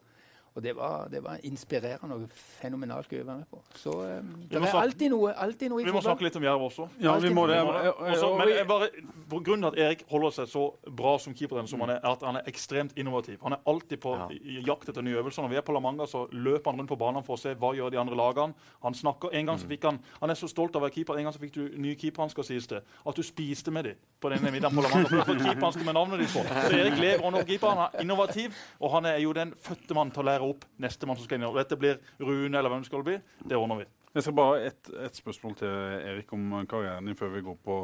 Og 0.56 0.64
det 0.64 0.74
var, 0.76 1.08
det 1.12 1.22
var 1.24 1.38
inspirerende 1.46 2.16
og 2.16 2.30
fenomenalt 2.60 3.08
gøy 3.12 3.22
å 3.22 3.26
være 3.28 3.38
med 3.44 3.50
på. 3.52 3.60
Så 3.78 3.92
um, 3.94 4.32
det 4.50 4.58
er 4.58 4.64
snakke- 4.66 4.82
alltid 4.82 5.12
noe, 5.14 5.34
alltid 5.34 5.70
noe 5.72 5.82
i 5.82 5.86
Vi 5.86 5.94
må 5.94 6.02
snakke 6.02 6.26
litt 6.26 6.36
om 6.40 6.44
Jerv 6.44 6.64
også. 6.66 6.88
Ja, 7.00 7.14
vi 7.22 7.30
må 7.34 7.46
det. 7.48 7.60
Vi 7.62 7.68
må 7.70 7.74
det. 7.78 7.94
Også, 7.94 8.30
men 8.40 8.50
jeg 8.54 8.68
bare, 8.68 8.90
på 9.30 9.40
grunn 9.46 9.64
av 9.64 9.74
at 9.76 9.80
Erik 9.86 10.04
holder 10.10 10.34
seg 10.40 10.50
så 10.52 10.64
bra 10.90 11.14
som 11.22 11.36
keeper, 11.38 11.62
som 11.70 11.80
han 11.86 11.94
er, 11.96 12.00
er 12.02 12.10
at 12.16 12.26
han 12.26 12.40
er 12.42 12.50
ekstremt 12.50 12.98
innovativ. 13.00 13.38
Han 13.46 13.54
er 13.58 13.62
alltid 13.70 14.02
på 14.04 14.16
Ja. 14.20 14.28
jakt 14.72 14.90
etter 14.90 15.06
nye 15.06 15.20
øvelser. 15.22 15.42
Når 15.46 15.50
vi 15.54 15.60
er 15.62 15.66
på 15.70 15.74
La 15.74 15.80
Manga, 15.80 16.06
så 16.10 16.26
løper 16.32 16.72
han 16.72 16.80
rundt 16.82 16.90
på 16.90 16.98
banen 17.00 17.24
for 17.24 17.38
å 17.38 17.40
se 17.40 17.54
hva 17.56 17.72
gjør 17.78 17.92
de 17.94 18.00
andre 18.02 18.16
lagene. 18.18 18.54
Han 18.84 18.94
snakker, 18.94 19.30
en 19.34 19.46
gang 19.46 19.60
så 19.62 19.68
fikk 19.70 19.84
han, 19.86 20.00
han 20.20 20.30
er 20.34 20.36
så 20.36 20.50
stolt 20.50 20.76
av 20.76 20.82
å 20.82 20.88
være 20.88 20.96
keeper. 20.98 21.18
En 21.20 21.30
gang 21.30 21.34
så 21.34 21.40
fikk 21.40 21.54
du 21.54 21.78
nye 21.78 21.96
keeperhansker, 21.96 22.44
sies 22.44 22.68
det. 22.68 22.82
At 23.06 23.16
du 23.16 23.24
spiste 23.24 23.72
med 23.72 23.86
dem 23.86 23.96
på 24.20 24.30
denne 24.34 24.52
middagen 24.52 24.76
på 24.76 24.84
La 24.84 24.90
Manga. 24.96 25.08
For 25.08 25.16
du 25.16 25.22
har 25.22 25.30
fått 25.30 25.46
keeperhansker 25.46 25.86
med 25.86 25.94
navnet 25.96 26.20
ditt 26.26 26.34
på. 26.34 26.44
Så 26.50 26.74
Erik 26.76 26.98
lever 27.00 27.26
under 27.28 27.46
keeper. 27.46 27.70
Han 27.70 27.86
er 27.86 28.02
innovativ, 28.04 28.56
og 28.80 28.92
han 28.98 29.06
er 29.06 29.18
jo 29.24 29.34
den 29.38 29.54
fødte 29.62 29.94
mann 29.96 30.12
til 30.12 30.24
å 30.24 30.28
lære 30.32 30.39
opp 30.44 30.66
neste 30.82 31.08
mann 31.08 31.18
som 31.20 31.28
skal 31.28 31.40
inn. 31.40 31.48
Dette 31.56 31.80
blir 31.80 32.00
Rune, 32.20 32.52
eller 32.52 32.70
hvem 32.70 32.84
det 32.84 32.90
skal 32.92 33.06
bli. 33.06 33.18
Det 33.46 33.58
ordner 33.58 33.84
vi. 33.84 33.90
Jeg 34.16 34.26
skal 34.26 34.38
bare 34.40 34.54
ha 34.56 34.70
ett 34.70 34.92
et 35.06 35.18
spørsmål 35.20 35.58
til 35.60 35.74
Erik 36.10 36.32
om 36.34 36.54
karrieren 36.70 37.06
din 37.06 37.18
før 37.18 37.36
vi 37.36 37.46
går 37.46 37.60
på 37.66 37.82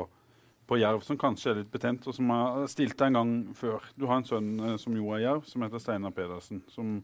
på 0.65 0.77
Jerv 0.79 1.03
som 1.05 1.17
kanskje 1.19 1.51
er 1.51 1.59
litt 1.59 1.71
betent, 1.73 2.05
og 2.09 2.15
som 2.17 2.31
har 2.33 2.63
stilt 2.71 2.95
deg 2.97 3.11
en 3.11 3.17
gang 3.19 3.33
før. 3.57 3.83
Du 3.97 4.07
har 4.09 4.19
en 4.19 4.27
sønn 4.27 4.47
eh, 4.57 4.77
som 4.81 4.95
jo 4.97 5.11
er 5.13 5.21
Jerv, 5.21 5.43
som 5.49 5.65
heter 5.65 5.81
Steinar 5.81 6.13
Pedersen. 6.15 6.63
Som 6.73 6.95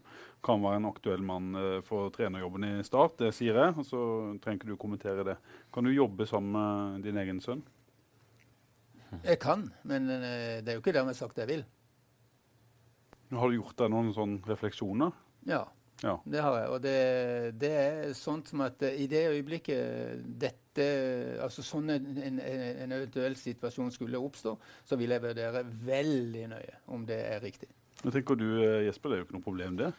kan 0.46 0.64
være 0.64 0.80
en 0.80 0.90
aktuell 0.90 1.22
mann 1.26 1.52
eh, 1.58 1.78
for 1.86 2.10
trenerjobben 2.16 2.66
i 2.66 2.72
Start. 2.88 3.20
Det 3.22 3.30
sier 3.38 3.60
jeg, 3.62 3.76
og 3.78 3.86
så 3.88 4.02
trenger 4.42 4.62
ikke 4.62 4.72
du 4.72 4.80
kommentere 4.82 5.28
det. 5.28 5.38
Kan 5.74 5.86
du 5.86 5.94
jobbe 5.94 6.26
sammen 6.30 6.58
med 6.58 7.06
din 7.06 7.22
egen 7.22 7.42
sønn? 7.44 7.62
Jeg 9.22 9.38
kan, 9.44 9.68
men 9.86 10.10
eh, 10.10 10.62
det 10.64 10.74
er 10.74 10.80
jo 10.80 10.84
ikke 10.84 10.96
dermed 10.96 11.18
sagt 11.20 11.38
jeg 11.42 11.52
vil. 11.52 11.66
Har 13.32 13.52
du 13.52 13.60
gjort 13.60 13.78
deg 13.80 13.92
noen 13.94 14.10
sånne 14.16 14.42
refleksjoner? 14.50 15.14
Ja, 15.50 15.64
Ja. 16.04 16.16
det 16.26 16.42
har 16.42 16.56
jeg. 16.60 16.70
Og 16.74 16.82
det, 16.82 16.96
det 17.62 17.72
er 17.78 18.14
sånt 18.18 18.48
som 18.50 18.62
at 18.66 18.82
eh, 18.82 18.96
i 19.04 19.08
det 19.08 19.28
øyeblikket 19.30 20.24
dette 20.42 20.58
Altså 21.44 21.60
sånn 21.68 21.90
en, 21.92 22.06
en, 22.24 22.38
en 22.40 22.92
eventuell 22.96 23.34
situasjon 23.36 23.90
skulle 23.92 24.18
oppstå, 24.18 24.54
så 24.88 24.96
vil 24.96 25.12
jeg 25.12 25.22
vurdere 25.22 25.66
veldig 25.84 26.46
nøye 26.48 26.78
om 26.96 27.04
det 27.06 27.18
er 27.28 27.42
riktig. 27.44 27.68
Nå 28.06 28.14
tenker 28.16 28.40
du, 28.40 28.46
eh, 28.64 28.86
Jesper, 28.88 29.10
det 29.12 29.18
er 29.18 29.20
jo 29.22 29.26
ikke 29.28 29.36
noe 29.36 29.44
problem, 29.50 29.76
det. 29.82 29.90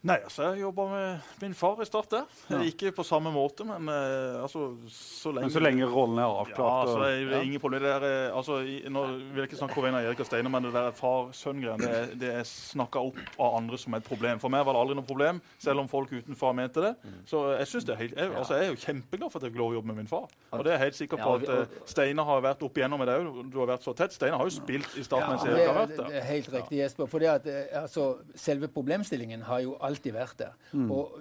Nei, 0.00 0.14
altså, 0.24 0.46
jeg 0.48 0.62
jobba 0.62 0.84
med 0.88 1.32
min 1.42 1.52
far 1.52 1.80
i 1.82 1.84
Start. 1.84 2.14
Ja. 2.48 2.58
Ikke 2.64 2.88
på 2.96 3.04
samme 3.04 3.28
måte, 3.34 3.66
men 3.68 3.84
eh, 3.92 4.38
altså, 4.40 4.70
så 4.88 5.28
lenge 5.28 5.44
Men 5.44 5.52
så 5.52 5.60
lenge 5.60 5.88
rollen 5.92 6.16
er 6.16 6.24
avklart? 6.24 6.56
Ja, 6.56 6.68
altså, 6.86 7.02
det 7.04 7.18
er 7.18 7.34
er 7.36 7.44
ingen 7.44 7.60
problem. 7.60 7.82
Det 7.84 7.90
der, 7.90 8.06
er, 8.08 8.32
altså, 8.32 8.62
nå 8.64 9.02
vil 9.10 9.42
jeg 9.42 9.50
ikke 9.50 9.58
snakke 9.60 9.76
på 9.76 9.84
vegne 9.84 10.00
av 10.00 10.08
Erik 10.08 10.22
og 10.24 10.28
Steinar, 10.30 10.54
men 10.54 10.64
det 10.64 10.72
der 10.72 10.96
far-sønn-greien 10.96 11.84
det, 11.84 11.98
det 12.22 12.30
er 12.32 12.48
snakka 12.48 13.02
opp 13.10 13.20
av 13.36 13.58
andre 13.58 13.80
som 13.82 13.98
et 13.98 14.08
problem. 14.08 14.40
For 14.40 14.48
meg 14.52 14.64
var 14.64 14.78
det 14.78 14.84
aldri 14.86 14.96
noe 15.02 15.08
problem, 15.10 15.42
selv 15.60 15.84
om 15.84 15.92
folk 15.92 16.14
utenfor 16.16 16.56
mente 16.56 16.86
det. 16.86 16.94
Så 17.28 17.42
jeg 17.58 17.68
synes 17.74 17.90
det 17.90 17.94
er 17.94 18.00
helt, 18.00 18.16
jeg, 18.16 18.32
altså, 18.40 18.56
jeg 18.56 18.70
er 18.70 18.72
jo 18.72 18.80
kjempeglad 18.86 19.34
for 19.34 19.36
at 19.36 19.46
jeg 19.50 19.52
fikk 19.52 19.60
lov 19.60 19.74
å 19.74 19.78
jobbe 19.82 19.92
med 19.92 20.00
min 20.00 20.10
far. 20.14 20.32
Og 20.56 20.64
det 20.64 20.72
er 20.72 20.78
jeg 20.78 20.84
helt 20.86 21.00
sikker 21.02 21.20
på 21.20 21.36
at 21.42 21.46
eh, 21.58 21.76
Steinar 21.92 22.30
har 22.30 22.40
vært 22.48 22.64
opp 22.64 22.80
igjennom 22.80 23.04
med 23.04 23.12
deg. 23.12 23.28
Du 23.52 23.60
har 23.60 23.68
vært 23.74 23.84
så 23.84 23.92
tett. 24.00 24.16
Steinar 24.16 24.40
har 24.40 24.48
jo 24.48 24.56
spilt 24.56 24.96
i 24.96 25.04
Start 25.04 25.28
mens 25.28 25.44
Erik 25.44 25.68
har 25.68 25.76
vært 25.82 25.92
det 25.92 26.00
der. 26.00 26.18
er 26.22 26.28
helt 26.32 26.50
riktig, 26.56 26.80
Jesper. 26.80 27.12
For 27.12 27.20
det 27.20 27.30
at, 27.36 27.52
eh, 27.52 27.68
altså, 27.84 28.08
selve 28.48 28.72
problemstillingen 28.72 29.44
har 29.44 29.60
jo 29.68 29.76
alltid 29.90 30.14
vært 30.16 30.36
der. 30.44 30.52
Og 30.88 31.18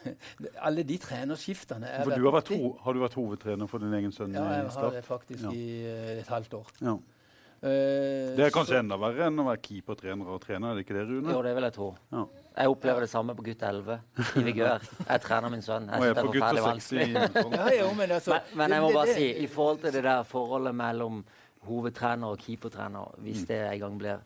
alle 0.68 0.84
de 0.86 0.98
trenerskiftene 1.02 1.88
er 1.90 2.04
For 2.06 2.14
du 2.16 2.26
har, 2.28 2.36
vært 2.40 2.52
ho 2.54 2.74
har 2.84 2.96
du 2.96 3.00
vært 3.02 3.16
hovedtrener 3.18 3.68
for 3.70 3.82
din 3.82 3.94
egen 4.00 4.12
sønn 4.14 4.34
Ja, 4.36 4.44
jeg 4.54 4.68
har 4.68 4.74
Start? 4.76 4.92
det 4.98 5.04
faktisk 5.08 5.42
Ja. 5.48 5.50
i 5.56 5.64
eh, 5.86 6.20
et 6.20 6.28
halvt 6.30 6.54
år. 6.60 6.70
Ja. 6.84 6.98
Uh, 7.60 7.68
Det 8.38 8.40
er 8.46 8.50
kanskje 8.54 8.72
så- 8.72 8.78
enda 8.80 8.96
verre 8.96 9.26
enn 9.26 9.36
å 9.36 9.44
være 9.44 9.60
keepertrener 9.60 10.26
og 10.32 10.38
trener, 10.40 10.70
er 10.70 10.74
det 10.78 10.86
ikke 10.86 10.94
det, 10.96 11.02
Rune? 11.10 11.28
Jo, 11.34 11.42
det 11.44 11.50
vil 11.54 11.62
jeg 11.66 11.72
tro. 11.74 11.88
Ja. 12.10 12.22
Jeg 12.56 12.68
opplever 12.72 13.00
det 13.04 13.10
samme 13.12 13.34
på 13.36 13.44
gutt 13.44 13.60
11 13.68 13.98
i 14.40 14.44
Vigør. 14.46 14.86
Jeg 15.10 15.20
trener 15.20 15.50
min 15.52 15.60
sønn. 15.60 15.90
Jeg 15.92 16.00
er 16.00 16.14
det 16.14 16.24
på 16.24 16.30
er 16.30 16.40
forferdelig 16.40 16.64
vanskelig. 16.64 17.12
Ja, 17.58 17.68
jo, 17.82 17.90
men 17.98 18.10
altså 18.16 18.30
Men, 18.32 18.40
men 18.56 18.70
jeg 18.70 18.80
må 18.86 18.92
bare 18.94 19.06
det- 19.12 19.16
si, 19.16 19.28
i 19.44 19.46
forhold 19.46 19.80
til 19.82 19.92
det 19.92 20.02
der 20.08 20.22
forholdet 20.24 20.74
mellom 20.74 21.20
hovedtrener 21.68 22.26
og 22.32 22.38
keepertrener, 22.38 23.12
Mm. 23.18 23.22
hvis 23.28 23.44
det 23.46 23.60
en 23.74 23.78
gang 23.80 23.98
blir 23.98 24.18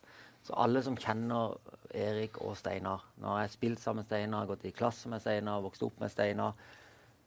Så 0.45 0.53
alle 0.57 0.83
som 0.83 0.95
kjenner 0.97 1.57
Erik 1.95 2.41
og 2.43 2.57
Steinar 2.59 3.05
Nå 3.23 3.31
har 3.31 3.45
jeg 3.45 3.55
spilt 3.55 3.83
sammen 3.83 4.03
med 4.03 4.09
Steinar, 4.11 4.49
gått 4.51 4.67
i 4.69 4.75
klasse 4.75 5.11
med 5.13 5.23
Steinar, 5.23 5.63
vokst 5.65 5.85
opp 5.87 6.01
med 6.03 6.13
Steinar 6.13 6.57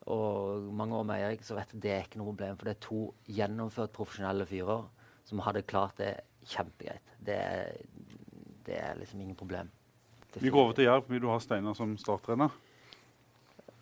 og 0.07 0.67
mange 0.71 0.95
år 0.95 1.07
med 1.07 1.23
Erik, 1.23 1.41
så 1.43 1.57
vet 1.57 1.73
jeg 1.73 1.81
det 1.83 1.91
er 1.91 2.05
ikke 2.05 2.21
noe 2.21 2.31
problem. 2.31 2.55
For 2.55 2.69
det 2.69 2.75
er 2.77 2.85
to 2.85 2.99
gjennomført 3.27 3.91
profesjonelle 3.95 4.45
fyrer 4.47 4.85
som 5.27 5.41
hadde 5.43 5.65
klart 5.67 5.97
det 5.99 6.13
kjempegreit. 6.47 7.09
Det 7.19 7.35
er, 7.35 7.73
det 8.67 8.77
er 8.79 8.95
liksom 9.01 9.25
ingen 9.25 9.35
problem. 9.35 9.67
Vi 10.39 10.49
går 10.53 10.63
over 10.63 10.77
til 10.77 10.87
Jerv. 10.87 11.09
Vil 11.11 11.21
du 11.23 11.27
ha 11.31 11.39
Steinar 11.43 11.75
som 11.75 11.97
starttrener? 11.99 12.55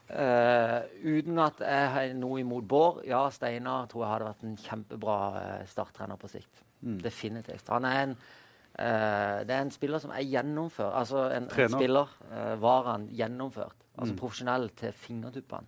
Uh, 0.06 0.86
uten 1.02 1.40
at 1.42 1.62
jeg 1.66 1.90
har 1.92 2.12
noe 2.18 2.40
imot 2.44 2.66
Bård. 2.70 3.02
Ja, 3.10 3.24
Steinar 3.34 3.88
tror 3.92 4.06
jeg 4.06 4.12
hadde 4.14 4.28
vært 4.30 4.44
en 4.46 4.58
kjempebra 4.62 5.18
uh, 5.36 5.62
starttrener 5.70 6.20
på 6.22 6.30
sikt. 6.32 6.62
Mm. 6.86 7.00
Definitivt. 7.02 7.70
Han 7.74 7.88
er 7.90 8.02
en, 8.04 8.18
eh, 8.80 9.40
det 9.48 9.56
er 9.56 9.62
en 9.64 9.72
spiller 9.74 10.02
som 10.04 10.14
er 10.16 10.26
gjennomført. 10.28 10.94
Altså 10.94 11.26
en, 11.36 11.50
en 11.50 11.74
spiller 11.74 12.12
uh, 12.32 12.62
var 12.62 12.92
han 12.92 13.10
gjennomført. 13.12 13.86
Altså 13.98 14.14
Mm. 14.14 14.20
profesjonell 14.20 14.70
til 14.76 14.92
fingertuppene. 14.92 15.68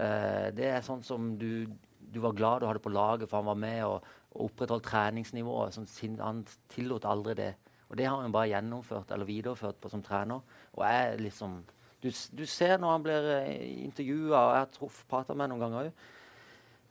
Uh, 0.00 0.50
det 0.54 0.68
er 0.70 0.84
sånn 0.86 1.02
som 1.02 1.32
du, 1.38 1.66
du 1.98 2.20
var 2.20 2.36
glad 2.38 2.60
du 2.60 2.66
hadde 2.66 2.82
på 2.84 2.92
laget, 2.94 3.28
for 3.28 3.42
han 3.42 3.50
var 3.50 3.58
med 3.58 3.82
og, 3.84 4.06
og 4.30 4.44
opprettholdt 4.50 4.86
treningsnivået. 4.86 5.74
Sånn, 5.74 6.18
han 6.20 6.44
tillot 6.68 7.04
aldri 7.04 7.34
det. 7.34 7.52
Og 7.90 7.98
det 7.98 8.06
har 8.06 8.22
han 8.22 8.32
bare 8.32 8.52
gjennomført 8.52 9.10
eller 9.10 9.26
videreført 9.26 9.80
på 9.82 9.90
som 9.90 10.02
trener. 10.02 10.40
Og 10.78 10.86
jeg 10.86 11.20
liksom 11.26 11.60
du, 12.00 12.08
du 12.08 12.46
ser 12.46 12.78
når 12.78 12.92
han 12.92 13.02
blir 13.04 13.28
uh, 13.34 13.84
intervjua, 13.84 14.38
og 14.38 14.54
jeg 14.54 14.66
har 14.66 15.04
prata 15.10 15.34
med 15.34 15.48
ham 15.48 15.56
noen 15.56 15.66
ganger 15.66 15.90
òg 15.90 16.08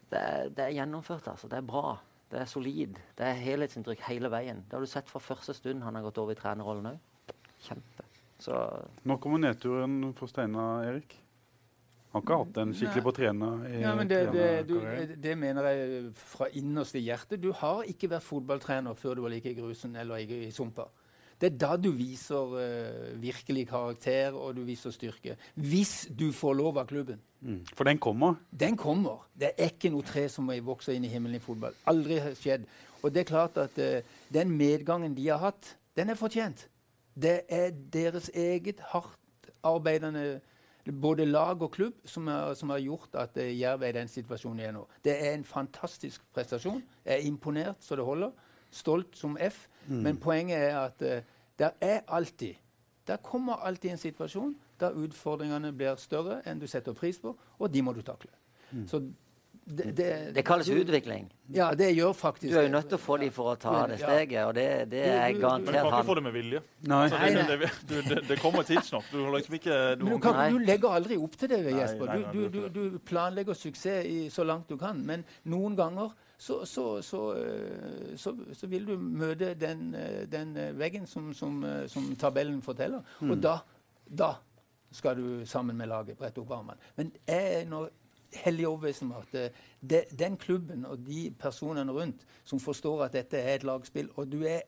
det, 0.10 0.22
det 0.58 0.66
er 0.66 0.76
gjennomført, 0.80 1.28
altså. 1.28 1.48
Det 1.50 1.60
er 1.60 1.66
bra. 1.66 1.98
Det 2.30 2.42
er 2.44 2.50
solid. 2.50 3.00
Det 3.18 3.26
er 3.26 3.40
helhetsinntrykk 3.42 4.04
hele 4.06 4.30
veien. 4.32 4.62
Det 4.68 4.78
har 4.78 4.86
du 4.86 4.90
sett 4.90 5.10
fra 5.10 5.22
første 5.24 5.56
stund 5.58 5.82
han 5.86 5.98
har 5.98 6.06
gått 6.06 6.20
over 6.22 6.36
i 6.36 6.40
trenerrollen 6.40 6.92
òg. 6.92 7.34
Kjempe. 7.66 8.06
Så 8.40 8.56
Nå 9.10 9.18
kommer 9.20 9.42
nedturen 9.42 10.14
for 10.16 10.32
Steinar, 10.32 10.86
Erik. 10.88 11.18
Han 12.10 12.22
har 12.22 12.26
ikke 12.26 12.38
hatt 12.42 12.58
en 12.58 12.72
skikkelig 12.74 13.04
på 13.06 13.12
trener 13.14 13.66
i 13.70 13.82
Ja, 13.84 13.92
men 13.98 14.10
det, 14.10 14.22
det, 14.34 14.46
du, 14.66 14.80
det 15.22 15.36
mener 15.38 15.68
jeg 15.70 16.08
fra 16.18 16.48
innerste 16.58 17.02
hjerte. 17.02 17.38
Du 17.38 17.52
har 17.54 17.84
ikke 17.90 18.10
vært 18.10 18.26
fotballtrener 18.26 18.98
før 18.98 19.20
du 19.20 19.22
var 19.28 19.34
like 19.36 19.52
i 19.52 19.58
grusen 19.58 19.94
eller 20.00 20.24
i, 20.24 20.40
i 20.48 20.54
sumpa. 20.54 20.88
Det 21.40 21.54
er 21.54 21.58
da 21.62 21.76
du 21.80 21.90
viser 21.96 22.56
uh, 22.56 23.22
virkelig 23.22 23.68
karakter 23.70 24.36
og 24.36 24.58
du 24.58 24.64
viser 24.68 24.92
styrke. 24.92 25.38
Hvis 25.56 26.10
du 26.12 26.30
får 26.36 26.58
lov 26.60 26.82
av 26.82 26.90
klubben. 26.90 27.22
Mm. 27.40 27.62
For 27.72 27.88
den 27.88 28.02
kommer. 28.04 28.36
Den 28.52 28.78
kommer. 28.78 29.24
Det 29.40 29.54
er 29.54 29.72
ikke 29.72 29.92
noe 29.94 30.04
tre 30.04 30.26
som 30.32 30.50
vokser 30.50 30.98
inn 30.98 31.08
i 31.08 31.12
himmelen 31.12 31.40
i 31.40 31.44
fotball. 31.44 31.78
Aldri 31.88 32.20
har 32.20 32.36
skjedd. 32.36 32.68
Og 33.00 33.14
det 33.16 33.24
er 33.24 33.32
klart 33.32 33.58
at 33.62 33.80
uh, 33.80 34.04
den 34.34 34.52
medgangen 34.52 35.16
de 35.16 35.30
har 35.32 35.40
hatt, 35.46 35.76
den 35.96 36.12
er 36.12 36.20
fortjent. 36.20 36.68
Det 37.20 37.42
er 37.48 37.72
deres 37.72 38.30
eget 38.36 38.84
hardt 38.92 39.16
arbeidende 39.64 40.40
både 41.02 41.26
lag 41.26 41.62
og 41.62 41.72
klubb 41.72 41.94
som 42.06 42.28
har, 42.28 42.54
som 42.54 42.70
har 42.70 42.80
gjort 42.80 43.16
at 43.20 43.38
eh, 43.38 43.54
Jerv 43.60 43.84
er 43.84 43.94
i 43.94 43.98
den 44.00 44.08
situasjonen 44.08 44.62
de 44.62 44.68
er 44.68 44.76
nå. 44.76 44.86
Det 45.06 45.16
er 45.16 45.34
en 45.34 45.44
fantastisk 45.44 46.24
prestasjon. 46.34 46.82
Jeg 47.06 47.20
er 47.20 47.28
imponert 47.28 47.84
så 47.84 47.96
det 47.96 48.06
holder. 48.06 48.32
Stolt 48.72 49.18
som 49.18 49.38
F. 49.42 49.68
Men 49.88 50.18
poenget 50.18 50.58
er 50.70 50.78
at 50.86 51.02
uh, 51.02 51.22
det 51.60 51.72
er 51.82 52.02
alltid 52.08 52.56
Der 53.08 53.18
kommer 53.18 53.54
alltid 53.66 53.92
en 53.92 53.98
situasjon 53.98 54.56
der 54.80 54.92
utfordringene 54.96 55.72
blir 55.76 55.96
større 56.00 56.42
enn 56.48 56.60
du 56.62 56.68
setter 56.68 56.94
pris 56.94 57.18
på, 57.20 57.34
og 57.60 57.72
de 57.74 57.82
må 57.82 57.92
du 57.94 58.02
takle. 58.02 58.30
Så 58.88 59.00
det, 59.70 59.92
det, 59.98 60.06
det 60.36 60.44
kalles 60.46 60.70
utvikling. 60.70 61.28
Ja, 61.54 61.72
det 61.78 61.92
gjør 61.96 62.14
faktisk 62.14 62.54
Du 62.54 62.58
er 62.58 62.64
jo 62.68 62.72
nødt 62.74 62.88
til 62.90 62.96
å 62.98 63.02
få 63.02 63.18
dem 63.22 63.32
for 63.34 63.52
å 63.52 63.56
ta 63.60 63.74
ja. 63.82 63.88
det 63.92 63.98
steget, 64.00 64.46
og 64.48 64.54
det, 64.56 64.64
det 64.92 65.04
er 65.06 65.34
garantert 65.38 65.66
du- 65.66 65.72
Men 65.72 65.74
du 65.74 65.74
kan 65.74 65.86
ikke 65.86 65.96
han. 65.96 66.06
få 66.06 66.16
det 66.16 66.24
med 66.24 66.34
vilje. 66.34 66.62
Nei. 66.90 67.02
Altså, 67.04 67.18
det, 67.26 67.34
nei. 67.36 67.58
det, 67.58 67.70
du, 67.90 67.96
det, 68.14 68.22
det 68.30 68.40
kommer 68.42 68.64
tidsnok. 68.66 69.04
Du, 69.12 69.18
har 69.26 69.36
liksom 69.36 69.54
ikke, 69.60 69.76
du, 70.00 70.06
Men 70.06 70.14
du, 70.14 70.20
kan, 70.24 70.40
du 70.54 70.60
legger 70.72 70.90
aldri 71.02 71.18
opp 71.18 71.38
til 71.38 71.50
det, 71.50 71.60
Jesper. 71.66 72.06
nei, 72.06 72.18
Du, 72.18 72.24
nei, 72.24 72.32
du, 72.32 72.50
du 72.50 72.70
du, 72.80 72.90
du 72.96 73.00
planlegger 73.12 73.54
suksess 73.54 74.06
i, 74.10 74.18
så 74.34 74.44
langt 74.48 74.70
du 74.70 74.78
kan. 74.78 75.04
Men 75.06 75.26
noen 75.44 75.76
ganger 75.78 76.16
så, 76.40 76.66
så, 76.66 77.02
så, 77.02 77.36
øh, 77.36 78.18
så, 78.18 78.36
så 78.54 78.68
vil 78.68 78.88
du 78.88 78.96
møte 78.98 79.54
den, 79.60 79.96
øh, 79.96 80.32
den 80.32 80.58
øh, 80.58 80.80
veggen 80.80 81.08
som, 81.08 81.34
som, 81.34 81.66
som 81.88 82.16
tabellen 82.16 82.62
forteller. 82.62 83.02
Mm. 83.22 83.32
Og 83.32 83.44
da, 83.44 83.58
da 84.18 84.30
skal 84.92 85.20
du 85.20 85.46
sammen 85.46 85.78
med 85.78 85.92
laget 85.92 86.18
brette 86.18 86.40
opp 86.40 86.52
armene. 86.56 86.80
Men 86.96 87.12
jeg 87.28 87.62
er 87.62 87.66
nå 87.68 87.84
hellig 88.46 88.68
overbevist 88.68 89.04
om 89.04 89.12
at 89.20 89.36
de, 89.82 90.04
den 90.20 90.38
klubben 90.38 90.86
og 90.86 91.04
de 91.04 91.28
personene 91.40 91.92
rundt 91.92 92.24
som 92.44 92.60
forstår 92.60 93.04
at 93.10 93.18
dette 93.20 93.38
er 93.38 93.60
et 93.60 93.68
lagspill, 93.68 94.10
og 94.16 94.32
du 94.32 94.44
er 94.48 94.62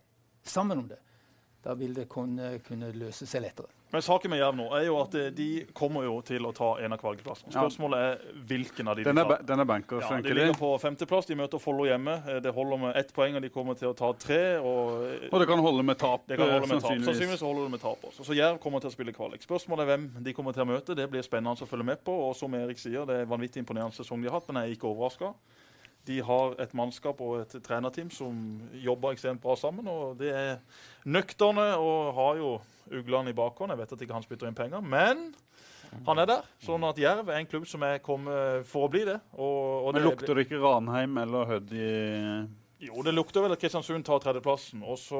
sammen 0.43 0.83
om 0.83 0.89
det, 0.89 0.99
da 1.63 1.73
vil 1.73 1.95
det 1.95 2.09
kunne, 2.09 2.57
kunne 2.67 2.91
løse 2.91 3.25
seg 3.25 3.45
lettere. 3.47 3.80
Men 3.91 4.01
saken 4.01 4.31
med 4.31 4.39
Jerv 4.39 4.55
nå 4.55 4.65
er 4.77 4.85
jo 4.87 4.95
at 5.01 5.15
eh, 5.19 5.25
de 5.35 5.47
kommer 5.75 6.05
jo 6.05 6.13
til 6.23 6.45
å 6.47 6.53
ta 6.55 6.69
en 6.79 6.93
av 6.95 6.99
kvalikplassene. 7.01 7.51
Spørsmålet 7.51 8.03
er 8.05 8.37
hvilken 8.47 8.87
av 8.87 8.95
de 8.95 9.03
Den 9.03 9.19
de 9.19 9.25
tar. 9.27 9.41
Denne 9.49 9.65
banker, 9.67 9.99
Ja, 9.99 10.21
de 10.23 10.35
ligger 10.37 10.55
på 10.55 10.69
femteplass. 10.79 11.27
De 11.27 11.35
møter 11.35 11.59
Follo 11.59 11.83
hjemme. 11.89 12.15
Eh, 12.27 12.39
Det 12.39 12.53
holder 12.55 12.77
med 12.85 12.95
ett 13.01 13.11
poeng, 13.13 13.35
og 13.35 13.41
de 13.43 13.49
kommer 13.51 13.75
til 13.75 13.89
å 13.91 13.93
ta 13.97 14.13
tre. 14.13 14.39
Og 14.63 15.03
eh, 15.09 15.27
Og 15.31 15.39
det 15.43 15.47
kan 15.51 15.59
holde 15.59 15.83
med 15.83 15.99
tap, 15.99 16.23
det 16.27 16.37
kan 16.39 16.47
holde 16.47 16.61
med 16.67 16.69
med 16.69 16.81
tap. 16.81 16.87
sannsynligvis. 16.87 17.09
Sannsynligvis 17.11 17.41
holder 17.49 17.63
det 17.67 17.71
med 17.71 17.81
tap 17.81 18.05
også. 18.07 18.23
Så 18.23 18.33
Jerv 18.39 18.59
kommer 18.63 18.79
til 18.79 18.89
å 18.89 18.95
spille 18.95 19.11
kvalik. 19.13 19.43
Spørsmålet 19.43 19.83
er 19.83 19.91
hvem 19.91 20.09
de 20.23 20.33
kommer 20.33 20.53
til 20.55 20.63
å 20.63 20.69
møte. 20.71 20.95
Det 20.95 21.09
blir 21.11 21.21
spennende 21.27 21.59
å 21.59 21.67
følge 21.67 21.85
med 21.91 22.03
på. 22.07 22.15
Og 22.29 22.35
som 22.39 22.53
Erik 22.55 22.79
sier, 22.79 23.03
det 23.05 23.21
er 23.21 23.25
vanvittig 23.25 23.59
imponerende 23.65 23.93
sesong 23.99 24.21
de 24.23 24.29
har 24.31 24.39
hatt, 24.39 24.47
men 24.47 24.63
jeg 24.63 24.71
er 24.71 24.75
ikke 24.79 24.87
overraska. 24.87 25.33
De 26.07 26.17
har 26.25 26.55
et 26.63 26.73
mannskap 26.77 27.21
og 27.21 27.43
et 27.43 27.55
trenerteam 27.63 28.09
som 28.13 28.35
jobber 28.81 29.15
ekstremt 29.15 29.41
bra 29.43 29.55
sammen. 29.59 29.87
og 29.87 30.17
Det 30.19 30.31
er 30.33 30.59
nøkterne 31.05 31.75
og 31.77 32.13
har 32.17 32.41
jo 32.41 32.51
uglene 32.91 33.31
i 33.31 33.37
bakhånd. 33.37 33.71
Jeg 33.71 33.81
vet 33.83 33.93
at 33.95 34.01
ikke 34.05 34.17
han 34.17 34.25
spytter 34.25 34.49
inn 34.49 34.57
penger, 34.57 34.81
men 34.81 35.29
han 36.07 36.23
er 36.23 36.29
der. 36.29 36.47
Sånn 36.63 36.83
at 36.87 36.99
Jerv 36.99 37.29
er 37.29 37.41
en 37.41 37.49
klubb 37.51 37.67
som 37.69 37.83
er 37.83 38.01
kommet 38.03 38.65
for 38.69 38.87
å 38.87 38.91
bli 38.91 39.03
det. 39.07 39.19
Og, 39.35 39.61
og 39.85 39.91
Men 39.91 39.99
det 39.99 40.07
lukter 40.07 40.37
det 40.37 40.47
ikke 40.47 40.63
Ranheim 40.63 41.21
eller 41.21 41.49
Hødd 41.51 41.75
i 41.75 41.91
jo, 42.81 43.03
det 43.05 43.11
lukter 43.13 43.43
vel 43.43 43.53
at 43.53 43.61
Kristiansund 43.61 44.01
tar 44.07 44.23
tredjeplassen. 44.23 44.81
Og 44.81 44.97
så 44.97 45.19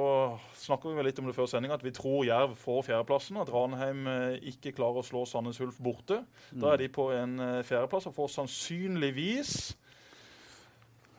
snakker 0.58 0.90
vi 0.90 0.98
vel 0.98 1.06
litt 1.12 1.20
om 1.22 1.28
det 1.30 1.36
før 1.38 1.46
sendinga, 1.50 1.76
at 1.78 1.84
vi 1.86 1.94
tror 1.94 2.24
Jerv 2.26 2.56
får 2.58 2.88
fjerdeplassen. 2.88 3.38
At 3.38 3.52
Ranheim 3.54 4.08
eh, 4.10 4.40
ikke 4.50 4.74
klarer 4.80 5.04
å 5.04 5.06
slå 5.06 5.28
Sandnes 5.30 5.62
Ulf 5.62 5.78
borte. 5.78 6.24
Da 6.50 6.72
er 6.74 6.82
de 6.82 6.90
på 6.90 7.12
en 7.14 7.38
eh, 7.38 7.60
fjerdeplass 7.68 8.10
og 8.10 8.16
får 8.18 8.34
sannsynligvis 8.40 9.54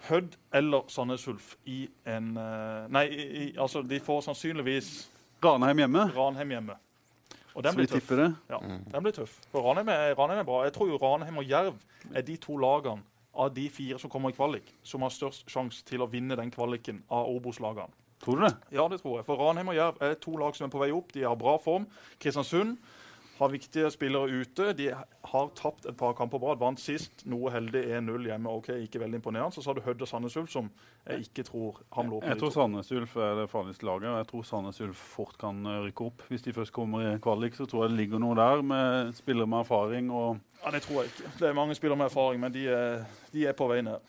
Hødd 0.09 0.37
eller 0.55 0.89
Sandnes 0.91 1.27
Ulf 1.31 1.53
i 1.71 1.85
en 2.11 2.33
eh, 2.37 2.89
Nei, 2.91 3.05
i, 3.07 3.27
i, 3.43 3.45
altså 3.61 3.83
de 3.87 4.01
får 4.03 4.25
sannsynligvis 4.27 4.89
Ranheim 5.45 5.79
hjemme, 5.83 6.07
Ranheim 6.17 6.51
hjemme. 6.57 6.77
Og 7.55 7.65
den 7.65 7.75
så 7.75 7.77
blir 7.79 7.89
tøff. 7.91 8.01
tipper 8.01 8.21
det. 8.23 8.29
Ja, 8.49 8.59
den 8.95 9.03
blir 9.05 9.15
tøff. 9.17 9.33
For 9.53 9.65
Ranheim 9.67 9.89
er, 9.93 10.15
Ranheim 10.19 10.41
er 10.41 10.47
bra. 10.49 10.63
Jeg 10.65 10.73
tror 10.77 10.89
jo 10.89 10.99
Ranheim 11.03 11.41
og 11.43 11.49
Jerv 11.51 11.75
er 12.15 12.23
de 12.27 12.37
to 12.41 12.57
lagene 12.63 13.03
av 13.35 13.51
de 13.57 13.67
fire 13.73 13.99
som 14.01 14.11
kommer 14.13 14.33
i 14.33 14.37
kvalik, 14.37 14.71
som 14.85 15.03
har 15.05 15.13
størst 15.13 15.51
sjanse 15.51 15.85
til 15.89 16.03
å 16.05 16.09
vinne 16.11 16.37
den 16.39 16.51
kvaliken 16.53 17.03
av 17.13 17.29
Obos-lagene. 17.33 17.93
Tror 18.23 18.39
du 18.39 18.45
det? 18.47 18.53
Ja, 18.71 18.87
det 18.89 19.01
tror 19.03 19.19
jeg. 19.19 19.27
For 19.27 19.41
Ranheim 19.41 19.73
og 19.73 19.77
Jerv 19.77 20.03
er 20.07 20.15
to 20.23 20.37
lag 20.39 20.55
som 20.57 20.69
er 20.69 20.73
på 20.73 20.83
vei 20.83 20.91
opp. 20.95 21.11
De 21.15 21.25
har 21.27 21.35
bra 21.39 21.57
form. 21.61 21.89
Kristiansund 22.23 22.77
har 23.43 23.51
viktige 23.53 23.91
spillere 23.93 24.41
ute. 24.43 24.71
De 24.79 24.87
har 24.95 25.49
tapt 25.59 25.87
et 25.91 25.97
par 25.99 26.15
kamper 26.19 26.41
bra. 26.43 26.55
Vant 26.61 26.81
sist, 26.81 27.25
noe 27.29 27.51
heldig 27.55 27.83
1-0 27.99 28.29
hjemme. 28.31 28.51
ok, 28.51 28.69
Ikke 28.87 29.03
veldig 29.03 29.19
imponerende. 29.21 29.55
Så 29.57 29.65
sa 29.65 29.75
du 29.77 29.81
Hødd 29.85 30.03
og 30.03 30.09
Sandnes 30.11 30.37
Ulf, 30.41 30.51
som 30.55 30.71
jeg 31.07 31.27
ikke 31.27 31.45
tror 31.49 31.81
hamler 31.97 32.17
opp. 32.19 32.25
Jeg 32.27 32.37
med 32.37 32.43
tror. 32.45 32.55
Sandnes 32.57 32.93
Ulf 32.97 33.17
er 33.17 33.35
det 33.43 33.49
farligste 33.53 33.87
laget. 33.89 34.09
og 34.13 34.19
Jeg 34.23 34.31
tror 34.33 34.47
Sandnes 34.49 34.81
Ulf 34.87 35.03
fort 35.17 35.37
kan 35.41 35.61
eh, 35.67 35.81
rykke 35.89 36.07
opp. 36.09 36.25
Hvis 36.31 36.47
de 36.47 36.55
først 36.57 36.73
kommer 36.73 37.05
i 37.13 37.19
kvalik, 37.23 37.59
så 37.59 37.67
tror 37.67 37.85
jeg 37.87 37.95
det 37.95 38.01
ligger 38.05 38.23
noe 38.23 38.39
der 38.39 38.63
med 38.63 39.13
spillere 39.19 39.47
med 39.51 39.65
erfaring. 39.67 40.11
og 40.11 40.39
Ja, 40.65 40.71
Det 40.71 40.83
tror 40.83 41.03
jeg 41.03 41.13
ikke. 41.13 41.31
Det 41.39 41.49
er 41.49 41.59
mange 41.59 41.75
spillere 41.75 41.99
med 41.99 42.11
erfaring, 42.11 42.41
men 42.41 42.53
de 42.55 42.67
er, 42.69 43.05
de 43.33 43.47
er 43.47 43.53
på 43.59 43.69
vei 43.69 43.83
ned. 43.83 44.01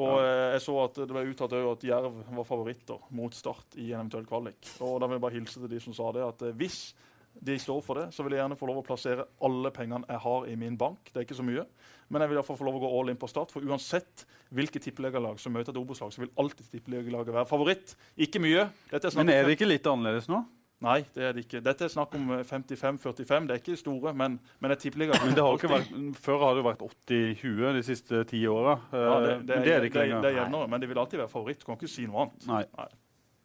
Og 0.00 0.22
eh, 0.22 0.52
jeg 0.54 0.62
så 0.64 0.74
at 0.86 0.94
det 1.02 1.08
ble 1.12 1.26
uttalt 1.28 1.52
at 1.52 1.82
Jerv 1.84 2.14
var 2.32 2.46
favoritter 2.48 3.02
mot 3.12 3.34
Start 3.36 3.74
i 3.76 3.90
en 3.92 3.98
eventuell 4.06 4.24
kvalik. 4.26 4.70
Og 4.80 4.98
da 5.02 5.06
vil 5.06 5.18
jeg 5.18 5.24
bare 5.26 5.36
hilse 5.36 5.60
til 5.60 5.68
de 5.68 5.80
som 5.84 5.92
sa 5.96 6.06
det, 6.16 6.22
at 6.24 6.44
eh, 6.48 6.54
hvis 6.56 6.94
de 7.40 7.56
står 7.58 7.80
for 7.84 7.98
det, 7.98 8.06
så 8.14 8.24
vil 8.24 8.36
jeg 8.36 8.42
gjerne 8.42 8.58
få 8.58 8.68
lov 8.68 8.80
å 8.82 8.86
plassere 8.86 9.26
alle 9.42 9.72
pengene 9.74 10.06
jeg 10.08 10.22
har 10.24 10.48
i 10.50 10.56
min 10.58 10.78
bank. 10.78 11.10
Det 11.10 11.20
er 11.20 11.26
ikke 11.26 11.38
så 11.38 11.46
mye. 11.46 11.64
Men 12.12 12.22
jeg 12.22 12.30
vil 12.30 12.36
i 12.36 12.40
hvert 12.40 12.50
fall 12.50 12.58
få 12.60 12.68
lov 12.68 12.78
å 12.78 12.82
gå 12.84 12.90
all 13.00 13.12
in 13.12 13.20
på 13.20 13.30
Start. 13.30 13.54
For 13.54 13.64
uansett 13.64 14.26
hvilke 14.52 14.82
tippeligalag 14.82 15.40
som 15.40 15.54
møter 15.54 15.72
et 15.72 15.80
Obos-lag, 15.80 16.12
så 16.12 16.24
vil 16.24 16.32
alltid 16.38 16.68
tippeligalaget 16.74 17.34
være 17.34 17.48
favoritt. 17.48 17.94
Ikke 18.20 18.42
mye. 18.42 18.66
Er 18.92 19.08
Men 19.16 19.32
er 19.32 19.46
det 19.48 19.56
ikke 19.56 19.70
litt 19.70 19.88
annerledes 19.88 20.28
nå? 20.30 20.42
Nei, 20.82 21.04
det 21.14 21.22
er 21.22 21.36
det 21.36 21.44
ikke. 21.44 21.60
Dette 21.62 21.86
er 21.86 21.90
snakk 21.92 22.14
om 22.18 22.32
eh, 22.34 22.42
55-45. 22.42 23.46
Det 23.46 23.54
er 23.54 23.60
ikke 23.60 23.76
store, 23.78 24.12
men, 24.18 24.40
men 24.58 24.74
et 24.74 24.80
tippeliga 24.82 25.14
Men 25.22 25.36
det 25.36 25.44
har 25.44 25.54
ikke 25.54 25.70
vært, 25.70 25.92
Før 26.24 26.40
har 26.42 26.56
det 26.56 26.62
jo 26.62 26.66
vært 26.66 26.82
80-20 26.88 27.76
de 27.76 27.82
siste 27.86 28.22
ti 28.32 28.40
åra. 28.50 28.74
ja, 28.90 29.12
det, 29.22 29.36
det, 29.46 29.54
men 29.54 29.68
det 29.68 29.76
er 29.76 29.84
det 29.84 29.92
ikke 29.92 30.02
lenger. 30.02 30.24
det 30.24 30.32
er 30.32 30.40
jevnere, 30.40 30.70
men 30.72 30.82
det 30.82 30.90
vil 30.90 31.02
alltid 31.04 31.22
være 31.22 31.30
favoritt. 31.30 31.62
Du 31.62 31.68
kan 31.68 31.78
ikke 31.78 31.92
si 31.92 32.08
noe 32.10 32.26
annet. 32.26 32.48
Nei. 32.50 32.64
Nei, 32.80 32.88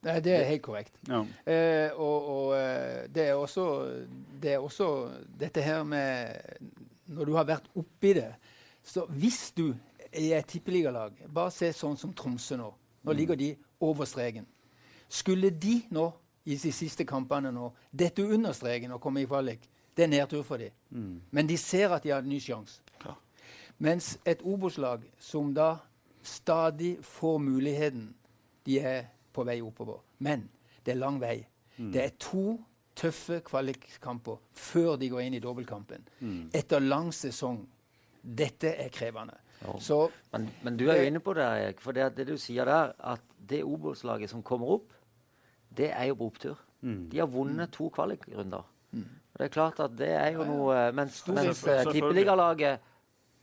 det 0.04 0.34
er 0.34 0.44
helt 0.46 0.62
korrekt. 0.62 0.94
Ja. 1.08 1.24
Eh, 1.46 1.92
og 2.00 2.28
og 2.30 2.52
eh, 2.58 3.08
det, 3.14 3.28
er 3.28 3.34
også, 3.34 3.66
det 4.42 4.54
er 4.54 4.58
også 4.58 5.10
dette 5.40 5.62
her 5.62 5.84
med 5.84 6.36
Når 7.08 7.26
du 7.26 7.34
har 7.36 7.44
vært 7.48 7.70
oppi 7.76 8.14
det 8.14 8.36
Så 8.84 9.06
hvis 9.06 9.52
du 9.58 9.74
er 10.12 10.38
et 10.38 10.46
tippeligalag 10.46 11.14
Bare 11.34 11.52
se 11.52 11.72
sånn 11.74 11.98
som 11.98 12.14
Tromsø 12.14 12.58
nå. 12.58 12.70
Nå 13.04 13.14
ligger 13.14 13.36
de 13.36 13.56
over 13.80 14.06
streken. 14.06 14.46
Skulle 15.10 15.50
de 15.50 15.82
nå 15.90 16.12
i 16.48 16.56
de 16.56 16.72
siste 16.72 17.06
kampene 17.06 17.52
nå 17.52 17.70
dette 17.92 18.24
under 18.24 18.56
streken 18.56 18.94
og 18.96 19.02
komme 19.04 19.22
i 19.22 19.28
kvalik, 19.28 19.64
det 19.96 20.06
er 20.06 20.12
nedtur 20.12 20.44
for 20.48 20.58
dem. 20.62 20.72
Men 21.32 21.48
de 21.48 21.58
ser 21.58 21.92
at 21.92 22.04
de 22.04 22.12
har 22.14 22.24
en 22.24 22.30
ny 22.30 22.40
sjanse. 22.40 22.82
Ja. 23.04 23.14
Mens 23.78 24.18
et 24.26 24.42
Obos-lag 24.44 25.04
som 25.20 25.54
da 25.54 25.78
stadig 26.24 26.98
får 27.04 27.38
muligheten, 27.44 28.16
de 28.66 28.80
er 28.80 29.06
på 29.38 29.46
vei 29.48 29.60
oppover. 29.62 30.02
Men 30.26 30.48
det 30.84 30.96
er 30.96 31.00
lang 31.02 31.22
vei. 31.22 31.38
Det 31.78 32.04
er 32.04 32.14
to 32.20 32.58
tøffe 32.98 33.44
kvalikkamper 33.46 34.40
før 34.58 34.96
de 34.98 35.10
går 35.14 35.28
inn 35.28 35.38
i 35.38 35.42
dobbeltkampen. 35.44 36.08
Etter 36.58 36.82
lang 36.82 37.12
sesong. 37.14 37.62
Dette 38.22 38.74
er 38.82 38.90
krevende. 38.92 39.38
Så 39.82 40.10
Men, 40.34 40.50
men 40.62 40.78
du 40.78 40.88
er 40.90 41.02
jo 41.02 41.10
inne 41.10 41.22
på 41.24 41.34
det, 41.34 41.46
Erik. 41.46 41.80
For 41.82 41.96
det, 41.96 42.12
det 42.18 42.28
du 42.28 42.36
sier 42.38 42.66
der, 42.66 42.94
at 43.00 43.22
det 43.50 43.64
Obos-laget 43.66 44.30
som 44.30 44.44
kommer 44.44 44.78
opp, 44.78 44.92
det 45.78 45.92
er 45.92 46.10
jo 46.12 46.18
på 46.20 46.28
opptur. 46.32 46.58
De 46.82 47.20
har 47.20 47.30
vunnet 47.32 47.72
to 47.74 47.90
kvalikrunder. 47.94 48.66
Mm. 48.92 49.08
det 49.38 49.44
er 49.44 49.50
klart 49.52 49.80
at 49.84 49.98
det 50.00 50.08
er 50.16 50.30
jo 50.32 50.46
noe 50.48 50.76
Mens, 50.96 51.18
mens 51.28 51.60
eh, 51.68 51.82
tippeligallaget 51.92 52.80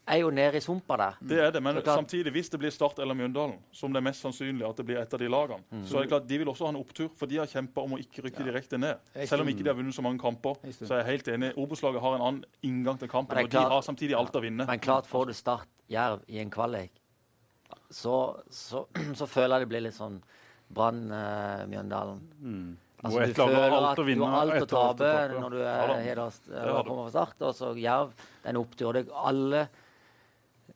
er 0.07 0.19
jo 0.21 0.31
nede 0.31 0.57
i 0.57 0.61
sumpa 0.61 0.97
der. 1.01 1.15
Det 1.21 1.39
er 1.41 1.51
det, 1.51 1.63
men 1.63 1.75
det 1.77 1.85
klart- 1.85 1.97
samtidig, 2.03 2.33
hvis 2.33 2.51
det 2.51 2.59
blir 2.61 2.71
Start 2.71 2.99
eller 2.99 3.15
Mjøndalen, 3.15 3.59
som 3.73 3.93
det 3.93 4.01
er 4.03 4.05
mest 4.05 4.21
sannsynlig 4.23 4.67
at 4.69 4.77
det 4.77 4.85
blir 4.87 4.99
et 5.01 5.15
av 5.15 5.19
de 5.19 5.29
lagene, 5.29 5.63
Mm. 5.73 5.85
så 5.87 5.97
er 5.97 6.03
det 6.03 6.11
klart 6.11 6.27
de 6.29 6.39
vil 6.39 6.47
også 6.49 6.65
ha 6.67 6.69
en 6.69 6.77
opptur, 6.85 7.09
for 7.17 7.27
de 7.27 7.37
har 7.39 7.47
kjempa 7.47 7.83
om 7.83 7.93
å 7.93 7.99
ikke 7.99 8.23
rykke 8.25 8.45
direkte 8.45 8.79
ned. 8.79 8.99
Selv 9.27 9.41
om 9.43 9.49
ikke 9.49 9.63
de 9.65 9.69
har 9.71 9.77
vunnet 9.77 9.95
så 9.95 10.03
mange 10.03 10.19
kamper, 10.21 10.57
så 10.73 10.91
er 10.95 11.05
jeg 11.05 11.07
helt 11.07 11.29
enig. 11.29 11.55
Obos-laget 11.57 12.01
har 12.03 12.15
en 12.17 12.21
annen 12.21 12.45
inngang 12.63 12.99
til 12.99 13.09
kampen, 13.09 13.35
Men 13.37 13.45
og 13.45 13.51
det 13.51 13.61
de 13.61 13.65
har 13.69 13.81
samtidig 13.83 14.15
alt 14.15 14.33
å 14.37 14.43
vinne. 14.43 14.67
Men 14.67 14.79
klart 14.79 15.07
får 15.07 15.27
du 15.27 15.33
Start 15.33 15.69
Jerv 15.89 16.21
i 16.29 16.39
en 16.39 16.51
kvalik, 16.51 16.91
så, 17.91 18.41
så, 18.51 18.87
så 19.15 19.27
føler 19.27 19.59
jeg 19.59 19.69
det 19.69 19.69
blir 19.69 19.81
litt 19.89 19.95
sånn 19.95 20.21
Brann-Mjøndalen. 20.73 22.21
Hvor 23.05 23.21
ett 23.23 23.37
lag 23.37 23.53
har 23.53 23.71
alt 23.71 23.99
å 23.99 24.05
du 24.07 24.21
har 24.25 24.33
alt 24.33 24.51
å 24.51 24.51
har 24.51 24.51
alt 24.51 24.63
å 24.63 24.69
tape 24.97 25.41
når 25.41 25.51
du 25.51 25.59
er 25.61 25.89
ja, 25.89 25.97
hederst, 26.07 26.47
har 26.49 26.85
kommer 26.87 27.11
fra 27.11 27.11
Start. 27.11 27.43
Og 27.43 27.55
så 27.59 27.73
Jerv, 27.77 28.15
det 28.17 28.49
er 28.49 28.55
en 28.55 28.61
opptur. 28.63 28.93
Det, 28.97 29.03
alle 29.13 29.67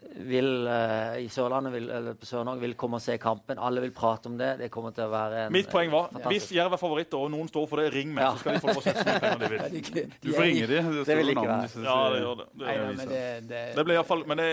vil, 0.01 0.49
uh, 0.67 1.17
i 1.19 1.27
Sørlandet 1.31 1.73
vil, 1.75 1.89
eller 1.91 2.15
på 2.19 2.27
Sør-Norge 2.27 2.63
vil 2.63 2.75
komme 2.79 2.99
og 2.99 3.03
se 3.03 3.17
kampen. 3.19 3.59
Alle 3.59 3.83
vil 3.83 3.91
prate 3.95 4.31
om 4.31 4.37
det. 4.39 4.53
Det 4.61 4.71
kommer 4.71 4.95
til 4.95 5.05
å 5.09 5.11
være 5.11 5.47
en 5.47 5.53
Mitt 5.53 5.71
poeng 5.71 5.91
var 5.91 6.09
fantastisk- 6.13 6.31
hvis 6.33 6.57
Jerv 6.57 6.73
er 6.73 6.81
favoritter, 6.81 7.19
og 7.19 7.33
noen 7.35 7.49
står 7.51 7.69
for 7.69 7.83
det, 7.83 7.93
ring 7.95 8.15
meg, 8.15 8.23
Ja. 8.25 8.33
så 8.33 8.39
skal 8.39 8.55
de 8.55 8.61
få 8.61 8.69
lov 8.69 8.77
å 8.77 8.83
sette 8.87 9.03
så 9.03 9.11
mye 9.11 9.21
penger 9.21 9.39
de 9.39 9.45
er 9.45 9.71
vil. 9.71 10.13
Du 10.23 10.33
får 10.33 10.43
ringe 10.43 10.67
de. 10.67 10.83
Det, 11.05 11.17
vil 11.17 11.33
ikke 11.35 11.49
være. 11.49 11.85
Ja, 11.85 11.99
det 12.15 12.21
gjør 12.23 12.37
det. 12.37 12.47
det, 12.55 12.67
Nei, 12.67 12.95
men 12.95 13.09
det, 13.09 13.75
det, 13.77 13.85
ble 13.85 14.27
men 14.27 14.37
det, 14.39 14.51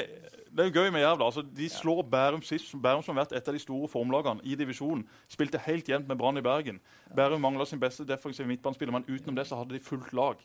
det 0.55 0.63
er 0.65 0.69
jo 0.71 0.81
gøy 0.81 0.91
med 0.91 1.01
Jerv. 1.01 1.17
da. 1.19 1.25
Altså, 1.25 1.41
de 1.55 1.69
slår 1.69 2.03
Bærum 2.09 2.41
sist. 2.41 2.71
Bærum 2.81 3.03
som 3.03 3.15
har 3.15 3.25
vært 3.25 3.37
et 3.37 3.47
av 3.47 3.53
de 3.53 3.59
store 3.59 3.87
formlagene 3.91 4.39
i 4.43 4.55
divisjonen. 4.55 5.05
Spilte 5.27 5.59
helt 5.59 5.85
jevnt 5.85 6.07
med 6.07 6.17
Brann 6.17 6.37
i 6.37 6.41
Bergen. 6.41 6.79
Bærum 7.15 7.41
mangla 7.41 7.65
sin 7.67 7.79
beste 7.79 8.05
defensive 8.07 8.47
midtbanespiller, 8.47 8.91
men 8.91 9.03
utenom 9.03 9.35
det 9.35 9.47
så 9.47 9.57
hadde 9.59 9.75
de 9.75 9.79
fullt 9.83 10.13
lag. 10.13 10.37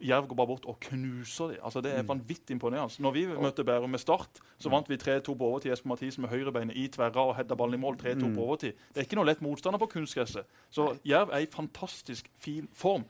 Jerv 0.00 0.26
går 0.28 0.36
bare 0.36 0.50
bort 0.50 0.66
og 0.68 0.76
knuser 0.80 1.54
dem. 1.54 1.60
Altså, 1.64 1.80
det 1.80 1.92
er 1.96 2.02
vanvittig 2.04 2.52
imponerende. 2.56 3.02
Når 3.02 3.14
vi 3.14 3.26
møtte 3.26 3.64
Bærum 3.64 3.90
med 3.90 3.98
Start, 4.02 4.40
så 4.58 4.68
vant 4.68 4.88
vi 4.90 4.98
3-2 5.00 5.34
på 5.34 5.48
overtid. 5.48 5.72
Espen 5.72 5.88
Mathisen 5.88 6.20
med 6.22 6.30
høyrebeinet 6.30 6.76
i 6.76 6.88
tverra 6.92 7.24
og 7.30 7.36
hedda 7.36 7.56
ballen 7.56 7.78
i 7.78 7.80
mål. 7.80 7.96
3-2 8.02 8.34
på 8.34 8.44
overtid. 8.44 8.72
Det 8.92 9.00
er 9.00 9.08
ikke 9.08 9.16
noe 9.16 9.28
lett 9.30 9.40
motstander 9.40 9.80
på 9.80 9.88
kunstgresset. 9.94 10.44
Så 10.70 10.90
Jerv 11.04 11.32
er 11.32 11.46
i 11.46 11.50
fantastisk 11.52 12.28
fin 12.36 12.68
form. 12.72 13.04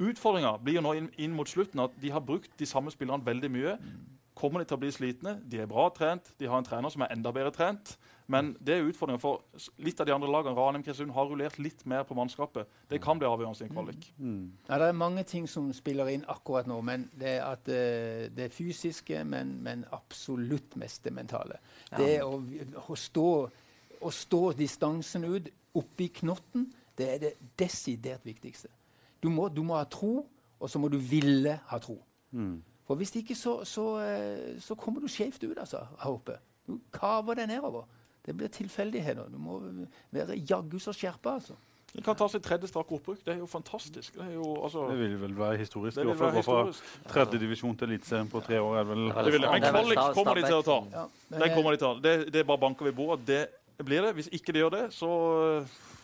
Utfordringa 0.00 0.56
blir 0.64 0.80
nå 0.80 0.94
inn, 0.98 1.10
inn 1.18 1.36
mot 1.36 1.48
slutten 1.48 1.80
at 1.84 1.90
de 2.00 2.10
har 2.10 2.20
brukt 2.24 2.50
de 2.58 2.66
samme 2.66 2.90
spillerne 2.90 3.26
veldig 3.26 3.50
mye. 3.52 3.76
Kommer 4.34 4.62
de 4.62 4.64
til 4.64 4.78
å 4.78 4.80
bli 4.80 4.90
slitne? 4.90 5.36
De 5.44 5.60
er 5.60 5.68
bra 5.68 5.90
trent. 5.92 6.32
De 6.40 6.48
har 6.48 6.58
en 6.58 6.64
trener 6.64 6.88
som 6.88 7.02
er 7.04 7.12
enda 7.12 7.30
bedre 7.36 7.52
trent. 7.52 7.98
Men 8.32 8.52
det 8.64 8.74
er 8.74 8.86
utfordringa 8.88 9.20
for 9.20 9.42
litt 9.84 10.00
av 10.00 10.08
de 10.08 10.14
andre 10.14 10.30
lagene. 10.32 10.54
Ranheim 10.56 10.84
Kristiansund 10.86 11.14
har 11.16 11.28
rullert 11.28 11.58
litt 11.60 11.84
mer 11.90 12.04
på 12.08 12.16
mannskapet. 12.16 12.70
Det 12.90 13.00
kan 13.04 13.20
bli 13.20 13.28
avgjørende 13.28 13.60
i 13.60 13.68
en 13.68 13.74
kvalik. 13.74 14.08
Ja, 14.68 14.78
det 14.80 14.88
er 14.88 14.96
mange 14.96 15.24
ting 15.28 15.48
som 15.50 15.68
spiller 15.76 16.08
inn 16.12 16.24
akkurat 16.32 16.68
nå. 16.70 16.80
men 16.80 17.08
Det 17.18 17.36
er 17.36 17.44
at 17.46 17.68
eh, 17.68 18.28
det 18.32 18.46
er 18.48 18.54
fysiske, 18.54 19.24
men, 19.28 19.58
men 19.62 19.84
absolutt 19.92 20.76
mest 20.80 21.04
det 21.04 21.12
mentale. 21.16 21.60
Det 21.96 22.22
å, 22.24 22.38
å, 22.86 22.96
stå, 22.96 23.28
å 24.00 24.10
stå 24.10 24.42
distansen 24.58 25.28
ut 25.28 25.50
oppi 25.78 26.08
knotten, 26.22 26.70
det 26.98 27.08
er 27.08 27.18
det 27.22 27.32
desidert 27.58 28.24
viktigste. 28.26 28.68
Du 29.22 29.28
må, 29.30 29.48
du 29.48 29.62
må 29.62 29.76
ha 29.78 29.84
tro, 29.88 30.22
og 30.60 30.70
så 30.70 30.80
må 30.80 30.88
du 30.92 30.98
ville 30.98 31.58
ha 31.68 31.78
tro. 31.82 31.98
For 32.88 32.98
hvis 32.98 33.14
ikke, 33.16 33.34
så, 33.38 33.62
så, 33.64 33.86
eh, 34.02 34.60
så 34.60 34.74
kommer 34.78 35.00
du 35.00 35.08
skjevt 35.08 35.44
ut 35.44 35.58
altså, 35.58 35.84
her 36.02 36.16
oppe. 36.16 36.38
Du 36.66 36.78
kaver 36.94 37.38
deg 37.38 37.48
nedover. 37.50 37.86
Det 38.26 38.36
blir 38.36 38.48
tilfeldigheter. 38.48 39.28
Du 39.32 39.38
må 39.38 39.58
være 40.14 40.36
jaggu 40.48 40.78
så 40.78 40.92
skjerpa, 40.94 41.36
altså. 41.40 41.54
Det 41.92 42.00
kan 42.06 42.16
ta 42.16 42.24
sitt 42.32 42.40
tredje 42.42 42.68
strake 42.70 42.94
oppbruk. 42.96 43.18
Det 43.24 43.34
er 43.34 43.40
jo 43.42 43.46
fantastisk. 43.46 44.14
Det, 44.16 44.22
er 44.24 44.34
jo, 44.38 44.46
altså, 44.64 44.86
Det 44.88 44.98
vil 44.98 45.16
vel 45.20 45.34
være 45.36 45.56
historisk. 45.60 45.96
det 45.96 46.06
vil 46.06 46.18
være 46.20 46.36
historisk. 46.38 46.46
fra 46.46 46.92
historisk. 46.96 47.08
tredje 47.12 47.40
divisjon 47.42 47.76
til 47.76 47.88
Eliteserien 47.90 48.28
på 48.32 48.40
tre 48.40 48.60
år. 48.60 48.78
er 48.78 48.84
vel... 48.84 49.02
Det 49.08 49.14
vel- 49.16 49.24
Det 49.24 49.32
vil. 49.32 49.40
Men 49.50 49.62
det 49.62 49.70
kvalik 49.70 49.98
kommer 50.14 50.34
de 50.34 50.42
til 50.46 50.54
å 50.54 50.62
ta. 50.62 50.78
Ja, 50.92 51.04
Den 51.28 51.42
eh, 51.42 51.54
kommer 51.54 51.70
de 51.70 51.76
til. 51.76 51.86
å 51.86 51.94
ta. 51.94 52.00
Det, 52.08 52.32
det 52.32 52.46
bare 52.46 52.58
banker 52.58 52.84
vi 52.88 52.92
bor. 52.92 53.16
bordet. 53.16 53.48
Det 53.76 53.84
blir 53.84 54.02
det. 54.06 54.14
Hvis 54.14 54.28
ikke 54.32 54.52
de 54.52 54.58
gjør 54.62 54.70
det, 54.70 54.92
så 54.94 55.10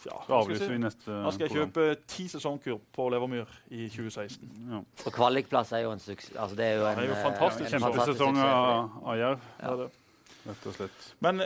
ja, 0.07 0.19
da 0.29 0.43
skal 0.45 0.57
si? 0.59 0.69
vi 0.69 0.79
neste 0.79 1.09
Da 1.25 1.31
skal 1.31 1.47
jeg 1.49 1.57
kjøpe 1.57 1.87
ti 2.07 2.27
sesongkur 2.29 2.79
på 2.93 3.09
Levermyr 3.09 3.49
i 3.71 3.89
2016. 3.89 4.51
Ja. 4.71 4.83
Og 5.07 5.13
kvalikplass 5.13 5.73
er 5.73 5.87
jo 5.87 5.93
en 5.93 5.99
suksess. 6.05 6.37
Altså, 6.37 6.57
det 6.57 6.67
er 6.67 6.75
jo 6.77 6.85
Ja, 6.85 6.91
en, 6.93 6.99
det 6.99 7.05
er 7.05 7.09
jo 7.09 7.17
en 7.17 7.25
fantastisk. 7.33 7.71
en 7.71 7.77
en 7.77 7.87
fantastisk 7.89 8.19
for 8.19 8.45
av, 8.45 8.91
av 9.05 9.17
Jerv, 9.17 9.41
Det 9.57 9.73
er 9.73 10.53
rett 10.53 10.67
og 10.67 10.75
slett. 10.75 11.09
Men 11.21 11.43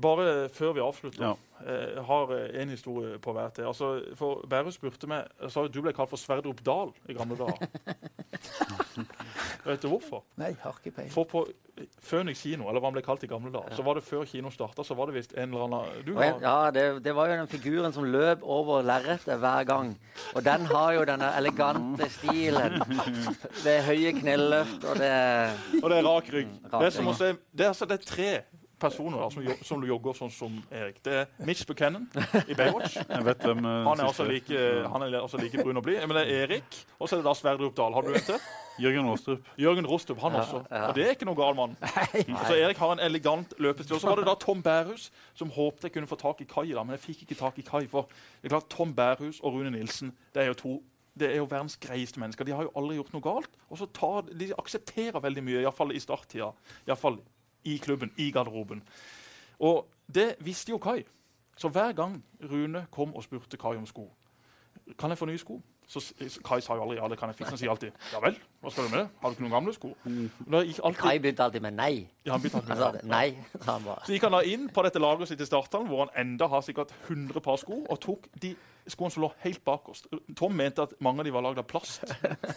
bare 0.00 0.48
før 0.48 0.72
vi 0.74 0.80
avslutter, 0.80 1.22
Ja. 1.24 1.34
eh, 1.66 1.94
jeg 1.96 2.04
har 2.04 2.30
eh, 2.32 2.62
en 2.62 2.68
historie 2.70 3.18
på 3.18 3.32
hver 3.32 3.50
til. 3.54 3.64
Altså, 3.68 3.90
for 4.16 4.44
Bærum 4.48 4.72
spurte 4.72 5.06
meg 5.06 5.28
sa 5.52 5.66
Du 5.68 5.80
ble 5.82 5.92
kalt 5.92 6.08
for 6.10 6.16
Sverdrup 6.16 6.62
Dal 6.64 6.92
i 7.08 7.12
gamle 7.14 7.36
dager. 7.36 7.68
Vet 9.64 9.82
du 9.82 9.88
hvorfor? 9.92 10.24
Nei, 10.40 10.52
har 10.62 10.74
ikke 10.80 10.90
peiling. 10.96 11.12
For 11.12 11.24
på 11.28 11.44
Phoenix 12.02 12.40
kino, 12.42 12.66
eller 12.68 12.82
hva 12.82 12.90
han 12.90 12.96
ble 12.96 13.02
kalt 13.06 13.22
i 13.24 13.28
gamle 13.30 13.52
dager, 13.54 13.74
så 13.78 13.84
var 13.86 13.94
det 13.98 14.02
før 14.04 14.24
kino 14.28 14.50
starta, 14.52 14.84
så 14.84 14.96
var 14.98 15.08
det 15.10 15.14
visst 15.20 15.32
en 15.38 15.52
eller 15.54 15.64
annen 15.68 16.02
du 16.06 16.10
en, 16.12 16.18
har, 16.18 16.40
ja, 16.42 16.70
det, 16.74 16.84
det 17.04 17.14
var 17.16 17.30
jo 17.30 17.36
den 17.40 17.50
figuren 17.52 17.94
som 17.94 18.04
løp 18.10 18.42
over 18.42 18.82
lerretet 18.86 19.38
hver 19.42 19.64
gang. 19.68 19.92
Og 20.34 20.44
den 20.46 20.66
har 20.72 20.92
jo 20.98 21.04
denne 21.08 21.30
elegante 21.38 22.08
stilen. 22.18 22.80
Det 23.62 23.76
er 23.78 23.86
høye 23.86 24.12
knelløft, 24.18 24.84
og 24.84 24.98
det 25.00 25.12
Og 25.82 25.88
det 25.92 26.00
er 26.02 26.08
rak 26.10 26.32
rygg. 26.34 26.52
Rak 26.72 26.80
Det 26.82 26.90
er 26.90 26.96
som 26.98 27.12
å 27.12 27.16
se 27.16 27.32
Det 27.52 27.66
er, 27.66 27.72
altså, 27.72 27.88
det 27.88 28.00
er 28.00 28.10
tre 28.10 28.32
personer 28.82 29.20
da, 29.22 29.28
som, 29.32 29.46
som 29.66 29.84
jogger 29.86 30.16
sånn 30.18 30.32
som 30.34 30.56
Erik. 30.74 30.98
Det 31.06 31.14
er 31.22 31.46
Mitch 31.46 31.62
Buchanan 31.68 32.08
i 32.48 32.56
Baywatch. 32.58 32.98
Jeg 33.14 33.26
vet 33.28 33.46
hvem 33.46 33.62
eh, 33.62 33.78
Han 33.86 34.02
er 34.02 34.10
også 34.10 34.26
altså 34.26 34.28
like, 34.28 34.66
han 34.92 35.06
er 35.06 35.16
også 35.20 35.40
like 35.42 35.62
brun 35.62 35.80
og 35.80 35.86
blid. 35.86 36.02
Men 36.04 36.18
det 36.18 36.26
er 36.26 36.42
Erik, 36.44 36.82
og 36.98 37.06
så 37.08 37.16
er 37.16 37.22
det 37.22 37.28
da 37.30 37.34
Sverdrup 37.38 37.78
Dahl. 37.78 37.94
Har 37.96 38.06
du 38.06 38.12
en 38.12 38.26
til? 38.26 38.44
Jørgen 38.82 39.08
Rostrup. 39.08 39.48
Jørgen 39.60 39.86
Rostrup, 39.86 40.20
han 40.24 40.32
Ja, 40.32 40.44
også. 40.44 40.62
ja. 40.70 40.84
Og 40.88 40.94
det 40.96 41.04
er 41.06 41.10
ikke 41.16 41.28
noe 41.28 41.36
gal 41.36 41.56
mann. 41.58 41.74
Så 42.48 42.54
Erik 42.56 42.80
har 42.80 42.94
en 42.94 43.02
elegant 43.04 43.52
løpestil. 43.60 43.96
Og 43.98 44.00
så 44.00 44.08
var 44.08 44.22
det 44.22 44.28
da 44.30 44.34
Tom 44.40 44.62
Bærhus, 44.64 45.10
som 45.38 45.52
håpte 45.52 45.88
jeg 45.88 45.96
kunne 45.98 46.08
få 46.10 46.16
tak 46.20 46.40
i 46.40 46.48
Kai, 46.48 46.70
da, 46.72 46.82
men 46.82 46.96
jeg 46.96 47.04
fikk 47.04 47.26
ikke 47.26 47.38
tak 47.42 47.60
i 47.60 47.66
Kai. 47.66 47.84
For 47.92 48.08
det 48.40 48.48
er 48.48 48.56
klart, 48.56 48.70
Tom 48.72 48.94
Bærhus 48.96 49.42
og 49.42 49.58
Rune 49.58 49.74
Nilsen 49.74 50.14
det 50.34 50.46
er 50.46 50.50
jo 50.54 50.58
to 50.64 50.78
det 51.12 51.28
er 51.28 51.42
jo 51.42 51.44
verdens 51.44 51.76
greieste 51.76 52.20
mennesker. 52.22 52.46
De 52.48 52.54
har 52.56 52.64
jo 52.64 52.70
aldri 52.78 52.94
gjort 52.96 53.10
noe 53.12 53.24
galt. 53.24 53.56
Og 53.68 53.76
så 53.76 53.84
tar, 53.92 54.30
de 54.32 54.46
aksepterer 54.56 55.20
veldig 55.20 55.42
mye, 55.44 55.58
iallfall 55.60 55.92
i 55.92 56.00
starttida. 56.00 56.46
Iallfall 56.88 57.18
i 57.64 57.76
klubben, 57.76 58.12
i 58.16 58.30
garderoben. 58.30 58.82
Og 59.58 59.86
det 60.14 60.34
visste 60.40 60.70
jo 60.70 60.78
Kai. 60.78 61.02
Så 61.56 61.68
hver 61.68 61.92
gang 61.92 62.24
Rune 62.50 62.86
kom 62.90 63.14
og 63.14 63.22
spurte 63.22 63.56
Kai 63.60 63.76
om 63.76 63.86
sko 63.86 64.06
Kan 64.98 65.10
jeg 65.10 65.18
få 65.18 65.26
nye 65.28 65.38
sko? 65.38 65.60
Så 65.86 66.00
Kai 66.44 66.60
sa 66.64 66.74
jo 66.74 66.82
aldri 66.86 66.96
ja, 66.96 67.08
det 67.08 67.18
kan 67.18 67.28
jeg 67.28 67.36
fikse. 67.36 67.50
Han 67.50 67.58
sier 67.60 67.70
alltid 67.70 67.90
ja 68.12 68.20
vel, 68.22 68.38
hva 68.62 68.70
skal 68.72 68.86
du 68.86 68.90
med 68.94 68.98
det? 69.02 69.08
Har 69.20 69.28
du 69.28 69.36
ikke 69.36 69.44
noen 69.44 69.52
gamle 69.52 69.74
sko? 69.76 69.90
Gikk 70.06 70.80
alltid, 70.80 71.00
Kai 71.02 71.18
begynte 71.18 71.44
alltid 71.44 71.62
med 71.66 71.76
nei. 71.76 72.08
ja, 72.24 72.32
han 72.32 72.40
begynte 72.40 72.62
alltid 72.62 72.72
med 72.74 72.96
det. 72.96 73.02
Nei, 73.12 73.36
han 73.66 73.84
bare. 73.84 74.06
så 74.06 74.14
gikk 74.14 74.26
han 74.26 74.36
da 74.38 74.42
inn 74.48 74.68
på 74.72 74.84
dette 74.86 75.02
lageret 75.02 75.28
sitt 75.28 75.42
i 75.44 75.48
starthallen, 75.50 75.90
hvor 75.92 76.06
han 76.06 76.14
enda 76.24 76.48
har 76.48 76.64
sikkert 76.64 76.94
100 77.10 77.44
par 77.44 77.60
sko, 77.60 77.82
og 77.84 78.00
tok 78.00 78.30
de 78.42 78.54
skoene 78.90 79.14
som 79.14 79.22
lå 79.22 79.28
helt 79.44 79.60
bakerst. 79.64 80.08
Tom 80.36 80.54
mente 80.58 80.82
at 80.82 80.94
mange 81.04 81.22
av 81.22 81.28
de 81.28 81.32
var 81.34 81.44
lagd 81.44 81.60
av 81.62 81.66
plast 81.70 82.02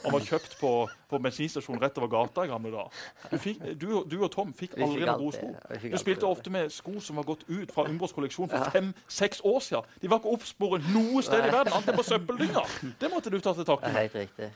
og 0.05 0.07
var 0.15 0.25
kjøpt 0.25 0.55
på, 0.59 0.71
på 1.11 1.19
bensinstasjonen 1.21 1.81
rett 1.83 1.97
over 2.01 2.11
gata 2.11 2.45
i 2.45 2.51
gamle 2.51 2.71
dager. 2.73 3.03
Du, 3.29 3.73
du, 3.75 3.87
du 4.09 4.17
og 4.25 4.31
Tom 4.33 4.53
fikk 4.57 4.77
aldri 4.79 5.05
noen 5.05 5.21
gode 5.21 5.37
sko. 5.37 5.51
Du 5.85 5.97
spilte 6.01 6.29
ofte 6.29 6.53
med 6.53 6.73
sko 6.73 6.97
som 7.03 7.19
var 7.21 7.27
gått 7.29 7.45
ut 7.49 7.73
fra 7.75 7.87
Umbros 7.89 8.15
kolleksjon 8.15 8.49
for 8.51 8.73
fem-seks 8.73 9.43
år 9.45 9.59
siden. 9.65 9.91
De 10.01 10.11
var 10.11 10.21
ikke 10.23 10.33
oppsporet 10.37 10.87
noe 10.93 11.23
sted 11.25 11.45
i 11.45 11.51
verden, 11.53 11.73
annet 11.75 11.93
enn 11.93 11.99
på 11.99 12.07
søppeldynga. 12.09 12.65
Det 13.01 13.11
måtte 13.13 13.33
du 13.33 13.39
ta 13.39 13.53
til 13.57 13.67
takke 13.67 13.91
med. 13.91 14.01
helt 14.05 14.17
riktig. 14.23 14.49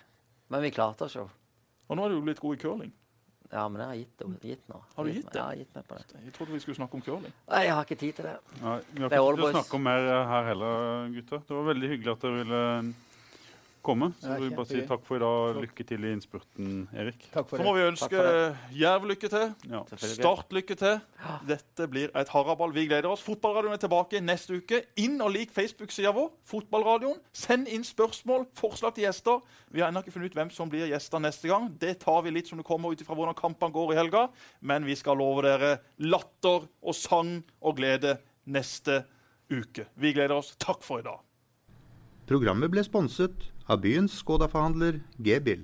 Men 0.50 0.66
vi 0.66 0.74
klarte 0.74 1.06
oss 1.06 1.16
jo. 1.20 1.28
Og 1.90 1.98
nå 1.98 2.06
er 2.06 2.12
du 2.12 2.20
jo 2.20 2.26
blitt 2.26 2.42
god 2.42 2.58
i 2.58 2.62
curling. 2.62 2.92
Ja, 3.50 3.64
men 3.68 3.82
jeg 3.82 3.88
har 3.90 3.98
gitt, 3.98 4.24
gitt 4.46 4.68
nå. 4.70 4.80
Har 4.96 5.08
du 5.08 5.10
gitt 5.10 5.26
det? 5.26 5.40
Ja, 5.40 5.42
jeg 5.42 5.46
har 5.48 5.56
gitt 5.64 5.76
meg 5.80 5.86
på 5.90 5.96
det. 5.98 6.20
Jeg 6.26 6.34
trodde 6.36 6.54
vi 6.54 6.60
skulle 6.62 6.78
snakke 6.78 7.00
om 7.00 7.02
curling. 7.02 7.34
Nei, 7.50 7.62
jeg 7.66 7.74
har 7.74 7.88
ikke 7.88 7.98
tid 7.98 8.18
til 8.20 8.28
det. 8.30 8.34
Nei, 8.62 8.76
vi 8.94 9.02
har 9.02 9.10
Det 9.10 9.18
ikke 9.18 9.32
tid 9.32 9.40
til 9.42 9.48
å 9.48 9.54
snakke 9.56 9.80
om 9.80 9.86
mer 9.90 10.10
eh, 10.10 10.26
her 10.34 10.50
heller, 10.52 11.08
gutter. 11.16 11.42
Det 11.48 11.56
var 11.58 11.66
veldig 11.72 11.90
hyggelig 11.96 12.12
at 12.14 12.26
dere 12.28 12.44
ville 12.44 12.62
komme. 13.86 14.12
Så 14.20 14.36
vi 14.42 14.50
bare 14.54 14.68
si 14.68 14.82
takk 14.88 15.04
for 15.08 15.18
i 15.18 15.22
dag. 15.24 15.60
Lykke 15.64 15.86
til 15.88 16.06
i 16.06 16.12
innspurten, 16.16 16.82
Erik. 16.94 17.26
Så 17.34 17.62
må 17.64 17.74
vi 17.78 17.86
ønske 17.88 18.24
Jerv 18.76 19.08
lykke 19.10 19.30
til. 19.32 19.46
Ja. 19.72 19.82
Start 20.00 20.54
lykke 20.56 20.78
til. 20.80 21.00
Dette 21.50 21.88
blir 21.92 22.14
et 22.18 22.32
haraball. 22.34 22.74
Vi 22.76 22.86
gleder 22.90 23.10
oss. 23.12 23.24
Fotballradioen 23.26 23.78
er 23.78 23.84
tilbake 23.84 24.22
neste 24.24 24.60
uke. 24.60 24.82
Inn 25.02 25.20
og 25.26 25.34
lik 25.36 25.54
Facebook-sida 25.56 26.14
vår. 26.16 26.32
Fotballradioen. 26.50 27.22
Send 27.36 27.70
inn 27.72 27.86
spørsmål, 27.88 28.48
forslag 28.58 28.96
til 28.98 29.08
gjester. 29.08 29.40
Vi 29.74 29.84
har 29.84 29.94
ennå 29.94 30.04
ikke 30.04 30.16
funnet 30.18 30.34
ut 30.34 30.40
hvem 30.42 30.54
som 30.54 30.72
blir 30.72 30.90
gjester 30.90 31.24
neste 31.24 31.52
gang. 31.52 31.70
Det 31.80 31.96
tar 32.04 32.24
vi 32.26 32.36
litt 32.36 32.52
som 32.52 32.60
det 32.60 32.68
kommer 32.68 32.94
ut 32.94 33.04
ifra 33.04 33.18
hvordan 33.18 33.38
kampene 33.38 33.76
går 33.76 33.96
i 33.96 34.02
helga. 34.02 34.28
Men 34.60 34.88
vi 34.88 34.98
skal 35.00 35.20
love 35.20 35.46
dere 35.46 35.78
latter 36.04 36.68
og 36.68 36.98
sang 36.98 37.40
og 37.62 37.80
glede 37.80 38.18
neste 38.50 39.04
uke. 39.50 39.88
Vi 39.98 40.14
gleder 40.14 40.38
oss. 40.42 40.56
Takk 40.62 40.84
for 40.86 41.02
i 41.02 41.06
dag. 41.06 41.24
Programmet 42.30 42.70
ble 42.70 42.84
sponset 42.86 43.48
av 43.66 43.80
byens 43.82 44.20
Skoda-forhandler 44.22 45.00
G-bil. 45.18 45.64